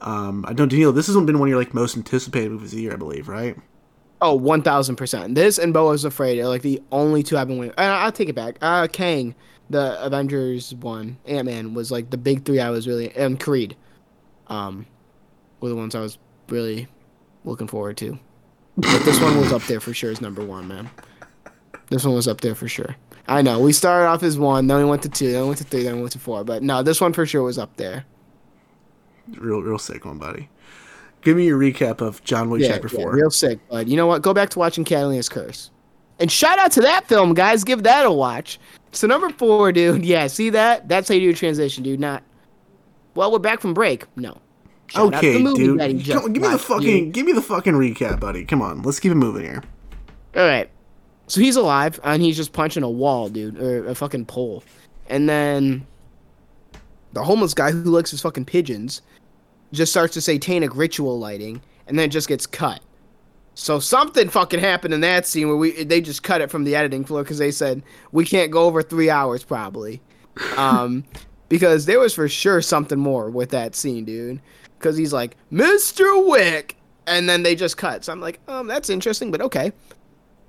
Um, 0.00 0.44
I 0.46 0.52
don't, 0.52 0.68
Daniel. 0.68 0.92
This 0.92 1.08
has 1.08 1.16
been 1.16 1.38
one 1.38 1.48
of 1.48 1.50
your 1.50 1.58
like 1.58 1.74
most 1.74 1.96
anticipated 1.96 2.52
movies 2.52 2.72
of 2.72 2.76
the 2.76 2.82
year, 2.82 2.92
I 2.92 2.96
believe, 2.96 3.28
right? 3.28 3.56
Oh, 4.24 4.34
one 4.34 4.62
thousand 4.62 4.94
percent. 4.94 5.34
This 5.34 5.58
and 5.58 5.74
Beau 5.74 5.90
is 5.90 6.04
Afraid 6.04 6.38
are 6.38 6.46
like 6.46 6.62
the 6.62 6.80
only 6.92 7.24
two 7.24 7.36
I've 7.36 7.48
been 7.48 7.58
waiting. 7.58 7.74
Uh, 7.76 7.82
I'll 7.82 8.12
take 8.12 8.28
it 8.28 8.36
back. 8.36 8.56
Uh, 8.62 8.86
Kang, 8.86 9.34
the 9.68 10.00
Avengers 10.00 10.72
one, 10.76 11.18
Ant 11.26 11.46
Man 11.46 11.74
was 11.74 11.90
like 11.90 12.10
the 12.10 12.16
big 12.16 12.44
three 12.44 12.60
I 12.60 12.70
was 12.70 12.86
really, 12.86 13.10
and 13.16 13.40
Creed, 13.40 13.76
um, 14.46 14.86
were 15.60 15.70
the 15.70 15.74
ones 15.74 15.96
I 15.96 16.00
was 16.00 16.18
really 16.48 16.86
looking 17.44 17.66
forward 17.66 17.96
to. 17.96 18.16
But 18.76 19.04
this 19.04 19.20
one 19.20 19.38
was 19.38 19.52
up 19.52 19.62
there 19.64 19.80
for 19.80 19.92
sure 19.92 20.12
as 20.12 20.20
number 20.20 20.44
one, 20.44 20.68
man. 20.68 20.88
This 21.90 22.04
one 22.04 22.14
was 22.14 22.28
up 22.28 22.42
there 22.42 22.54
for 22.54 22.68
sure. 22.68 22.94
I 23.26 23.42
know 23.42 23.58
we 23.58 23.72
started 23.72 24.06
off 24.06 24.22
as 24.22 24.38
one, 24.38 24.68
then 24.68 24.78
we 24.78 24.84
went 24.84 25.02
to 25.02 25.08
two, 25.08 25.32
then 25.32 25.42
we 25.42 25.48
went 25.48 25.58
to 25.58 25.64
three, 25.64 25.82
then 25.82 25.96
we 25.96 26.00
went 26.02 26.12
to 26.12 26.20
four. 26.20 26.44
But 26.44 26.62
no, 26.62 26.84
this 26.84 27.00
one 27.00 27.12
for 27.12 27.26
sure 27.26 27.42
was 27.42 27.58
up 27.58 27.76
there. 27.76 28.04
Real, 29.36 29.62
real 29.62 29.78
sick 29.78 30.04
one, 30.04 30.18
buddy. 30.18 30.48
Give 31.22 31.36
me 31.36 31.46
your 31.46 31.58
recap 31.58 32.00
of 32.00 32.22
John 32.24 32.50
Wick 32.50 32.62
Chapter 32.62 32.88
yeah, 32.88 32.96
Four. 32.96 33.12
real 33.14 33.30
sick. 33.30 33.60
But 33.70 33.86
you 33.86 33.96
know 33.96 34.06
what? 34.06 34.22
Go 34.22 34.34
back 34.34 34.50
to 34.50 34.58
watching 34.58 34.84
Catalina's 34.84 35.28
Curse. 35.28 35.70
And 36.18 36.30
shout 36.30 36.58
out 36.58 36.72
to 36.72 36.80
that 36.82 37.06
film, 37.06 37.34
guys. 37.34 37.64
Give 37.64 37.82
that 37.84 38.04
a 38.06 38.10
watch. 38.10 38.58
So 38.90 39.06
number 39.06 39.30
four, 39.30 39.72
dude. 39.72 40.04
Yeah, 40.12 40.26
see 40.26 40.50
that? 40.50 40.88
That's 40.88 41.08
how 41.08 41.14
you 41.14 41.20
do 41.20 41.30
a 41.30 41.34
transition, 41.34 41.82
dude. 41.84 42.00
Not. 42.00 42.22
Well, 43.14 43.30
we're 43.30 43.38
back 43.38 43.60
from 43.60 43.72
break. 43.72 44.04
No. 44.16 44.38
Shout 44.88 45.14
okay, 45.14 45.42
dude. 45.42 45.78
Come 46.06 46.32
give 46.32 46.42
me 46.42 46.48
the 46.48 46.58
fucking, 46.58 47.04
dude. 47.04 47.14
give 47.14 47.26
me 47.26 47.32
the 47.32 47.42
fucking 47.42 47.72
recap, 47.74 48.20
buddy. 48.20 48.44
Come 48.44 48.60
on, 48.60 48.82
let's 48.82 49.00
keep 49.00 49.12
it 49.12 49.16
moving 49.16 49.42
here. 49.44 49.62
All 50.36 50.44
right. 50.44 50.68
So 51.28 51.40
he's 51.40 51.56
alive, 51.56 51.98
and 52.04 52.20
he's 52.20 52.36
just 52.36 52.52
punching 52.52 52.82
a 52.82 52.90
wall, 52.90 53.28
dude, 53.28 53.58
or 53.58 53.86
a 53.88 53.94
fucking 53.94 54.26
pole. 54.26 54.62
And 55.08 55.28
then 55.28 55.86
the 57.12 57.22
homeless 57.24 57.54
guy 57.54 57.70
who 57.70 57.82
likes 57.84 58.10
his 58.10 58.20
fucking 58.20 58.44
pigeons 58.44 59.02
just 59.72 59.92
starts 59.92 60.14
to 60.14 60.20
satanic 60.20 60.74
ritual 60.76 61.18
lighting, 61.18 61.62
and 61.86 61.98
then 61.98 62.06
it 62.06 62.12
just 62.12 62.28
gets 62.28 62.46
cut. 62.46 62.80
So 63.54 63.78
something 63.80 64.28
fucking 64.28 64.60
happened 64.60 64.94
in 64.94 65.00
that 65.02 65.26
scene 65.26 65.48
where 65.48 65.56
we 65.56 65.84
they 65.84 66.00
just 66.00 66.22
cut 66.22 66.40
it 66.40 66.50
from 66.50 66.64
the 66.64 66.74
editing 66.74 67.04
floor 67.04 67.22
because 67.22 67.38
they 67.38 67.50
said 67.50 67.82
we 68.10 68.24
can't 68.24 68.50
go 68.50 68.64
over 68.64 68.82
three 68.82 69.10
hours 69.10 69.44
probably, 69.44 70.00
um, 70.56 71.04
because 71.48 71.86
there 71.86 72.00
was 72.00 72.14
for 72.14 72.28
sure 72.28 72.62
something 72.62 72.98
more 72.98 73.30
with 73.30 73.50
that 73.50 73.74
scene, 73.74 74.04
dude. 74.04 74.40
Because 74.78 74.96
he's 74.96 75.12
like 75.12 75.36
Mr. 75.52 76.28
Wick, 76.28 76.76
and 77.06 77.28
then 77.28 77.42
they 77.42 77.54
just 77.54 77.76
cut. 77.76 78.04
So 78.04 78.12
I'm 78.12 78.20
like, 78.20 78.40
um, 78.48 78.66
that's 78.66 78.90
interesting, 78.90 79.30
but 79.30 79.40
okay. 79.42 79.72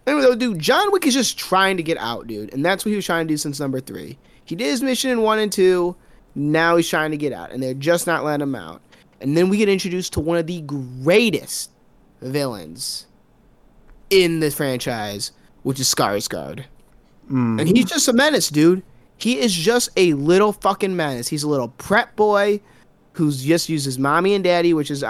Anyway, 0.07 0.23
though, 0.23 0.35
dude, 0.35 0.59
John 0.59 0.91
Wick 0.91 1.05
is 1.05 1.13
just 1.13 1.37
trying 1.37 1.77
to 1.77 1.83
get 1.83 1.97
out, 1.97 2.27
dude, 2.27 2.53
and 2.53 2.65
that's 2.65 2.83
what 2.83 2.89
he 2.89 2.95
was 2.95 3.05
trying 3.05 3.27
to 3.27 3.33
do 3.33 3.37
since 3.37 3.59
number 3.59 3.79
three. 3.79 4.17
He 4.45 4.55
did 4.55 4.67
his 4.67 4.81
mission 4.81 5.11
in 5.11 5.21
one 5.21 5.39
and 5.39 5.51
two. 5.51 5.95
Now 6.35 6.75
he's 6.77 6.89
trying 6.89 7.11
to 7.11 7.17
get 7.17 7.31
out, 7.31 7.51
and 7.51 7.61
they're 7.61 7.73
just 7.73 8.07
not 8.07 8.23
letting 8.23 8.43
him 8.43 8.55
out. 8.55 8.81
And 9.23 9.37
then 9.37 9.47
we 9.47 9.57
get 9.57 9.69
introduced 9.69 10.13
to 10.13 10.19
one 10.19 10.37
of 10.37 10.47
the 10.47 10.61
greatest 10.61 11.71
villains 12.21 13.07
in 14.09 14.41
this 14.41 14.53
franchise, 14.53 15.31
which 15.63 15.79
is 15.79 15.87
Skarsgård. 15.87 16.65
Mm. 17.31 17.61
And 17.61 17.67
he's 17.75 17.85
just 17.85 18.07
a 18.09 18.13
menace, 18.13 18.49
dude. 18.49 18.83
He 19.17 19.39
is 19.39 19.53
just 19.53 19.89
a 19.95 20.13
little 20.13 20.51
fucking 20.51 20.95
menace. 20.95 21.29
He's 21.29 21.43
a 21.43 21.47
little 21.47 21.69
prep 21.69 22.15
boy 22.17 22.59
who's 23.13 23.41
just 23.43 23.69
uses 23.69 23.97
mommy 23.97 24.33
and 24.33 24.43
daddy, 24.43 24.73
which 24.73 24.91
is 24.91 25.05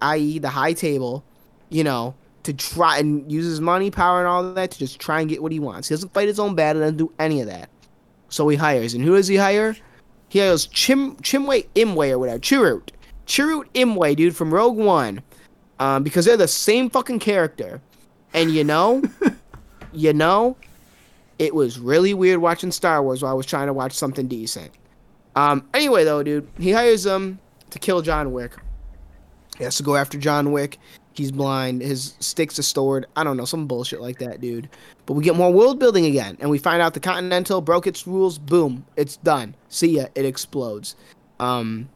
i.e. 0.00 0.38
the 0.38 0.48
high 0.48 0.72
table, 0.72 1.24
you 1.68 1.82
know, 1.82 2.14
to 2.44 2.52
try 2.54 2.98
and 2.98 3.30
uses 3.30 3.60
money, 3.60 3.90
power, 3.90 4.20
and 4.20 4.28
all 4.28 4.52
that 4.54 4.70
to 4.70 4.78
just 4.78 5.00
try 5.00 5.20
and 5.20 5.28
get 5.28 5.42
what 5.42 5.50
he 5.50 5.58
wants. 5.58 5.88
He 5.88 5.94
doesn't 5.94 6.14
fight 6.14 6.28
his 6.28 6.38
own 6.38 6.54
battle, 6.54 6.82
doesn't 6.82 6.98
do 6.98 7.12
any 7.18 7.40
of 7.40 7.48
that. 7.48 7.68
So 8.28 8.46
he 8.46 8.56
hires, 8.56 8.94
and 8.94 9.02
who 9.02 9.16
does 9.16 9.26
he 9.26 9.34
hire? 9.34 9.76
He 10.28 10.38
hires 10.38 10.66
Chim 10.66 11.16
Chimway 11.16 11.66
Imway 11.74 12.10
or 12.12 12.20
whatever, 12.20 12.38
Chirrut, 12.38 12.90
Chirrut 13.26 13.68
Imwe, 13.74 14.16
dude, 14.16 14.36
from 14.36 14.52
Rogue 14.52 14.76
One, 14.76 15.22
um, 15.78 16.02
because 16.02 16.24
they're 16.24 16.36
the 16.36 16.48
same 16.48 16.90
fucking 16.90 17.18
character. 17.18 17.80
And 18.32 18.50
you 18.50 18.64
know, 18.64 19.02
you 19.92 20.12
know, 20.12 20.56
it 21.38 21.54
was 21.54 21.78
really 21.78 22.14
weird 22.14 22.40
watching 22.40 22.70
Star 22.70 23.02
Wars 23.02 23.22
while 23.22 23.32
I 23.32 23.34
was 23.34 23.46
trying 23.46 23.66
to 23.66 23.72
watch 23.72 23.92
something 23.92 24.28
decent. 24.28 24.70
Um, 25.34 25.68
anyway, 25.74 26.04
though, 26.04 26.22
dude, 26.22 26.48
he 26.58 26.72
hires 26.72 27.02
them 27.02 27.38
to 27.70 27.78
kill 27.78 28.00
John 28.02 28.32
Wick. 28.32 28.56
He 29.58 29.64
has 29.64 29.76
to 29.76 29.82
go 29.82 29.96
after 29.96 30.18
John 30.18 30.52
Wick. 30.52 30.78
He's 31.12 31.32
blind. 31.32 31.80
His 31.80 32.14
sticks 32.20 32.58
are 32.58 32.62
stored. 32.62 33.06
I 33.16 33.24
don't 33.24 33.38
know, 33.38 33.46
some 33.46 33.66
bullshit 33.66 34.02
like 34.02 34.18
that, 34.18 34.40
dude. 34.40 34.68
But 35.06 35.14
we 35.14 35.24
get 35.24 35.34
more 35.34 35.52
world 35.52 35.78
building 35.78 36.04
again, 36.04 36.36
and 36.40 36.50
we 36.50 36.58
find 36.58 36.82
out 36.82 36.94
the 36.94 37.00
Continental 37.00 37.62
broke 37.62 37.86
its 37.86 38.06
rules. 38.06 38.38
Boom, 38.38 38.84
it's 38.96 39.16
done. 39.18 39.54
See 39.68 39.96
ya. 39.96 40.06
It 40.14 40.26
explodes. 40.26 40.94
Um, 41.40 41.88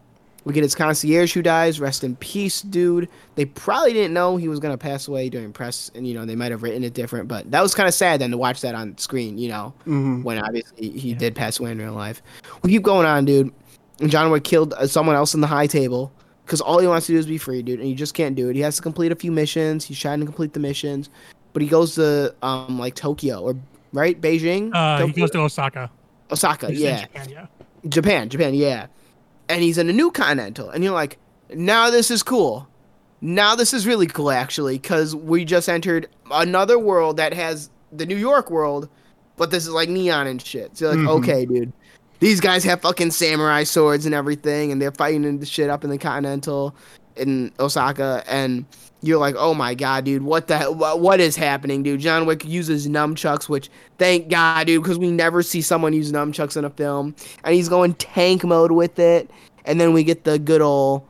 We 0.44 0.54
get 0.54 0.62
his 0.62 0.74
concierge 0.74 1.34
who 1.34 1.42
dies. 1.42 1.80
Rest 1.80 2.02
in 2.02 2.16
peace, 2.16 2.62
dude. 2.62 3.08
They 3.34 3.44
probably 3.44 3.92
didn't 3.92 4.14
know 4.14 4.36
he 4.36 4.48
was 4.48 4.58
gonna 4.58 4.78
pass 4.78 5.06
away 5.06 5.28
during 5.28 5.52
press, 5.52 5.90
and 5.94 6.06
you 6.06 6.14
know 6.14 6.24
they 6.24 6.34
might 6.36 6.50
have 6.50 6.62
written 6.62 6.82
it 6.82 6.94
different. 6.94 7.28
But 7.28 7.50
that 7.50 7.62
was 7.62 7.74
kind 7.74 7.86
of 7.88 7.94
sad 7.94 8.20
then 8.20 8.30
to 8.30 8.38
watch 8.38 8.60
that 8.62 8.74
on 8.74 8.96
screen. 8.98 9.36
You 9.38 9.48
know, 9.50 9.74
Mhm. 9.86 10.22
when 10.24 10.38
obviously 10.38 10.90
he 10.90 11.12
did 11.14 11.34
pass 11.34 11.60
away 11.60 11.72
in 11.72 11.78
real 11.78 11.92
life. 11.92 12.22
We 12.62 12.70
keep 12.70 12.82
going 12.82 13.06
on, 13.06 13.24
dude. 13.26 13.52
And 14.00 14.10
John 14.10 14.30
Wick 14.30 14.44
killed 14.44 14.72
uh, 14.72 14.86
someone 14.86 15.14
else 15.14 15.34
in 15.34 15.42
the 15.42 15.46
high 15.46 15.66
table 15.66 16.10
because 16.46 16.62
all 16.62 16.78
he 16.78 16.86
wants 16.86 17.06
to 17.08 17.12
do 17.12 17.18
is 17.18 17.26
be 17.26 17.36
free, 17.36 17.60
dude, 17.62 17.78
and 17.80 17.86
he 17.86 17.94
just 17.94 18.14
can't 18.14 18.34
do 18.34 18.48
it. 18.48 18.56
He 18.56 18.62
has 18.62 18.76
to 18.76 18.82
complete 18.82 19.12
a 19.12 19.16
few 19.16 19.30
missions. 19.30 19.84
He's 19.84 19.98
trying 19.98 20.20
to 20.20 20.26
complete 20.26 20.54
the 20.54 20.60
missions, 20.60 21.10
but 21.52 21.60
he 21.60 21.68
goes 21.68 21.96
to 21.96 22.34
um 22.42 22.78
like 22.78 22.94
Tokyo 22.94 23.40
or 23.42 23.56
right 23.92 24.18
Beijing. 24.18 24.70
Uh, 24.72 25.06
he 25.06 25.12
goes 25.12 25.30
to 25.32 25.40
Osaka. 25.40 25.90
Osaka, 26.32 26.68
He's 26.70 26.80
in 26.80 26.86
yeah. 26.86 27.00
Japan, 27.02 27.28
yeah. 27.28 27.46
Japan, 27.88 28.28
Japan, 28.30 28.54
yeah. 28.54 28.86
And 29.50 29.64
he's 29.64 29.78
in 29.78 29.90
a 29.90 29.92
new 29.92 30.12
continental, 30.12 30.70
and 30.70 30.84
you're 30.84 30.92
like, 30.92 31.18
now 31.52 31.90
this 31.90 32.08
is 32.10 32.22
cool. 32.22 32.68
Now 33.20 33.56
this 33.56 33.74
is 33.74 33.84
really 33.84 34.06
cool, 34.06 34.30
actually, 34.30 34.78
because 34.78 35.14
we 35.16 35.44
just 35.44 35.68
entered 35.68 36.08
another 36.30 36.78
world 36.78 37.16
that 37.16 37.34
has 37.34 37.68
the 37.90 38.06
New 38.06 38.16
York 38.16 38.48
world, 38.48 38.88
but 39.36 39.50
this 39.50 39.64
is 39.66 39.72
like 39.72 39.88
neon 39.88 40.28
and 40.28 40.40
shit. 40.40 40.76
So 40.76 40.92
you're 40.92 40.94
like, 40.94 41.06
Mhm. 41.06 41.18
okay, 41.18 41.46
dude, 41.46 41.72
these 42.20 42.40
guys 42.40 42.62
have 42.62 42.80
fucking 42.82 43.10
samurai 43.10 43.64
swords 43.64 44.06
and 44.06 44.14
everything, 44.14 44.70
and 44.70 44.80
they're 44.80 44.92
fighting 44.92 45.24
in 45.24 45.40
the 45.40 45.46
shit 45.46 45.68
up 45.68 45.82
in 45.82 45.90
the 45.90 45.98
continental 45.98 46.72
in 47.20 47.52
Osaka, 47.60 48.24
and 48.26 48.64
you're 49.02 49.18
like, 49.18 49.34
oh 49.38 49.54
my 49.54 49.74
god, 49.74 50.04
dude, 50.04 50.22
what 50.22 50.48
the 50.48 50.58
what, 50.72 51.00
what 51.00 51.20
is 51.20 51.36
happening, 51.36 51.82
dude? 51.82 52.00
John 52.00 52.26
Wick 52.26 52.44
uses 52.44 52.88
nunchucks, 52.88 53.48
which 53.48 53.68
thank 53.98 54.28
God, 54.28 54.66
dude, 54.66 54.82
because 54.82 54.98
we 54.98 55.10
never 55.10 55.42
see 55.42 55.62
someone 55.62 55.92
use 55.92 56.10
nunchucks 56.12 56.56
in 56.56 56.64
a 56.64 56.70
film, 56.70 57.14
and 57.44 57.54
he's 57.54 57.68
going 57.68 57.94
tank 57.94 58.44
mode 58.44 58.72
with 58.72 58.98
it, 58.98 59.30
and 59.64 59.80
then 59.80 59.92
we 59.92 60.02
get 60.04 60.24
the 60.24 60.38
good 60.38 60.60
old 60.60 61.02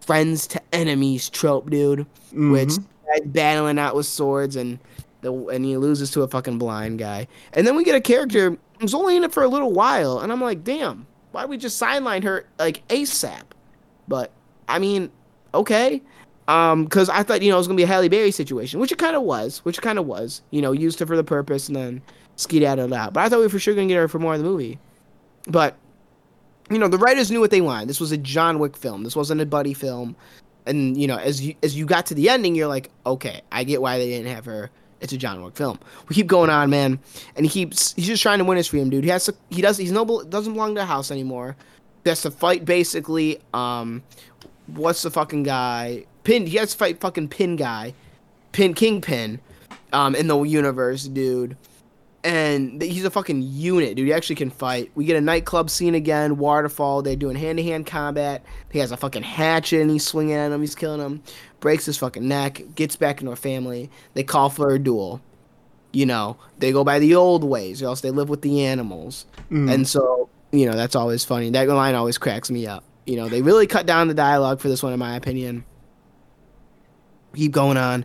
friends 0.00 0.46
to 0.48 0.60
enemies 0.72 1.28
trope, 1.28 1.70
dude, 1.70 2.00
which 2.32 2.70
Mhm. 2.70 2.84
guys 3.06 3.20
battling 3.26 3.78
out 3.78 3.94
with 3.94 4.06
swords 4.06 4.56
and. 4.56 4.78
The, 5.20 5.34
and 5.48 5.64
he 5.64 5.76
loses 5.76 6.12
to 6.12 6.22
a 6.22 6.28
fucking 6.28 6.58
blind 6.58 7.00
guy. 7.00 7.26
And 7.52 7.66
then 7.66 7.74
we 7.74 7.82
get 7.82 7.96
a 7.96 8.00
character 8.00 8.56
who's 8.78 8.94
only 8.94 9.16
in 9.16 9.24
it 9.24 9.32
for 9.32 9.42
a 9.42 9.48
little 9.48 9.72
while, 9.72 10.20
and 10.20 10.30
I'm 10.30 10.40
like, 10.40 10.62
damn, 10.62 11.08
why 11.32 11.40
did 11.40 11.50
we 11.50 11.56
just 11.56 11.76
sideline 11.76 12.22
her 12.22 12.44
like 12.56 12.86
ASAP? 12.86 13.42
But 14.06 14.30
I 14.68 14.78
mean, 14.78 15.10
okay. 15.54 16.02
Um, 16.48 16.84
because 16.84 17.10
I 17.10 17.22
thought 17.22 17.42
you 17.42 17.50
know 17.50 17.56
it 17.56 17.58
was 17.58 17.66
gonna 17.66 17.76
be 17.76 17.82
a 17.82 17.86
Halle 17.86 18.08
Berry 18.08 18.30
situation, 18.30 18.80
which 18.80 18.90
it 18.90 18.98
kind 18.98 19.16
of 19.16 19.22
was, 19.22 19.58
which 19.64 19.82
kind 19.82 19.98
of 19.98 20.06
was. 20.06 20.42
You 20.50 20.62
know, 20.62 20.72
used 20.72 20.98
her 21.00 21.06
for 21.06 21.16
the 21.16 21.24
purpose 21.24 21.68
and 21.68 21.76
then 21.76 22.02
skedaddled 22.36 22.92
out. 22.92 23.12
But 23.12 23.24
I 23.24 23.28
thought 23.28 23.38
we 23.38 23.44
were 23.44 23.50
for 23.50 23.58
sure 23.58 23.74
gonna 23.74 23.88
get 23.88 23.96
her 23.96 24.08
for 24.08 24.18
more 24.18 24.34
of 24.34 24.40
the 24.40 24.48
movie. 24.48 24.78
But 25.46 25.76
you 26.70 26.78
know, 26.78 26.88
the 26.88 26.98
writers 26.98 27.30
knew 27.30 27.40
what 27.40 27.50
they 27.50 27.60
wanted. 27.60 27.88
This 27.88 28.00
was 28.00 28.12
a 28.12 28.16
John 28.16 28.58
Wick 28.58 28.76
film. 28.76 29.02
This 29.02 29.16
wasn't 29.16 29.40
a 29.40 29.46
buddy 29.46 29.74
film. 29.74 30.16
And 30.66 31.00
you 31.00 31.06
know, 31.06 31.16
as 31.16 31.44
you 31.44 31.54
as 31.62 31.76
you 31.76 31.86
got 31.86 32.06
to 32.06 32.14
the 32.14 32.28
ending, 32.28 32.54
you're 32.54 32.68
like, 32.68 32.90
okay, 33.06 33.42
I 33.52 33.64
get 33.64 33.80
why 33.80 33.98
they 33.98 34.08
didn't 34.08 34.34
have 34.34 34.44
her. 34.44 34.70
It's 35.00 35.12
a 35.12 35.16
John 35.16 35.42
Wick 35.42 35.56
film. 35.56 35.78
We 36.08 36.14
keep 36.14 36.26
going 36.26 36.50
on, 36.50 36.70
man, 36.70 36.98
and 37.36 37.46
he 37.46 37.50
keeps 37.50 37.94
he's 37.94 38.06
just 38.06 38.22
trying 38.22 38.38
to 38.38 38.44
win 38.44 38.56
his 38.56 38.66
freedom, 38.66 38.90
dude. 38.90 39.04
He 39.04 39.10
has 39.10 39.24
to 39.26 39.34
he 39.50 39.62
does 39.62 39.78
he's 39.78 39.92
no 39.92 40.04
doesn't 40.24 40.52
belong 40.52 40.74
to 40.74 40.80
the 40.80 40.86
house 40.86 41.10
anymore. 41.10 41.56
He 42.04 42.10
has 42.10 42.22
to 42.22 42.30
fight 42.30 42.64
basically. 42.64 43.40
Um, 43.54 44.02
what's 44.68 45.02
the 45.02 45.10
fucking 45.10 45.42
guy? 45.42 46.04
Pin. 46.24 46.46
He 46.46 46.56
has 46.58 46.72
to 46.72 46.78
fight 46.78 47.00
fucking 47.00 47.28
Pin 47.28 47.56
guy, 47.56 47.94
Pin 48.52 48.74
Kingpin, 48.74 49.40
um, 49.92 50.14
in 50.14 50.26
the 50.28 50.40
universe, 50.42 51.04
dude. 51.04 51.56
And 52.24 52.82
he's 52.82 53.04
a 53.04 53.10
fucking 53.10 53.42
unit, 53.42 53.96
dude. 53.96 54.08
He 54.08 54.12
actually 54.12 54.36
can 54.36 54.50
fight. 54.50 54.90
We 54.94 55.04
get 55.04 55.16
a 55.16 55.20
nightclub 55.20 55.70
scene 55.70 55.94
again, 55.94 56.36
waterfall. 56.36 57.00
They're 57.00 57.16
doing 57.16 57.36
hand 57.36 57.58
to 57.58 57.64
hand 57.64 57.86
combat. 57.86 58.44
He 58.70 58.80
has 58.80 58.90
a 58.90 58.96
fucking 58.96 59.22
hatchet 59.22 59.80
and 59.80 59.90
he's 59.90 60.06
swinging 60.06 60.34
at 60.34 60.50
him. 60.50 60.60
He's 60.60 60.74
killing 60.74 61.00
him. 61.00 61.22
Breaks 61.60 61.86
his 61.86 61.96
fucking 61.96 62.26
neck. 62.26 62.60
Gets 62.74 62.96
back 62.96 63.20
into 63.20 63.32
a 63.32 63.36
family. 63.36 63.88
They 64.14 64.24
call 64.24 64.50
for 64.50 64.70
a 64.70 64.78
duel. 64.78 65.22
You 65.92 66.06
know, 66.06 66.36
they 66.58 66.72
go 66.72 66.84
by 66.84 66.98
the 66.98 67.14
old 67.14 67.44
ways, 67.44 67.82
or 67.82 67.86
else 67.86 68.02
they 68.02 68.10
live 68.10 68.28
with 68.28 68.42
the 68.42 68.64
animals. 68.64 69.24
Mm. 69.50 69.72
And 69.72 69.88
so, 69.88 70.28
you 70.52 70.66
know, 70.66 70.76
that's 70.76 70.94
always 70.94 71.24
funny. 71.24 71.48
That 71.50 71.66
line 71.68 71.94
always 71.94 72.18
cracks 72.18 72.50
me 72.50 72.66
up. 72.66 72.84
You 73.08 73.16
know, 73.16 73.26
they 73.26 73.40
really 73.40 73.66
cut 73.66 73.86
down 73.86 74.08
the 74.08 74.14
dialogue 74.14 74.60
for 74.60 74.68
this 74.68 74.82
one, 74.82 74.92
in 74.92 74.98
my 74.98 75.16
opinion. 75.16 75.64
Keep 77.34 77.52
going 77.52 77.78
on, 77.78 78.04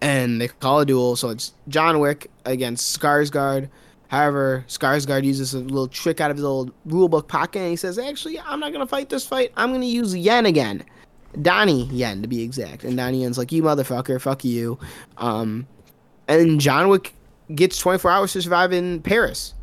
and 0.00 0.40
they 0.40 0.46
call 0.46 0.78
a 0.78 0.86
duel. 0.86 1.16
So 1.16 1.30
it's 1.30 1.52
John 1.66 1.98
Wick 1.98 2.30
against 2.44 2.96
Skarsgård. 2.96 3.68
However, 4.06 4.64
Skarsgård 4.68 5.24
uses 5.24 5.52
a 5.52 5.58
little 5.58 5.88
trick 5.88 6.20
out 6.20 6.30
of 6.30 6.36
his 6.36 6.44
old 6.44 6.70
rulebook 6.86 7.26
pocket, 7.26 7.58
and 7.58 7.70
he 7.70 7.76
says, 7.76 7.98
"Actually, 7.98 8.38
I'm 8.38 8.60
not 8.60 8.72
gonna 8.72 8.86
fight 8.86 9.08
this 9.08 9.26
fight. 9.26 9.50
I'm 9.56 9.72
gonna 9.72 9.84
use 9.84 10.14
Yen 10.14 10.46
again, 10.46 10.84
Donnie 11.42 11.86
Yen 11.86 12.22
to 12.22 12.28
be 12.28 12.42
exact." 12.42 12.84
And 12.84 12.96
Donnie 12.96 13.22
Yen's 13.22 13.38
like, 13.38 13.50
"You 13.50 13.64
motherfucker, 13.64 14.20
fuck 14.20 14.44
you." 14.44 14.78
Um, 15.18 15.66
and 16.28 16.60
John 16.60 16.88
Wick 16.88 17.14
gets 17.52 17.78
24 17.78 18.12
hours 18.12 18.32
to 18.34 18.42
survive 18.42 18.72
in 18.72 19.02
Paris 19.02 19.54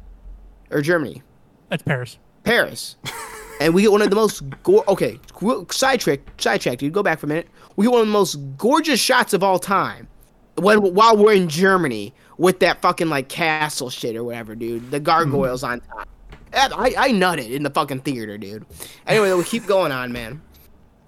or 0.71 0.81
Germany. 0.81 1.23
That's 1.69 1.83
Paris. 1.83 2.17
Paris. 2.43 2.97
and 3.63 3.73
we 3.73 3.81
get 3.81 3.91
one 3.93 4.01
of 4.01 4.09
the 4.09 4.15
most 4.15 4.43
go- 4.63 4.83
okay 4.89 5.17
gr- 5.31 5.63
sidetrack 5.71 6.19
sidetrack 6.37 6.77
dude 6.79 6.91
go 6.91 7.01
back 7.01 7.19
for 7.19 7.27
a 7.27 7.29
minute. 7.29 7.47
We 7.75 7.85
get 7.85 7.93
one 7.93 8.01
of 8.01 8.07
the 8.07 8.13
most 8.13 8.35
gorgeous 8.57 8.99
shots 8.99 9.33
of 9.33 9.41
all 9.41 9.57
time 9.57 10.07
when 10.55 10.93
while 10.93 11.15
we're 11.15 11.33
in 11.33 11.47
Germany 11.47 12.13
with 12.37 12.59
that 12.59 12.81
fucking 12.81 13.07
like 13.07 13.29
castle 13.29 13.89
shit 13.89 14.17
or 14.17 14.23
whatever 14.25 14.53
dude. 14.53 14.91
The 14.91 14.99
gargoyles 14.99 15.63
mm-hmm. 15.63 15.73
on 15.73 15.79
top. 15.81 16.09
I, 16.55 16.93
I 16.97 17.09
nutted 17.09 17.51
in 17.51 17.63
the 17.63 17.69
fucking 17.69 18.01
theater 18.01 18.37
dude. 18.37 18.65
Anyway 19.07 19.31
we 19.33 19.45
keep 19.45 19.65
going 19.65 19.93
on 19.93 20.11
man. 20.11 20.41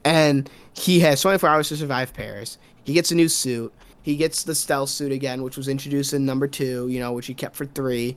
And 0.06 0.49
he 0.73 1.02
has 1.02 1.22
24 1.22 1.49
hours 1.49 1.69
to 1.69 1.77
survive 1.77 2.14
Paris. 2.14 2.57
He 2.84 2.94
gets 2.94 3.11
a 3.11 3.15
new 3.15 3.27
suit. 3.27 3.73
He 4.02 4.15
gets 4.15 4.44
the 4.44 4.56
stealth 4.56 4.90
suit 4.90 5.11
again 5.11 5.44
which 5.44 5.57
was 5.57 5.68
introduced 5.68 6.14
in 6.14 6.26
number 6.26 6.48
two 6.48 6.88
you 6.88 7.02
know 7.02 7.11
which 7.11 7.26
he 7.26 7.34
kept 7.34 7.57
for 7.57 7.65
three 7.65 8.15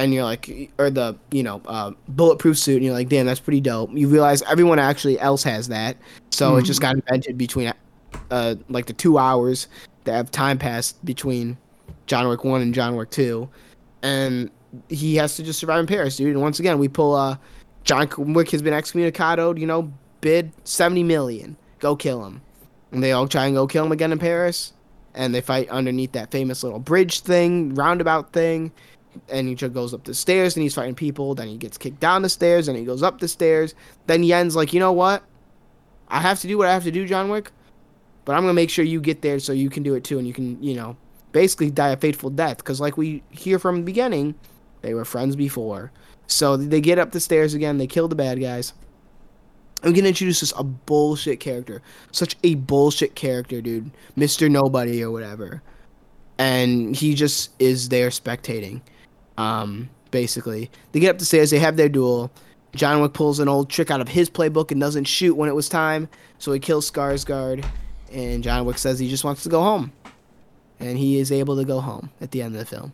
and 0.00 0.14
you're 0.14 0.24
like, 0.24 0.70
or 0.78 0.90
the 0.90 1.16
you 1.30 1.42
know 1.42 1.60
uh, 1.66 1.92
bulletproof 2.08 2.58
suit, 2.58 2.76
and 2.76 2.84
you're 2.84 2.94
like, 2.94 3.08
damn, 3.08 3.26
that's 3.26 3.40
pretty 3.40 3.60
dope. 3.60 3.90
You 3.92 4.08
realize 4.08 4.42
everyone 4.42 4.78
actually 4.78 5.18
else 5.20 5.42
has 5.42 5.68
that, 5.68 5.96
so 6.30 6.56
it 6.56 6.62
just 6.62 6.80
got 6.80 6.94
invented 6.94 7.36
between 7.36 7.72
uh, 8.30 8.54
like 8.68 8.86
the 8.86 8.92
two 8.92 9.18
hours 9.18 9.68
that 10.04 10.14
have 10.14 10.30
time 10.30 10.58
passed 10.58 11.04
between 11.04 11.58
John 12.06 12.28
Wick 12.28 12.44
one 12.44 12.62
and 12.62 12.74
John 12.74 12.96
Wick 12.96 13.10
two, 13.10 13.48
and 14.02 14.50
he 14.88 15.16
has 15.16 15.36
to 15.36 15.42
just 15.42 15.58
survive 15.58 15.80
in 15.80 15.86
Paris, 15.86 16.16
dude. 16.16 16.32
And 16.32 16.40
once 16.40 16.58
again, 16.60 16.78
we 16.78 16.88
pull 16.88 17.14
uh, 17.14 17.36
John 17.84 18.08
Wick 18.32 18.50
has 18.50 18.62
been 18.62 18.74
excommunicated, 18.74 19.58
you 19.58 19.66
know, 19.66 19.92
bid 20.22 20.50
seventy 20.64 21.02
million, 21.02 21.56
go 21.78 21.94
kill 21.94 22.24
him, 22.24 22.40
and 22.90 23.02
they 23.02 23.12
all 23.12 23.28
try 23.28 23.46
and 23.46 23.54
go 23.54 23.66
kill 23.66 23.84
him 23.84 23.92
again 23.92 24.12
in 24.12 24.18
Paris, 24.18 24.72
and 25.14 25.34
they 25.34 25.42
fight 25.42 25.68
underneath 25.68 26.12
that 26.12 26.30
famous 26.30 26.62
little 26.62 26.78
bridge 26.80 27.20
thing, 27.20 27.74
roundabout 27.74 28.32
thing 28.32 28.72
and 29.28 29.48
he 29.48 29.54
just 29.54 29.72
goes 29.72 29.92
up 29.94 30.04
the 30.04 30.14
stairs 30.14 30.56
and 30.56 30.62
he's 30.62 30.74
fighting 30.74 30.94
people. 30.94 31.34
Then 31.34 31.48
he 31.48 31.56
gets 31.56 31.78
kicked 31.78 32.00
down 32.00 32.22
the 32.22 32.28
stairs 32.28 32.68
and 32.68 32.76
he 32.76 32.84
goes 32.84 33.02
up 33.02 33.20
the 33.20 33.28
stairs. 33.28 33.74
Then 34.06 34.22
Yen's 34.22 34.56
like, 34.56 34.72
you 34.72 34.80
know 34.80 34.92
what? 34.92 35.22
I 36.08 36.20
have 36.20 36.40
to 36.40 36.48
do 36.48 36.58
what 36.58 36.66
I 36.66 36.72
have 36.72 36.84
to 36.84 36.90
do, 36.90 37.06
John 37.06 37.28
Wick, 37.28 37.52
but 38.24 38.34
I'm 38.34 38.42
gonna 38.42 38.52
make 38.52 38.70
sure 38.70 38.84
you 38.84 39.00
get 39.00 39.22
there 39.22 39.38
so 39.38 39.52
you 39.52 39.70
can 39.70 39.82
do 39.82 39.94
it 39.94 40.02
too, 40.02 40.18
and 40.18 40.26
you 40.26 40.34
can, 40.34 40.60
you 40.62 40.74
know, 40.74 40.96
basically 41.32 41.70
die 41.70 41.90
a 41.90 41.96
fateful 41.96 42.30
death. 42.30 42.56
Because 42.56 42.80
like 42.80 42.96
we 42.96 43.22
hear 43.30 43.58
from 43.58 43.76
the 43.76 43.82
beginning, 43.82 44.34
they 44.82 44.92
were 44.92 45.04
friends 45.04 45.36
before. 45.36 45.92
So 46.26 46.56
they 46.56 46.80
get 46.80 46.98
up 46.98 47.12
the 47.12 47.20
stairs 47.20 47.54
again. 47.54 47.78
They 47.78 47.86
kill 47.86 48.08
the 48.08 48.16
bad 48.16 48.40
guys. 48.40 48.72
I'm 49.82 49.92
gonna 49.92 50.08
introduce 50.08 50.42
us 50.42 50.52
a 50.58 50.64
bullshit 50.64 51.40
character, 51.40 51.80
such 52.12 52.36
a 52.42 52.56
bullshit 52.56 53.14
character, 53.14 53.62
dude, 53.62 53.90
Mister 54.14 54.48
Nobody 54.48 55.02
or 55.02 55.10
whatever, 55.10 55.62
and 56.38 56.94
he 56.94 57.14
just 57.14 57.50
is 57.58 57.88
there 57.88 58.10
spectating. 58.10 58.82
Um, 59.40 59.88
basically, 60.10 60.70
they 60.92 61.00
get 61.00 61.10
up 61.10 61.18
the 61.18 61.24
stairs. 61.24 61.50
They 61.50 61.58
have 61.58 61.76
their 61.76 61.88
duel. 61.88 62.30
John 62.74 63.00
Wick 63.00 63.14
pulls 63.14 63.40
an 63.40 63.48
old 63.48 63.70
trick 63.70 63.90
out 63.90 64.00
of 64.00 64.08
his 64.08 64.28
playbook 64.28 64.70
and 64.70 64.80
doesn't 64.80 65.04
shoot 65.04 65.34
when 65.34 65.48
it 65.48 65.54
was 65.54 65.68
time, 65.68 66.08
so 66.38 66.52
he 66.52 66.60
kills 66.60 66.90
Skarsgård. 66.90 67.64
And 68.12 68.44
John 68.44 68.64
Wick 68.66 68.76
says 68.78 68.98
he 68.98 69.08
just 69.08 69.24
wants 69.24 69.42
to 69.44 69.48
go 69.48 69.62
home, 69.62 69.92
and 70.78 70.98
he 70.98 71.18
is 71.18 71.32
able 71.32 71.56
to 71.56 71.64
go 71.64 71.80
home 71.80 72.10
at 72.20 72.32
the 72.32 72.42
end 72.42 72.54
of 72.54 72.60
the 72.60 72.66
film. 72.66 72.92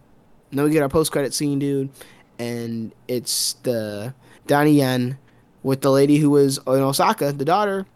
And 0.50 0.58
then 0.58 0.64
we 0.64 0.70
get 0.70 0.82
our 0.82 0.88
post-credit 0.88 1.34
scene, 1.34 1.58
dude, 1.58 1.90
and 2.38 2.92
it's 3.08 3.54
the 3.64 4.14
Donnie 4.46 4.74
Yen 4.74 5.18
with 5.62 5.80
the 5.80 5.90
lady 5.90 6.18
who 6.18 6.30
was 6.30 6.58
in 6.58 6.74
Osaka, 6.74 7.32
the 7.32 7.44
daughter 7.44 7.86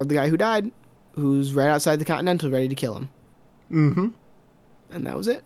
of 0.00 0.08
the 0.08 0.14
guy 0.14 0.28
who 0.28 0.36
died, 0.36 0.72
who's 1.12 1.54
right 1.54 1.68
outside 1.68 2.00
the 2.00 2.04
Continental, 2.04 2.50
ready 2.50 2.68
to 2.68 2.74
kill 2.74 2.96
him. 2.96 3.08
Mm-hmm. 3.70 4.08
And 4.90 5.06
that 5.06 5.16
was 5.16 5.28
it. 5.28 5.44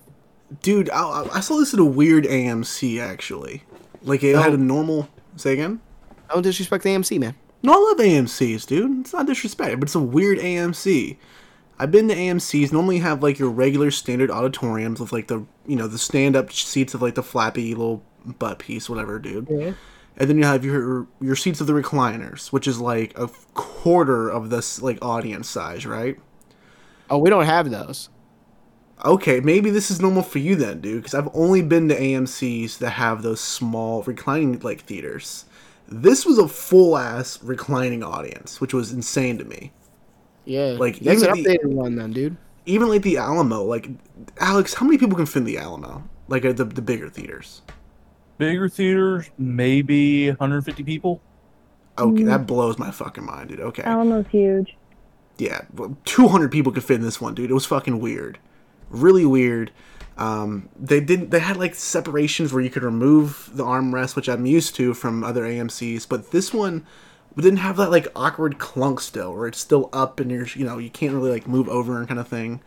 Dude, 0.63 0.91
I, 0.91 1.27
I 1.33 1.41
saw 1.41 1.59
this 1.59 1.75
at 1.75 1.81
a 1.81 1.85
weird 1.85 2.25
AMC 2.25 3.01
actually. 3.01 3.63
Like 4.03 4.23
it 4.23 4.37
had 4.37 4.51
a 4.51 4.55
oh. 4.55 4.57
normal. 4.57 5.09
Say 5.37 5.55
again. 5.55 5.81
I 6.29 6.35
don't 6.35 6.43
disrespect 6.43 6.85
AMC, 6.85 7.19
man. 7.19 7.35
No, 7.63 7.73
I 7.73 7.77
love 7.77 7.97
AMC's, 7.99 8.67
dude. 8.67 9.01
It's 9.01 9.13
not 9.13 9.27
disrespect, 9.27 9.81
but 9.81 9.89
it's 9.89 9.95
a 9.95 10.01
weird 10.01 10.39
AMC. 10.39 11.17
I've 11.79 11.91
been 11.91 12.09
to 12.09 12.15
AMC's. 12.15 12.73
Normally, 12.73 12.99
have 12.99 13.23
like 13.23 13.39
your 13.39 13.51
regular 13.51 13.91
standard 13.91 14.31
auditoriums 14.31 15.01
with 15.01 15.13
like 15.13 15.29
the 15.29 15.45
you 15.67 15.77
know 15.77 15.89
the 15.89 15.99
stand 15.99 16.37
up 16.37 16.53
seats 16.53 16.95
of 16.95 17.03
like 17.03 17.15
the 17.15 17.23
flappy 17.23 17.75
little 17.75 18.03
butt 18.39 18.59
piece, 18.59 18.89
whatever, 18.89 19.19
dude. 19.19 19.49
Yeah. 19.51 19.73
and 20.17 20.29
then 20.29 20.39
you 20.39 20.45
have 20.45 20.65
your 20.65 21.07
your 21.21 21.37
seats 21.37 21.61
of 21.61 21.67
the 21.67 21.73
recliners, 21.73 22.53
which 22.53 22.69
is 22.69 22.79
like 22.79 23.19
a 23.19 23.29
quarter 23.55 24.29
of 24.29 24.51
this 24.51 24.81
like 24.83 24.99
audience 25.03 25.49
size, 25.49 25.87
right? 25.87 26.19
Oh, 27.11 27.19
we 27.19 27.31
don't 27.31 27.45
have 27.45 27.71
those. 27.71 28.09
Okay, 29.05 29.41
maybe 29.41 29.71
this 29.71 29.91
is 29.91 30.01
normal 30.01 30.23
for 30.23 30.39
you 30.39 30.55
then, 30.57 30.81
dude. 30.81 31.03
Because 31.03 31.15
I've 31.15 31.29
only 31.35 31.63
been 31.63 31.89
to 31.89 31.99
AMC's 31.99 32.79
that 32.79 32.91
have 32.91 33.23
those 33.23 33.41
small 33.41 34.03
reclining 34.03 34.59
like 34.61 34.83
theaters. 34.83 35.45
This 35.89 36.25
was 36.25 36.39
a 36.39 36.49
full 36.49 36.97
ass 36.97 37.43
reclining 37.43 38.03
audience, 38.03 38.61
which 38.61 38.73
was 38.73 38.93
insane 38.93 39.39
to 39.39 39.45
me. 39.45 39.73
Yeah, 40.47 40.77
Like, 40.79 40.99
that's 41.01 41.23
an 41.23 41.37
even 41.39 41.43
the- 41.53 41.59
updated 41.59 41.73
one 41.73 41.97
then, 41.97 42.13
dude. 42.13 42.37
Even 42.67 42.89
like 42.89 43.03
the 43.03 43.19
Alamo, 43.19 43.63
like 43.63 43.89
Alex, 44.41 44.75
how 44.75 44.87
many 44.87 44.97
people 44.97 45.17
can 45.17 45.27
fit 45.27 45.41
in 45.41 45.45
the 45.45 45.59
Alamo? 45.59 46.03
Like 46.29 46.45
at 46.47 46.57
the 46.57 46.65
the 46.65 46.81
bigger 46.81 47.11
theaters. 47.11 47.61
Bigger 48.39 48.69
theaters, 48.71 49.29
maybe 49.37 50.29
150 50.31 50.83
people. 50.83 51.21
Okay, 51.99 52.23
Mm. 52.23 52.27
that 52.27 52.47
blows 52.47 52.79
my 52.79 52.91
fucking 52.91 53.25
mind, 53.25 53.51
dude. 53.51 53.61
Okay. 53.61 53.83
Alamo's 53.83 54.27
huge. 54.31 54.77
yeah, 55.37 55.63
200 56.05 56.51
people 56.51 56.73
could 56.73 56.85
fit 56.85 56.95
in 56.97 57.03
this 57.03 57.21
one, 57.21 57.35
dude. 57.35 57.51
It 57.51 57.55
was 57.55 57.67
fucking 57.67 58.01
weird, 58.01 58.39
really 58.95 59.25
weird. 59.25 59.73
Um, 60.17 60.69
they 60.79 61.01
didn't. 61.01 61.31
They 61.31 61.41
had 61.41 61.57
like 61.57 61.75
separations 61.75 62.53
where 62.53 62.63
you 62.63 62.71
could 62.71 62.85
remove 62.85 63.51
the 63.53 63.65
armrest, 63.65 64.15
which 64.15 64.29
I'm 64.29 64.47
used 64.47 64.75
to 64.77 64.95
from 64.95 65.25
other 65.25 65.43
AMC's, 65.43 66.07
but 66.07 66.31
this 66.31 66.55
one 66.55 66.87
didn't 67.37 67.59
have 67.59 67.77
that 67.79 67.91
like 67.91 68.07
awkward 68.15 68.59
clunk 68.59 69.01
still, 69.01 69.35
where 69.35 69.49
it's 69.49 69.59
still 69.59 69.91
up 69.93 70.21
and 70.21 70.31
you're, 70.31 70.47
you 70.55 70.65
know, 70.65 70.79
you 70.79 70.91
can't 70.91 71.15
really 71.15 71.31
like 71.31 71.49
move 71.49 71.69
over 71.69 71.99
and 71.99 72.07
kind 72.07 72.21
of 72.21 72.29
thing. 72.29 72.61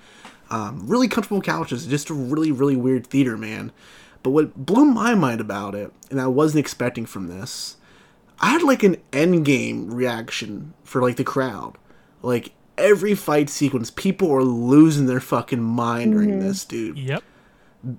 Um, 0.50 0.88
really 0.88 1.08
comfortable 1.08 1.42
couches, 1.42 1.88
just 1.88 2.10
a 2.10 2.14
really 2.14 2.52
really 2.52 2.76
weird 2.76 3.08
theater, 3.08 3.38
man. 3.38 3.72
But 4.24 4.32
what 4.32 4.66
blew 4.66 4.86
my 4.86 5.16
mind 5.16 5.40
about 5.40 5.74
it, 5.74 5.94
and 6.12 6.20
I 6.20 6.28
wasn't 6.28 6.60
expecting 6.60 7.06
from 7.06 7.28
this, 7.28 7.78
I 8.40 8.50
had 8.50 8.64
like 8.64 8.84
an 8.84 8.98
endgame 9.12 9.94
reaction 9.94 10.74
for 10.84 11.02
like 11.02 11.16
the 11.16 11.24
crowd. 11.24 11.78
Like 12.22 12.52
every 12.78 13.16
fight 13.16 13.50
sequence, 13.50 13.92
people 13.92 14.32
are 14.32 14.44
losing 14.44 15.06
their 15.06 15.20
fucking 15.20 15.62
mind 15.62 16.12
during 16.14 16.40
this, 16.40 16.66
dude. 16.66 16.98
Yep. 16.98 17.24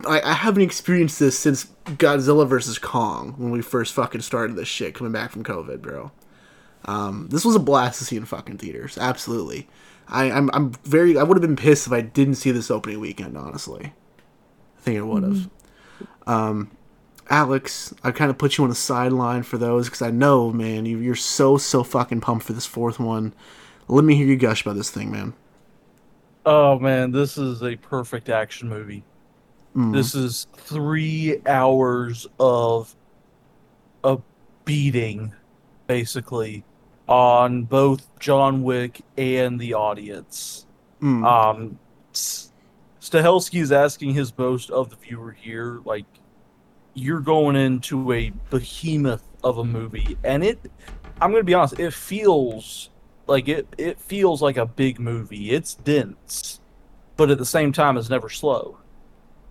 I, 0.07 0.21
I 0.21 0.33
haven't 0.33 0.63
experienced 0.63 1.19
this 1.19 1.39
since 1.39 1.69
Godzilla 1.85 2.47
vs 2.47 2.79
Kong 2.79 3.35
when 3.39 3.51
we 3.51 3.63
first 3.63 3.95
fucking 3.95 4.21
started 4.21 4.57
this 4.57 4.69
shit 4.69 4.95
coming 4.95 5.13
back 5.13 5.31
from 5.31 5.45
COVID, 5.45 5.81
bro. 5.81 6.11
Um, 6.85 7.29
this 7.31 7.45
was 7.45 7.55
a 7.55 7.61
blast 7.61 7.99
to 7.99 8.05
see 8.05 8.17
in 8.17 8.25
fucking 8.25 8.59
theaters. 8.59 8.99
Absolutely. 8.99 9.69
I, 10.09 10.31
I'm 10.31 10.51
I'm 10.53 10.73
very 10.85 11.19
I 11.19 11.23
would 11.23 11.37
have 11.37 11.43
been 11.43 11.57
pissed 11.57 11.87
if 11.87 11.93
I 11.93 12.01
didn't 12.01 12.37
see 12.37 12.51
this 12.51 12.71
opening 12.71 13.01
weekend. 13.01 13.37
Honestly, 13.37 13.93
I 14.79 14.81
think 14.81 14.99
I 14.99 15.03
would 15.03 15.23
have. 15.23 15.51
Um, 16.27 16.71
Alex, 17.29 17.95
I 18.03 18.11
kind 18.11 18.31
of 18.31 18.39
put 18.39 18.57
you 18.57 18.65
on 18.65 18.71
the 18.71 18.77
sideline 18.77 19.43
for 19.43 19.59
those 19.59 19.87
because 19.87 20.01
I 20.01 20.11
know, 20.11 20.51
man, 20.51 20.87
you, 20.87 20.99
you're 20.99 21.15
so 21.15 21.59
so 21.59 21.83
fucking 21.83 22.23
pumped 22.23 22.47
for 22.47 22.55
this 22.55 22.67
fourth 22.67 22.99
one. 22.99 23.35
Let 23.89 24.05
me 24.05 24.15
hear 24.15 24.27
you 24.27 24.36
gush 24.36 24.62
about 24.62 24.77
this 24.77 24.90
thing, 24.90 25.10
man. 25.10 25.32
Oh 26.44 26.78
man, 26.78 27.10
this 27.10 27.39
is 27.39 27.62
a 27.62 27.77
perfect 27.77 28.28
action 28.28 28.69
movie. 28.69 29.05
Mm. 29.74 29.93
This 29.93 30.15
is 30.15 30.47
three 30.55 31.40
hours 31.47 32.27
of 32.39 32.94
a 34.05 34.19
beating, 34.65 35.35
basically, 35.86 36.65
on 37.06 37.65
both 37.65 38.09
John 38.19 38.62
Wick 38.62 39.01
and 39.16 39.59
the 39.59 39.74
audience. 39.74 40.66
Mm. 41.02 41.24
Um, 41.27 41.78
Stahelski 42.12 43.60
is 43.60 43.73
asking 43.73 44.15
his 44.15 44.36
most 44.36 44.70
of 44.70 44.90
the 44.90 44.97
viewer 44.97 45.32
here, 45.32 45.81
like 45.85 46.06
you're 46.94 47.20
going 47.20 47.56
into 47.56 48.12
a 48.12 48.32
behemoth 48.51 49.27
of 49.44 49.59
a 49.59 49.65
movie, 49.65 50.19
and 50.24 50.44
it. 50.44 50.59
I'm 51.20 51.32
gonna 51.32 51.43
be 51.43 51.55
honest, 51.55 51.81
it 51.81 51.93
feels 51.93 52.90
like 53.29 53.49
it. 53.49 53.67
It 53.79 54.01
feels 54.01 54.43
like 54.43 54.57
a 54.57 54.67
big 54.67 54.99
movie. 54.99 55.51
It's 55.51 55.75
dense, 55.75 56.61
but 57.17 57.31
at 57.31 57.39
the 57.39 57.45
same 57.47 57.73
time, 57.73 57.97
it's 57.97 58.11
never 58.11 58.29
slow. 58.29 58.79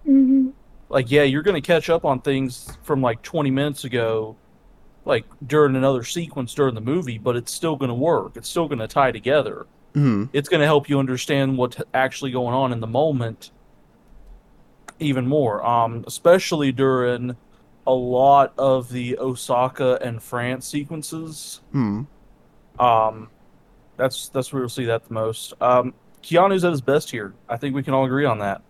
Mm-hmm. 0.06 0.50
Like, 0.90 1.10
yeah, 1.12 1.24
you're 1.24 1.44
gonna 1.44 1.62
catch 1.62 1.90
up 1.90 2.04
on 2.06 2.20
things 2.22 2.78
from 2.84 3.02
like 3.02 3.22
20 3.22 3.52
minutes 3.52 3.84
ago, 3.86 4.36
like 5.06 5.26
during 5.46 5.76
another 5.76 6.04
sequence 6.04 6.54
during 6.54 6.76
the 6.76 6.82
movie, 6.82 7.18
but 7.18 7.36
it's 7.36 7.52
still 7.52 7.76
gonna 7.76 7.94
work. 7.96 8.36
It's 8.36 8.50
still 8.50 8.68
gonna 8.68 8.88
tie 8.88 9.12
together 9.12 9.66
Mm. 9.94 10.30
it's 10.34 10.48
going 10.50 10.60
to 10.60 10.66
help 10.68 10.90
you 10.90 11.00
understand 11.00 11.58
what's 11.58 11.78
actually 11.94 12.30
going 12.30 12.54
on 12.54 12.72
in 12.72 12.82
the 12.82 12.88
moment 12.88 13.50
even 15.00 15.26
more 15.26 15.66
um 15.66 16.04
especially 16.06 16.72
during 16.72 17.36
a 17.88 17.92
lot 17.94 18.54
of 18.60 18.90
the 18.92 19.18
osaka 19.18 19.98
and 20.02 20.22
france 20.22 20.68
sequences 20.68 21.62
Mm. 21.74 22.06
um 22.80 23.30
that's 23.98 24.30
that's 24.30 24.54
where 24.54 24.62
you'll 24.62 24.70
see 24.70 24.86
that 24.86 25.04
the 25.06 25.14
most 25.14 25.54
um 25.62 25.94
keanu's 26.22 26.64
at 26.64 26.72
his 26.72 26.82
best 26.82 27.10
here 27.12 27.34
i 27.50 27.58
think 27.58 27.76
we 27.76 27.84
can 27.84 27.94
all 27.94 28.06
agree 28.06 28.26
on 28.26 28.40
that 28.40 28.62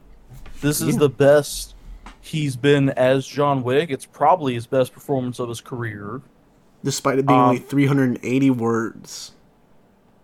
this 0.61 0.81
is 0.81 0.95
Yeah. 0.95 0.99
the 1.01 1.09
best 1.09 1.75
he's 2.21 2.55
been 2.55 2.89
as 2.91 3.25
john 3.27 3.63
wick 3.63 3.89
it's 3.89 4.05
probably 4.05 4.53
his 4.55 4.67
best 4.67 4.93
performance 4.93 5.39
of 5.39 5.49
his 5.49 5.61
career 5.61 6.21
Despite 6.83 7.17
it 7.19 7.25
being 7.25 7.39
Um, 7.39 7.45
only 7.49 7.59
380 7.59 8.49
words. 8.51 9.33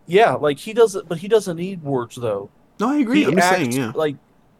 yeah 0.05 0.33
like 0.33 0.57
he 0.59 0.73
doesn't 0.73 1.07
but 1.09 1.17
he 1.17 1.27
doesn't 1.27 1.57
need 1.57 1.81
words 1.83 2.15
though 2.15 2.49
No, 2.79 2.89
I 2.89 2.97
agree. 2.97 3.19
He 3.21 3.25
I'm 3.25 3.35
just 3.35 3.47
acts 3.47 3.57
saying, 3.57 3.71
yeah. 3.71 3.91
Like 3.95 4.15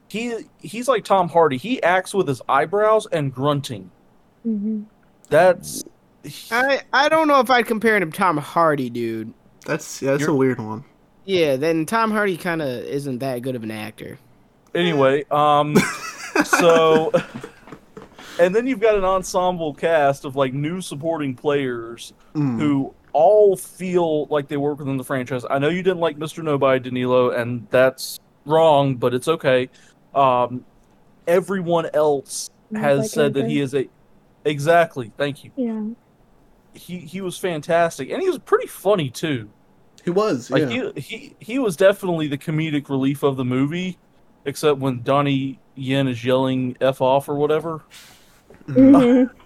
he 0.10 0.46
he's 0.60 0.88
like 0.88 1.04
Tom 1.04 1.28
Hardy. 1.30 1.58
He 1.58 1.82
acts 1.82 2.14
with 2.14 2.28
his 2.28 2.42
eyebrows 2.48 3.08
and 3.12 3.34
grunting. 3.34 3.90
Mm-hmm. 4.46 4.84
That's 5.30 5.84
I 6.52 6.82
I 6.94 7.10
don't 7.10 7.28
know 7.28 7.40
if 7.40 7.50
I'd 7.50 7.66
compare 7.66 7.96
him 7.98 8.12
to 8.12 8.18
Tom 8.18 8.38
Hardy, 8.38 8.90
dude. 8.90 9.34
That's 9.66 10.02
yeah, 10.02 10.12
that's 10.12 10.24
a 10.24 10.26
You're- 10.28 10.38
weird 10.38 10.60
one. 10.60 10.84
Yeah, 11.26 11.56
then 11.56 11.86
Tom 11.86 12.12
Hardy 12.12 12.36
kind 12.36 12.62
of 12.62 12.68
isn't 12.68 13.20
that 13.20 13.42
good 13.42 13.56
of 13.56 13.64
an 13.64 13.72
actor. 13.72 14.18
anyway. 14.76 15.24
Um, 15.32 15.76
so 16.46 17.12
and 18.40 18.54
then 18.54 18.68
you've 18.68 18.80
got 18.82 18.96
an 18.98 19.06
ensemble 19.06 19.74
cast 19.74 20.26
of 20.26 20.36
like 20.36 20.54
new 20.54 20.82
supporting 20.82 21.36
players 21.36 22.14
Mm. 22.36 22.60
who 22.60 22.94
all 23.14 23.56
feel 23.56 24.26
like 24.26 24.48
they 24.48 24.58
work 24.58 24.80
within 24.80 24.98
the 24.98 25.04
franchise. 25.04 25.46
I 25.48 25.60
know 25.60 25.70
you 25.70 25.84
didn't 25.84 26.00
like 26.00 26.18
Mr. 26.18 26.44
Nobody, 26.44 26.80
Danilo, 26.80 27.30
and 27.30 27.68
that's 27.70 28.20
wrong, 28.48 28.96
but 28.96 29.14
it's 29.14 29.28
okay. 29.28 29.70
Um, 30.16 30.66
everyone 31.28 31.88
else 31.94 32.50
has 32.76 33.00
like 33.02 33.10
said 33.12 33.34
that 33.36 33.48
he 33.48 33.60
is 33.62 33.76
a 33.76 33.88
exactly. 34.46 35.12
Thank 35.16 35.44
you. 35.44 35.52
Yeah. 35.56 35.84
He 36.74 37.00
he 37.00 37.22
was 37.22 37.38
fantastic 37.38 38.10
and 38.10 38.22
he 38.22 38.30
was 38.30 38.40
pretty 38.40 38.68
funny 38.68 39.10
too. 39.10 39.50
He 40.04 40.10
was, 40.10 40.52
Like 40.52 40.70
yeah. 40.70 40.92
he 40.96 41.02
he 41.02 41.36
he 41.40 41.60
was 41.60 41.76
definitely 41.78 42.28
the 42.28 42.38
comedic 42.38 42.90
relief 42.90 43.24
of 43.24 43.38
the 43.38 43.46
movie, 43.46 43.98
except 44.46 44.80
when 44.80 45.02
Donnie 45.02 45.60
Yen 45.76 46.08
is 46.08 46.24
yelling 46.26 46.76
"f 46.82 47.02
off" 47.02 47.30
or 47.30 47.36
whatever. 47.36 47.84
Mm-hmm. 48.68 49.34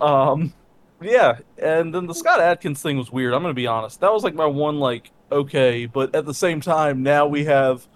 Um, 0.00 0.54
yeah, 1.00 1.38
and 1.60 1.92
then 1.92 2.06
the 2.06 2.14
Scott 2.14 2.40
Adkins 2.40 2.80
thing 2.80 2.98
was 2.98 3.10
weird. 3.10 3.34
I'm 3.34 3.42
gonna 3.42 3.52
be 3.52 3.66
honest. 3.66 4.00
That 4.00 4.12
was 4.12 4.22
like 4.22 4.34
my 4.34 4.46
one 4.46 4.78
like 4.78 5.10
okay, 5.32 5.86
but 5.86 6.14
at 6.14 6.24
the 6.24 6.34
same 6.34 6.60
time, 6.60 7.02
now 7.02 7.26
we 7.26 7.44
have 7.46 7.88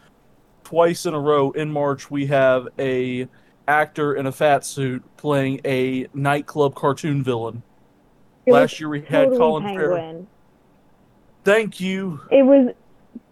twice 0.65 1.07
in 1.07 1.15
a 1.15 1.21
row 1.21 1.53
in 1.53 1.71
March 1.71 2.11
we 2.11 2.27
have 2.27 2.67
a 2.79 3.29
actor 3.69 4.15
in 4.15 4.27
a 4.27 4.33
fat 4.33 4.65
suit 4.65 5.03
playing 5.17 5.61
a 5.65 6.07
nightclub 6.15 6.75
cartoon 6.75 7.23
villain. 7.23 7.63
It 8.47 8.53
Last 8.53 8.81
year 8.81 8.89
we 8.89 9.01
had 9.01 9.25
totally 9.25 9.39
Colin 9.39 9.75
Farrell. 9.75 10.27
Thank 11.45 11.81
you. 11.81 12.21
It 12.31 12.43
was 12.43 12.75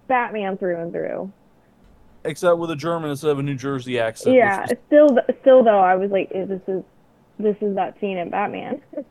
Batman 0.08 0.56
through 0.58 0.76
and 0.80 0.92
through. 0.92 1.32
except 2.24 2.58
with 2.58 2.70
a 2.70 2.76
German 2.76 3.10
instead 3.10 3.30
of 3.30 3.38
a 3.38 3.42
New 3.42 3.54
Jersey 3.56 3.98
accent. 3.98 4.34
Yeah. 4.36 4.60
was- 4.62 4.76
Still, 4.86 5.18
still 5.40 5.64
though, 5.64 5.78
I 5.80 5.94
was 5.96 6.10
like, 6.10 6.30
this 6.30 6.60
is 6.66 6.82
this 7.38 7.56
is 7.62 7.74
that 7.76 7.98
scene 8.00 8.18
in 8.18 8.30
Batman. 8.30 8.80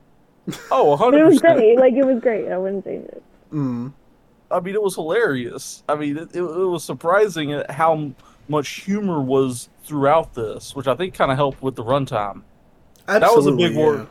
oh, 0.71 0.95
But 0.97 1.13
it 1.15 1.21
100%. 1.21 1.25
was 1.25 1.39
great. 1.39 1.79
Like 1.79 1.93
it 1.93 2.05
was 2.05 2.21
great. 2.21 2.47
I 2.51 2.57
wouldn't 2.57 2.83
say 2.85 2.95
it. 2.97 3.23
Mm. 3.51 3.93
I 4.51 4.59
mean, 4.59 4.75
it 4.75 4.81
was 4.81 4.95
hilarious. 4.95 5.83
I 5.89 5.95
mean, 5.95 6.17
it, 6.17 6.29
it, 6.35 6.41
it 6.41 6.65
was 6.65 6.83
surprising 6.83 7.53
at 7.53 7.71
how 7.71 8.11
much 8.47 8.67
humor 8.81 9.21
was 9.21 9.69
throughout 9.83 10.33
this, 10.33 10.75
which 10.75 10.87
I 10.87 10.95
think 10.95 11.13
kind 11.13 11.31
of 11.31 11.37
helped 11.37 11.61
with 11.61 11.75
the 11.75 11.83
runtime. 11.83 12.41
Absolutely, 13.07 13.19
that 13.19 13.35
was 13.35 13.45
a 13.47 13.51
big 13.51 13.75
worry. 13.75 13.97
yeah. 13.99 14.05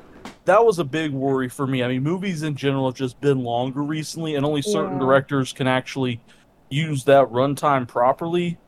That 0.48 0.64
was 0.64 0.78
a 0.78 0.84
big 0.84 1.12
worry 1.12 1.50
for 1.50 1.66
me. 1.66 1.82
I 1.82 1.88
mean, 1.88 2.02
movies 2.02 2.42
in 2.42 2.56
general 2.56 2.86
have 2.86 2.94
just 2.94 3.20
been 3.20 3.38
longer 3.44 3.82
recently, 3.82 4.34
and 4.34 4.46
only 4.46 4.62
certain 4.62 4.94
Yeah. 4.94 5.00
directors 5.00 5.52
can 5.52 5.66
actually 5.66 6.22
use 6.70 7.04
that 7.04 7.28
runtime 7.28 7.86
properly. 7.86 8.58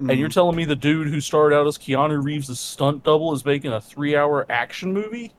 And 0.00 0.10
Mm. 0.10 0.18
you're 0.18 0.28
telling 0.30 0.56
me 0.56 0.64
the 0.64 0.74
dude 0.74 1.06
who 1.06 1.20
started 1.20 1.54
out 1.54 1.68
as 1.68 1.78
Keanu 1.78 2.20
Reeves' 2.24 2.58
stunt 2.58 3.04
double 3.04 3.32
is 3.34 3.44
making 3.44 3.72
a 3.72 3.80
three-hour 3.80 4.46
action 4.50 4.92
movie? 4.92 5.32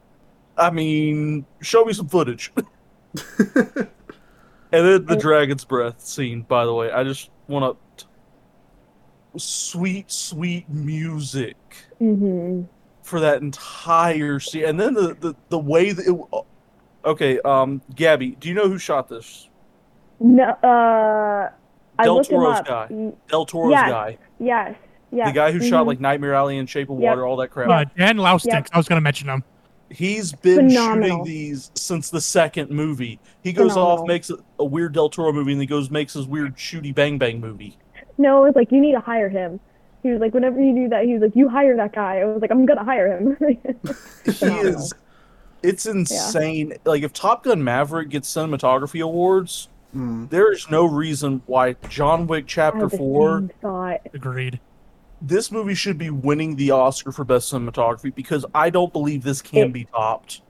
I 0.58 0.70
mean, 0.70 1.46
show 1.62 1.84
me 1.84 1.92
some 1.92 2.08
footage. 2.08 2.54
and 3.38 3.90
then 4.72 5.06
the 5.06 5.18
dragon's 5.20 5.66
breath 5.66 6.00
scene, 6.00 6.44
by 6.44 6.66
the 6.66 6.74
way, 6.74 6.92
I 6.92 7.04
just 7.04 7.30
want 7.50 7.78
to 7.98 8.06
sweet, 9.38 10.10
sweet 10.12 10.70
music 10.70 11.58
Mm-hmm. 12.02 12.64
For 13.10 13.20
that 13.20 13.42
entire 13.42 14.40
scene, 14.40 14.66
and 14.66 14.80
then 14.80 14.94
the 14.94 15.18
the, 15.20 15.36
the 15.50 15.58
way 15.58 15.92
that 15.92 16.06
it, 16.06 16.46
Okay, 17.06 17.40
um, 17.42 17.82
Gabby, 17.96 18.32
do 18.40 18.50
you 18.50 18.54
know 18.54 18.68
who 18.68 18.78
shot 18.78 19.08
this? 19.08 19.50
No, 20.20 20.44
uh, 20.44 21.50
I 21.98 22.04
Del 22.04 22.16
looked 22.16 22.30
him 22.30 22.40
Toro's 22.40 22.60
up. 22.60 22.68
guy. 22.68 23.12
Del 23.30 23.46
Toro's 23.46 23.72
yes, 23.72 23.90
guy. 23.90 24.18
Yes. 24.40 24.76
Yes. 25.12 25.30
The 25.30 25.34
guy 25.34 25.52
who 25.52 25.62
shot 25.62 25.86
mhm. 25.86 25.88
like 25.88 26.00
Nightmare 26.00 26.36
Alley 26.36 26.60
and 26.60 26.70
Shape 26.70 26.90
of 26.90 27.00
Yep. 27.00 27.10
Water, 27.10 27.26
all 27.26 27.38
that 27.38 27.48
crap. 27.48 27.70
Uh, 27.70 27.86
Dan 27.98 28.18
Laustsen. 28.18 28.52
Yep. 28.52 28.68
I 28.74 28.78
was 28.78 28.88
gonna 28.88 29.02
mention 29.02 29.28
him. 29.30 29.44
He's 29.90 30.34
been 30.34 30.70
Phenomenal. 30.70 31.10
shooting 31.10 31.24
these 31.24 31.72
since 31.74 32.12
the 32.12 32.22
second 32.22 32.70
movie. 32.70 33.20
He 33.44 33.54
goes 33.54 33.72
Phenomenal. 33.74 34.02
off, 34.04 34.08
makes 34.08 34.30
a, 34.30 34.38
a 34.60 34.66
weird 34.66 34.94
Del 34.94 35.10
Toro 35.10 35.32
movie, 35.32 35.54
and 35.54 35.62
he 35.62 35.66
goes 35.66 35.90
makes 35.90 36.14
his 36.14 36.28
weird 36.28 36.58
shooty 36.58 36.94
bang 36.94 37.18
bang 37.18 37.40
movie. 37.40 37.78
No, 38.20 38.46
it's 38.46 38.56
like 38.56 38.72
you 38.72 38.82
need 38.82 38.92
to 38.92 39.00
hire 39.00 39.30
him. 39.30 39.60
He 40.02 40.10
was 40.10 40.22
like, 40.22 40.34
whenever 40.34 40.62
you 40.62 40.74
do 40.74 40.90
that, 40.90 41.06
he 41.06 41.14
was 41.14 41.22
like, 41.22 41.36
you 41.36 41.50
hire 41.50 41.76
that 41.76 41.94
guy. 41.94 42.20
I 42.20 42.26
was 42.26 42.42
like, 42.42 42.52
I'm 42.52 42.66
gonna 42.66 42.84
hire 42.84 43.18
him. 43.18 43.38
He 44.26 44.46
is. 44.46 44.94
It's 45.62 45.86
insane. 45.86 46.74
Like 46.86 47.04
if 47.04 47.12
Top 47.12 47.44
Gun 47.44 47.64
Maverick 47.64 48.10
gets 48.10 48.34
cinematography 48.34 49.04
awards, 49.04 49.68
mm. 49.96 50.30
there 50.30 50.52
is 50.54 50.70
no 50.70 50.86
reason 50.86 51.42
why 51.48 51.74
John 51.90 52.28
Wick 52.28 52.46
Chapter 52.48 52.90
Four. 52.90 53.50
Agreed. 54.14 54.60
This 55.22 55.52
movie 55.52 55.76
should 55.76 55.98
be 55.98 56.10
winning 56.10 56.56
the 56.56 56.72
Oscar 56.72 57.12
for 57.12 57.26
best 57.26 57.52
cinematography 57.52 58.16
because 58.16 58.46
I 58.56 58.70
don't 58.70 58.94
believe 58.94 59.24
this 59.24 59.42
can 59.42 59.68
It- 59.68 59.74
be 59.74 59.86
topped. 59.86 60.42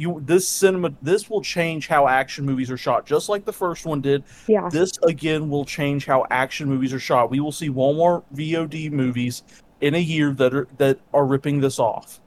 You 0.00 0.22
this 0.24 0.48
cinema 0.48 0.92
this 1.02 1.28
will 1.28 1.42
change 1.42 1.86
how 1.86 2.08
action 2.08 2.46
movies 2.46 2.70
are 2.70 2.78
shot, 2.78 3.04
just 3.04 3.28
like 3.28 3.44
the 3.44 3.52
first 3.52 3.84
one 3.84 4.00
did. 4.00 4.24
Yeah. 4.46 4.70
This 4.72 4.92
again 5.02 5.50
will 5.50 5.66
change 5.66 6.06
how 6.06 6.24
action 6.30 6.70
movies 6.70 6.94
are 6.94 6.98
shot. 6.98 7.28
We 7.30 7.38
will 7.40 7.52
see 7.52 7.68
Walmart 7.68 8.22
VOD 8.34 8.90
movies 8.92 9.42
in 9.82 9.94
a 9.94 9.98
year 9.98 10.32
that 10.32 10.54
are 10.54 10.66
that 10.78 11.00
are 11.12 11.26
ripping 11.26 11.60
this 11.60 11.78
off. 11.78 12.18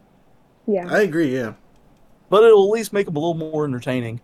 Yeah. 0.68 0.88
I 0.88 1.00
agree. 1.02 1.34
Yeah. 1.36 1.54
But 2.30 2.44
it'll 2.44 2.66
at 2.66 2.70
least 2.78 2.94
make 2.94 3.08
them 3.08 3.16
a 3.16 3.20
little 3.20 3.34
more 3.34 3.66
entertaining. 3.66 4.22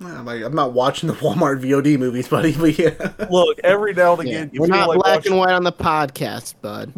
I'm, 0.00 0.24
like, 0.24 0.42
I'm 0.42 0.54
not 0.54 0.72
watching 0.72 1.06
the 1.06 1.14
Walmart 1.16 1.60
VOD 1.62 1.98
movies, 1.98 2.28
buddy. 2.34 2.52
But 2.56 2.78
yeah. 2.78 3.12
Look, 3.30 3.58
every 3.62 3.92
now 3.92 4.16
and 4.16 4.26
Yeah, 4.28 4.34
again, 4.36 4.50
you 4.54 4.60
We're 4.62 4.66
feel 4.68 4.76
not 4.76 4.88
like 4.88 4.98
black 5.00 5.16
watching- 5.16 5.32
and 5.32 5.38
white 5.40 5.52
on 5.52 5.64
the 5.64 5.72
podcast, 5.72 6.54
bud. 6.62 6.94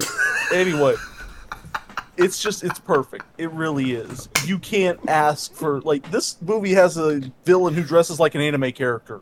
anyway 0.54 0.94
it's 2.18 2.42
just 2.42 2.64
it's 2.64 2.78
perfect 2.78 3.24
it 3.38 3.50
really 3.52 3.92
is 3.92 4.28
you 4.44 4.58
can't 4.58 4.98
ask 5.08 5.52
for 5.52 5.80
like 5.82 6.10
this 6.10 6.40
movie 6.42 6.72
has 6.74 6.96
a 6.96 7.20
villain 7.44 7.74
who 7.74 7.82
dresses 7.82 8.18
like 8.20 8.34
an 8.34 8.40
anime 8.40 8.72
character 8.72 9.20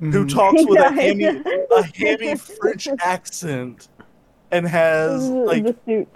who 0.00 0.24
Mhm. 0.24 0.34
talks 0.34 0.64
with 0.66 0.78
a 0.80 0.90
He 0.92 1.00
hammy 1.22 1.42
does. 1.42 1.44
a 1.76 1.82
hammy 1.96 2.34
french 2.36 2.88
accent 3.00 3.88
and 4.50 4.66
has 4.66 5.28
like 5.28 5.64
the 5.64 5.76
suit. 5.86 6.08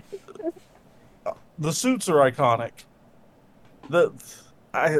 the 1.58 1.72
suits 1.72 2.08
are 2.08 2.16
iconic 2.30 2.72
the 3.88 4.10
i 4.74 4.96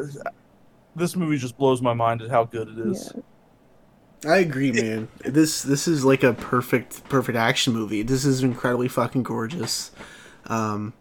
this 0.97 1.15
movie 1.16 1.39
just 1.39 1.57
blows 1.57 1.81
my 1.82 1.93
mind 1.95 2.23
at 2.23 2.31
how 2.31 2.45
good 2.45 2.69
it 2.69 2.78
is 2.78 3.12
I 4.27 4.37
agree, 4.37 4.70
man. 4.70 5.09
This 5.24 5.62
this 5.62 5.89
is 5.89 6.05
like 6.05 6.23
a 6.23 6.35
perfect 6.35 7.09
perfect 7.09 7.39
action 7.39 7.73
movie. 7.73 8.03
This 8.03 8.27
is 8.27 8.43
incredibly 8.43 8.87
fucking 8.87 9.23
gorgeous. 9.23 9.93
Um, 10.45 10.93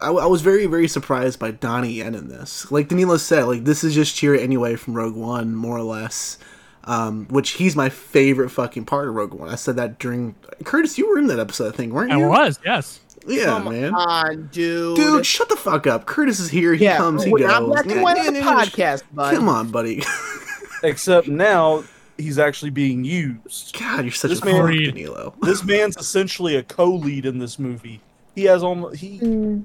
I, 0.00 0.08
I 0.10 0.26
was 0.26 0.42
very 0.42 0.66
very 0.66 0.88
surprised 0.88 1.38
by 1.38 1.50
Donnie 1.52 1.92
Yen 1.94 2.14
in 2.14 2.28
this. 2.28 2.70
Like 2.70 2.88
Danilo 2.88 3.16
said, 3.16 3.44
like 3.44 3.64
this 3.64 3.82
is 3.84 3.94
just 3.94 4.16
Chirrut 4.16 4.44
Imwe 4.46 4.78
from 4.78 4.94
Rogue 4.94 5.16
One, 5.16 5.54
more 5.54 5.76
or 5.76 5.82
less. 5.82 6.38
Um, 6.84 7.26
which 7.28 7.50
he's 7.50 7.76
my 7.76 7.90
favorite 7.90 8.48
fucking 8.48 8.86
part 8.86 9.08
of 9.08 9.14
Rogue 9.14 9.34
One. 9.34 9.50
I 9.50 9.56
said 9.56 9.76
that 9.76 9.98
during 9.98 10.34
Curtis. 10.64 10.96
You 10.96 11.08
were 11.10 11.18
in 11.18 11.26
that 11.26 11.38
episode, 11.38 11.74
I 11.74 11.76
think, 11.76 11.92
weren't 11.92 12.10
you? 12.12 12.24
I 12.24 12.28
was, 12.46 12.58
yes. 12.64 13.00
Yeah, 13.26 13.44
Come 13.46 13.68
man. 13.74 13.94
on, 13.94 14.48
dude. 14.52 14.96
Dude, 14.96 15.26
shut 15.26 15.50
the 15.50 15.56
fuck 15.56 15.86
up. 15.86 16.06
Curtis 16.06 16.40
is 16.40 16.48
here. 16.48 16.72
He 16.72 16.84
Yeah, 16.84 16.96
comes. 16.96 17.24
He 17.24 17.30
we're 17.30 17.40
goes. 17.40 17.48
not 17.48 17.64
black 17.66 17.84
and 17.84 17.94
Yeah, 17.96 18.02
on 18.04 18.14
the 18.32 18.32
yeah, 18.32 18.38
yeah. 18.38 18.64
podcast, 18.64 19.02
bud. 19.12 19.34
Come 19.34 19.50
on, 19.50 19.70
buddy. 19.70 20.02
except 20.82 21.28
now 21.28 21.84
he's 22.16 22.38
actually 22.38 22.70
being 22.70 23.04
used 23.04 23.76
God, 23.78 24.04
you're 24.04 24.12
such 24.12 24.30
This 24.30 24.40
a 24.42 24.44
man- 24.46 24.62
fuck, 24.62 24.70
Danilo. 24.70 25.34
this 25.42 25.62
man's 25.64 25.96
essentially 25.96 26.56
a 26.56 26.62
co-lead 26.62 27.26
in 27.26 27.38
this 27.38 27.58
movie 27.58 28.00
he 28.34 28.44
has 28.44 28.62
almost 28.62 28.96
he 29.00 29.18
Mm. 29.20 29.64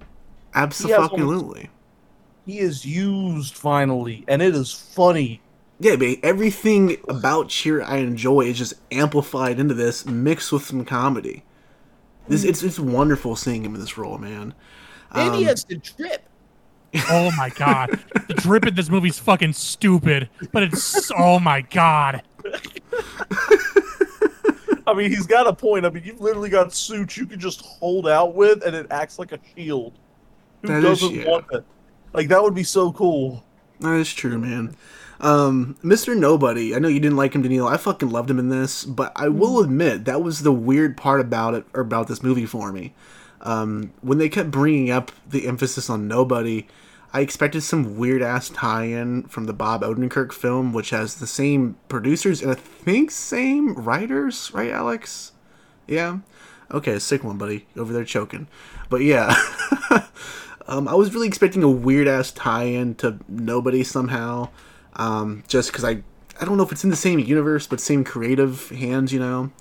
Absolutely. 0.55 1.69
he 2.45 2.59
is 2.59 2.85
used 2.85 3.55
finally 3.55 4.23
and 4.27 4.41
it 4.41 4.55
is 4.55 4.71
funny 4.71 5.41
Yeah, 5.79 5.95
but 5.95 6.17
everything 6.23 6.97
about 7.09 7.47
Chirrut 7.49 7.87
I 7.87 7.97
enjoy 7.97 8.41
is 8.41 8.57
just 8.57 8.73
amplified 8.91 9.59
into 9.59 9.73
this, 9.73 10.05
mixed 10.05 10.51
with 10.51 10.63
some 10.65 10.85
comedy. 10.85 11.43
This 12.27 12.43
it's 12.43 12.63
it's 12.63 12.79
wonderful 12.79 13.35
seeing 13.35 13.65
him 13.65 13.73
in 13.75 13.81
this 13.81 13.97
role, 13.97 14.17
man. 14.17 14.53
And 15.11 15.35
he 15.35 15.41
Um, 15.41 15.47
has 15.47 15.63
the 15.65 15.75
drip. 15.77 16.23
Oh 17.09 17.31
my 17.35 17.49
god, 17.49 17.99
the 18.27 18.35
drip 18.35 18.67
in 18.67 18.75
this 18.75 18.87
movie's 18.89 19.17
fucking 19.17 19.53
stupid, 19.53 20.29
but 20.51 20.61
it's 20.63 21.11
oh 21.17 21.39
my 21.39 21.61
god. 21.61 22.21
I 24.85 24.93
mean, 24.93 25.09
he's 25.09 25.25
got 25.25 25.47
a 25.47 25.53
point. 25.53 25.85
I 25.85 25.89
mean, 25.89 26.03
you've 26.03 26.21
literally 26.21 26.49
got 26.49 26.73
suits 26.73 27.17
you 27.17 27.25
can 27.25 27.39
just 27.39 27.61
hold 27.61 28.07
out 28.07 28.35
with, 28.35 28.63
and 28.63 28.75
it 28.75 28.87
acts 28.91 29.17
like 29.17 29.31
a 29.31 29.39
shield. 29.55 29.97
Who 30.63 30.67
That 30.69 30.83
is- 30.83 30.99
doesn't 31.01 31.13
yeah. 31.15 31.29
want 31.29 31.47
that? 31.49 31.63
Like 32.13 32.27
that 32.29 32.41
would 32.41 32.55
be 32.55 32.63
so 32.63 32.91
cool. 32.91 33.43
That 33.79 33.93
is 33.95 34.11
true, 34.13 34.39
man. 34.39 34.75
Um, 35.19 35.77
Mr. 35.83 36.17
Nobody, 36.17 36.75
I 36.75 36.79
know 36.79 36.87
you 36.89 36.99
didn't 36.99 37.15
like 37.17 37.33
him, 37.33 37.43
Danilo. 37.43 37.67
I 37.67 37.77
fucking 37.77 38.09
loved 38.09 38.29
him 38.29 38.39
in 38.39 38.49
this, 38.49 38.83
but 38.83 39.11
I 39.15 39.29
will 39.29 39.61
admit 39.61 40.03
that 40.05 40.21
was 40.21 40.41
the 40.43 40.51
weird 40.51 40.97
part 40.97 41.21
about 41.21 41.53
it, 41.53 41.65
or 41.73 41.81
about 41.81 42.07
this 42.07 42.21
movie 42.23 42.45
for 42.45 42.71
me. 42.73 42.93
Um, 43.41 43.93
when 44.01 44.17
they 44.17 44.27
kept 44.29 44.51
bringing 44.51 44.89
up 44.91 45.11
the 45.29 45.47
emphasis 45.47 45.89
on 45.89 46.07
Nobody, 46.07 46.67
I 47.13 47.21
expected 47.21 47.61
some 47.61 47.95
weird 47.97 48.21
ass 48.21 48.49
tie-in 48.49 49.23
from 49.23 49.45
the 49.45 49.53
Bob 49.53 49.81
Odenkirk 49.81 50.33
film, 50.33 50.73
which 50.73 50.89
has 50.89 51.15
the 51.15 51.27
same 51.27 51.77
producers 51.87 52.41
and 52.41 52.51
I 52.51 52.55
think 52.55 53.11
same 53.11 53.75
writers, 53.75 54.51
right, 54.53 54.71
Alex? 54.71 55.31
Yeah. 55.87 56.19
Okay, 56.71 56.99
sick 56.99 57.23
one, 57.23 57.37
buddy. 57.37 57.65
Over 57.77 57.93
there 57.93 58.03
choking. 58.05 58.47
But 58.89 59.01
yeah. 59.01 59.35
um, 60.67 60.87
I 60.87 60.93
was 60.95 61.13
really 61.13 61.27
expecting 61.27 61.63
a 61.63 61.69
weird 61.69 62.07
ass 62.07 62.31
tie-in 62.31 62.95
to 62.95 63.19
Nobody 63.27 63.83
somehow. 63.83 64.49
Um, 64.95 65.43
just 65.47 65.71
because 65.71 65.83
I, 65.83 66.03
I 66.39 66.45
don't 66.45 66.57
know 66.57 66.63
if 66.63 66.71
it's 66.71 66.83
in 66.83 66.89
the 66.89 66.95
same 66.95 67.19
universe, 67.19 67.67
but 67.67 67.79
same 67.79 68.03
creative 68.03 68.69
hands, 68.69 69.11
you 69.11 69.19
know. 69.19 69.51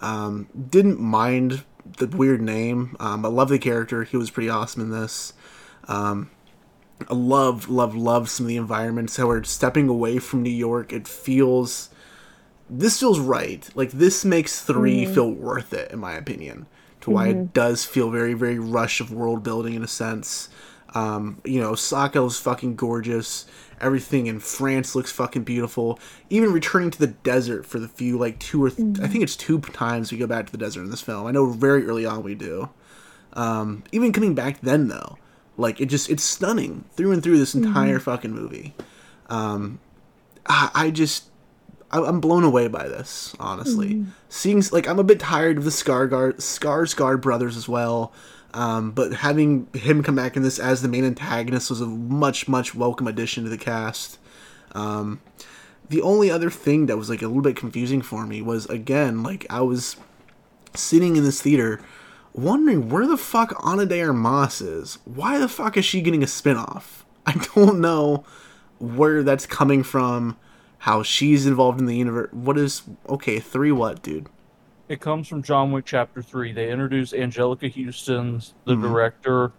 Um, 0.00 0.48
didn't 0.70 0.98
mind 1.00 1.64
the 1.98 2.06
weird 2.06 2.40
name. 2.40 2.96
Um, 2.98 3.24
I 3.24 3.28
love 3.28 3.48
the 3.48 3.58
character. 3.58 4.04
He 4.04 4.16
was 4.16 4.30
pretty 4.30 4.48
awesome 4.48 4.82
in 4.82 4.90
this. 4.90 5.34
Um, 5.88 6.30
I 7.08 7.14
love, 7.14 7.68
love, 7.68 7.94
love 7.94 8.28
some 8.28 8.44
of 8.44 8.48
the 8.48 8.56
environments. 8.56 9.16
How 9.16 9.26
we're 9.26 9.42
stepping 9.44 9.88
away 9.88 10.18
from 10.18 10.42
New 10.42 10.50
York. 10.50 10.92
It 10.92 11.06
feels, 11.08 11.90
this 12.68 12.98
feels 13.00 13.18
right. 13.18 13.68
Like 13.74 13.90
this 13.92 14.24
makes 14.24 14.62
3 14.62 15.04
Mhm. 15.06 15.14
feel 15.14 15.30
worth 15.30 15.72
it, 15.72 15.90
in 15.92 15.98
my 15.98 16.12
opinion. 16.12 16.66
To 17.02 17.10
why 17.10 17.28
Mhm. 17.28 17.30
it 17.30 17.54
does 17.54 17.84
feel 17.84 18.10
very, 18.10 18.34
very 18.34 18.58
rush 18.58 19.00
of 19.00 19.10
world 19.10 19.42
building 19.42 19.74
in 19.74 19.82
a 19.82 19.88
sense. 19.88 20.48
Um, 20.94 21.38
you 21.44 21.60
know, 21.60 21.70
Osaka 21.70 22.22
is 22.24 22.36
fucking 22.38 22.76
gorgeous. 22.76 23.46
Everything 23.80 24.26
in 24.26 24.40
France 24.40 24.94
looks 24.94 25.10
fucking 25.10 25.44
beautiful. 25.44 25.98
Even 26.28 26.52
returning 26.52 26.90
to 26.90 26.98
the 26.98 27.06
desert 27.06 27.64
for 27.64 27.78
the 27.78 27.88
few, 27.88 28.18
like 28.18 28.38
two 28.38 28.62
or 28.62 28.70
th- 28.70 28.98
I 29.00 29.06
think 29.06 29.22
it's 29.24 29.36
two 29.36 29.60
times 29.60 30.12
we 30.12 30.18
go 30.18 30.26
back 30.26 30.46
to 30.46 30.52
the 30.52 30.58
desert 30.58 30.82
in 30.82 30.90
this 30.90 31.00
film. 31.00 31.26
I 31.26 31.30
know 31.30 31.46
very 31.46 31.86
early 31.86 32.04
on 32.04 32.22
we 32.22 32.34
do. 32.34 32.68
Um, 33.32 33.84
even 33.92 34.12
coming 34.12 34.34
back 34.34 34.60
then 34.60 34.88
though, 34.88 35.16
like 35.56 35.80
it 35.80 35.86
just 35.86 36.10
it's 36.10 36.24
stunning 36.24 36.84
through 36.96 37.12
and 37.12 37.22
through 37.22 37.38
this 37.38 37.54
entire 37.54 37.98
Mhm. 37.98 38.02
fucking 38.02 38.32
movie. 38.32 38.74
Um, 39.30 39.78
I, 40.46 40.70
I 40.74 40.90
just 40.90 41.29
I, 41.92 42.00
I'm 42.00 42.20
blown 42.20 42.44
away 42.44 42.68
by 42.68 42.88
this, 42.88 43.34
honestly. 43.40 43.94
Mhm. 43.94 44.06
Seeing 44.28 44.62
like 44.72 44.88
I'm 44.88 44.98
a 44.98 45.04
bit 45.04 45.20
tired 45.20 45.58
of 45.58 45.64
the 45.64 45.70
Scarguard 45.70 46.38
Skarsgård 46.38 47.20
brothers 47.20 47.56
as 47.56 47.68
well. 47.68 48.12
Um, 48.52 48.90
but 48.90 49.12
having 49.12 49.68
him 49.74 50.02
come 50.02 50.16
back 50.16 50.36
in 50.36 50.42
this 50.42 50.58
as 50.58 50.82
the 50.82 50.88
main 50.88 51.04
antagonist 51.04 51.70
was 51.70 51.80
a 51.80 51.86
much 51.86 52.48
much 52.48 52.74
welcome 52.74 53.06
addition 53.06 53.44
to 53.44 53.50
the 53.50 53.58
cast. 53.58 54.18
Um, 54.72 55.20
the 55.88 56.02
only 56.02 56.30
other 56.30 56.50
thing 56.50 56.86
that 56.86 56.96
was 56.96 57.08
like 57.10 57.22
a 57.22 57.26
little 57.26 57.42
bit 57.42 57.56
confusing 57.56 58.02
for 58.02 58.26
me 58.26 58.42
was 58.42 58.66
again 58.66 59.22
like 59.22 59.46
I 59.50 59.60
was 59.60 59.96
sitting 60.74 61.16
in 61.16 61.24
this 61.24 61.40
theater 61.42 61.80
wondering 62.32 62.88
where 62.88 63.06
the 63.06 63.16
fuck 63.16 63.52
Ana 63.64 63.86
de 63.86 64.00
Armas 64.00 64.60
is. 64.60 64.98
Why 65.04 65.38
the 65.38 65.48
fuck 65.48 65.76
is 65.76 65.84
she 65.84 66.00
getting 66.00 66.22
a 66.22 66.28
spin-off? 66.28 67.04
I 67.26 67.32
don't 67.54 67.80
know 67.80 68.24
where 68.78 69.22
that's 69.24 69.46
coming 69.46 69.82
from, 69.82 70.36
how 70.80 71.02
she's 71.02 71.46
involved 71.46 71.78
in 71.78 71.86
the 71.86 71.96
universe. 71.96 72.30
What 72.32 72.58
is 72.58 72.82
okay, 73.08 73.38
three 73.38 73.72
what, 73.72 74.02
dude? 74.02 74.28
It 74.88 75.00
comes 75.00 75.28
from 75.28 75.42
John 75.42 75.72
Wick 75.72 75.84
Chapter 75.86 76.22
Three. 76.22 76.52
They 76.52 76.70
introduce 76.70 77.12
Anjelica 77.12 77.72
Huston's 77.72 78.54
the 78.64 78.74
Mhm. 78.74 78.82
director 78.82 79.52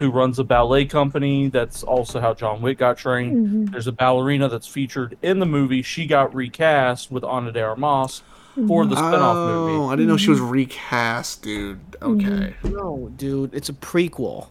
who 0.00 0.10
runs 0.10 0.38
a 0.38 0.44
ballet 0.44 0.84
company. 0.84 1.48
That's 1.48 1.84
also 1.84 2.20
how 2.20 2.34
John 2.34 2.60
Wick 2.62 2.78
got 2.78 2.96
trained. 2.96 3.68
Mhm. 3.68 3.72
There's 3.72 3.86
a 3.86 3.92
ballerina 3.92 4.48
that's 4.48 4.66
featured 4.66 5.16
in 5.22 5.38
the 5.38 5.46
movie. 5.46 5.82
She 5.82 6.06
got 6.06 6.34
recast 6.34 7.12
with 7.12 7.22
Ana 7.22 7.52
de 7.52 7.62
Armas 7.62 8.22
for 8.66 8.84
the 8.84 8.96
spin-off 8.96 9.36
oh, 9.36 9.46
movie. 9.46 9.76
Oh, 9.76 9.88
I 9.88 9.96
didn't 9.96 10.08
know 10.08 10.16
she 10.16 10.30
was 10.30 10.40
recast, 10.40 11.42
dude. 11.42 11.80
Okay. 12.00 12.54
No, 12.64 13.12
dude, 13.16 13.54
it's 13.54 13.68
a 13.68 13.72
prequel. 13.74 14.48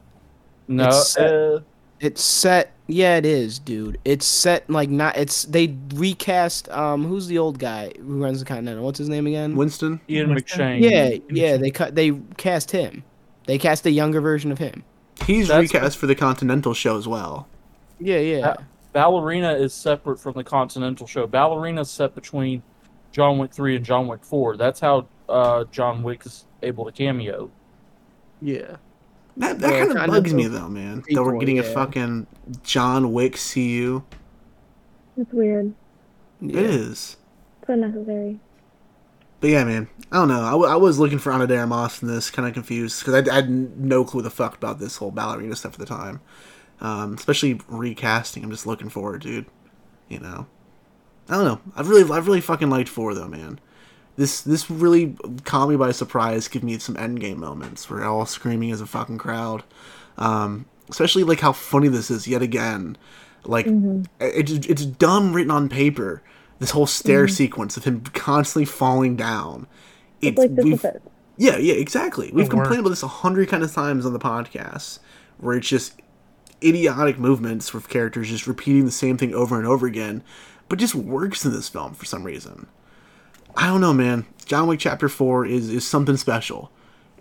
No, 0.68 0.88
it's 0.88 1.10
set, 1.10 1.34
uh, 1.34 1.60
it's 2.00 2.22
set 2.22 2.72
Yeah, 2.92 3.16
it 3.16 3.26
is, 3.26 3.58
dude. 3.58 4.00
It's 4.04 4.26
set 4.26 4.70
like 4.70 4.90
not. 4.90 5.16
It's 5.16 5.44
they 5.46 5.76
recast. 5.94 6.70
Um, 6.70 7.06
who's 7.06 7.28
the 7.28 7.38
old 7.38 7.58
guy 7.58 7.92
who 7.98 8.22
runs 8.22 8.40
the 8.40 8.46
Continental? 8.46 8.84
What's 8.84 8.98
his 9.00 9.08
name 9.08 9.28
again? 9.28 9.56
Winston. 9.56 10.02
Ian 10.10 10.30
McShane. 10.30 10.82
Yeah, 10.82 11.18
yeah. 11.30 11.58
They 11.58 11.72
cut. 11.72 11.96
They 11.96 12.12
cast 12.38 12.72
him. 12.72 13.04
They 13.46 13.58
cast 13.58 13.86
a 13.86 13.92
younger 13.92 14.20
version 14.20 14.52
of 14.52 14.58
him. 14.58 14.84
He's 15.26 15.48
That's- 15.48 15.74
recast 15.74 15.98
for 15.98 16.08
the 16.08 16.16
Continental 16.16 16.74
show 16.74 16.98
as 16.98 17.08
well. 17.08 17.48
Yeah, 18.00 18.18
yeah. 18.20 18.42
Ba- 18.42 18.66
Ballerina 18.94 19.54
is 19.54 19.74
separate 19.74 20.20
from 20.20 20.34
the 20.34 20.44
Continental 20.44 21.08
show. 21.08 21.28
Ballerina 21.28 21.86
set 21.86 22.14
between 22.14 22.62
John 23.12 23.38
Wick 23.38 23.54
3 23.54 23.78
and 23.78 23.86
John 23.86 24.08
Wick 24.08 24.24
4. 24.26 24.58
That's 24.58 24.80
how 24.80 25.08
uh, 25.30 25.64
John 25.72 26.04
Wick 26.04 26.26
is 26.26 26.46
able 26.62 26.86
to 26.86 26.92
cameo. 26.92 27.50
Yeah. 28.42 28.78
That 29.38 29.60
that 29.60 29.76
Yeah, 29.76 29.78
kind 29.78 29.92
of 29.92 30.06
bugs 30.06 30.34
of 30.34 30.38
me 30.38 30.48
though, 30.48 30.68
man. 30.70 31.06
That 31.12 31.24
we're 31.24 31.34
prequel, 31.34 31.38
getting 31.38 31.60
a 31.60 31.64
fucking 31.64 32.28
John 32.64 33.14
Wick 33.14 33.38
CU. 33.38 34.04
It's 35.16 35.32
weird. 35.32 35.76
It 36.42 36.56
is. 36.66 37.18
It's 37.62 37.70
unnecessary. 37.70 38.42
But 39.40 39.50
yeah, 39.50 39.64
man, 39.64 39.88
I 40.12 40.18
don't 40.18 40.28
know. 40.28 40.42
I, 40.44 40.52
w- 40.52 40.70
I 40.70 40.76
was 40.76 41.00
looking 41.00 41.18
for 41.18 41.32
Ana 41.32 41.48
de 41.48 41.58
Armas 41.58 42.02
in 42.02 42.08
this, 42.08 42.30
kind 42.30 42.48
of 42.48 42.54
confused 42.54 43.00
because 43.00 43.28
I, 43.28 43.32
I 43.32 43.36
had 43.36 43.50
no 43.50 44.04
clue 44.06 44.22
the 44.22 44.30
fuck 44.30 44.56
about 44.56 44.80
this 44.80 44.98
whole 44.98 45.10
ballerina 45.12 45.56
stuff 45.56 45.74
at 45.74 45.80
the 45.80 45.86
time. 45.86 46.22
Um, 46.80 47.16
especially 47.16 47.60
recasting. 47.68 48.44
I'm 48.44 48.52
just 48.52 48.68
looking 48.68 48.90
forward, 48.90 49.22
dude. 49.22 49.48
You 50.10 50.20
know, 50.20 50.48
I 51.30 51.36
don't 51.36 51.46
know. 51.46 51.62
I've 51.76 51.90
really, 51.90 52.12
I've 52.12 52.28
really 52.28 52.42
fucking 52.42 52.70
liked 52.70 52.90
four 52.90 53.14
though, 53.16 53.28
man. 53.28 53.60
This 54.22 54.42
this 54.42 54.70
really 54.70 55.16
caught 55.46 55.68
me 55.68 55.76
by 55.76 55.92
surprise. 55.92 56.48
Give 56.48 56.64
me 56.64 56.78
some 56.78 56.96
endgame 56.96 57.38
moments. 57.38 57.90
We're 57.90 58.04
all 58.06 58.28
screaming 58.28 58.70
as 58.70 58.80
a 58.80 58.86
fucking 58.86 59.18
crowd. 59.18 59.64
Um, 60.20 60.66
especially 60.90 61.24
like 61.24 61.40
how 61.40 61.54
funny 61.54 61.88
this 61.88 62.12
is 62.12 62.28
yet 62.28 62.44
again. 62.44 62.98
Like 63.46 63.66
it's 64.20 64.52
it's 64.52 64.86
dumb 64.86 65.34
written 65.34 65.50
on 65.50 65.70
paper. 65.70 66.22
This 66.60 66.70
whole 66.70 66.86
stair 66.86 67.26
Mhm. 67.26 67.32
sequence 67.32 67.78
of 67.78 67.86
him 67.86 68.02
constantly 68.14 68.66
falling 68.66 69.16
down. 69.16 69.66
It's 70.22 70.38
like 70.38 70.54
this 70.56 70.66
we've- 70.66 70.88
yeah, 71.38 71.58
yeah, 71.58 71.74
exactly. 71.74 72.30
We've 72.32 72.46
It 72.46 72.50
complained 72.52 72.70
works. 72.70 72.80
about 72.82 72.90
this 72.90 73.02
a 73.04 73.08
hundred 73.08 73.50
kind 73.50 73.64
of 73.64 73.74
times 73.74 74.06
on 74.06 74.14
the 74.14 74.20
podcast, 74.20 75.00
where 75.40 75.56
it's 75.58 75.68
just 75.68 75.94
idiotic 76.64 77.18
movements 77.18 77.74
with 77.74 77.90
characters 77.90 78.30
just 78.30 78.46
repeating 78.46 78.86
the 78.86 78.92
same 78.92 79.18
thing 79.18 79.34
over 79.34 79.58
and 79.58 79.66
over 79.66 79.88
again, 79.88 80.22
but 80.70 80.78
just 80.78 80.94
works 80.94 81.44
in 81.44 81.52
this 81.52 81.68
film 81.70 81.96
for 81.96 82.06
some 82.06 82.24
reason. 82.24 82.68
I 83.56 83.68
don't 83.68 83.82
know, 83.82 83.94
man. 83.94 84.26
John 84.46 84.68
Wick 84.68 84.80
Chapter 84.80 85.10
Four 85.10 85.46
is 85.46 85.70
is 85.70 85.88
something 85.88 86.18
special, 86.18 86.72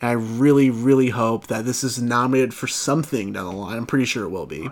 and 0.01 0.11
I 0.11 0.13
really, 0.13 0.71
really 0.71 1.11
hope 1.11 1.47
that 1.49 1.65
this 1.65 1.85
is 1.85 2.01
nominated 2.01 2.55
for 2.55 2.67
something 2.67 3.33
down 3.33 3.47
the 3.47 3.53
line. 3.53 3.77
I'm 3.77 3.87
pretty 3.87 4.05
sure 4.05 4.25
it 4.25 4.31
will 4.31 4.47
be 4.47 4.71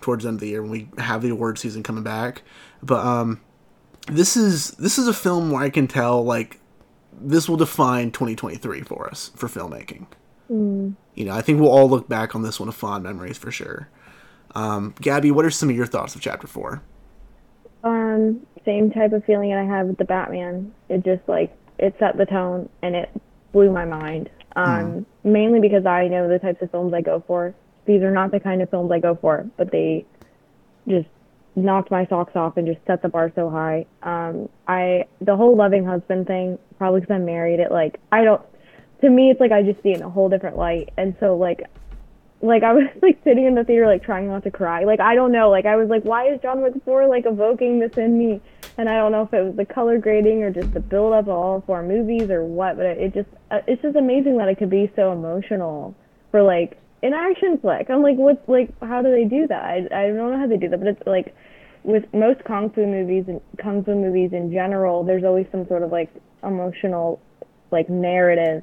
towards 0.00 0.24
the 0.24 0.28
end 0.28 0.36
of 0.36 0.40
the 0.40 0.48
year 0.48 0.62
when 0.62 0.70
we 0.70 0.88
have 0.98 1.22
the 1.22 1.30
award 1.30 1.58
season 1.58 1.82
coming 1.82 2.04
back. 2.04 2.42
But 2.82 3.04
um, 3.04 3.40
this 4.06 4.36
is 4.36 4.72
this 4.72 4.98
is 4.98 5.08
a 5.08 5.14
film 5.14 5.50
where 5.50 5.62
I 5.62 5.70
can 5.70 5.88
tell 5.88 6.24
like 6.24 6.60
this 7.18 7.48
will 7.48 7.56
define 7.56 8.10
2023 8.10 8.82
for 8.82 9.08
us 9.08 9.30
for 9.34 9.48
filmmaking. 9.48 10.06
Mm. 10.50 10.94
You 11.14 11.24
know, 11.24 11.34
I 11.34 11.40
think 11.40 11.60
we'll 11.60 11.70
all 11.70 11.88
look 11.88 12.08
back 12.08 12.34
on 12.34 12.42
this 12.42 12.60
one 12.60 12.68
of 12.68 12.74
fond 12.74 13.04
memories 13.04 13.38
for 13.38 13.50
sure. 13.50 13.88
Um, 14.54 14.94
Gabby, 15.00 15.30
what 15.30 15.44
are 15.44 15.50
some 15.50 15.70
of 15.70 15.76
your 15.76 15.86
thoughts 15.86 16.14
of 16.14 16.20
Chapter 16.20 16.46
Four? 16.46 16.82
Um, 17.86 18.44
same 18.64 18.90
type 18.90 19.12
of 19.12 19.24
feeling 19.24 19.50
that 19.50 19.60
I 19.60 19.64
had 19.64 19.86
with 19.86 19.96
the 19.96 20.04
Batman. 20.04 20.74
It 20.88 21.04
just 21.04 21.22
like 21.28 21.56
it 21.78 21.94
set 22.00 22.16
the 22.16 22.26
tone 22.26 22.68
and 22.82 22.96
it 22.96 23.08
blew 23.52 23.70
my 23.70 23.84
mind. 23.84 24.28
Um, 24.56 25.06
mainly 25.22 25.60
because 25.60 25.86
I 25.86 26.08
know 26.08 26.28
the 26.28 26.38
types 26.38 26.62
of 26.62 26.70
films 26.70 26.92
I 26.94 27.00
go 27.00 27.22
for. 27.26 27.54
These 27.86 28.02
are 28.02 28.10
not 28.10 28.32
the 28.32 28.40
kind 28.40 28.60
of 28.60 28.70
films 28.70 28.90
I 28.90 28.98
go 28.98 29.14
for, 29.20 29.48
but 29.56 29.70
they 29.70 30.04
just 30.88 31.06
knocked 31.54 31.90
my 31.90 32.06
socks 32.06 32.34
off 32.34 32.56
and 32.56 32.66
just 32.66 32.84
set 32.86 33.02
the 33.02 33.08
bar 33.08 33.30
so 33.36 33.50
high. 33.50 33.86
Um, 34.02 34.48
I 34.66 35.04
the 35.20 35.36
whole 35.36 35.56
loving 35.56 35.84
husband 35.84 36.26
thing, 36.26 36.58
probably 36.78 37.00
because 37.00 37.14
I'm 37.14 37.24
married. 37.24 37.60
It 37.60 37.70
like 37.70 38.00
I 38.10 38.24
don't. 38.24 38.42
To 39.02 39.10
me, 39.10 39.30
it's 39.30 39.40
like 39.40 39.52
I 39.52 39.62
just 39.62 39.80
see 39.82 39.90
it 39.90 39.98
in 39.98 40.02
a 40.02 40.10
whole 40.10 40.28
different 40.28 40.56
light, 40.56 40.90
and 40.96 41.14
so 41.20 41.36
like 41.36 41.68
like 42.42 42.62
I 42.62 42.72
was 42.72 42.84
like 43.02 43.18
sitting 43.24 43.46
in 43.46 43.54
the 43.54 43.64
theater 43.64 43.86
like 43.86 44.02
trying 44.02 44.28
not 44.28 44.44
to 44.44 44.50
cry. 44.50 44.84
Like 44.84 45.00
I 45.00 45.14
don't 45.14 45.32
know. 45.32 45.50
Like 45.50 45.66
I 45.66 45.76
was 45.76 45.88
like, 45.88 46.02
why 46.04 46.28
is 46.28 46.40
John 46.40 46.62
Wick 46.62 46.74
4 46.84 47.08
like 47.08 47.24
evoking 47.26 47.78
this 47.78 47.96
in 47.96 48.18
me? 48.18 48.40
And 48.78 48.88
I 48.88 48.96
don't 48.96 49.12
know 49.12 49.22
if 49.22 49.32
it 49.32 49.42
was 49.42 49.56
the 49.56 49.64
color 49.64 49.98
grading 49.98 50.42
or 50.42 50.50
just 50.50 50.74
the 50.74 50.80
build 50.80 51.14
up 51.14 51.24
of 51.24 51.28
all 51.30 51.62
four 51.66 51.82
movies 51.82 52.30
or 52.30 52.44
what. 52.44 52.76
But 52.76 52.86
it 52.86 53.14
just 53.14 53.28
uh, 53.50 53.60
it's 53.66 53.82
just 53.82 53.96
amazing 53.96 54.38
that 54.38 54.48
it 54.48 54.58
could 54.58 54.70
be 54.70 54.90
so 54.96 55.12
emotional 55.12 55.94
for 56.30 56.42
like 56.42 56.78
an 57.02 57.14
action 57.14 57.58
flick. 57.58 57.88
I'm 57.88 58.02
like, 58.02 58.16
what's 58.16 58.46
like 58.48 58.70
how 58.80 59.02
do 59.02 59.10
they 59.10 59.24
do 59.24 59.46
that? 59.46 59.62
I 59.62 59.76
I 59.92 60.06
don't 60.08 60.30
know 60.30 60.38
how 60.38 60.46
they 60.46 60.58
do 60.58 60.68
that. 60.68 60.78
But 60.78 60.88
it's 60.88 61.06
like 61.06 61.34
with 61.84 62.04
most 62.12 62.44
kung 62.44 62.70
fu 62.70 62.84
movies 62.84 63.24
and 63.28 63.40
kung 63.58 63.84
fu 63.84 63.94
movies 63.94 64.32
in 64.32 64.52
general, 64.52 65.04
there's 65.04 65.24
always 65.24 65.46
some 65.50 65.66
sort 65.68 65.82
of 65.82 65.92
like 65.92 66.10
emotional 66.42 67.20
like 67.70 67.88
narrative 67.88 68.62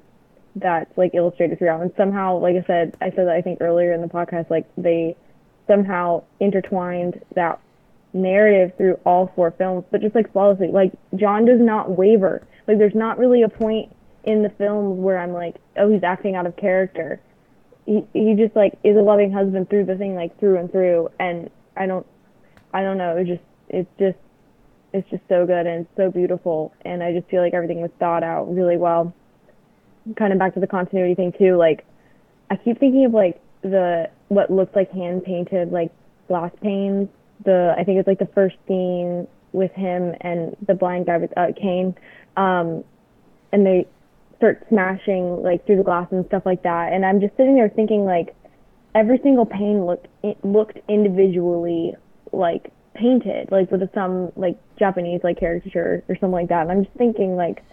that's 0.55 0.95
like 0.97 1.13
illustrated 1.13 1.57
throughout. 1.57 1.81
And 1.81 1.91
somehow, 1.97 2.37
like 2.37 2.55
I 2.55 2.65
said, 2.65 2.95
I 3.01 3.09
said 3.09 3.27
that 3.27 3.35
I 3.35 3.41
think 3.41 3.59
earlier 3.61 3.93
in 3.93 4.01
the 4.01 4.07
podcast, 4.07 4.49
like 4.49 4.65
they 4.77 5.15
somehow 5.67 6.23
intertwined 6.39 7.21
that 7.35 7.59
narrative 8.13 8.77
through 8.77 8.99
all 9.05 9.31
four 9.35 9.51
films, 9.51 9.85
but 9.91 10.01
just 10.01 10.15
like 10.15 10.31
flawlessly. 10.31 10.69
Like 10.71 10.93
John 11.15 11.45
does 11.45 11.59
not 11.59 11.97
waver. 11.97 12.45
Like 12.67 12.77
there's 12.77 12.95
not 12.95 13.17
really 13.17 13.41
a 13.41 13.49
point 13.49 13.95
in 14.23 14.43
the 14.43 14.49
films 14.49 14.99
where 14.99 15.17
I'm 15.17 15.33
like, 15.33 15.55
oh, 15.77 15.91
he's 15.91 16.03
acting 16.03 16.35
out 16.35 16.45
of 16.45 16.55
character. 16.55 17.19
He 17.85 18.05
he 18.13 18.35
just 18.35 18.55
like 18.55 18.73
is 18.83 18.95
a 18.95 19.01
loving 19.01 19.31
husband 19.31 19.69
through 19.69 19.85
the 19.85 19.95
thing, 19.95 20.15
like 20.15 20.39
through 20.39 20.57
and 20.57 20.71
through. 20.71 21.09
And 21.19 21.49
I 21.75 21.87
don't, 21.87 22.05
I 22.73 22.83
don't 22.83 22.97
know. 22.97 23.17
It 23.17 23.25
just 23.25 23.43
it's 23.69 23.89
just 23.97 24.17
it's 24.93 25.09
just 25.09 25.23
so 25.27 25.45
good 25.47 25.65
and 25.65 25.87
so 25.97 26.11
beautiful. 26.11 26.73
And 26.85 27.01
I 27.01 27.11
just 27.11 27.27
feel 27.27 27.41
like 27.41 27.55
everything 27.55 27.81
was 27.81 27.91
thought 27.99 28.23
out 28.23 28.53
really 28.53 28.77
well 28.77 29.13
kind 30.15 30.33
of 30.33 30.39
back 30.39 30.53
to 30.53 30.59
the 30.59 30.67
continuity 30.67 31.15
thing 31.15 31.33
too 31.37 31.55
like 31.55 31.85
i 32.49 32.55
keep 32.55 32.79
thinking 32.79 33.05
of 33.05 33.13
like 33.13 33.41
the 33.61 34.09
what 34.27 34.51
looked 34.51 34.75
like 34.75 34.91
hand 34.91 35.23
painted 35.23 35.71
like 35.71 35.91
glass 36.27 36.51
panes. 36.61 37.09
The 37.45 37.73
i 37.77 37.83
think 37.83 37.99
it's 37.99 38.07
like 38.07 38.19
the 38.19 38.29
first 38.33 38.55
scene 38.67 39.27
with 39.51 39.71
him 39.73 40.15
and 40.21 40.55
the 40.65 40.73
blind 40.73 41.05
guy 41.05 41.17
with 41.17 41.35
uh, 41.37 41.47
Caine 41.59 41.95
um 42.37 42.83
and 43.51 43.65
they 43.65 43.87
start 44.37 44.65
smashing 44.69 45.41
like 45.43 45.65
through 45.65 45.77
the 45.77 45.83
glass 45.83 46.07
and 46.11 46.25
stuff 46.25 46.43
like 46.45 46.63
that. 46.63 46.93
And 46.93 47.05
i'm 47.05 47.19
just 47.19 47.35
sitting 47.37 47.55
there 47.55 47.69
thinking 47.69 48.05
like 48.05 48.35
every 48.95 49.19
single 49.23 49.45
pane 49.45 49.85
looked 49.85 50.07
looked 50.43 50.77
individually 50.87 51.95
like 52.31 52.71
painted 52.93 53.51
like 53.51 53.71
with 53.71 53.81
some 53.93 54.31
like 54.35 54.57
japanese 54.77 55.21
like 55.23 55.39
caricature 55.39 56.03
or 56.07 56.15
something 56.15 56.31
like 56.31 56.49
that. 56.49 56.61
And 56.61 56.71
i'm 56.71 56.83
just 56.85 56.95
thinking 56.97 57.35
like 57.35 57.63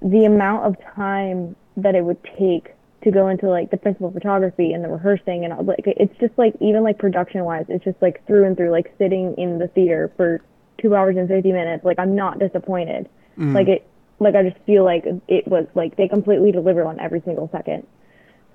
the 0.00 0.24
amount 0.24 0.66
of 0.66 0.76
time 0.94 1.54
that 1.76 1.94
it 1.94 2.04
would 2.04 2.22
take 2.38 2.74
to 3.02 3.10
go 3.10 3.28
into 3.28 3.48
like 3.48 3.70
the 3.70 3.76
principal 3.76 4.10
photography 4.10 4.72
and 4.72 4.84
the 4.84 4.88
rehearsing 4.88 5.44
and 5.44 5.52
all, 5.52 5.64
like 5.64 5.82
it's 5.86 6.16
just 6.20 6.36
like 6.38 6.54
even 6.60 6.82
like 6.82 6.98
production 6.98 7.44
wise 7.44 7.64
it's 7.68 7.84
just 7.84 8.00
like 8.00 8.24
through 8.26 8.46
and 8.46 8.56
through 8.56 8.70
like 8.70 8.94
sitting 8.98 9.34
in 9.36 9.58
the 9.58 9.68
theater 9.68 10.12
for 10.16 10.40
two 10.80 10.94
hours 10.94 11.16
and 11.16 11.28
50 11.28 11.52
minutes 11.52 11.84
like 11.84 11.98
i'm 11.98 12.14
not 12.14 12.38
disappointed. 12.38 13.08
Mm. 13.38 13.54
like 13.54 13.68
it 13.68 13.86
like 14.18 14.34
i 14.34 14.42
just 14.42 14.62
feel 14.64 14.84
like 14.84 15.04
it 15.26 15.48
was 15.48 15.66
like 15.74 15.96
they 15.96 16.06
completely 16.06 16.52
delivered 16.52 16.86
on 16.86 17.00
every 17.00 17.22
single 17.24 17.48
second. 17.50 17.86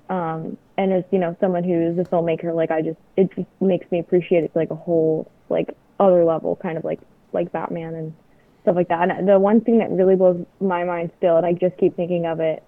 Um 0.08 0.56
and 0.78 0.92
as 0.92 1.04
you 1.10 1.18
know 1.18 1.36
someone 1.40 1.64
who's 1.64 1.98
a 1.98 2.08
filmmaker 2.08 2.54
like 2.54 2.70
i 2.70 2.80
just 2.80 2.98
it 3.16 3.28
just 3.34 3.48
makes 3.60 3.90
me 3.90 3.98
appreciate 3.98 4.44
it 4.44 4.52
like 4.54 4.70
a 4.70 4.76
whole 4.76 5.30
like 5.48 5.76
other 6.00 6.24
level 6.24 6.56
kind 6.56 6.78
of 6.78 6.84
like 6.84 7.00
like 7.32 7.52
batman 7.52 7.94
and 7.94 8.14
stuff 8.62 8.76
like 8.76 8.88
that. 8.88 9.10
And 9.10 9.28
the 9.28 9.38
one 9.38 9.60
thing 9.60 9.78
that 9.78 9.90
really 9.90 10.16
blows 10.16 10.44
my 10.60 10.84
mind 10.84 11.10
still 11.18 11.36
and 11.36 11.44
i 11.44 11.52
just 11.52 11.76
keep 11.76 11.96
thinking 11.96 12.24
of 12.24 12.40
it 12.40 12.62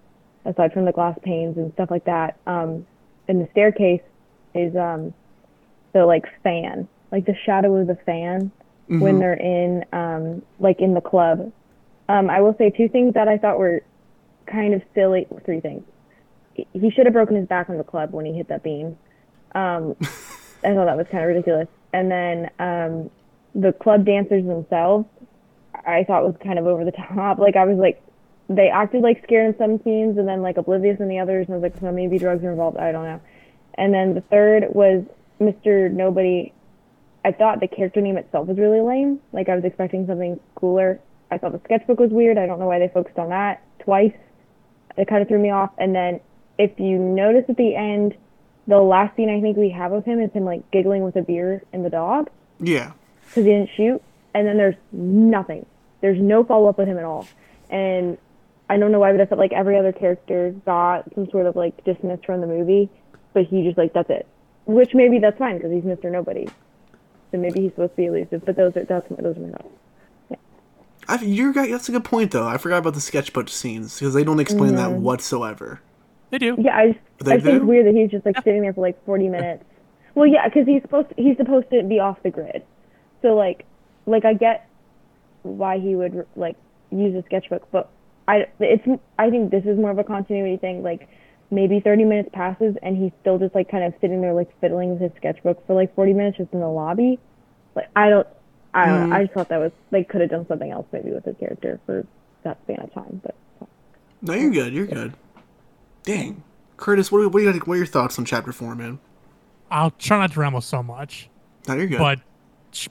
aside 0.44 0.72
from 0.72 0.84
the 0.84 0.92
glass 0.92 1.16
panes 1.22 1.56
and 1.56 1.72
stuff 1.74 1.90
like 1.90 2.04
that 2.04 2.38
um 2.46 2.86
in 3.28 3.38
the 3.38 3.48
staircase 3.52 4.00
is 4.54 4.74
um 4.76 5.12
the 5.92 6.04
like 6.06 6.24
fan 6.42 6.88
like 7.12 7.26
the 7.26 7.34
shadow 7.44 7.76
of 7.76 7.86
the 7.86 7.96
fan 8.06 8.50
when 8.86 9.16
Mhm. 9.16 9.18
they're 9.20 9.34
in 9.34 9.84
um 9.92 10.42
like 10.58 10.80
in 10.80 10.94
the 10.94 11.00
club. 11.00 11.52
Um 12.08 12.28
i 12.30 12.40
will 12.40 12.54
say 12.58 12.70
two 12.70 12.88
things 12.88 13.14
that 13.14 13.28
i 13.28 13.38
thought 13.38 13.58
were 13.58 13.82
kind 14.46 14.74
of 14.74 14.82
silly 14.94 15.26
three 15.44 15.60
things. 15.60 15.84
He- 16.54 16.66
he 16.72 16.90
should 16.90 17.06
have 17.06 17.12
broken 17.12 17.36
his 17.36 17.46
back 17.46 17.70
on 17.70 17.78
the 17.78 17.84
club 17.84 18.12
when 18.12 18.24
he 18.26 18.32
hit 18.32 18.48
that 18.48 18.62
beam. 18.64 18.96
Um 19.54 19.94
i 20.64 20.74
thought 20.74 20.86
that 20.86 20.96
was 20.96 21.06
kind 21.10 21.22
of 21.24 21.28
ridiculous. 21.28 21.68
And 21.92 22.10
then 22.10 22.50
um 22.58 23.10
the 23.54 23.72
club 23.72 24.04
dancers 24.06 24.44
themselves 24.44 25.06
i 25.86 26.04
thought 26.04 26.24
was 26.24 26.34
kind 26.42 26.58
of 26.58 26.66
over 26.66 26.84
the 26.84 26.92
top. 27.14 27.38
Like 27.38 27.56
i 27.56 27.64
was 27.64 27.76
like 27.78 28.02
they 28.50 28.68
acted 28.68 29.02
like 29.02 29.22
scared 29.22 29.54
in 29.54 29.58
some 29.58 29.82
scenes 29.84 30.18
and 30.18 30.26
then 30.26 30.42
like 30.42 30.56
oblivious 30.56 30.98
in 30.98 31.08
the 31.08 31.20
others 31.20 31.46
and 31.46 31.54
I 31.54 31.58
was 31.58 31.62
like 31.62 31.80
so 31.80 31.92
maybe 31.92 32.18
drugs 32.18 32.42
are 32.44 32.50
involved 32.50 32.76
I 32.76 32.90
don't 32.92 33.04
know. 33.04 33.20
And 33.74 33.94
then 33.94 34.14
the 34.14 34.20
third 34.22 34.66
was 34.70 35.04
Mr. 35.40 35.90
Nobody. 35.90 36.52
I 37.24 37.32
thought 37.32 37.60
the 37.60 37.68
character 37.68 38.00
name 38.00 38.16
itself 38.16 38.48
was 38.48 38.58
really 38.58 38.80
lame. 38.80 39.20
Like 39.32 39.48
I 39.48 39.54
was 39.54 39.64
expecting 39.64 40.06
something 40.06 40.40
cooler. 40.56 41.00
I 41.30 41.38
thought 41.38 41.52
the 41.52 41.60
sketchbook 41.64 42.00
was 42.00 42.10
weird. 42.10 42.36
I 42.38 42.46
don't 42.46 42.58
know 42.58 42.66
why 42.66 42.80
they 42.80 42.88
focused 42.88 43.18
on 43.18 43.28
that 43.28 43.62
twice. 43.78 44.12
It 44.98 45.06
kind 45.06 45.22
of 45.22 45.28
threw 45.28 45.38
me 45.38 45.50
off. 45.50 45.70
And 45.78 45.94
then 45.94 46.20
if 46.58 46.78
you 46.80 46.98
notice 46.98 47.44
at 47.48 47.56
the 47.56 47.76
end 47.76 48.16
the 48.66 48.78
last 48.78 49.16
scene 49.16 49.30
I 49.30 49.40
think 49.40 49.56
we 49.56 49.70
have 49.70 49.92
of 49.92 50.04
him 50.04 50.20
is 50.20 50.32
him 50.32 50.44
like 50.44 50.68
giggling 50.72 51.04
with 51.04 51.14
a 51.16 51.22
beer 51.22 51.62
and 51.72 51.84
the 51.84 51.90
dog. 51.90 52.28
Yeah. 52.58 52.92
because 53.28 53.44
he 53.44 53.50
didn't 53.50 53.70
shoot, 53.76 54.02
and 54.34 54.46
then 54.46 54.56
there's 54.56 54.74
nothing. 54.92 55.64
There's 56.00 56.20
no 56.20 56.44
follow 56.44 56.68
up 56.68 56.78
with 56.78 56.88
him 56.88 56.98
at 56.98 57.04
all, 57.04 57.26
and 57.70 58.18
I 58.70 58.76
don't 58.78 58.92
know 58.92 59.00
why, 59.00 59.10
but 59.10 59.20
I 59.20 59.26
felt 59.26 59.40
like 59.40 59.52
every 59.52 59.76
other 59.76 59.90
character 59.92 60.54
got 60.64 61.12
some 61.14 61.28
sort 61.30 61.46
of 61.46 61.56
like 61.56 61.82
dismissed 61.84 62.24
from 62.24 62.40
the 62.40 62.46
movie, 62.46 62.88
but 63.34 63.44
he 63.46 63.64
just 63.64 63.76
like 63.76 63.92
that's 63.92 64.08
it. 64.10 64.26
Which 64.66 64.94
maybe 64.94 65.18
that's 65.18 65.36
fine 65.38 65.56
because 65.56 65.72
he's 65.72 65.82
Mr. 65.82 66.10
Nobody, 66.10 66.48
so 67.32 67.38
maybe 67.38 67.62
he's 67.62 67.72
supposed 67.72 67.92
to 67.92 67.96
be 67.96 68.04
elusive. 68.06 68.44
But 68.46 68.54
those 68.56 68.76
are 68.76 68.84
that's 68.84 69.10
my, 69.10 69.16
those 69.20 69.36
are 69.36 69.40
my 69.40 69.50
thoughts. 69.50 69.68
Yeah. 70.30 70.36
I, 71.08 71.20
you're 71.22 71.50
right. 71.52 71.70
That's 71.70 71.88
a 71.88 71.92
good 71.92 72.04
point, 72.04 72.30
though. 72.30 72.46
I 72.46 72.56
forgot 72.58 72.78
about 72.78 72.94
the 72.94 73.00
sketchbook 73.00 73.48
scenes 73.48 73.98
because 73.98 74.14
they 74.14 74.22
don't 74.22 74.38
explain 74.40 74.76
that 74.76 74.90
Mhm. 74.90 75.00
whatsoever. 75.00 75.80
They 76.30 76.38
do. 76.38 76.54
Yeah, 76.58 76.76
I 76.76 76.86
just, 76.92 77.00
They 77.24 77.32
I 77.34 77.40
think 77.40 77.56
it's 77.56 77.64
weird 77.64 77.86
that 77.86 77.94
he's 77.94 78.10
just 78.12 78.24
like 78.24 78.36
sitting 78.44 78.62
there 78.62 78.72
for 78.72 78.82
like 78.82 79.04
40 79.04 79.28
minutes. 79.28 79.64
Well, 80.14 80.28
yeah, 80.28 80.46
because 80.46 80.66
he's 80.68 80.82
supposed 80.82 81.08
to, 81.08 81.14
he's 81.20 81.36
supposed 81.36 81.68
to 81.70 81.82
be 81.82 81.98
off 81.98 82.22
the 82.22 82.30
grid. 82.30 82.62
So 83.22 83.34
like 83.34 83.64
like 84.06 84.24
I 84.24 84.34
get 84.34 84.68
why 85.42 85.80
he 85.80 85.96
would 85.96 86.24
like 86.36 86.54
use 86.92 87.16
a 87.16 87.24
sketchbook, 87.26 87.68
but 87.72 87.90
I 88.30 88.46
it's 88.60 88.86
I 89.18 89.30
think 89.30 89.50
this 89.50 89.64
is 89.64 89.76
more 89.78 89.90
of 89.90 89.98
a 89.98 90.04
continuity 90.04 90.56
thing. 90.56 90.82
Like 90.82 91.08
maybe 91.50 91.80
30 91.80 92.04
minutes 92.04 92.28
passes 92.32 92.76
and 92.82 92.96
he's 92.96 93.10
still 93.20 93.38
just 93.38 93.54
like 93.56 93.68
kind 93.70 93.82
of 93.82 93.92
sitting 94.00 94.20
there 94.20 94.32
like 94.32 94.48
fiddling 94.60 94.90
with 94.92 95.00
his 95.00 95.10
sketchbook 95.16 95.66
for 95.66 95.74
like 95.74 95.92
40 95.96 96.12
minutes 96.14 96.36
just 96.38 96.52
in 96.52 96.60
the 96.60 96.68
lobby. 96.68 97.18
Like 97.74 97.88
I 97.96 98.08
don't 98.08 98.26
I 98.72 98.86
don't 98.86 99.00
Mm. 99.00 99.08
know. 99.08 99.16
I 99.16 99.22
just 99.24 99.34
thought 99.34 99.48
that 99.48 99.58
was 99.58 99.72
they 99.90 100.04
could 100.04 100.20
have 100.20 100.30
done 100.30 100.46
something 100.46 100.70
else 100.70 100.86
maybe 100.92 101.10
with 101.10 101.24
his 101.24 101.36
character 101.38 101.80
for 101.86 102.06
that 102.44 102.58
span 102.62 102.80
of 102.80 102.92
time, 102.94 103.20
but 103.22 103.34
No, 104.22 104.34
you're 104.34 104.50
good. 104.50 104.72
You're 104.72 104.86
good. 104.86 105.14
Dang, 106.04 106.42
Curtis, 106.76 107.10
what 107.12 107.18
are, 107.22 107.28
what 107.28 107.40
are, 107.40 107.44
your, 107.44 107.52
what 107.54 107.74
are 107.74 107.76
your 107.76 107.86
thoughts 107.86 108.18
on 108.18 108.24
chapter 108.24 108.52
four, 108.52 108.74
man? 108.74 108.98
I'll 109.70 109.90
try 109.90 110.18
not 110.18 110.32
to 110.32 110.40
ramble 110.40 110.60
so 110.60 110.82
much. 110.82 111.28
No, 111.68 111.74
you're 111.74 111.86
good. 111.88 111.98
But 111.98 112.20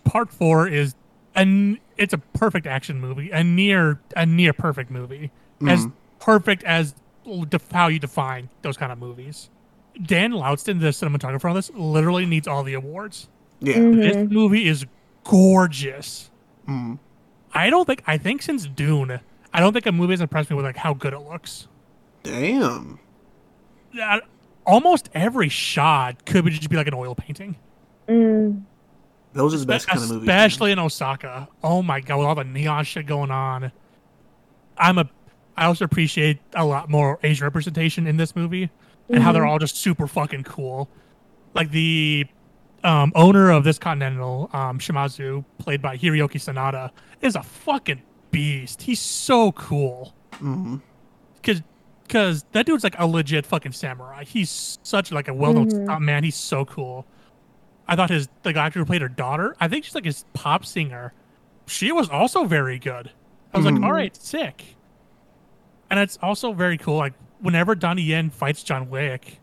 part 0.03 0.30
four 0.32 0.68
is 0.68 0.95
an 1.35 1.80
it's 1.97 2.14
a 2.14 2.18
perfect 2.18 2.65
action 2.68 2.99
movie, 2.99 3.30
a 3.31 3.43
near 3.43 3.99
a 4.15 4.26
near 4.26 4.53
perfect 4.53 4.89
movie, 4.91 5.31
as 5.68 5.85
Mhm. 5.85 5.93
perfect 6.19 6.64
as 6.64 6.95
def- 7.49 7.72
how 7.72 7.88
you 7.88 7.99
define 7.99 8.49
those 8.61 8.77
kind 8.77 8.91
of 8.91 8.97
movies. 8.99 9.49
Dan 10.01 10.31
Laustsen, 10.31 10.80
the 10.80 10.88
cinematographer 10.88 11.49
on 11.49 11.56
this, 11.56 11.69
literally 11.76 12.26
needs 12.26 12.47
all 12.47 12.64
the 12.64 12.73
awards. 12.73 13.27
Yeah. 13.60 13.73
This 13.73 14.30
movie 14.31 14.68
is 14.68 14.85
gorgeous. 15.26 16.30
Mm. 16.68 16.99
I 17.53 17.69
don't 17.69 17.85
think 17.85 18.03
I 18.07 18.18
think 18.18 18.41
since 18.41 18.65
Dune, 18.65 19.19
I 19.53 19.60
don't 19.60 19.73
think 19.73 19.85
a 19.85 19.91
movie 19.91 20.14
has 20.14 20.22
impressed 20.22 20.49
me 20.49 20.56
with 20.56 20.65
like 20.65 20.77
how 20.77 20.93
good 20.93 21.14
it 21.14 21.19
looks. 21.19 21.68
Damn. 22.23 22.99
Uh, 24.01 24.19
almost 24.65 25.10
every 25.14 25.49
shot 25.49 26.26
could 26.26 26.45
be- 26.45 26.51
just 26.51 26.69
be 26.69 26.76
like 26.76 26.88
an 26.88 26.93
oil 26.93 27.15
painting. 27.15 27.56
mm, 28.07 28.61
Those 29.34 29.53
are 29.53 29.57
the 29.57 29.65
best 29.65 29.88
kind 29.88 30.01
of 30.01 30.10
movies. 30.10 30.23
especially 30.27 30.72
in 30.72 30.80
Osaka. 30.80 31.47
Oh 31.64 31.81
my 31.84 31.99
god, 31.99 32.18
with 32.18 32.27
all 32.27 32.35
the 32.35 32.43
neon 32.43 32.84
shit 32.85 33.06
going 33.06 33.31
on. 33.31 33.72
I'm 34.77 34.97
a. 34.97 35.10
I 35.57 35.65
also 35.65 35.85
appreciate 35.85 36.39
a 36.56 36.65
lot 36.65 36.89
more 36.89 37.19
Asian 37.23 37.43
representation 37.43 38.07
in 38.07 38.18
this 38.18 38.35
movie, 38.35 38.69
and 39.10 39.22
how 39.22 39.31
they're 39.31 39.43
Mhm. 39.43 39.49
all 39.49 39.60
just 39.60 39.76
super 39.76 40.07
fucking 40.07 40.43
cool. 40.45 40.89
Like 41.53 41.72
the 41.72 42.26
um, 42.84 43.11
owner 43.14 43.51
of 43.51 43.65
this 43.65 43.77
Continental, 43.77 44.49
um, 44.53 44.80
Shimazu, 44.80 45.43
played 45.57 45.81
by 45.81 45.97
Hiroyuki 45.97 46.35
Sanada, 46.39 46.91
is 47.22 47.35
a 47.35 47.43
fucking 47.43 48.01
beast. 48.31 48.84
He's 48.84 49.01
so 49.01 49.51
cool. 49.51 50.14
hmm 50.38 50.77
Cause, 51.43 51.61
cause 52.07 52.45
that 52.53 52.65
dude's 52.65 52.85
like 52.85 52.95
a 52.97 53.06
legit 53.06 53.45
fucking 53.45 53.73
samurai. 53.73 54.23
He's 54.23 54.80
such 54.84 55.11
like 55.11 55.27
a 55.27 55.34
well-known 55.34 55.69
Mhm. 55.69 55.99
man. 55.99 56.23
He's 56.23 56.38
so 56.38 56.64
cool. 56.64 57.06
I 57.90 57.95
thought 57.95 58.10
his 58.10 58.30
the 58.44 58.56
actor 58.57 58.80
who 58.80 58.86
played 58.86 59.02
her 59.02 59.10
daughter. 59.10 59.56
I 59.60 59.68
think 59.68 59.84
she's 59.84 59.95
like 59.95 60.06
his 60.06 60.24
pop 60.34 60.66
singer. 60.66 61.14
She 61.66 61.91
was 61.91 62.10
also 62.10 62.45
very 62.45 62.80
good. 62.80 63.11
I 63.53 63.57
was 63.57 63.66
Mhm. 63.66 63.76
like, 63.76 63.84
all 63.84 63.91
right, 63.91 64.16
sick. 64.16 64.76
And 65.90 65.99
it's 65.99 66.18
also 66.22 66.53
very 66.53 66.78
cool. 66.78 66.98
Like 66.98 67.14
whenever 67.40 67.74
Donnie 67.76 68.03
Yen 68.03 68.30
fights 68.30 68.64
John 68.64 68.90
Wick, 68.90 69.40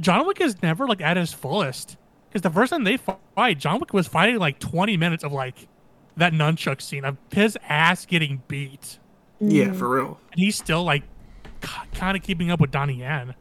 John 0.00 0.26
Wick 0.26 0.40
is 0.40 0.60
never 0.62 0.86
like 0.86 1.00
at 1.00 1.16
his 1.16 1.32
fullest. 1.32 1.96
Because 2.28 2.42
the 2.42 2.50
first 2.50 2.70
time 2.72 2.84
they 2.84 2.96
fight, 2.96 3.58
John 3.58 3.78
Wick 3.78 3.92
was 3.92 4.08
fighting 4.08 4.38
like 4.38 4.58
20 4.58 4.96
minutes 4.96 5.22
of 5.22 5.32
like 5.32 5.68
that 6.16 6.32
nunchuck 6.32 6.80
scene 6.82 7.04
of 7.04 7.16
his 7.32 7.56
ass 7.68 8.06
getting 8.06 8.42
beat 8.48 8.98
Yeah, 9.40 9.72
for 9.72 9.88
real. 9.88 10.20
and 10.32 10.40
he's 10.40 10.56
still 10.56 10.82
like 10.82 11.02
kind 11.94 12.16
of 12.16 12.22
keeping 12.22 12.50
up 12.50 12.58
with 12.60 12.70
Donnie 12.70 12.94
Yen. 13.00 13.34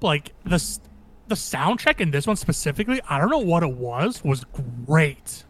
Like 0.00 0.32
the 0.44 0.54
s- 0.56 0.80
the 1.28 1.34
soundtrack 1.34 2.00
in 2.00 2.10
this 2.10 2.26
one 2.26 2.36
specifically, 2.36 3.00
I 3.08 3.18
don't 3.18 3.30
know 3.30 3.38
what 3.38 3.62
it 3.62 3.72
was, 3.72 4.22
was 4.22 4.44
great. 4.86 5.44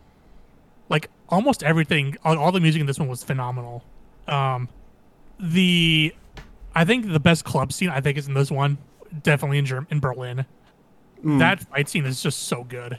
Like 0.88 1.10
almost 1.28 1.62
everything, 1.62 2.16
all, 2.24 2.38
all 2.38 2.52
the 2.52 2.60
music 2.60 2.80
in 2.80 2.86
this 2.86 2.98
one 2.98 3.09
was 3.09 3.24
phenomenal. 3.24 3.82
Um, 4.28 4.68
the 5.38 6.14
I 6.74 6.84
think 6.84 7.10
the 7.12 7.20
best 7.20 7.44
club 7.44 7.72
scene 7.72 7.88
I 7.88 8.01
think 8.01 8.18
is 8.18 8.28
in 8.28 8.34
this 8.34 8.51
one, 8.51 8.78
definitely 9.22 9.59
in 9.59 9.66
Germ- 9.66 9.86
in 9.90 10.01
Berlin. 10.01 10.44
Mm. 11.24 11.38
That 11.38 11.60
fight 11.60 11.88
scene 11.88 12.05
is 12.05 12.22
just 12.22 12.44
so 12.44 12.64
good. 12.64 12.98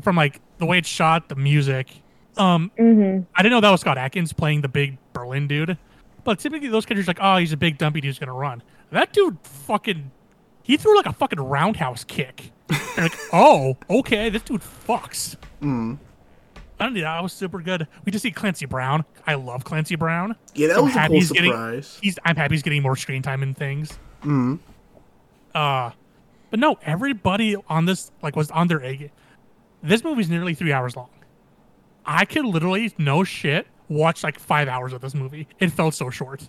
From 0.00 0.16
like 0.16 0.40
the 0.58 0.66
way 0.66 0.78
it's 0.78 0.88
shot, 0.88 1.28
the 1.28 1.36
music. 1.36 1.88
Um, 2.36 2.70
mhm. 2.78 3.26
I 3.34 3.42
didn't 3.42 3.52
know 3.52 3.60
that 3.60 3.70
was 3.70 3.80
Scott 3.80 3.98
Adkins 3.98 4.32
playing 4.32 4.62
the 4.62 4.68
big 4.68 4.98
Berlin 5.12 5.46
dude. 5.46 5.76
But 6.24 6.38
typically 6.38 6.68
those 6.68 6.86
characters 6.86 7.08
are 7.08 7.10
like, 7.10 7.18
oh, 7.20 7.36
he's 7.38 7.52
a 7.52 7.56
big 7.56 7.78
dumpy 7.78 8.00
dude 8.00 8.08
who's 8.08 8.18
gonna 8.18 8.32
run. 8.32 8.62
That 8.90 9.12
dude 9.12 9.38
fucking 9.42 10.10
he 10.62 10.76
threw 10.76 10.96
like 10.96 11.06
a 11.06 11.12
fucking 11.12 11.40
roundhouse 11.40 12.04
kick. 12.04 12.52
And 12.70 12.78
like, 12.98 13.18
oh, 13.32 13.76
okay, 13.88 14.28
this 14.30 14.42
dude 14.42 14.60
fucks. 14.60 15.36
Mm. 15.62 15.98
I 16.78 16.84
don't 16.84 16.94
know, 16.94 17.00
that 17.02 17.22
was 17.22 17.32
super 17.32 17.60
good. 17.60 17.86
We 18.04 18.12
just 18.12 18.22
see 18.22 18.30
Clancy 18.30 18.64
Brown. 18.66 19.04
I 19.26 19.34
love 19.34 19.64
Clancy 19.64 19.96
Brown. 19.96 20.34
Yeah, 20.54 20.68
that 20.68 20.78
I'm 20.78 20.84
was 20.84 20.94
a 20.94 20.98
happy 20.98 21.08
cool 21.12 21.20
he's 21.20 21.30
getting- 21.32 21.52
surprise. 21.52 21.98
he's 22.02 22.18
I'm 22.24 22.36
happy 22.36 22.54
he's 22.54 22.62
getting 22.62 22.82
more 22.82 22.96
screen 22.96 23.22
time 23.22 23.42
and 23.42 23.56
things. 23.56 23.98
Mm. 24.22 24.58
Uh 25.54 25.90
but 26.50 26.58
no, 26.58 26.78
everybody 26.82 27.56
on 27.68 27.84
this 27.84 28.10
like 28.22 28.34
was 28.36 28.50
on 28.50 28.68
their 28.68 28.82
egg. 28.82 29.10
This 29.82 30.02
movie's 30.04 30.28
nearly 30.28 30.54
three 30.54 30.72
hours 30.72 30.96
long. 30.96 31.10
I 32.04 32.24
could 32.24 32.44
literally, 32.44 32.92
no 32.98 33.24
shit, 33.24 33.66
watch 33.88 34.24
like 34.24 34.38
five 34.38 34.66
hours 34.68 34.92
of 34.92 35.00
this 35.00 35.14
movie. 35.14 35.46
It 35.60 35.68
felt 35.70 35.94
so 35.94 36.10
short. 36.10 36.48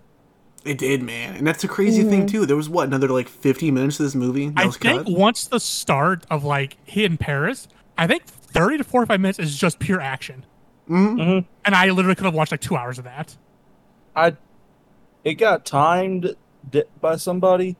It 0.63 0.77
did, 0.77 1.01
man, 1.01 1.35
and 1.35 1.47
that's 1.47 1.63
a 1.63 1.67
crazy 1.67 2.03
thing 2.03 2.27
too. 2.27 2.45
There 2.45 2.55
was 2.55 2.69
what 2.69 2.88
another 2.88 3.07
like 3.07 3.27
15 3.27 3.73
minutes 3.73 3.99
of 3.99 4.05
this 4.05 4.13
movie 4.13 4.49
that 4.49 4.61
I 4.61 4.65
was 4.67 4.77
think 4.77 5.05
cut. 5.05 5.11
once 5.11 5.47
the 5.47 5.59
start 5.59 6.25
of 6.29 6.43
like 6.43 6.77
Hidden 6.85 7.17
Paris, 7.17 7.67
I 7.97 8.05
think 8.05 8.25
30 8.25 8.77
to 8.77 8.83
45 8.83 9.19
minutes 9.19 9.39
is 9.39 9.57
just 9.57 9.79
pure 9.79 9.99
action. 9.99 10.45
Mm-hmm. 10.88 11.47
And 11.65 11.75
I 11.75 11.89
literally 11.89 12.15
could 12.15 12.25
have 12.25 12.35
watched 12.35 12.51
like 12.51 12.61
two 12.61 12.75
hours 12.75 12.99
of 12.99 13.05
that. 13.05 13.35
I 14.15 14.35
it 15.23 15.35
got 15.35 15.65
timed 15.65 16.35
by 16.99 17.15
somebody. 17.15 17.75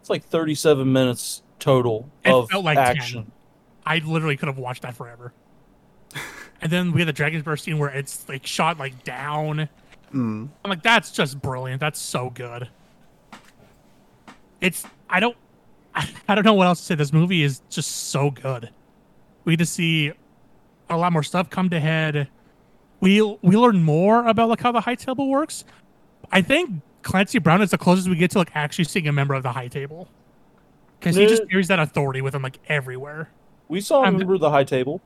It's 0.00 0.10
like 0.10 0.24
37 0.24 0.92
minutes 0.92 1.42
total 1.58 2.10
It 2.24 2.32
of 2.32 2.50
felt 2.50 2.64
like 2.64 2.78
action. 2.78 3.24
10. 3.24 3.32
I 3.86 3.98
literally 3.98 4.36
could 4.36 4.48
have 4.48 4.58
watched 4.58 4.82
that 4.82 4.94
forever. 4.94 5.32
and 6.60 6.70
then 6.70 6.92
we 6.92 7.00
had 7.00 7.08
the 7.08 7.12
Dragon's 7.12 7.44
Breath 7.44 7.60
scene 7.60 7.78
where 7.78 7.90
it's 7.90 8.28
like 8.28 8.46
shot 8.46 8.78
like 8.78 9.04
down. 9.04 9.68
Mm. 10.16 10.48
I'm 10.64 10.68
like, 10.70 10.82
that's 10.82 11.10
just 11.10 11.40
brilliant. 11.42 11.80
That's 11.80 12.00
so 12.00 12.30
good. 12.30 12.68
It's 14.60 14.84
I 15.10 15.20
don't 15.20 15.36
I 16.28 16.34
don't 16.34 16.44
know 16.44 16.54
what 16.54 16.66
else 16.66 16.80
to 16.80 16.84
say. 16.86 16.94
This 16.94 17.12
movie 17.12 17.42
is 17.42 17.60
just 17.68 17.90
so 18.10 18.30
good. 18.30 18.70
We 19.44 19.52
get 19.52 19.58
to 19.58 19.66
see 19.66 20.12
a 20.88 20.96
lot 20.96 21.12
more 21.12 21.22
stuff 21.22 21.50
come 21.50 21.70
to 21.70 21.80
head. 21.80 22.28
We 23.00 23.20
we 23.42 23.56
learn 23.56 23.82
more 23.82 24.26
about 24.26 24.48
like 24.48 24.60
how 24.60 24.72
the 24.72 24.80
high 24.80 24.94
table 24.94 25.28
works. 25.28 25.64
I 26.32 26.42
think 26.42 26.82
Clancy 27.02 27.38
Brown 27.38 27.62
is 27.62 27.70
the 27.70 27.78
closest 27.78 28.08
we 28.08 28.16
get 28.16 28.30
to 28.32 28.38
like 28.38 28.50
actually 28.54 28.84
seeing 28.84 29.06
a 29.06 29.12
member 29.12 29.34
of 29.34 29.42
the 29.42 29.52
high 29.52 29.68
table. 29.68 30.08
Because 30.98 31.14
he 31.14 31.26
just 31.26 31.48
carries 31.50 31.68
that 31.68 31.78
authority 31.78 32.22
with 32.22 32.34
him 32.34 32.42
like 32.42 32.58
everywhere. 32.68 33.28
We 33.68 33.80
saw 33.80 34.00
a 34.00 34.04
I'm- 34.04 34.16
member 34.16 34.34
of 34.34 34.40
the 34.40 34.50
high 34.50 34.64
table. 34.64 35.00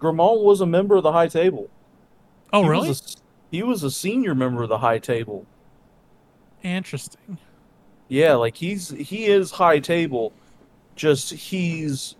Gramont 0.00 0.42
was 0.42 0.60
a 0.60 0.66
member 0.66 0.96
of 0.96 1.02
the 1.02 1.12
high 1.12 1.28
table. 1.28 1.68
Oh 2.52 2.62
He 2.62 2.68
was 2.68 2.70
really? 2.70 2.88
a 2.88 2.90
s- 2.92 3.16
he 3.50 3.62
was 3.62 3.82
a 3.82 3.90
senior 3.90 4.34
member 4.34 4.62
of 4.62 4.68
the 4.68 4.78
high 4.78 4.98
table. 4.98 5.46
Interesting. 6.62 7.38
Yeah, 8.08 8.34
like 8.34 8.56
he's 8.56 8.90
he 8.90 9.26
is 9.26 9.50
high 9.50 9.78
table, 9.78 10.32
just 10.96 11.30
he's 11.32 12.16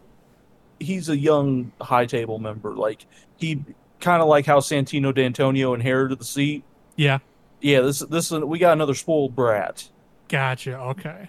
he's 0.79 1.09
a 1.09 1.17
young 1.17 1.73
high 1.81 2.07
table 2.07 2.39
member. 2.39 2.75
Like 2.75 3.07
he 3.37 3.63
kind 4.01 4.23
of 4.23 4.29
like 4.29 4.47
how 4.47 4.61
Santino 4.61 5.15
D'Antonio 5.15 5.75
inherited 5.75 6.19
the 6.19 6.25
seat. 6.25 6.65
Yeah. 6.97 7.19
Yeah, 7.61 7.81
this 7.81 7.99
this 8.01 8.31
we 8.31 8.59
got 8.59 8.73
another 8.73 8.95
spoiled 8.95 9.35
brat. 9.35 9.89
Gotcha. 10.29 10.79
Okay. 10.79 11.29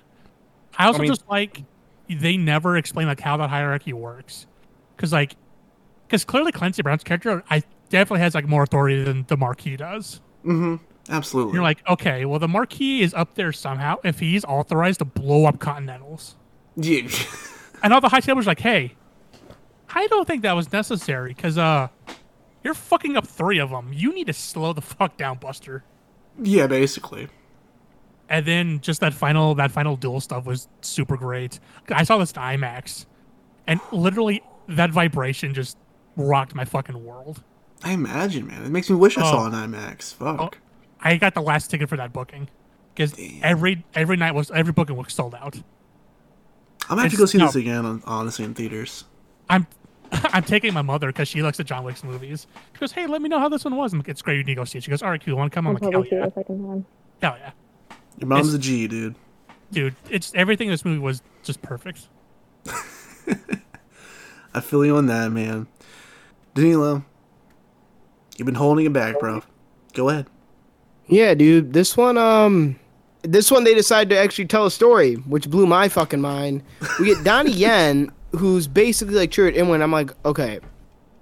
I 0.77 0.85
also 0.85 0.99
I 0.99 1.01
mean- 1.01 1.11
just 1.11 1.27
like 1.29 1.63
they 2.09 2.37
never 2.37 2.77
explain 2.77 3.07
like 3.07 3.19
how 3.19 3.37
that 3.37 3.49
hierarchy 3.49 3.93
works, 3.93 4.45
because 4.95 5.11
like, 5.11 5.35
because 6.07 6.23
clearly 6.23 6.51
Clancy 6.51 6.81
Brown's 6.81 7.03
character, 7.03 7.43
I 7.49 7.63
definitely 7.91 8.21
has 8.21 8.33
like 8.33 8.47
more 8.47 8.63
authority 8.63 9.03
than 9.03 9.25
the 9.27 9.37
Marquis 9.37 9.77
does. 9.77 10.21
Mm-hmm. 10.43 10.77
Absolutely. 11.09 11.53
You're 11.53 11.63
like, 11.63 11.87
okay, 11.87 12.25
well 12.25 12.39
the 12.39 12.47
Marquis 12.47 13.01
is 13.01 13.13
up 13.13 13.35
there 13.35 13.51
somehow 13.51 13.97
if 14.03 14.19
he's 14.19 14.43
authorized 14.45 14.99
to 14.99 15.05
blow 15.05 15.45
up 15.45 15.59
Continentals. 15.59 16.35
Yeah. 16.75 17.07
and 17.83 17.93
all 17.93 18.01
the 18.01 18.09
high 18.09 18.21
tablers 18.21 18.47
like, 18.47 18.59
hey, 18.59 18.95
I 19.93 20.07
don't 20.07 20.25
think 20.25 20.41
that 20.43 20.53
was 20.53 20.71
necessary 20.71 21.33
because 21.33 21.57
uh, 21.57 21.89
you're 22.63 22.73
fucking 22.73 23.17
up 23.17 23.27
three 23.27 23.59
of 23.59 23.69
them. 23.69 23.91
You 23.93 24.13
need 24.13 24.27
to 24.27 24.33
slow 24.33 24.73
the 24.73 24.81
fuck 24.81 25.17
down, 25.17 25.37
Buster. 25.37 25.83
yeah, 26.41 26.67
basically. 26.67 27.27
And 28.29 28.45
then 28.45 28.79
just 28.79 29.01
that 29.01 29.13
final 29.13 29.55
that 29.55 29.71
final 29.71 29.97
duel 29.97 30.21
stuff 30.21 30.45
was 30.45 30.69
super 30.79 31.17
great. 31.17 31.59
I 31.89 32.03
saw 32.03 32.17
this 32.17 32.31
in 32.31 32.41
IMAX, 32.41 33.05
and 33.67 33.81
literally 33.91 34.41
that 34.69 34.91
vibration 34.91 35.53
just 35.53 35.77
rocked 36.15 36.55
my 36.55 36.63
fucking 36.63 37.03
world. 37.03 37.43
I 37.83 37.91
imagine, 37.93 38.47
man. 38.47 38.63
It 38.63 38.69
makes 38.69 38.89
me 38.89 38.95
wish 38.95 39.17
I 39.17 39.21
saw 39.23 39.43
Oh. 39.43 39.45
an 39.47 39.53
IMAX. 39.53 40.15
Oh, 40.21 40.37
Fuck. 40.37 40.57
I 41.01 41.17
got 41.17 41.33
the 41.33 41.41
last 41.41 41.71
ticket 41.71 41.89
for 41.89 41.97
that 41.97 42.13
booking 42.13 42.47
because 42.93 43.15
every 43.41 43.83
every 43.95 44.17
night 44.17 44.33
was 44.35 44.51
every 44.51 44.71
booking 44.73 44.95
was 44.95 45.13
sold 45.13 45.33
out. 45.35 45.55
I'm 45.55 45.63
gonna 46.97 47.03
have 47.03 47.11
to 47.11 47.17
go 47.17 47.25
see 47.25 47.37
no. 47.39 47.45
this 47.47 47.55
again, 47.55 47.85
on, 47.85 48.03
honestly, 48.05 48.45
in 48.45 48.53
theaters. 48.53 49.05
I'm 49.49 49.65
I'm 50.11 50.43
taking 50.43 50.73
my 50.73 50.81
mother 50.83 51.07
because 51.07 51.27
she 51.27 51.41
likes 51.41 51.57
the 51.57 51.63
John 51.63 51.83
Wick's 51.83 52.03
movies. 52.03 52.45
She 52.73 52.79
goes, 52.79 52.91
"Hey, 52.91 53.07
let 53.07 53.21
me 53.21 53.29
know 53.29 53.39
how 53.39 53.49
this 53.49 53.63
one 53.65 53.75
was." 53.75 53.93
I'm 53.93 53.99
like, 53.99 54.09
"It's 54.09 54.21
great. 54.21 54.37
You 54.37 54.43
need 54.43 54.53
to 54.55 54.61
go 54.61 54.65
see 54.65 54.77
it." 54.77 54.83
She 54.83 54.91
goes, 54.91 55.01
"All 55.01 55.09
right, 55.09 55.23
cool. 55.23 55.35
Want 55.37 55.51
to 55.51 55.55
come?" 55.55 55.65
I'm 55.67 55.75
I'll 55.77 55.81
like, 55.81 55.91
"Hell 55.93 56.05
yeah, 56.19 56.25
it 56.25 56.29
a 56.29 56.33
second 56.33 56.67
time. 56.67 56.85
hell 57.21 57.37
yeah, 57.39 57.51
Your 58.19 58.27
mom's 58.27 58.53
It's- 58.53 58.55
a 58.55 58.59
G, 58.59 58.87
dude. 58.87 59.15
dude." 59.71 59.95
It's 60.09 60.33
everything 60.35 60.67
in 60.67 60.71
this 60.73 60.85
movie 60.85 60.99
was 60.99 61.21
just 61.43 61.61
perfect. 61.61 62.09
I 64.53 64.59
feel 64.59 64.85
you 64.85 64.97
on 64.97 65.05
that, 65.07 65.31
man. 65.31 65.67
Danilo, 66.53 67.05
you've 68.41 68.47
been 68.47 68.55
holding 68.55 68.87
it 68.87 68.93
back, 68.93 69.19
bro. 69.19 69.43
Go 69.93 70.09
ahead. 70.09 70.25
Yeah, 71.05 71.35
dude. 71.35 71.73
This 71.73 71.95
one, 71.95 72.17
um, 72.17 72.75
this 73.21 73.51
one 73.51 73.65
they 73.65 73.75
decided 73.75 74.09
to 74.09 74.17
actually 74.17 74.47
tell 74.47 74.65
a 74.65 74.71
story, 74.71 75.13
which 75.13 75.47
blew 75.47 75.67
my 75.67 75.87
fucking 75.89 76.21
mind. 76.21 76.63
We 76.99 77.05
get 77.05 77.23
Donnie 77.23 77.51
Yen, 77.55 78.11
who's 78.31 78.67
basically 78.67 79.13
like 79.13 79.29
Chirrut 79.29 79.55
Imwe. 79.55 79.79
I'm 79.79 79.91
like, 79.91 80.11
okay, 80.25 80.59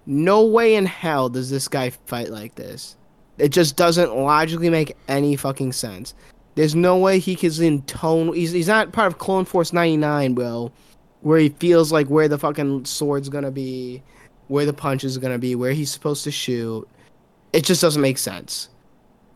no 0.06 0.46
way 0.46 0.76
in 0.76 0.86
hell 0.86 1.28
does 1.28 1.50
this 1.50 1.68
guy 1.68 1.90
fight 1.90 2.30
like 2.30 2.56
this. 2.56 2.96
It 3.38 3.50
just 3.50 3.76
doesn't 3.76 4.16
logically 4.16 4.70
make 4.70 4.96
any 5.10 5.36
fucking 5.36 5.74
sense. 5.74 6.14
There's 6.56 6.74
no 6.74 6.96
way 6.96 7.20
he 7.20 7.36
can 7.36 7.52
in 7.62 7.82
tone. 7.82 8.34
He's 8.34 8.54
he's 8.54 8.70
not 8.70 8.94
part 8.94 9.08
of 9.08 9.18
Clone 9.18 9.44
Force 9.44 9.74
99, 9.74 10.36
bro, 10.36 10.72
where 11.20 11.40
he 11.40 11.50
feels 11.50 11.92
like 11.92 12.08
where 12.08 12.30
the 12.30 12.38
fucking 12.38 12.86
sword's 12.86 13.28
gonna 13.28 13.52
be, 13.52 14.02
where 14.48 14.66
the 14.66 14.72
punch 14.72 15.04
is 15.04 15.18
gonna 15.18 15.38
be, 15.38 15.56
where 15.56 15.74
he's 15.74 15.92
supposed 15.92 16.24
to 16.24 16.32
shoot. 16.32 16.88
It 17.54 17.66
just 17.66 17.82
doesn't 17.82 18.02
make 18.02 18.18
sense. 18.18 18.70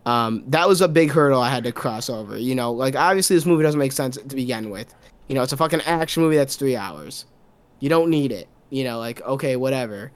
Um, 0.06 0.44
that 0.48 0.68
was 0.68 0.82
a 0.82 0.88
big 0.88 1.12
hurdle 1.12 1.42
I 1.42 1.50
had 1.50 1.64
to 1.64 1.72
cross 1.72 2.10
over. 2.10 2.38
You 2.38 2.56
know, 2.56 2.72
like 2.72 2.96
obviously 2.96 3.36
this 3.36 3.46
movie 3.46 3.64
doesn't 3.64 3.80
make 3.80 3.92
sense 3.92 4.18
to 4.18 4.36
begin 4.36 4.70
with. 4.70 4.94
You 5.28 5.36
know, 5.36 5.44
it's 5.44 5.54
a 5.54 5.58
fucking 5.58 5.82
action 5.82 6.24
movie 6.24 6.36
that's 6.36 6.56
three 6.56 6.76
hours. 6.76 7.26
You 7.80 7.90
don't 7.90 8.10
need 8.10 8.32
it. 8.32 8.48
You 8.70 8.84
know, 8.84 9.00
like 9.00 9.22
okay, 9.22 9.56
whatever. 9.56 10.12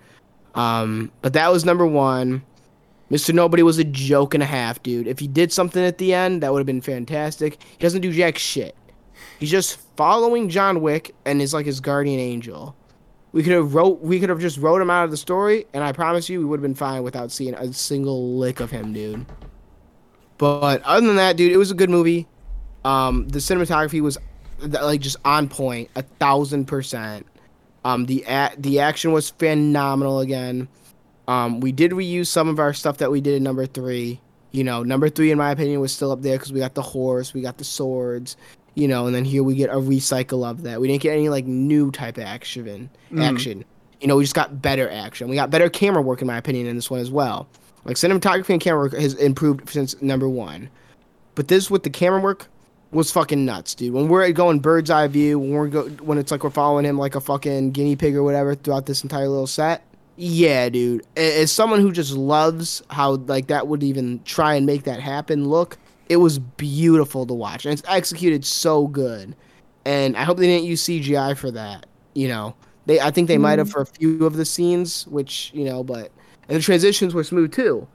Um, 0.56 1.12
but 1.22 1.34
that 1.34 1.52
was 1.52 1.66
number 1.66 1.86
one. 1.86 2.44
Mr. 3.10 3.34
Nobody 3.34 3.64
was 3.64 3.78
a 3.78 3.86
joke 3.86 4.34
and 4.34 4.44
a 4.44 4.48
half, 4.48 4.84
dude. 4.84 5.08
If 5.08 5.20
he 5.20 5.28
did 5.28 5.54
something 5.54 5.84
at 5.84 5.98
the 5.98 6.14
end, 6.14 6.44
that 6.44 6.52
would 6.52 6.60
have 6.60 6.66
been 6.66 6.82
fantastic. 6.82 7.62
He 7.64 7.78
doesn't 7.78 8.02
do 8.02 8.12
jack 8.12 8.38
shit. 8.38 8.76
He's 9.40 9.52
just 9.52 9.80
following 9.96 10.50
John 10.50 10.82
Wick 10.82 11.16
and 11.26 11.42
is 11.42 11.54
like 11.54 11.66
his 11.66 11.80
guardian 11.80 12.20
angel. 12.20 12.76
We 13.34 13.44
could 13.44 13.54
have 13.54 13.74
wrote 13.74 14.02
we 14.02 14.20
could 14.20 14.30
have 14.30 14.40
just 14.40 14.58
wrote 14.58 14.82
him 14.82 14.90
out 14.90 15.06
of 15.06 15.12
the 15.12 15.18
story, 15.18 15.66
and 15.74 15.84
I 15.84 15.92
promise 15.92 16.30
you 16.30 16.40
we 16.40 16.46
would 16.46 16.60
have 16.60 16.64
been 16.64 16.76
fine 16.76 17.04
without 17.04 17.32
seeing 17.32 17.54
a 17.54 17.72
single 17.74 18.38
lick 18.38 18.60
of 18.60 18.72
him, 18.72 18.94
dude. 18.94 19.26
But 20.38 20.82
other 20.84 21.06
than 21.06 21.18
that, 21.18 21.36
dude, 21.36 21.52
it 21.52 21.58
was 21.58 21.72
a 21.72 21.76
good 21.76 21.90
movie. 21.90 22.28
Um, 22.86 23.28
the 23.28 23.40
cinematography 23.40 24.02
was 24.02 24.18
like 24.60 25.02
just 25.02 25.18
on 25.26 25.50
point, 25.50 25.90
a 25.96 26.04
thousand 26.04 26.66
percent. 26.66 27.26
Um, 27.84 28.06
the 28.06 28.24
a- 28.28 28.54
the 28.58 28.80
action 28.80 29.12
was 29.12 29.30
phenomenal 29.30 30.20
again. 30.20 30.68
Um, 31.28 31.60
we 31.60 31.72
did 31.72 31.92
reuse 31.92 32.28
some 32.28 32.48
of 32.48 32.60
our 32.60 32.74
stuff 32.74 32.98
that 32.98 33.12
we 33.12 33.20
did 33.20 33.36
in 33.36 33.44
number 33.44 33.66
three. 33.66 34.22
You 34.52 34.64
know, 34.64 34.84
number 34.84 35.10
three, 35.10 35.32
in 35.32 35.38
my 35.38 35.52
opinion, 35.52 35.82
was 35.82 35.92
still 35.92 36.12
up 36.12 36.22
there 36.22 36.38
because 36.38 36.54
we 36.54 36.60
got 36.60 36.74
the 36.74 36.82
horse, 36.82 37.34
we 37.34 37.42
got 37.42 37.58
the 37.58 37.66
swords, 37.66 38.38
you 38.78 38.88
know, 38.88 39.08
and 39.08 39.16
then 39.16 39.26
here 39.26 39.42
we 39.42 39.56
get 39.56 39.72
a 39.72 39.78
recycle 39.78 40.48
of 40.48 40.62
that. 40.62 40.80
We 40.80 40.88
didn't 40.88 41.02
get 41.02 41.14
any 41.14 41.30
like 41.30 41.46
new 41.46 41.90
type 41.90 42.20
of 42.20 42.26
action. 42.26 42.92
Mm. 43.12 43.24
Action, 43.24 43.66
you 44.00 44.08
know, 44.08 44.18
we 44.18 44.24
just 44.24 44.36
got 44.36 44.62
better 44.62 44.88
action. 44.88 45.28
We 45.30 45.36
got 45.36 45.50
better 45.50 45.68
camera 45.68 46.04
work, 46.04 46.22
in 46.22 46.28
my 46.28 46.38
opinion, 46.38 46.68
in 46.68 46.76
this 46.76 46.92
one 46.92 47.00
as 47.00 47.10
well. 47.10 47.48
Like 47.86 47.96
cinematography 47.96 48.50
and 48.52 48.62
camera 48.62 48.82
work 48.84 48.94
has 48.94 49.16
improved 49.16 49.68
since 49.68 50.00
number 50.00 50.30
one, 50.30 50.70
but 51.34 51.48
this 51.48 51.72
with 51.72 51.82
the 51.82 51.90
camera 51.90 52.22
work 52.22 52.46
was 52.92 53.12
fucking 53.12 53.44
nuts, 53.44 53.74
dude. 53.74 53.94
When 53.94 54.10
we're 54.10 54.32
going 54.32 54.60
bird's 54.60 54.92
eye 54.92 55.08
view, 55.08 55.40
when 55.40 55.52
we're 55.54 55.70
go, 55.70 55.90
when 55.90 56.20
it's 56.20 56.30
like 56.30 56.44
we're 56.44 56.52
following 56.52 56.86
him 56.86 57.00
like 57.00 57.16
a 57.16 57.22
fucking 57.22 57.72
guinea 57.72 57.96
pig 57.96 58.16
or 58.16 58.22
whatever 58.22 58.54
throughout 58.54 58.86
this 58.86 59.02
entire 59.02 59.28
little 59.28 59.48
set. 59.48 59.82
Yeah, 60.18 60.70
dude. 60.70 61.04
As 61.16 61.52
someone 61.52 61.80
who 61.80 61.92
just 61.92 62.12
loves 62.12 62.84
how 62.92 63.16
like 63.16 63.48
that 63.48 63.68
would 63.68 63.82
even 63.82 64.22
try 64.24 64.54
and 64.54 64.68
make 64.68 64.84
that 64.84 65.00
happen 65.00 65.50
look, 65.50 65.80
it 66.10 66.18
was 66.18 66.40
beautiful 66.40 67.26
to 67.26 67.34
watch, 67.34 67.66
and 67.66 67.74
it's 67.74 67.84
executed 67.88 68.46
so 68.46 68.88
good. 68.88 69.36
And 69.86 70.18
I 70.18 70.24
hope 70.24 70.38
they 70.38 70.48
didn't 70.48 70.66
use 70.66 70.84
CGI 70.84 71.38
for 71.38 71.50
that. 71.52 71.86
You 72.14 72.28
know, 72.28 72.56
they 72.86 73.00
I 73.00 73.12
think 73.12 73.28
they 73.28 73.38
might 73.38 73.60
have 73.60 73.70
for 73.70 73.82
a 73.82 73.86
few 73.86 74.26
of 74.26 74.36
the 74.36 74.46
scenes, 74.46 75.08
which 75.08 75.52
you 75.54 75.66
know, 75.66 75.84
but 75.84 76.12
and 76.50 76.58
the 76.58 76.62
transitions 76.62 77.14
were 77.14 77.24
smooth 77.24 77.54
too. 77.54 77.88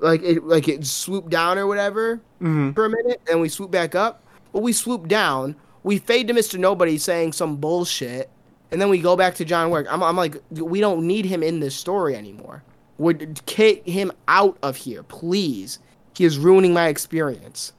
Like 0.00 0.22
it 0.22 0.44
like 0.44 0.68
it 0.68 0.84
swooped 0.86 1.30
down 1.30 1.58
or 1.58 1.66
whatever 1.66 2.20
Mhm. 2.40 2.74
for 2.74 2.84
a 2.84 2.90
minute, 2.90 3.20
and 3.30 3.40
we 3.40 3.48
swoop 3.48 3.70
back 3.70 3.94
up. 3.94 4.22
But 4.52 4.62
we 4.62 4.72
swoop 4.72 5.08
down, 5.08 5.54
we 5.82 5.98
fade 5.98 6.28
to 6.28 6.34
Mr. 6.34 6.58
Nobody 6.58 6.98
saying 6.98 7.32
some 7.32 7.56
bullshit, 7.56 8.28
and 8.70 8.80
then 8.80 8.88
we 8.90 9.00
go 9.00 9.16
back 9.16 9.34
to 9.36 9.44
John 9.44 9.70
Wick. 9.70 9.86
I'm, 9.88 10.02
I'm 10.02 10.16
like, 10.16 10.36
we 10.50 10.80
don't 10.80 11.06
need 11.06 11.24
him 11.24 11.42
in 11.42 11.60
this 11.60 11.74
story 11.74 12.14
anymore. 12.16 12.62
Would 12.98 13.40
kick 13.46 13.86
him 13.86 14.12
out 14.28 14.58
of 14.62 14.76
here, 14.76 15.02
please. 15.04 15.78
He 16.22 16.26
is 16.26 16.38
ruining 16.38 16.72
my 16.72 16.86
experience. 16.86 17.72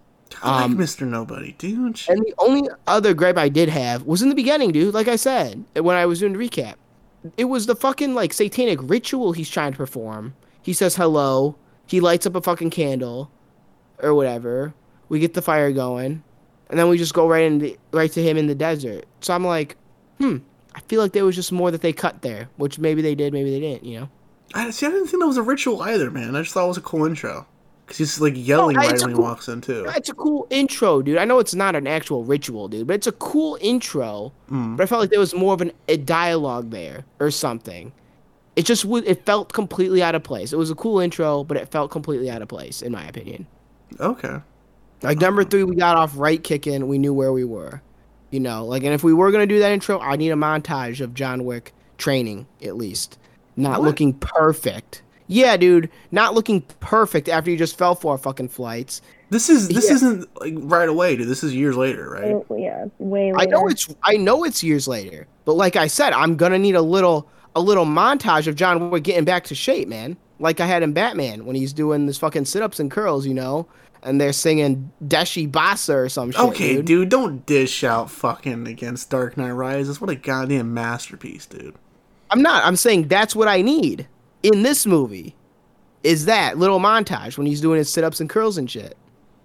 I 0.44 0.66
Um, 0.66 0.78
like 0.78 0.86
Mr. 0.86 1.08
Nobody, 1.08 1.54
dude. 1.54 2.02
And 2.10 2.20
the 2.20 2.34
only 2.40 2.68
other 2.88 3.14
gripe 3.14 3.38
I 3.38 3.48
did 3.48 3.70
have 3.70 4.04
was 4.04 4.22
in 4.22 4.28
the 4.28 4.36
beginning, 4.36 4.74
dude. 4.74 4.94
Like 4.94 5.08
I 5.08 5.16
said, 5.16 5.64
when 5.80 5.96
I 5.96 6.06
was 6.06 6.20
doing 6.20 6.34
the 6.34 6.40
recap, 6.40 6.74
it 7.38 7.46
was 7.46 7.68
the 7.68 7.76
fucking 7.78 8.14
like 8.16 8.34
satanic 8.34 8.80
ritual 8.82 9.32
he's 9.32 9.50
trying 9.50 9.72
to 9.72 9.78
perform. 9.78 10.36
He 10.62 10.74
says 10.74 10.98
hello. 10.98 11.56
He 11.86 12.02
lights 12.02 12.26
up 12.26 12.36
a 12.36 12.42
fucking 12.42 12.72
candle, 12.72 13.32
or 14.00 14.14
whatever. 14.14 14.74
We 15.08 15.20
get 15.20 15.36
the 15.36 15.42
fire 15.42 15.72
going, 15.72 16.22
and 16.70 16.78
then 16.78 16.90
we 16.90 16.98
just 16.98 17.14
go 17.14 17.30
right 17.30 17.46
into 17.46 17.78
right 17.94 18.12
to 18.12 18.22
him 18.22 18.36
in 18.36 18.48
the 18.48 18.56
desert. 18.56 19.06
So 19.22 19.34
I'm 19.34 19.46
like, 19.46 19.78
hmm. 20.18 20.40
I 20.76 20.82
feel 20.82 21.00
like 21.00 21.14
there 21.14 21.24
was 21.24 21.38
just 21.38 21.54
more 21.54 21.72
that 21.72 21.80
they 21.80 21.94
cut 21.94 22.24
there, 22.24 22.50
which 22.58 22.78
maybe 22.78 23.02
they 23.02 23.16
did, 23.16 23.32
maybe 23.32 23.52
they 23.52 23.62
didn't. 23.62 23.86
You 23.86 24.02
know. 24.02 24.10
I 24.54 24.70
see. 24.72 24.86
I 24.86 24.90
didn't 24.90 25.08
think 25.08 25.22
that 25.22 25.28
was 25.28 25.38
a 25.38 25.44
ritual 25.44 25.82
either, 25.82 26.12
man. 26.12 26.36
I 26.36 26.42
just 26.42 26.54
thought 26.54 26.66
it 26.66 26.68
was 26.68 26.78
a 26.78 26.82
cool 26.82 27.06
intro 27.06 27.48
because 27.94 28.16
he's 28.16 28.22
like 28.22 28.34
yelling 28.36 28.76
No, 28.76 28.82
right 28.82 29.00
when 29.00 29.10
he 29.10 29.16
cool- 29.16 29.24
walks 29.24 29.48
in 29.48 29.62
too. 29.62 29.86
It's 29.96 30.10
a 30.10 30.14
cool 30.16 30.48
intro, 30.50 31.02
dude. 31.02 31.18
I 31.18 31.26
know 31.26 31.40
it's 31.40 31.54
not 31.54 31.76
an 31.76 31.86
actual 31.88 32.24
ritual, 32.24 32.68
dude, 32.68 32.88
but 32.88 32.96
it's 32.96 33.08
a 33.08 33.12
cool 33.14 33.58
intro. 33.62 34.32
Mm. 34.50 34.76
But 34.78 34.84
I 34.84 34.86
felt 34.88 35.02
like 35.02 35.10
there 35.12 35.20
was 35.20 35.36
more 35.36 35.54
of 35.54 35.62
an, 35.62 35.72
a 35.88 35.98
dialogue 35.98 36.72
there 36.72 37.06
or 37.20 37.30
something. 37.32 37.92
It 38.56 38.66
just 38.66 38.84
would. 38.86 39.06
It 39.08 39.26
felt 39.26 39.54
completely 39.54 40.02
out 40.04 40.16
of 40.16 40.24
place. 40.24 40.54
It 40.54 40.58
was 40.58 40.70
a 40.72 40.76
cool 40.76 41.00
intro, 41.00 41.44
but 41.44 41.58
it 41.58 41.70
felt 41.70 41.92
completely 41.92 42.30
out 42.32 42.42
of 42.42 42.48
place, 42.48 42.82
in 42.82 42.92
my 42.92 43.06
opinion. 43.08 43.46
Okay. 44.00 44.38
Like 45.02 45.20
number 45.20 45.44
three, 45.44 45.64
we 45.64 45.76
got 45.76 45.98
off 45.98 46.14
right 46.18 46.44
kicking. 46.44 46.88
We 46.88 46.98
knew 46.98 47.14
where 47.14 47.34
we 47.34 47.44
were, 47.44 47.82
you 48.32 48.40
know. 48.40 48.66
Like, 48.66 48.84
and 48.84 48.94
if 48.94 49.04
we 49.04 49.14
were 49.14 49.32
gonna 49.32 49.46
do 49.48 49.60
that 49.60 49.72
intro, 49.72 50.00
I 50.00 50.16
need 50.16 50.30
a 50.32 50.36
montage 50.36 51.00
of 51.02 51.14
John 51.14 51.46
Wick 51.46 51.74
training 51.98 52.48
at 52.64 52.76
least, 52.78 53.18
not 53.56 53.80
What? 53.82 53.88
looking 53.88 54.14
perfect. 54.14 55.02
Yeah, 55.28 55.58
dude, 55.58 55.90
not 56.12 56.34
looking 56.34 56.62
perfect 56.80 57.30
after 57.30 57.50
you 57.50 57.58
just 57.58 57.78
fell 57.78 57.96
four 57.96 58.18
fucking 58.18 58.50
flights. 58.50 59.02
This 59.30 59.50
is 59.50 59.68
this 59.70 59.88
Yeah. 59.88 59.96
isn't 59.96 60.42
like 60.42 60.54
right 60.58 60.88
away, 60.90 61.16
dude. 61.16 61.28
This 61.28 61.44
is 61.44 61.56
years 61.56 61.76
later, 61.76 62.10
right? 62.12 62.34
Oh, 62.34 62.46
yeah, 62.58 62.86
way 63.00 63.34
I 63.36 63.46
know 63.46 63.68
it's 63.68 63.94
I 64.04 64.18
know 64.18 64.44
it's 64.44 64.64
years 64.64 64.88
later, 64.88 65.28
but 65.46 65.54
like 65.54 65.76
I 65.76 65.88
said, 65.88 66.14
I'm 66.14 66.36
gonna 66.36 66.60
need 66.60 66.76
a 66.76 66.82
little 66.82 67.28
a 67.56 67.62
little 67.62 67.86
montage 67.86 68.48
of 68.48 68.56
John 68.56 68.90
Wick 68.90 69.04
getting 69.04 69.26
back 69.26 69.46
to 69.46 69.56
shape, 69.56 69.88
man. 69.88 70.18
Like 70.40 70.60
I 70.60 70.66
had 70.66 70.84
in 70.84 70.94
Batman 70.94 71.46
when 71.46 71.56
he's 71.56 71.74
doing 71.74 72.06
this 72.06 72.18
fucking 72.18 72.46
sit 72.46 72.62
ups 72.62 72.80
and 72.80 72.92
curls, 72.92 73.26
you 73.26 73.34
know, 73.34 73.68
and 74.04 74.20
they're 74.20 74.34
singing 74.34 74.92
Deshi 75.04 75.50
Basa 75.50 75.96
or 75.96 76.10
some 76.10 76.32
shit. 76.32 76.42
Okay, 76.42 76.76
dude. 76.76 76.86
dude. 76.86 77.10
don't 77.10 77.46
dish 77.46 77.84
out 77.84 78.12
fucking 78.12 78.68
against 78.68 79.10
Dark 79.10 79.38
Knight 79.38 79.52
Rises. 79.52 80.02
What 80.02 80.10
a 80.10 80.16
goddamn 80.16 80.74
masterpiece, 80.74 81.46
dude. 81.46 81.76
I'm 82.30 82.42
not. 82.42 82.66
I'm 82.66 82.76
saying 82.76 83.08
that's 83.08 83.36
what 83.36 83.48
I 83.48 83.62
need 83.62 84.08
in 84.44 84.62
this 84.64 84.86
movie. 84.86 85.36
Is 86.04 86.26
that 86.26 86.58
little 86.58 86.80
montage 86.80 87.38
when 87.38 87.48
he's 87.48 87.62
doing 87.62 87.78
his 87.78 87.90
sit 87.90 88.04
ups 88.04 88.20
and 88.20 88.30
curls 88.30 88.58
and 88.58 88.70
shit? 88.70 88.98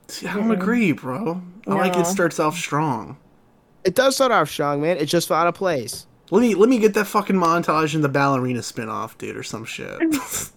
See, 0.09 0.27
I 0.27 0.35
don't 0.35 0.51
agree, 0.51 0.93
bro. 0.93 1.41
I 1.69 1.75
like 1.75 1.97
it 1.97 2.07
starts 2.07 2.41
off 2.41 2.57
strong. 2.57 3.16
It 3.85 3.95
does 3.95 4.16
start 4.16 4.33
off 4.33 4.51
strong, 4.51 4.83
man. 4.83 4.97
It 4.97 5.07
just 5.07 5.29
fell 5.29 5.37
out 5.37 5.47
of 5.47 5.55
place. 5.55 6.07
Let 6.31 6.41
me 6.41 6.55
let 6.55 6.69
me 6.69 6.79
get 6.79 6.95
that 6.95 7.07
fucking 7.07 7.37
montage 7.37 7.95
in 7.95 8.01
the 8.03 8.09
ballerina 8.09 8.62
spin-off, 8.62 9.16
dude, 9.19 9.37
or 9.37 9.43
some 9.43 9.65
shit. 9.65 9.99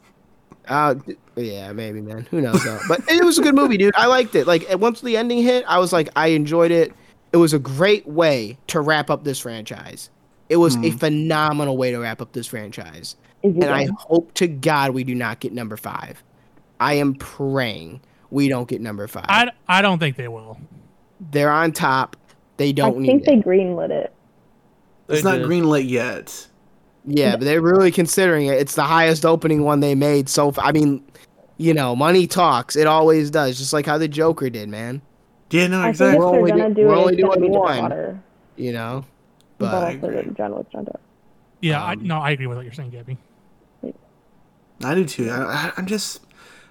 Uh, 0.68 0.96
yeah, 1.36 1.74
maybe, 1.74 2.02
man. 2.02 2.26
Who 2.32 2.40
knows? 2.40 2.64
Though? 2.64 2.80
But 2.88 3.02
it 3.10 3.26
was 3.26 3.38
a 3.40 3.42
good 3.42 3.56
movie, 3.56 3.78
dude. 3.78 3.94
I 3.98 4.06
liked 4.06 4.36
it. 4.36 4.48
Like, 4.48 4.64
once 4.80 5.02
the 5.02 5.18
ending 5.18 5.42
hit, 5.42 5.66
I 5.68 5.80
was 5.80 5.92
like, 5.92 6.08
I 6.16 6.28
enjoyed 6.28 6.72
it. 6.72 6.94
it 7.34 7.38
was 7.38 7.52
a 7.54 7.60
great 7.60 8.06
way 8.08 8.58
to 8.68 8.80
wrap 8.80 9.10
up 9.10 9.24
this 9.24 9.40
franchise. 9.40 10.10
It 10.50 10.58
was 10.58 10.76
a 10.76 10.80
Mhm. 10.80 11.00
phenomenal 11.00 11.78
way 11.78 11.92
to 11.92 11.98
wrap 11.98 12.22
up 12.22 12.32
this 12.34 12.46
franchise. 12.46 13.16
Is 13.44 13.56
it 13.56 13.64
And 13.64 13.72
I 13.74 13.88
hope 13.98 14.34
to 14.36 14.48
God 14.48 14.92
we 14.92 15.04
do 15.04 15.16
not 15.16 15.40
get 15.40 15.52
number 15.54 15.78
five. 15.78 16.24
I 16.80 16.96
am 16.96 17.16
praying 17.16 18.02
we 18.30 18.48
don't 18.48 18.68
get 18.68 18.82
number 18.82 19.08
five. 19.08 19.26
I, 19.28 19.52
I 19.68 19.82
don't 19.82 20.00
think 20.00 20.16
they 20.16 20.28
will. 20.28 20.58
They're 21.32 21.52
on 21.52 21.72
top. 21.74 22.16
They 22.58 22.72
don't 22.74 23.04
I 23.04 23.06
think 23.08 23.24
need 23.24 23.26
they 23.26 23.34
it. 23.40 23.46
greenlit 23.46 23.90
it. 23.90 24.14
It's 25.10 25.24
They 25.24 25.30
not 25.30 25.38
did. 25.40 25.48
greenlit 25.48 25.90
yet. 25.90 26.48
Yeah, 27.06 27.36
but 27.36 27.46
they're 27.46 27.62
really 27.62 27.92
considering 27.92 28.46
it. 28.46 28.54
It's 28.60 28.76
the 28.76 28.84
highest 28.84 29.26
opening 29.26 29.64
one 29.64 29.80
they 29.80 29.96
made. 29.96 30.30
So 30.30 30.50
f- 30.50 30.60
I 30.60 30.72
mean, 30.72 31.04
you 31.58 31.74
know, 31.74 31.96
money 31.96 32.28
talks. 32.28 32.76
It 32.76 32.86
always 32.88 33.32
does. 33.32 33.58
Just 33.58 33.74
like 33.74 33.86
how 33.88 33.98
the 33.98 34.08
Joker 34.08 34.50
did, 34.52 34.70
man. 34.70 35.02
Yeah, 35.50 35.68
no, 35.68 35.80
I 35.82 35.86
think 35.86 35.90
exactly. 35.92 36.16
if 36.16 36.20
We're 36.20 36.28
only 36.38 36.52
do- 36.52 36.74
do 36.76 36.88
we're 36.88 36.94
it, 36.94 36.98
only 36.98 37.14
it's 37.16 37.22
doing 37.24 37.42
be 37.42 37.50
one. 37.58 37.80
Water. 37.82 38.24
You 38.56 38.74
know, 38.74 39.06
But, 39.58 39.72
but 39.72 39.96
also 40.06 40.24
the 40.24 40.32
John 40.32 40.56
Wick 40.56 40.72
John 40.72 40.84
Doe. 40.86 41.00
Yeah, 41.62 41.84
I, 41.84 41.94
Um, 41.94 42.06
no, 42.08 42.20
I 42.20 42.32
agree 42.32 42.48
with 42.48 42.58
what 42.58 42.64
you're 42.66 42.74
saying, 42.74 42.92
Gabby. 42.92 43.18
I 44.84 44.96
do 44.96 45.06
too. 45.06 45.30
I, 45.30 45.72
I'm 45.78 45.86
just, 45.86 46.22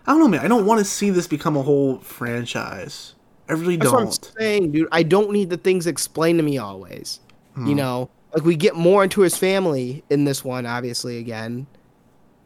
I 0.06 0.12
don't 0.12 0.20
know, 0.20 0.28
man. 0.28 0.40
I 0.40 0.48
don't 0.48 0.66
want 0.66 0.78
to 0.78 0.84
see 0.84 1.10
this 1.10 1.26
become 1.26 1.56
a 1.56 1.62
whole 1.62 1.98
franchise. 2.00 3.14
I 3.48 3.54
really 3.54 3.76
that's 3.76 3.90
what 3.90 3.98
I'm 4.00 4.06
don't. 4.06 4.32
saying, 4.38 4.72
dude. 4.72 4.88
I 4.92 5.02
don't 5.02 5.30
need 5.30 5.50
the 5.50 5.56
things 5.56 5.86
explained 5.86 6.38
to 6.38 6.42
me 6.42 6.58
always. 6.58 7.20
Hmm. 7.54 7.66
You 7.66 7.74
know, 7.74 8.10
like 8.32 8.44
we 8.44 8.56
get 8.56 8.76
more 8.76 9.02
into 9.02 9.22
his 9.22 9.36
family 9.36 10.04
in 10.08 10.24
this 10.24 10.44
one, 10.44 10.66
obviously 10.66 11.18
again, 11.18 11.66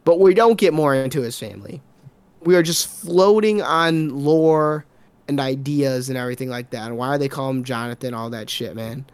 but 0.03 0.19
we 0.19 0.33
don't 0.33 0.57
get 0.57 0.73
more 0.73 0.95
into 0.95 1.21
his 1.21 1.37
family. 1.37 1.81
We 2.41 2.55
are 2.55 2.63
just 2.63 2.87
floating 2.87 3.61
on 3.61 4.09
lore 4.09 4.85
and 5.27 5.39
ideas 5.39 6.09
and 6.09 6.17
everything 6.17 6.49
like 6.49 6.71
that. 6.71 6.87
And 6.87 6.97
why 6.97 7.09
are 7.09 7.17
they 7.17 7.29
call 7.29 7.49
him 7.49 7.63
Jonathan, 7.63 8.13
all 8.13 8.29
that 8.31 8.49
shit, 8.49 8.75
man. 8.75 9.05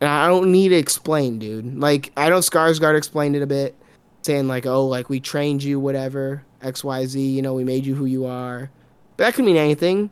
And 0.00 0.10
I 0.10 0.26
don't 0.26 0.50
need 0.50 0.70
to 0.70 0.76
explain, 0.76 1.38
dude. 1.38 1.78
Like 1.78 2.12
I 2.16 2.28
know 2.28 2.38
Skarsgård 2.38 2.96
explained 2.96 3.36
it 3.36 3.42
a 3.42 3.46
bit, 3.46 3.76
saying 4.22 4.48
like, 4.48 4.66
"Oh, 4.66 4.86
like 4.86 5.08
we 5.08 5.20
trained 5.20 5.62
you, 5.62 5.78
whatever, 5.80 6.42
X, 6.62 6.82
Y, 6.84 7.06
Z. 7.06 7.20
You 7.20 7.42
know, 7.42 7.54
we 7.54 7.64
made 7.64 7.84
you 7.86 7.94
who 7.94 8.04
you 8.06 8.24
are." 8.26 8.70
But 9.16 9.24
that 9.24 9.34
could 9.34 9.44
mean 9.44 9.56
anything. 9.56 10.10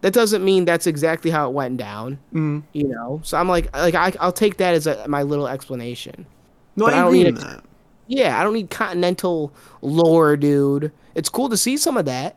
That 0.00 0.12
doesn't 0.12 0.44
mean 0.44 0.64
that's 0.64 0.86
exactly 0.86 1.30
how 1.30 1.48
it 1.48 1.52
went 1.54 1.76
down. 1.76 2.18
Mm. 2.32 2.62
You 2.72 2.88
know, 2.88 3.20
so 3.24 3.36
I'm 3.36 3.48
like, 3.48 3.74
like 3.76 3.94
I, 3.96 4.12
I'll 4.20 4.30
take 4.32 4.58
that 4.58 4.74
as 4.74 4.86
a, 4.86 5.08
my 5.08 5.22
little 5.24 5.48
explanation. 5.48 6.24
No, 6.76 6.84
But 6.86 6.94
I 6.94 6.98
I 6.98 7.02
don't 7.02 7.12
need 7.12 7.26
it- 7.26 7.34
that. 7.36 7.64
Yeah, 8.06 8.40
I 8.40 8.44
don't 8.44 8.54
need 8.54 8.70
continental 8.70 9.52
lore, 9.82 10.36
dude. 10.36 10.92
It's 11.14 11.28
cool 11.28 11.48
to 11.50 11.56
see 11.58 11.76
some 11.76 11.96
of 11.96 12.04
that. 12.06 12.36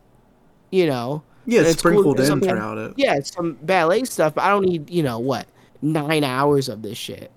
You 0.70 0.86
know. 0.86 1.22
Yeah, 1.46 1.60
it's 1.60 1.70
it's 1.72 1.82
cool 1.82 1.92
sprinkled 1.92 2.16
to- 2.18 2.22
in 2.24 2.28
some- 2.28 2.40
throughout 2.40 2.78
it. 2.78 2.94
Yeah, 2.96 3.14
it's 3.16 3.32
some 3.32 3.54
ballet 3.62 4.04
stuff, 4.04 4.34
but 4.34 4.42
I 4.44 4.48
don't 4.50 4.64
need, 4.66 4.90
you 4.90 5.02
know, 5.02 5.18
what 5.18 5.46
nine 5.80 6.24
hours 6.24 6.68
of 6.68 6.82
this 6.82 6.98
shit. 6.98 7.30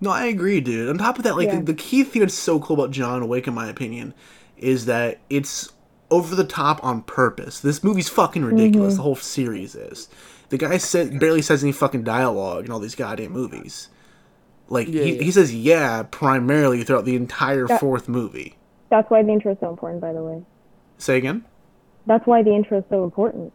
No, 0.00 0.10
I 0.10 0.26
agree, 0.26 0.60
dude. 0.60 0.88
On 0.88 0.98
top 0.98 1.18
of 1.18 1.24
that, 1.24 1.36
like 1.36 1.46
Yeah. 1.48 1.56
the, 1.56 1.66
the 1.66 1.74
key 1.74 2.04
thing 2.04 2.20
that's 2.20 2.34
so 2.34 2.60
cool 2.60 2.74
about 2.74 2.90
John 2.90 3.28
Wick, 3.28 3.46
in 3.46 3.54
my 3.54 3.68
opinion, 3.68 4.12
is 4.58 4.86
that 4.86 5.18
it's 5.30 5.72
over 6.10 6.34
the 6.34 6.44
top 6.44 6.82
on 6.84 7.02
purpose. 7.02 7.60
This 7.60 7.82
movie's 7.82 8.08
fucking 8.08 8.44
ridiculous. 8.44 8.92
Mm-hmm. 8.94 8.96
The 8.98 9.02
whole 9.02 9.16
series 9.16 9.74
is. 9.74 10.08
The 10.50 10.58
guy 10.58 10.76
said 10.76 11.18
barely 11.18 11.42
says 11.42 11.62
any 11.64 11.72
fucking 11.72 12.04
dialogue 12.04 12.66
in 12.66 12.70
all 12.70 12.78
these 12.78 12.94
goddamn 12.94 13.32
movies. 13.32 13.88
Like 14.68 14.86
Yeah, 14.88 15.02
he, 15.02 15.16
yeah. 15.16 15.22
he 15.22 15.30
says 15.30 15.54
yeah 15.54 16.04
primarily 16.04 16.84
throughout 16.84 17.04
the 17.04 17.16
entire 17.16 17.66
That- 17.66 17.80
fourth 17.80 18.08
movie. 18.08 18.56
That's 18.88 19.10
why 19.10 19.22
the 19.24 19.30
intro 19.32 19.52
is 19.52 19.58
so 19.60 19.70
important, 19.70 20.00
by 20.00 20.12
the 20.12 20.22
way. 20.22 20.42
Say 20.98 21.16
again? 21.16 21.44
That's 22.06 22.24
why 22.24 22.42
the 22.44 22.54
intro 22.54 22.78
is 22.78 22.84
so 22.88 23.02
important. 23.02 23.52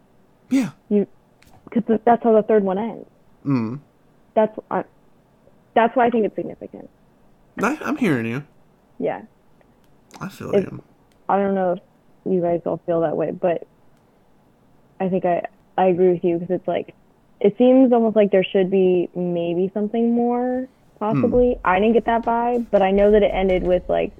Yeah. 0.50 0.72
You, 0.90 1.08
because 1.70 2.00
that's 2.04 2.22
how 2.22 2.34
the 2.34 2.44
third 2.44 2.64
one 2.66 2.78
ends. 2.78 3.08
Mm. 3.46 3.80
That's 4.34 4.60
uh, 4.70 4.84
that's 5.74 5.96
why 5.96 6.08
I 6.08 6.10
think 6.10 6.26
it's 6.26 6.36
significant. 6.36 6.90
I, 7.62 7.78
I'm 7.82 7.98
hearing 7.98 8.26
you. 8.26 8.44
Yeah. 9.00 9.24
I 10.20 10.30
feel 10.30 10.52
If- 10.56 10.64
you. 10.66 10.84
I 11.30 11.38
don't 11.38 11.56
know 11.56 11.74
if 11.74 11.80
you 12.26 12.42
guys 12.42 12.62
all 12.66 12.82
feel 12.86 13.02
that 13.02 13.16
way, 13.16 13.32
but 13.32 13.66
I 15.00 15.10
think 15.10 15.26
I 15.26 15.46
I 15.78 15.86
agree 15.86 16.10
with 16.14 16.24
you 16.24 16.38
because 16.38 16.54
it's 16.54 16.68
like 16.68 16.94
it 17.40 17.58
seems 17.58 17.92
almost 17.94 18.16
like 18.16 18.32
there 18.32 18.44
should 18.44 18.70
be 18.70 19.10
maybe 19.16 19.72
something 19.74 20.14
more 20.14 20.68
possibly. 21.00 21.54
Hmm. 21.54 21.68
I 21.68 21.80
didn't 21.80 21.94
get 21.94 22.06
that 22.06 22.24
vibe, 22.24 22.68
but 22.70 22.82
I 22.82 22.92
know 22.92 23.12
that 23.12 23.24
it 23.24 23.32
ended 23.34 23.64
with 23.64 23.84
like 23.90 24.12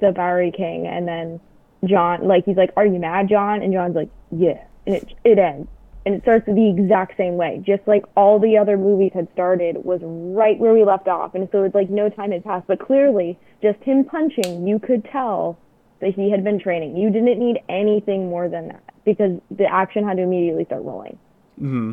the 0.00 0.12
Bowery 0.12 0.52
King 0.52 0.86
and 0.86 1.08
then 1.08 1.40
John 1.84 2.26
like 2.28 2.44
he's 2.44 2.56
like, 2.56 2.70
"Are 2.76 2.84
you 2.86 2.98
mad, 2.98 3.28
John?" 3.28 3.62
And 3.62 3.72
John's 3.72 3.96
like, 3.96 4.10
"Yeah," 4.30 4.62
and 4.86 4.96
it 4.96 5.14
it 5.24 5.38
ends. 5.38 5.68
And 6.08 6.16
it 6.16 6.22
starts 6.22 6.46
the 6.46 6.70
exact 6.70 7.18
same 7.18 7.36
way, 7.36 7.62
just 7.66 7.86
like 7.86 8.02
all 8.16 8.38
the 8.38 8.56
other 8.56 8.78
movies 8.78 9.12
had 9.12 9.28
started, 9.34 9.84
was 9.84 10.00
right 10.02 10.58
where 10.58 10.72
we 10.72 10.82
left 10.82 11.06
off. 11.06 11.34
And 11.34 11.50
so 11.52 11.64
it's 11.64 11.74
like 11.74 11.90
no 11.90 12.08
time 12.08 12.32
had 12.32 12.42
passed. 12.42 12.66
But 12.66 12.78
clearly, 12.80 13.38
just 13.60 13.78
him 13.82 14.06
punching, 14.06 14.66
you 14.66 14.78
could 14.78 15.04
tell 15.04 15.58
that 16.00 16.14
he 16.14 16.30
had 16.30 16.42
been 16.44 16.58
training. 16.58 16.96
You 16.96 17.10
didn't 17.10 17.38
need 17.38 17.58
anything 17.68 18.30
more 18.30 18.48
than 18.48 18.68
that 18.68 18.82
because 19.04 19.38
the 19.50 19.66
action 19.66 20.02
had 20.02 20.16
to 20.16 20.22
immediately 20.22 20.64
start 20.64 20.82
rolling. 20.82 21.18
hmm 21.58 21.92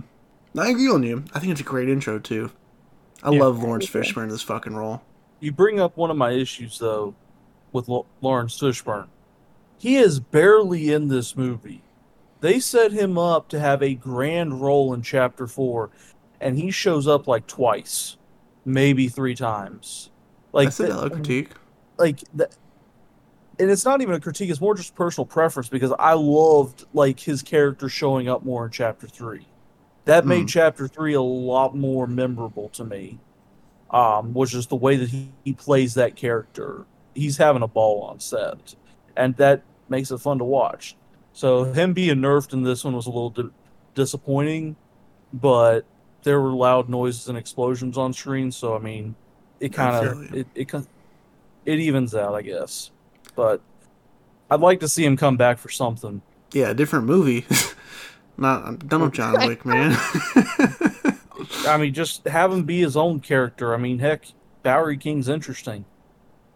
I 0.58 0.70
agree 0.70 0.88
on 0.90 1.04
you. 1.04 1.26
I 1.34 1.40
think 1.40 1.52
it's 1.52 1.60
a 1.60 1.66
great 1.66 1.90
intro 1.90 2.18
too. 2.18 2.52
I 3.22 3.32
Yeah. 3.32 3.42
love 3.42 3.62
Laurence 3.62 3.90
Fishburne 3.90 4.24
in 4.24 4.30
this 4.30 4.44
fucking 4.44 4.76
role. 4.78 5.02
You 5.42 5.52
bring 5.52 5.78
up 5.82 5.98
one 5.98 6.10
of 6.10 6.16
my 6.16 6.32
issues 6.32 6.80
though 6.80 7.16
with 7.74 7.90
Lo- 7.90 8.06
Laurence 8.22 8.58
Fishburne. 8.58 9.08
He 9.78 9.98
is 9.98 10.22
barely 10.22 10.94
in 10.94 11.10
this 11.10 11.36
movie. 11.36 11.82
They 12.46 12.60
set 12.60 12.92
him 12.92 13.18
up 13.18 13.48
to 13.50 13.60
have 13.60 13.82
a 13.82 13.96
grand 13.96 14.62
role 14.62 14.94
in 14.94 15.02
chapter 15.02 15.48
4 15.48 15.90
and 16.40 16.56
he 16.60 16.70
shows 16.70 17.08
up 17.08 17.28
like 17.28 17.48
twice, 17.48 18.18
maybe 18.66 19.08
3 19.08 19.34
times. 19.34 20.12
Like 20.52 20.68
That's 20.68 20.80
a 20.80 21.10
critique. 21.10 21.54
like 21.98 22.20
that 22.36 22.56
and 23.58 23.72
it's 23.72 23.84
not 23.84 24.02
even 24.04 24.14
a 24.14 24.20
critique 24.20 24.52
it's 24.52 24.62
more 24.62 24.76
just 24.76 24.94
personal 24.94 25.26
preference 25.26 25.70
because 25.70 25.92
i 25.98 26.14
loved 26.14 26.86
like 26.94 27.20
his 27.20 27.42
character 27.42 27.90
showing 27.90 28.30
up 28.30 28.44
more 28.46 28.66
in 28.66 28.72
chapter 28.72 29.08
3 29.08 29.48
that 30.04 30.28
made 30.28 30.42
Hmm. 30.42 30.46
chapter 30.46 30.88
3 30.88 31.14
a 31.16 31.22
lot 31.22 31.76
more 31.76 32.06
memorable 32.06 32.70
to 32.70 32.84
me 32.86 33.18
um 33.90 34.34
was 34.34 34.52
just 34.52 34.70
the 34.70 34.76
way 34.76 34.98
that 34.98 35.10
he, 35.10 35.32
he 35.44 35.54
plays 35.54 35.96
that 35.96 36.16
character 36.16 36.86
he's 37.16 37.38
having 37.38 37.64
a 37.64 37.68
ball 37.68 38.04
on 38.04 38.20
set 38.20 38.76
and 39.18 39.36
that 39.38 39.64
makes 39.90 40.12
it 40.12 40.20
fun 40.20 40.38
to 40.38 40.44
watch 40.46 40.96
so 41.36 41.66
him 41.66 41.94
being 41.94 42.18
nerfed 42.18 42.53
in 42.53 42.64
this 42.64 42.84
one 42.84 42.95
was 42.95 43.06
a 43.06 43.10
little 43.10 43.30
di- 43.30 43.49
disappointing 43.94 44.76
but 45.34 45.86
there 46.24 46.41
were 46.41 46.53
loud 46.53 46.90
noises 46.90 47.28
and 47.30 47.38
explosions 47.38 47.98
on 47.98 48.12
screen 48.14 48.52
so 48.52 48.76
i 48.76 48.80
mean 48.80 49.14
it 49.60 49.74
kind 49.74 50.07
of 50.07 50.34
it, 50.34 50.48
it 50.56 50.68
it 51.66 51.80
evens 51.80 52.16
out, 52.16 52.36
I 52.36 52.41
guess. 52.41 52.91
But 53.36 53.62
I'd 54.49 54.60
like 54.60 54.80
to 54.82 54.88
see 54.88 55.03
him 55.03 55.18
come 55.18 55.38
back 55.38 55.57
for 55.57 55.70
something. 55.70 56.22
Yeah, 56.53 56.70
a 56.70 56.74
different 56.74 57.06
movie. 57.06 57.45
Not 58.38 58.66
I'm 58.66 58.78
done 58.78 59.02
with 59.02 59.14
John 59.14 59.48
Wick, 59.48 59.66
man. 59.66 59.98
I 61.68 61.78
mean, 61.80 61.94
just 61.94 62.28
have 62.28 62.52
him 62.52 62.64
be 62.64 62.82
his 62.82 62.95
own 62.95 63.20
character. 63.20 63.74
I 63.74 63.78
mean, 63.78 63.99
heck, 63.99 64.26
Bowery 64.64 64.98
King's 64.98 65.30
interesting. 65.30 65.86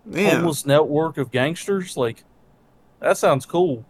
yeah. 0.09 0.31
Homeless 0.31 0.65
network 0.65 1.17
of 1.17 1.31
gangsters, 1.31 1.97
like 1.97 2.23
that 2.99 3.17
sounds 3.17 3.45
cool 3.45 3.85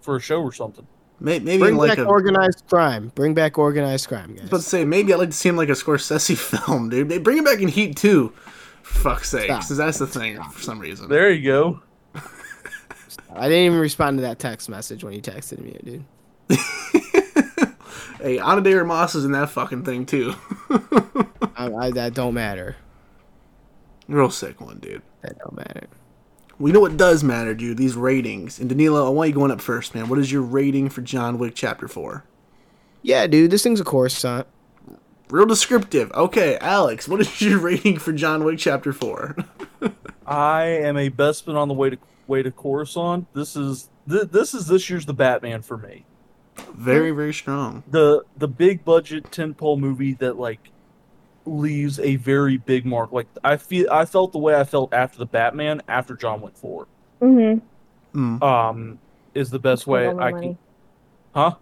for 0.00 0.16
a 0.16 0.20
show 0.20 0.42
or 0.42 0.52
something. 0.52 0.86
May- 1.20 1.40
Maybe 1.40 1.58
Bring 1.62 1.76
like 1.76 1.90
back 1.96 1.98
a 1.98 2.04
organized 2.04 2.64
crime. 2.68 3.10
Bring 3.14 3.34
back 3.34 3.58
organized 3.58 4.08
crime, 4.08 4.34
guys. 4.34 4.48
But 4.48 4.62
say 4.62 4.84
maybe 4.84 5.12
I'd 5.12 5.18
like 5.18 5.30
to 5.30 5.36
see 5.36 5.48
him 5.48 5.56
like 5.56 5.68
a 5.68 5.72
Scorsese 5.72 6.36
film, 6.66 6.88
dude. 6.90 7.08
They 7.08 7.18
bring 7.18 7.38
him 7.38 7.44
back 7.44 7.60
in 7.60 7.68
Heat 7.68 7.96
too. 7.96 8.32
For 8.82 9.00
fuck's 9.00 9.28
sake, 9.28 9.48
because 9.48 9.76
that's 9.76 9.98
the 9.98 10.06
thing 10.06 10.42
for 10.42 10.60
some 10.62 10.78
reason. 10.78 11.08
There 11.08 11.30
you 11.30 11.44
go. 11.44 11.82
I 13.34 13.42
didn't 13.48 13.66
even 13.66 13.78
respond 13.78 14.18
to 14.18 14.22
that 14.22 14.38
text 14.38 14.68
message 14.70 15.04
when 15.04 15.12
you 15.12 15.20
texted 15.20 15.58
me, 15.60 15.76
dude. 15.84 16.04
Hey, 18.20 18.40
Ana 18.40 18.60
de 18.60 18.74
Armas 18.74 19.14
is 19.14 19.24
in 19.24 19.30
that 19.32 19.48
fucking 19.50 19.84
thing 19.84 20.04
too. 20.04 20.34
I, 21.56 21.72
I, 21.72 21.90
that 21.92 22.14
don't 22.14 22.34
matter. 22.34 22.74
Real 24.08 24.28
sick 24.30 24.60
one, 24.60 24.78
dude. 24.78 25.02
That 25.22 25.38
don't 25.38 25.54
matter. 25.54 25.86
We 26.58 26.72
know 26.72 26.80
what 26.80 26.96
does 26.96 27.22
matter, 27.22 27.54
dude. 27.54 27.76
These 27.76 27.94
ratings. 27.94 28.58
And 28.58 28.68
Danilo, 28.68 29.06
I 29.06 29.10
want 29.10 29.28
you 29.28 29.34
going 29.34 29.50
up 29.50 29.60
first, 29.60 29.94
man. 29.94 30.08
What 30.08 30.18
is 30.18 30.32
your 30.32 30.42
rating 30.42 30.88
for 30.88 31.02
John 31.02 31.38
Wick 31.38 31.52
Chapter 31.54 31.86
Four? 31.86 32.24
Yeah, 33.02 33.26
dude, 33.28 33.50
this 33.50 33.62
thing's 33.62 33.80
a 33.80 33.84
coruscant. 33.84 34.46
Real 35.30 35.46
descriptive. 35.46 36.10
Okay, 36.12 36.56
Alex, 36.58 37.06
what 37.06 37.20
is 37.20 37.40
your 37.40 37.58
rating 37.60 37.98
for 37.98 38.12
John 38.12 38.42
Wick 38.44 38.58
Chapter 38.58 38.92
Four? 38.92 39.36
I 40.26 40.64
am 40.64 40.96
a 40.96 41.10
Bespin 41.10 41.54
on 41.54 41.68
the 41.68 41.74
way 41.74 41.90
to 41.90 41.98
way 42.26 42.42
to 42.42 42.50
Coruscant. 42.50 43.32
This 43.34 43.54
is 43.56 43.88
th- 44.08 44.28
this 44.30 44.52
is 44.52 44.66
this 44.66 44.90
year's 44.90 45.06
the 45.06 45.14
Batman 45.14 45.62
for 45.62 45.76
me. 45.78 46.04
Very, 46.74 47.12
very 47.12 47.32
strong. 47.32 47.84
the 47.88 48.24
the 48.36 48.48
big 48.48 48.84
budget 48.84 49.30
tentpole 49.30 49.78
movie 49.78 50.14
that 50.14 50.38
like 50.38 50.70
leaves 51.48 51.98
a 52.00 52.16
very 52.16 52.56
big 52.56 52.84
mark. 52.84 53.12
Like 53.12 53.26
I 53.44 53.56
feel 53.56 53.90
I 53.90 54.04
felt 54.04 54.32
the 54.32 54.38
way 54.38 54.54
I 54.54 54.64
felt 54.64 54.92
after 54.92 55.18
the 55.18 55.26
Batman 55.26 55.82
after 55.88 56.16
John 56.16 56.40
went 56.40 56.56
Four. 56.56 56.86
Mm-hmm. 57.20 58.38
Mm. 58.38 58.42
Um, 58.42 58.98
is 59.34 59.50
the 59.50 59.58
best 59.58 59.86
way 59.86 60.08
I 60.08 60.12
money. 60.12 60.46
can. 60.46 60.58
Huh? 61.34 61.54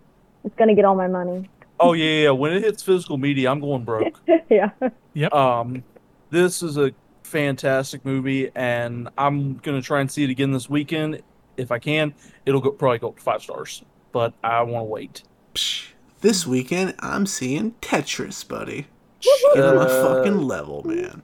It's 0.45 0.55
gonna 0.57 0.75
get 0.75 0.85
all 0.85 0.95
my 0.95 1.09
money. 1.09 1.49
Oh 1.79 1.93
yeah, 1.93 2.25
yeah. 2.25 2.31
When 2.31 2.53
it 2.53 2.63
hits 2.63 2.83
physical 2.83 3.19
media, 3.19 3.51
I'm 3.51 3.61
going 3.61 3.85
broke. 3.85 4.21
yeah. 4.51 4.71
Yep. 5.15 5.35
Um, 5.35 5.85
this 6.31 6.63
is 6.63 6.77
a 6.77 6.93
fantastic 7.23 8.05
movie, 8.05 8.51
and 8.55 9.09
I'm 9.19 9.57
gonna 9.59 9.83
try 9.83 10.01
and 10.01 10.11
see 10.11 10.25
it 10.25 10.31
again 10.31 10.53
this 10.53 10.71
weekend 10.71 11.23
if 11.57 11.71
I 11.71 11.79
can. 11.79 12.15
It'll 12.45 12.61
go, 12.61 12.71
probably 12.71 12.99
go 12.99 13.09
up 13.09 13.17
to 13.17 13.23
five 13.23 13.43
stars, 13.43 13.83
but 14.13 14.35
I 14.43 14.63
want 14.63 14.83
to 14.87 14.91
wait. 14.91 15.23
Psh, 15.55 15.89
this 16.21 16.47
weekend, 16.47 16.95
I'm 17.01 17.27
seeing 17.27 17.73
Tetris, 17.83 18.47
buddy. 18.47 18.87
Get 19.21 19.65
on 19.65 19.77
my 19.77 19.83
Uh, 19.83 20.15
fucking 20.15 20.39
level, 20.43 20.83
man. 20.87 21.23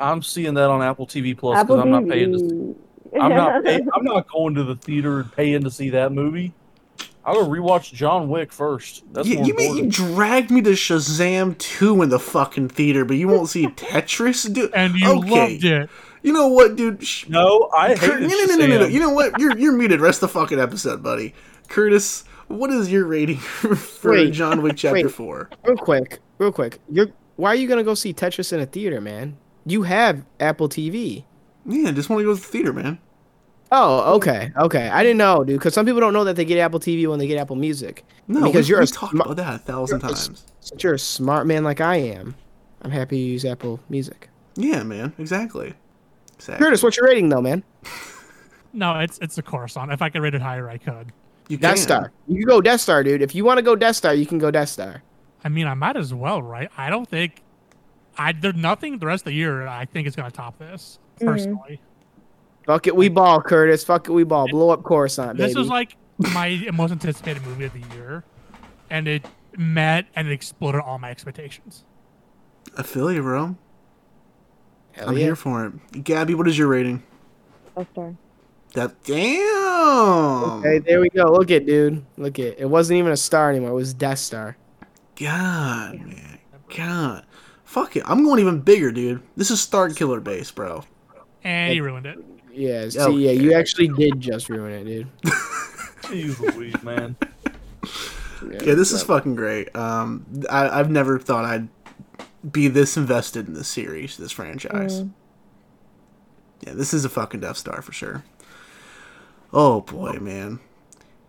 I'm 0.00 0.22
seeing 0.22 0.54
that 0.54 0.70
on 0.70 0.82
Apple 0.82 1.06
TV 1.06 1.36
Plus 1.36 1.62
because 1.62 1.80
I'm 1.80 1.90
not 1.90 2.06
paying. 2.08 2.32
To, 2.32 2.38
TV. 2.38 2.76
I'm 3.20 3.30
not. 3.34 3.64
Pay, 3.64 3.80
I'm 3.94 4.04
not 4.04 4.28
going 4.28 4.54
to 4.54 4.64
the 4.64 4.76
theater 4.76 5.20
and 5.20 5.32
paying 5.32 5.64
to 5.64 5.70
see 5.70 5.90
that 5.90 6.12
movie. 6.12 6.52
I'm 7.24 7.34
gonna 7.34 7.48
rewatch 7.48 7.92
John 7.92 8.28
Wick 8.28 8.52
first. 8.52 9.04
That's 9.12 9.28
You, 9.28 9.36
more 9.36 9.46
you 9.46 9.54
mean 9.54 9.76
you 9.76 9.90
dragged 9.90 10.50
me 10.50 10.62
to 10.62 10.70
Shazam 10.70 11.58
2 11.58 12.02
in 12.02 12.08
the 12.08 12.18
fucking 12.18 12.68
theater, 12.68 13.04
but 13.04 13.16
you 13.18 13.28
won't 13.28 13.48
see 13.50 13.66
Tetris, 13.76 14.50
dude? 14.52 14.72
And 14.72 14.94
you 14.94 15.10
okay. 15.18 15.30
loved 15.52 15.64
it. 15.64 15.90
You 16.22 16.32
know 16.32 16.48
what, 16.48 16.76
dude? 16.76 17.04
No, 17.28 17.68
I 17.76 17.94
Cur- 17.96 18.18
hated 18.18 18.30
no, 18.30 18.36
no, 18.36 18.44
no, 18.46 18.66
no, 18.66 18.78
no. 18.78 18.86
Shazam. 18.86 18.92
You 18.92 19.00
know 19.00 19.10
what? 19.10 19.38
You're 19.38 19.56
you're 19.58 19.72
muted. 19.72 20.00
Rest 20.00 20.20
the 20.20 20.28
fucking 20.28 20.58
episode, 20.58 21.02
buddy. 21.02 21.34
Curtis, 21.68 22.24
what 22.46 22.70
is 22.70 22.90
your 22.90 23.04
rating 23.04 23.36
for 23.38 24.12
Wait, 24.12 24.32
John 24.32 24.62
Wick 24.62 24.76
Chapter 24.76 25.04
wait. 25.06 25.10
Four? 25.14 25.50
Real 25.64 25.76
quick, 25.76 26.20
real 26.38 26.52
quick. 26.52 26.78
You're 26.90 27.08
why 27.38 27.48
are 27.50 27.54
you 27.54 27.66
gonna 27.68 27.82
go 27.84 27.94
see 27.94 28.12
Tetris 28.12 28.52
in 28.52 28.60
a 28.60 28.66
theater, 28.66 29.00
man? 29.00 29.36
You 29.64 29.82
have 29.84 30.24
Apple 30.40 30.68
TV. 30.68 31.24
Yeah, 31.64 31.90
just 31.92 32.10
want 32.10 32.20
to 32.20 32.24
go 32.24 32.34
to 32.34 32.40
the 32.40 32.46
theater, 32.46 32.72
man. 32.72 32.98
Oh, 33.70 34.14
okay, 34.16 34.50
okay. 34.56 34.88
I 34.88 35.02
didn't 35.02 35.18
know, 35.18 35.44
dude. 35.44 35.58
Because 35.58 35.74
some 35.74 35.84
people 35.86 36.00
don't 36.00 36.12
know 36.14 36.24
that 36.24 36.36
they 36.36 36.44
get 36.44 36.58
Apple 36.58 36.80
TV 36.80 37.06
when 37.06 37.18
they 37.18 37.26
get 37.26 37.36
Apple 37.38 37.56
Music. 37.56 38.04
No, 38.26 38.46
because 38.46 38.66
we, 38.66 38.70
you're 38.70 38.78
we 38.80 38.84
a 38.84 38.86
talked 38.86 39.12
sma- 39.12 39.24
about 39.24 39.36
that 39.36 39.54
a 39.54 39.58
thousand 39.58 40.00
you're 40.00 40.10
a 40.10 40.12
s- 40.12 40.26
times. 40.28 40.46
Since 40.60 40.82
you're 40.82 40.94
a 40.94 40.98
smart 40.98 41.46
man 41.46 41.64
like 41.64 41.80
I 41.80 41.96
am, 41.96 42.34
I'm 42.82 42.90
happy 42.90 43.18
you 43.18 43.32
use 43.32 43.44
Apple 43.44 43.78
Music. 43.88 44.30
Yeah, 44.56 44.82
man. 44.82 45.12
Exactly. 45.18 45.74
Exactly. 46.36 46.64
Curtis, 46.64 46.82
what's 46.82 46.96
your 46.96 47.06
rating 47.06 47.28
though, 47.28 47.40
man? 47.42 47.62
No, 48.74 48.98
it's 49.00 49.18
it's 49.22 49.38
a 49.38 49.42
Coruscant. 49.42 49.90
If 49.92 50.02
I 50.02 50.10
could 50.10 50.20
rate 50.20 50.34
it 50.34 50.42
higher, 50.42 50.68
I 50.68 50.76
could. 50.76 51.10
You 51.48 51.56
Death 51.56 51.76
can. 51.76 51.82
Star. 51.82 52.12
You 52.28 52.36
can 52.36 52.46
go 52.46 52.60
Death 52.60 52.82
Star, 52.82 53.02
dude. 53.02 53.22
If 53.22 53.34
you 53.34 53.42
want 53.42 53.56
to 53.56 53.62
go 53.62 53.74
Death 53.74 53.96
Star, 53.96 54.12
you 54.12 54.26
can 54.26 54.38
go 54.38 54.50
Death 54.50 54.68
Star. 54.68 55.02
I 55.44 55.48
mean, 55.48 55.66
I 55.66 55.74
might 55.74 55.96
as 55.96 56.12
well, 56.12 56.42
right? 56.42 56.68
I 56.76 56.90
don't 56.90 57.08
think 57.08 57.42
I 58.16 58.32
there's 58.32 58.56
nothing 58.56 58.98
the 58.98 59.06
rest 59.06 59.22
of 59.22 59.26
the 59.26 59.34
year 59.34 59.66
I 59.66 59.84
think 59.84 60.06
is 60.08 60.16
gonna 60.16 60.30
top 60.30 60.58
this 60.58 60.98
Mhm. 61.20 61.26
personally. 61.26 61.80
Fuck 62.66 62.86
it, 62.86 62.94
we 62.96 63.08
ball, 63.08 63.40
Curtis. 63.40 63.82
Fuck 63.84 64.08
it, 64.08 64.12
we 64.12 64.24
ball. 64.24 64.46
Blow 64.48 64.70
up 64.70 64.82
Coruscant, 64.82 65.38
baby. 65.38 65.48
This 65.48 65.56
was 65.56 65.68
like 65.68 65.96
my 66.18 66.68
most 66.72 66.90
anticipated 66.90 67.44
movie 67.46 67.64
of 67.64 67.72
the 67.72 67.82
year, 67.96 68.24
and 68.90 69.06
it 69.08 69.24
met 69.56 70.06
and 70.14 70.28
it 70.28 70.32
exploded 70.32 70.80
all 70.80 70.98
my 70.98 71.10
expectations. 71.10 71.84
I 72.76 72.82
feel 72.82 73.10
you, 73.12 73.22
bro. 73.22 73.56
Hell 74.92 75.08
I'm 75.10 75.16
yeah. 75.16 75.24
here 75.24 75.36
for 75.36 75.66
it. 75.66 76.04
Gabby, 76.04 76.34
what 76.34 76.46
is 76.48 76.58
your 76.58 76.68
rating? 76.68 77.02
Death 77.76 77.88
Star. 77.92 78.14
That 78.74 79.02
damn. 79.04 80.60
Okay, 80.60 80.78
there 80.80 81.00
we 81.00 81.08
go. 81.08 81.24
Look 81.32 81.50
it, 81.50 81.64
dude. 81.66 82.04
Look 82.16 82.38
it. 82.38 82.58
It 82.58 82.66
wasn't 82.66 82.98
even 82.98 83.12
a 83.12 83.16
star 83.16 83.48
anymore. 83.50 83.70
It 83.70 83.74
was 83.74 83.94
Death 83.94 84.18
Star. 84.18 84.56
God, 85.18 86.00
man. 86.00 86.38
God. 86.76 87.24
Fuck 87.64 87.96
it. 87.96 88.02
I'm 88.06 88.24
going 88.24 88.40
even 88.40 88.60
bigger, 88.60 88.92
dude. 88.92 89.22
This 89.36 89.50
is 89.50 89.60
Star 89.60 89.90
Killer 89.90 90.20
base, 90.20 90.50
bro. 90.50 90.84
And 91.44 91.74
you 91.74 91.82
ruined 91.82 92.06
it. 92.06 92.18
Yeah, 92.52 92.88
see, 92.88 93.00
Okay. 93.00 93.16
yeah, 93.16 93.30
you 93.32 93.52
actually 93.54 93.88
did 93.88 94.20
just 94.20 94.48
ruin 94.48 94.72
it, 94.72 94.84
dude. 94.84 95.06
Jeez 96.02 96.38
Louise, 96.40 96.82
man. 96.82 97.16
Yeah, 98.42 98.74
this 98.74 98.92
is 98.92 99.02
fucking 99.02 99.34
great. 99.34 99.74
Um, 99.76 100.24
I, 100.50 100.80
I've 100.80 100.90
never 100.90 101.18
thought 101.18 101.44
I'd 101.44 101.68
be 102.50 102.68
this 102.68 102.96
invested 102.96 103.46
in 103.48 103.54
this 103.54 103.68
series, 103.68 104.16
this 104.16 104.32
franchise. 104.32 105.02
Mm. 105.02 105.10
Yeah, 106.66 106.72
this 106.74 106.94
is 106.94 107.04
a 107.04 107.08
fucking 107.08 107.40
Death 107.40 107.56
Star 107.58 107.82
for 107.82 107.92
sure. 107.92 108.24
Oh 109.52 109.80
boy, 109.82 110.18
man. 110.20 110.60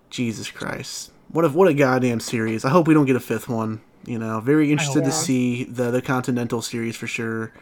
Jesus 0.10 0.50
Christ. 0.50 1.12
What 1.32 1.46
a 1.46 1.50
what 1.50 1.68
a 1.68 1.74
goddamn 1.74 2.20
series. 2.20 2.66
I 2.66 2.70
hope 2.70 2.88
we 2.88 2.94
don't 2.94 3.06
get 3.06 3.16
a 3.16 3.20
fifth 3.20 3.48
one. 3.48 3.82
You 4.06 4.18
know, 4.18 4.40
very 4.40 4.72
interested 4.72 5.04
to 5.04 5.12
see 5.12 5.64
the 5.66 5.92
the 5.92 6.02
Continental 6.02 6.62
series 6.62 6.96
for 6.96 7.08
sure. 7.08 7.54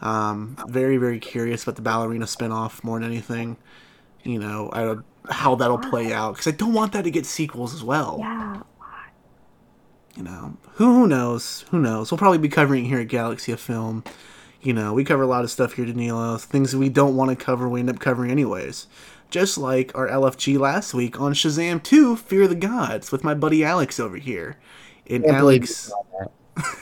Um, 0.00 0.56
very 0.68 0.96
very 0.96 1.18
curious 1.18 1.62
about 1.62 1.76
the 1.76 1.82
ballerina 1.82 2.26
spinoff 2.26 2.84
more 2.84 3.00
than 3.00 3.08
anything. 3.08 3.56
You 4.22 4.38
know, 4.38 4.70
I, 4.72 5.32
how 5.32 5.54
that'll 5.54 5.78
play 5.78 6.12
out 6.12 6.32
because 6.34 6.46
I 6.46 6.56
don't 6.56 6.72
want 6.72 6.92
that 6.92 7.02
to 7.04 7.10
get 7.10 7.26
sequels 7.26 7.74
as 7.74 7.82
well. 7.82 8.16
Yeah. 8.20 8.60
You 10.16 10.22
know, 10.22 10.56
who, 10.74 10.84
who 10.94 11.08
knows? 11.08 11.64
Who 11.70 11.80
knows? 11.80 12.10
We'll 12.10 12.18
probably 12.18 12.38
be 12.38 12.48
covering 12.48 12.84
it 12.84 12.88
here 12.88 13.00
at 13.00 13.08
Galaxy 13.08 13.50
of 13.50 13.60
Film. 13.60 14.04
You 14.62 14.72
know, 14.72 14.92
we 14.94 15.02
cover 15.04 15.22
a 15.22 15.26
lot 15.26 15.44
of 15.44 15.50
stuff 15.50 15.72
here, 15.72 15.84
Danilo. 15.84 16.36
Things 16.38 16.72
that 16.72 16.78
we 16.78 16.88
don't 16.88 17.16
want 17.16 17.36
to 17.36 17.44
cover, 17.44 17.68
we 17.68 17.80
end 17.80 17.90
up 17.90 17.98
covering 17.98 18.30
anyways. 18.30 18.86
Just 19.34 19.58
like 19.58 19.90
our 19.96 20.06
LFG 20.06 20.60
last 20.60 20.94
week 20.94 21.20
on 21.20 21.32
Shazam 21.34 21.82
2 21.82 22.14
Fear 22.14 22.46
the 22.46 22.54
Gods 22.54 23.10
with 23.10 23.24
my 23.24 23.34
buddy 23.34 23.64
Alex 23.64 23.98
over 23.98 24.16
here. 24.16 24.60
And 25.10 25.24
Can't 25.24 25.38
believe 25.38 25.62
Alex, 25.62 25.92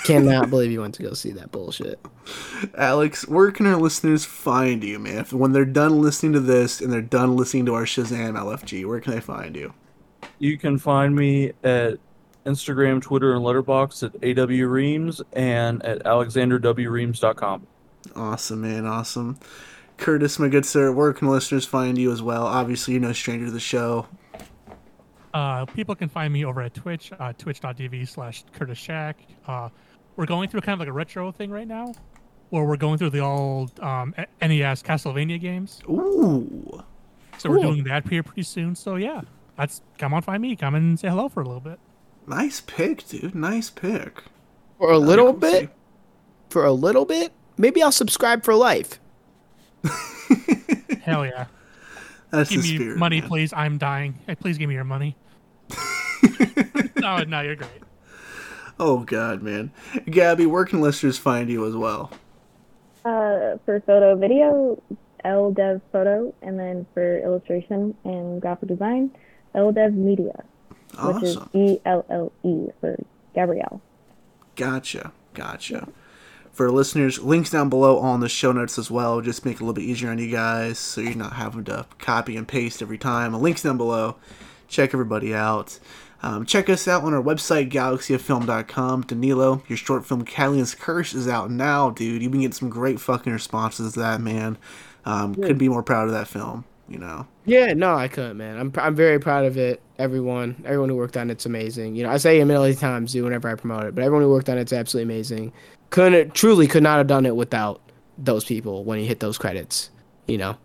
Cannot 0.05 0.51
believe 0.51 0.71
you 0.71 0.83
went 0.83 0.95
to 0.97 1.03
go 1.03 1.15
see 1.15 1.31
that 1.31 1.51
bullshit. 1.51 1.99
Alex, 2.77 3.27
where 3.27 3.51
can 3.53 3.65
our 3.65 3.77
listeners 3.77 4.27
find 4.27 4.85
you, 4.85 4.99
man? 4.99 5.21
If- 5.21 5.33
When 5.33 5.53
they're 5.53 5.65
done 5.65 6.03
listening 6.03 6.35
to 6.35 6.41
this 6.41 6.83
and 6.83 6.93
they're 6.93 7.01
done 7.01 7.37
listening 7.39 7.65
to 7.67 7.75
our 7.75 7.85
Shazam 7.85 8.35
LFG, 8.39 8.85
where 8.85 9.01
can 9.01 9.15
they 9.15 9.21
find 9.21 9.57
you? 9.57 9.73
You 10.39 10.59
can 10.59 10.77
find 10.77 11.17
me 11.17 11.53
at 11.65 11.95
Instagram, 12.45 13.01
Twitter, 13.01 13.33
and 13.35 13.43
Letterboxd 13.43 14.15
at 14.23 14.39
AW 14.39 14.67
Reams 14.69 15.23
and 15.33 15.83
at 15.87 16.05
alexanderwreams.com. 16.05 17.67
Awesome, 18.15 18.61
man. 18.61 18.85
Awesome. 18.85 19.39
Curtis, 20.03 20.37
my 20.41 20.49
good 20.49 20.67
sir, 20.67 20.91
where 20.91 21.13
can 21.13 21.29
listeners 21.29 21.65
find 21.65 21.97
you 21.97 22.11
as 22.11 22.21
well? 22.21 22.45
Obviously, 22.45 22.95
you're 22.95 23.01
no 23.01 23.13
stranger 23.13 23.47
to 23.47 23.53
the 23.53 23.61
show. 23.61 24.09
Uh, 25.33 25.65
people 25.65 25.95
can 25.95 26.09
find 26.09 26.33
me 26.33 26.45
over 26.45 26.61
at 26.61 26.75
Twitch, 26.75 27.13
uh, 27.21 27.33
twitch.tv 27.39 28.09
slash 28.09 28.45
Curtis 28.53 28.79
Shack. 28.79 29.19
Uh, 29.47 29.69
we're 30.17 30.27
going 30.27 30.49
through 30.49 30.63
kind 30.63 30.75
of 30.75 30.81
like 30.81 30.89
a 30.89 30.93
retro 30.93 31.31
thing 31.31 31.53
right 31.53 31.69
now, 31.69 31.95
where 32.51 32.65
we're 32.65 32.77
going 32.77 32.99
through 32.99 33.11
the 33.11 33.21
old 33.21 33.79
um, 33.79 34.13
A- 34.19 34.49
NES 34.49 34.83
Castlevania 34.83 35.41
games. 35.41 35.81
Ooh. 35.89 36.83
So 37.39 37.49
we're 37.49 37.63
doing 37.63 37.85
that 37.85 38.07
here 38.09 38.25
pretty 38.25 38.43
soon. 38.43 38.75
So 38.75 38.97
yeah, 38.97 39.21
that's 39.57 39.83
come 39.99 40.13
on, 40.15 40.23
find 40.23 40.43
me, 40.43 40.57
come 40.57 40.75
and 40.75 40.99
say 40.99 41.11
hello 41.11 41.29
for 41.29 41.43
a 41.43 41.47
little 41.47 41.61
bit. 41.61 41.79
Nice 42.27 42.61
pick, 42.61 43.07
dude. 43.07 43.37
Nice 43.37 43.71
pick. 43.71 44.25
For 44.79 44.91
a 44.91 44.99
little 44.99 45.27
cool 45.27 45.35
to 45.35 45.39
bit, 45.61 45.71
for 46.51 46.65
a 46.65 46.73
little 46.73 47.05
bit, 47.05 47.33
maybe 47.57 47.81
I'll 47.81 47.93
subscribe 47.93 48.43
for 48.43 48.57
life. 48.57 48.99
Hell 51.03 51.27
yeah. 51.27 51.47
That's 52.31 52.51
give 52.51 52.63
the 52.63 52.69
me 52.71 52.77
spirit. 52.77 52.99
money, 52.99 53.21
man. 53.21 53.29
please. 53.29 53.53
I'm 53.53 53.79
dying. 53.79 54.19
Hey, 54.27 54.35
please 54.35 54.59
give 54.59 54.69
me 54.69 54.75
your 54.75 54.85
money. 54.85 55.17
no, 57.01 57.19
no, 57.25 57.41
you're 57.41 57.57
great. 57.57 57.71
Oh 58.81 59.01
God, 59.01 59.43
man. 59.43 59.71
Gabby, 60.11 60.47
where 60.47 60.65
can 60.65 60.81
listeners 60.81 61.19
find 61.19 61.51
you 61.51 61.67
as 61.67 61.77
well? 61.77 62.11
Uh, 63.05 63.59
for 63.65 63.83
photo 63.87 64.15
video, 64.17 64.81
ElleDev 65.25 65.81
Photo, 65.91 66.35
and 66.43 66.59
then 66.59 66.87
for 66.95 67.19
illustration 67.19 67.95
and 68.05 68.41
graphic 68.41 68.69
design, 68.69 69.11
ElleDev 69.55 69.95
Media, 69.95 70.45
which 71.03 71.23
is 71.25 71.37
Awesome. 71.37 71.51
E 71.53 71.79
L 71.85 72.05
L 72.09 72.33
E 72.45 72.69
for 72.81 72.97
Gabrielle. 73.35 73.81
Gotcha. 74.57 75.13
Gotcha. 75.35 75.89
For 76.53 76.71
listeners, 76.71 77.19
links 77.19 77.51
down 77.51 77.71
below 77.71 77.99
on 77.99 78.21
the 78.21 78.29
show 78.29 78.53
notes 78.53 78.79
as 78.79 78.91
well. 78.91 79.23
Just 79.23 79.45
make 79.45 79.55
it 79.55 79.61
a 79.61 79.65
little 79.65 79.73
bit 79.73 79.85
easier 79.85 80.11
on 80.11 80.19
you 80.19 80.31
guys 80.31 80.79
so 80.79 81.01
you're 81.01 81.15
not 81.15 81.33
having 81.33 81.65
to 81.65 81.87
copy 81.99 82.37
and 82.37 82.47
paste 82.47 82.83
every 82.83 82.99
time. 82.99 83.33
Links 83.41 83.63
down 83.63 83.79
below. 83.79 84.17
Check 84.69 84.93
everybody 84.93 85.35
out. 85.35 85.79
Um, 86.23 86.47
check 86.47 86.69
us 86.69 86.87
out 86.87 87.03
on 87.03 87.15
our 87.15 87.23
website, 87.23 87.71
galaxyoffilm.com. 87.71 89.03
Danilo, 89.03 89.63
your 89.67 89.77
short 89.77 90.07
film 90.07 90.25
Catalina's 90.25 90.75
Curse 90.75 91.15
is 91.15 91.27
out 91.27 91.51
now, 91.51 91.91
dude. 91.91 92.23
You've 92.23 92.31
been 92.31 92.43
getting 92.43 92.53
some 92.53 92.71
great 92.71 93.01
fucking 93.01 93.33
responses 93.33 93.95
to 93.95 94.01
that, 94.01 94.21
man. 94.21 94.57
Um, 95.05 95.33
Good. 95.33 95.47
Could 95.47 95.59
be 95.59 95.69
more 95.69 95.83
proud 95.83 96.07
of 96.07 96.13
that 96.13 96.29
film, 96.29 96.65
you 96.89 96.99
know. 96.99 97.27
Yeah, 97.45 97.73
no, 97.73 97.95
I 97.95 98.09
couldn't, 98.09 98.37
man. 98.37 98.59
I'm 98.59 98.73
I'm 98.77 98.95
very 98.95 99.19
proud 99.19 99.45
of 99.45 99.57
it. 99.57 99.83
Everyone, 99.99 100.63
everyone 100.65 100.89
who 100.89 100.97
worked 100.97 101.17
on 101.17 101.31
it's 101.31 101.47
amazing. 101.47 101.95
You 101.95 102.05
know, 102.05 102.11
I 102.11 102.17
say 102.17 102.39
it 102.39 102.43
a 102.43 102.47
million 102.47 102.77
times, 102.77 103.13
dude, 103.13 103.25
whenever 103.25 103.49
I 103.49 103.55
promote 103.55 103.85
it, 103.85 103.95
but 103.95 104.05
everyone 104.05 104.23
who 104.23 104.31
worked 104.31 104.49
on 104.49 104.59
it's 104.59 104.73
absolutely 104.73 105.13
amazing. 105.13 105.53
Couldn't 105.91 106.35
truly 106.35 106.67
could 106.67 106.83
not 106.83 106.99
have 106.99 107.07
done 107.07 107.27
it 107.27 107.37
without 107.37 107.81
those 108.19 108.45
people 108.45 108.85
when 108.85 108.99
you 108.99 109.07
hit 109.07 109.21
those 109.21 109.39
credits. 109.39 109.91
You 110.27 110.39
know. 110.39 110.57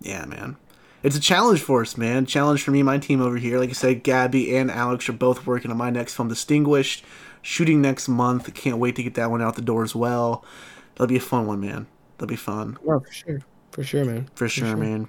Yeah, 0.00 0.24
man. 0.24 0.56
It's 1.02 1.16
a 1.16 1.20
challenge 1.20 1.60
for 1.60 1.80
us, 1.80 1.96
man. 1.96 2.26
Challenge 2.26 2.62
for 2.62 2.72
me 2.72 2.80
and 2.80 2.86
my 2.86 2.98
team 2.98 3.22
over 3.22 3.38
here. 3.38 3.58
Like 3.58 3.70
I 3.70 3.74
said, 3.74 4.02
Gabby 4.02 4.54
and 4.56 4.70
Alex 4.70 5.08
are 5.08 5.14
both 5.14 5.46
working 5.46 5.70
on 5.70 5.78
my 5.78 5.88
next 5.88 6.14
film, 6.14 6.28
Distinguished, 6.28 7.04
shooting 7.40 7.80
next 7.80 8.06
month. 8.06 8.52
Can't 8.52 8.76
wait 8.78 8.96
to 8.96 9.02
get 9.02 9.14
that 9.14 9.30
one 9.30 9.40
out 9.40 9.56
the 9.56 9.62
door 9.62 9.82
as 9.82 9.94
well. 9.94 10.44
That'll 10.92 11.06
be 11.06 11.16
a 11.16 11.20
fun 11.20 11.46
one, 11.46 11.60
man. 11.60 11.86
That'll 12.18 12.28
be 12.28 12.36
fun. 12.36 12.78
Oh, 12.86 13.00
for 13.00 13.10
sure. 13.10 13.40
For 13.70 13.84
sure, 13.84 14.04
man. 14.04 14.28
For 14.34 14.48
sure, 14.48 14.76
man. 14.76 15.08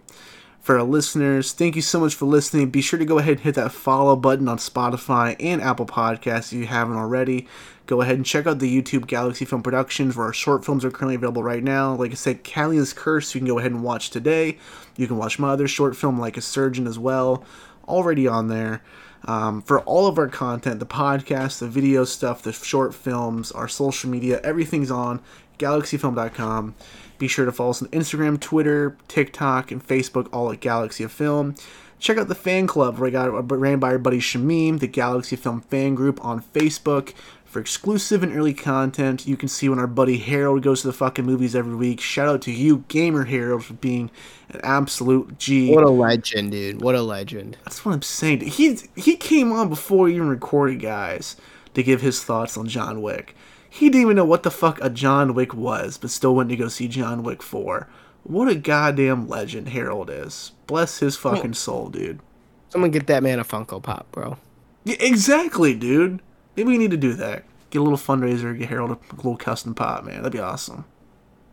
For 0.61 0.77
our 0.77 0.83
listeners, 0.83 1.53
thank 1.53 1.75
you 1.75 1.81
so 1.81 1.99
much 1.99 2.13
for 2.13 2.25
listening. 2.25 2.69
Be 2.69 2.81
sure 2.81 2.99
to 2.99 3.05
go 3.05 3.17
ahead 3.17 3.33
and 3.33 3.39
hit 3.39 3.55
that 3.55 3.71
follow 3.71 4.15
button 4.15 4.47
on 4.47 4.59
Spotify 4.59 5.35
and 5.39 5.59
Apple 5.59 5.87
Podcasts 5.87 6.53
if 6.53 6.59
you 6.59 6.67
haven't 6.67 6.97
already. 6.97 7.47
Go 7.87 8.01
ahead 8.01 8.17
and 8.17 8.25
check 8.25 8.45
out 8.45 8.59
the 8.59 8.81
YouTube 8.81 9.07
Galaxy 9.07 9.43
Film 9.43 9.63
Productions 9.63 10.15
where 10.15 10.27
our 10.27 10.33
short 10.33 10.63
films 10.63 10.85
are 10.85 10.91
currently 10.91 11.15
available 11.15 11.41
right 11.41 11.63
now. 11.63 11.95
Like 11.95 12.11
I 12.11 12.13
said, 12.13 12.43
Catalina's 12.43 12.93
Curse, 12.93 13.33
you 13.33 13.41
can 13.41 13.47
go 13.47 13.57
ahead 13.57 13.71
and 13.71 13.83
watch 13.83 14.11
today. 14.11 14.59
You 14.97 15.07
can 15.07 15.17
watch 15.17 15.39
my 15.39 15.49
other 15.49 15.67
short 15.67 15.97
film, 15.97 16.19
Like 16.19 16.37
a 16.37 16.41
Surgeon, 16.41 16.85
as 16.85 16.99
well, 16.99 17.43
already 17.87 18.27
on 18.27 18.47
there. 18.47 18.83
Um, 19.25 19.61
for 19.61 19.81
all 19.81 20.07
of 20.07 20.17
our 20.17 20.27
content, 20.27 20.79
the 20.79 20.85
podcast, 20.85 21.59
the 21.59 21.67
video 21.67 22.05
stuff, 22.05 22.41
the 22.41 22.53
short 22.53 22.93
films, 22.93 23.51
our 23.51 23.67
social 23.67 24.09
media, 24.09 24.39
everything's 24.43 24.91
on 24.91 25.21
galaxyfilm.com. 25.61 26.75
Be 27.17 27.27
sure 27.27 27.45
to 27.45 27.51
follow 27.51 27.69
us 27.69 27.81
on 27.81 27.87
Instagram, 27.89 28.39
Twitter, 28.39 28.97
TikTok, 29.07 29.71
and 29.71 29.85
Facebook, 29.85 30.27
all 30.33 30.51
at 30.51 30.59
Galaxy 30.59 31.03
of 31.03 31.11
Film. 31.11 31.55
Check 31.99 32.17
out 32.17 32.27
the 32.27 32.35
fan 32.35 32.65
club 32.65 32.97
where 32.97 33.07
I 33.07 33.11
got 33.11 33.29
uh, 33.29 33.43
ran 33.43 33.79
by 33.79 33.91
our 33.91 33.99
buddy 33.99 34.17
Shamim, 34.17 34.79
the 34.79 34.87
Galaxy 34.87 35.35
Film 35.35 35.61
fan 35.61 35.93
group 35.93 36.23
on 36.25 36.41
Facebook. 36.41 37.13
For 37.45 37.59
exclusive 37.59 38.23
and 38.23 38.35
early 38.35 38.55
content, 38.55 39.27
you 39.27 39.37
can 39.37 39.49
see 39.49 39.69
when 39.69 39.77
our 39.77 39.85
buddy 39.85 40.17
Harold 40.17 40.63
goes 40.63 40.81
to 40.81 40.87
the 40.87 40.93
fucking 40.93 41.25
movies 41.25 41.53
every 41.53 41.75
week. 41.75 42.01
Shout 42.01 42.27
out 42.27 42.41
to 42.43 42.51
you, 42.51 42.85
Gamer 42.87 43.25
Harold, 43.25 43.65
for 43.65 43.73
being 43.73 44.09
an 44.49 44.61
absolute 44.63 45.37
G. 45.37 45.75
What 45.75 45.83
a 45.83 45.89
legend, 45.89 46.53
dude. 46.53 46.81
What 46.81 46.95
a 46.95 47.01
legend. 47.01 47.57
That's 47.65 47.85
what 47.85 47.93
I'm 47.93 48.01
saying. 48.01 48.39
He 48.39 48.79
he 48.95 49.15
came 49.15 49.51
on 49.51 49.69
before 49.69 50.05
we 50.05 50.15
even 50.15 50.29
recorded, 50.29 50.79
guys, 50.79 51.35
to 51.75 51.83
give 51.83 52.01
his 52.01 52.23
thoughts 52.23 52.57
on 52.57 52.67
John 52.67 53.01
Wick. 53.01 53.35
He 53.73 53.89
didn't 53.89 54.01
even 54.01 54.17
know 54.17 54.25
what 54.25 54.43
the 54.43 54.51
fuck 54.51 54.79
a 54.81 54.89
John 54.89 55.33
Wick 55.33 55.53
was, 55.53 55.97
but 55.97 56.09
still 56.09 56.35
went 56.35 56.49
to 56.49 56.57
go 56.57 56.67
see 56.67 56.89
John 56.89 57.23
Wick 57.23 57.41
4. 57.41 57.87
What 58.23 58.49
a 58.49 58.55
goddamn 58.55 59.29
legend 59.29 59.69
Harold 59.69 60.09
is. 60.09 60.51
Bless 60.67 60.99
his 60.99 61.15
fucking 61.15 61.53
soul, 61.53 61.87
dude. 61.87 62.19
Someone 62.67 62.91
get 62.91 63.07
that 63.07 63.23
man 63.23 63.39
a 63.39 63.45
Funko 63.45 63.81
Pop, 63.81 64.11
bro. 64.11 64.37
Yeah, 64.83 64.97
exactly, 64.99 65.73
dude. 65.73 66.21
Maybe 66.57 66.67
we 66.73 66.77
need 66.77 66.91
to 66.91 66.97
do 66.97 67.13
that. 67.13 67.45
Get 67.69 67.79
a 67.79 67.83
little 67.83 67.97
fundraiser, 67.97 68.59
get 68.59 68.67
Harold 68.67 68.91
a 68.91 69.15
little 69.15 69.37
custom 69.37 69.73
pop, 69.73 70.03
man. 70.03 70.17
That'd 70.17 70.33
be 70.33 70.39
awesome. 70.39 70.83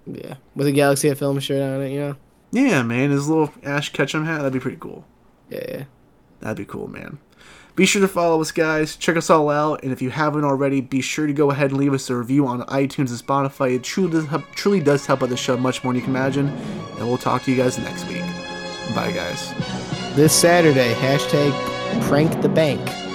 Yeah. 0.05 0.35
With 0.57 0.67
a 0.67 0.73
Galaxy 0.73 1.09
of 1.09 1.19
Film 1.21 1.39
shirt 1.39 1.63
on 1.63 1.83
it, 1.83 1.93
you 1.93 2.01
know? 2.01 2.17
Yeah, 2.51 2.83
man. 2.83 3.13
His 3.13 3.29
little 3.29 3.53
Ash 3.63 3.93
Ketchum 3.93 4.25
hat, 4.25 4.39
that'd 4.39 4.53
be 4.53 4.59
pretty 4.59 4.79
cool. 4.79 5.05
Yeah, 5.51 5.65
yeah. 5.69 5.85
That'd 6.41 6.57
be 6.57 6.65
cool, 6.65 6.89
man. 6.89 7.19
Be 7.79 7.87
sure 7.87 8.03
to 8.03 8.09
follow 8.09 8.41
us, 8.41 8.51
guys. 8.51 8.97
Check 8.97 9.17
us 9.17 9.31
all 9.31 9.51
out, 9.51 9.85
and 9.85 9.93
if 9.93 10.03
you 10.03 10.11
haven't 10.11 10.43
already, 10.43 10.81
be 10.81 11.01
sure 11.01 11.29
to 11.29 11.33
go 11.33 11.53
ahead 11.53 11.71
and 11.71 11.79
leave 11.79 11.95
us 11.95 12.11
a 12.11 12.17
review 12.17 12.45
on 12.45 12.63
iTunes 12.63 13.11
and 13.11 13.21
Spotify. 13.21 13.77
It 13.77 13.85
truly 13.85 14.11
does 14.11 14.27
help, 14.27 14.51
truly 14.51 14.81
does 14.81 15.07
help 15.07 15.23
out 15.23 15.29
the 15.29 15.37
show 15.37 15.57
much 15.57 15.85
more 15.85 15.93
than 15.93 16.01
you 16.01 16.05
can 16.05 16.17
imagine. 16.17 16.49
And 16.49 17.07
we'll 17.07 17.19
talk 17.19 17.45
to 17.45 17.53
you 17.53 17.57
guys 17.57 17.79
next 17.79 18.09
week. 18.09 18.25
Bye, 18.97 19.13
guys. 19.13 19.55
This 20.17 20.33
Saturday, 20.33 20.93
hashtag 20.95 21.53
prank 22.09 22.43
the 22.43 22.49
bank. 22.49 23.08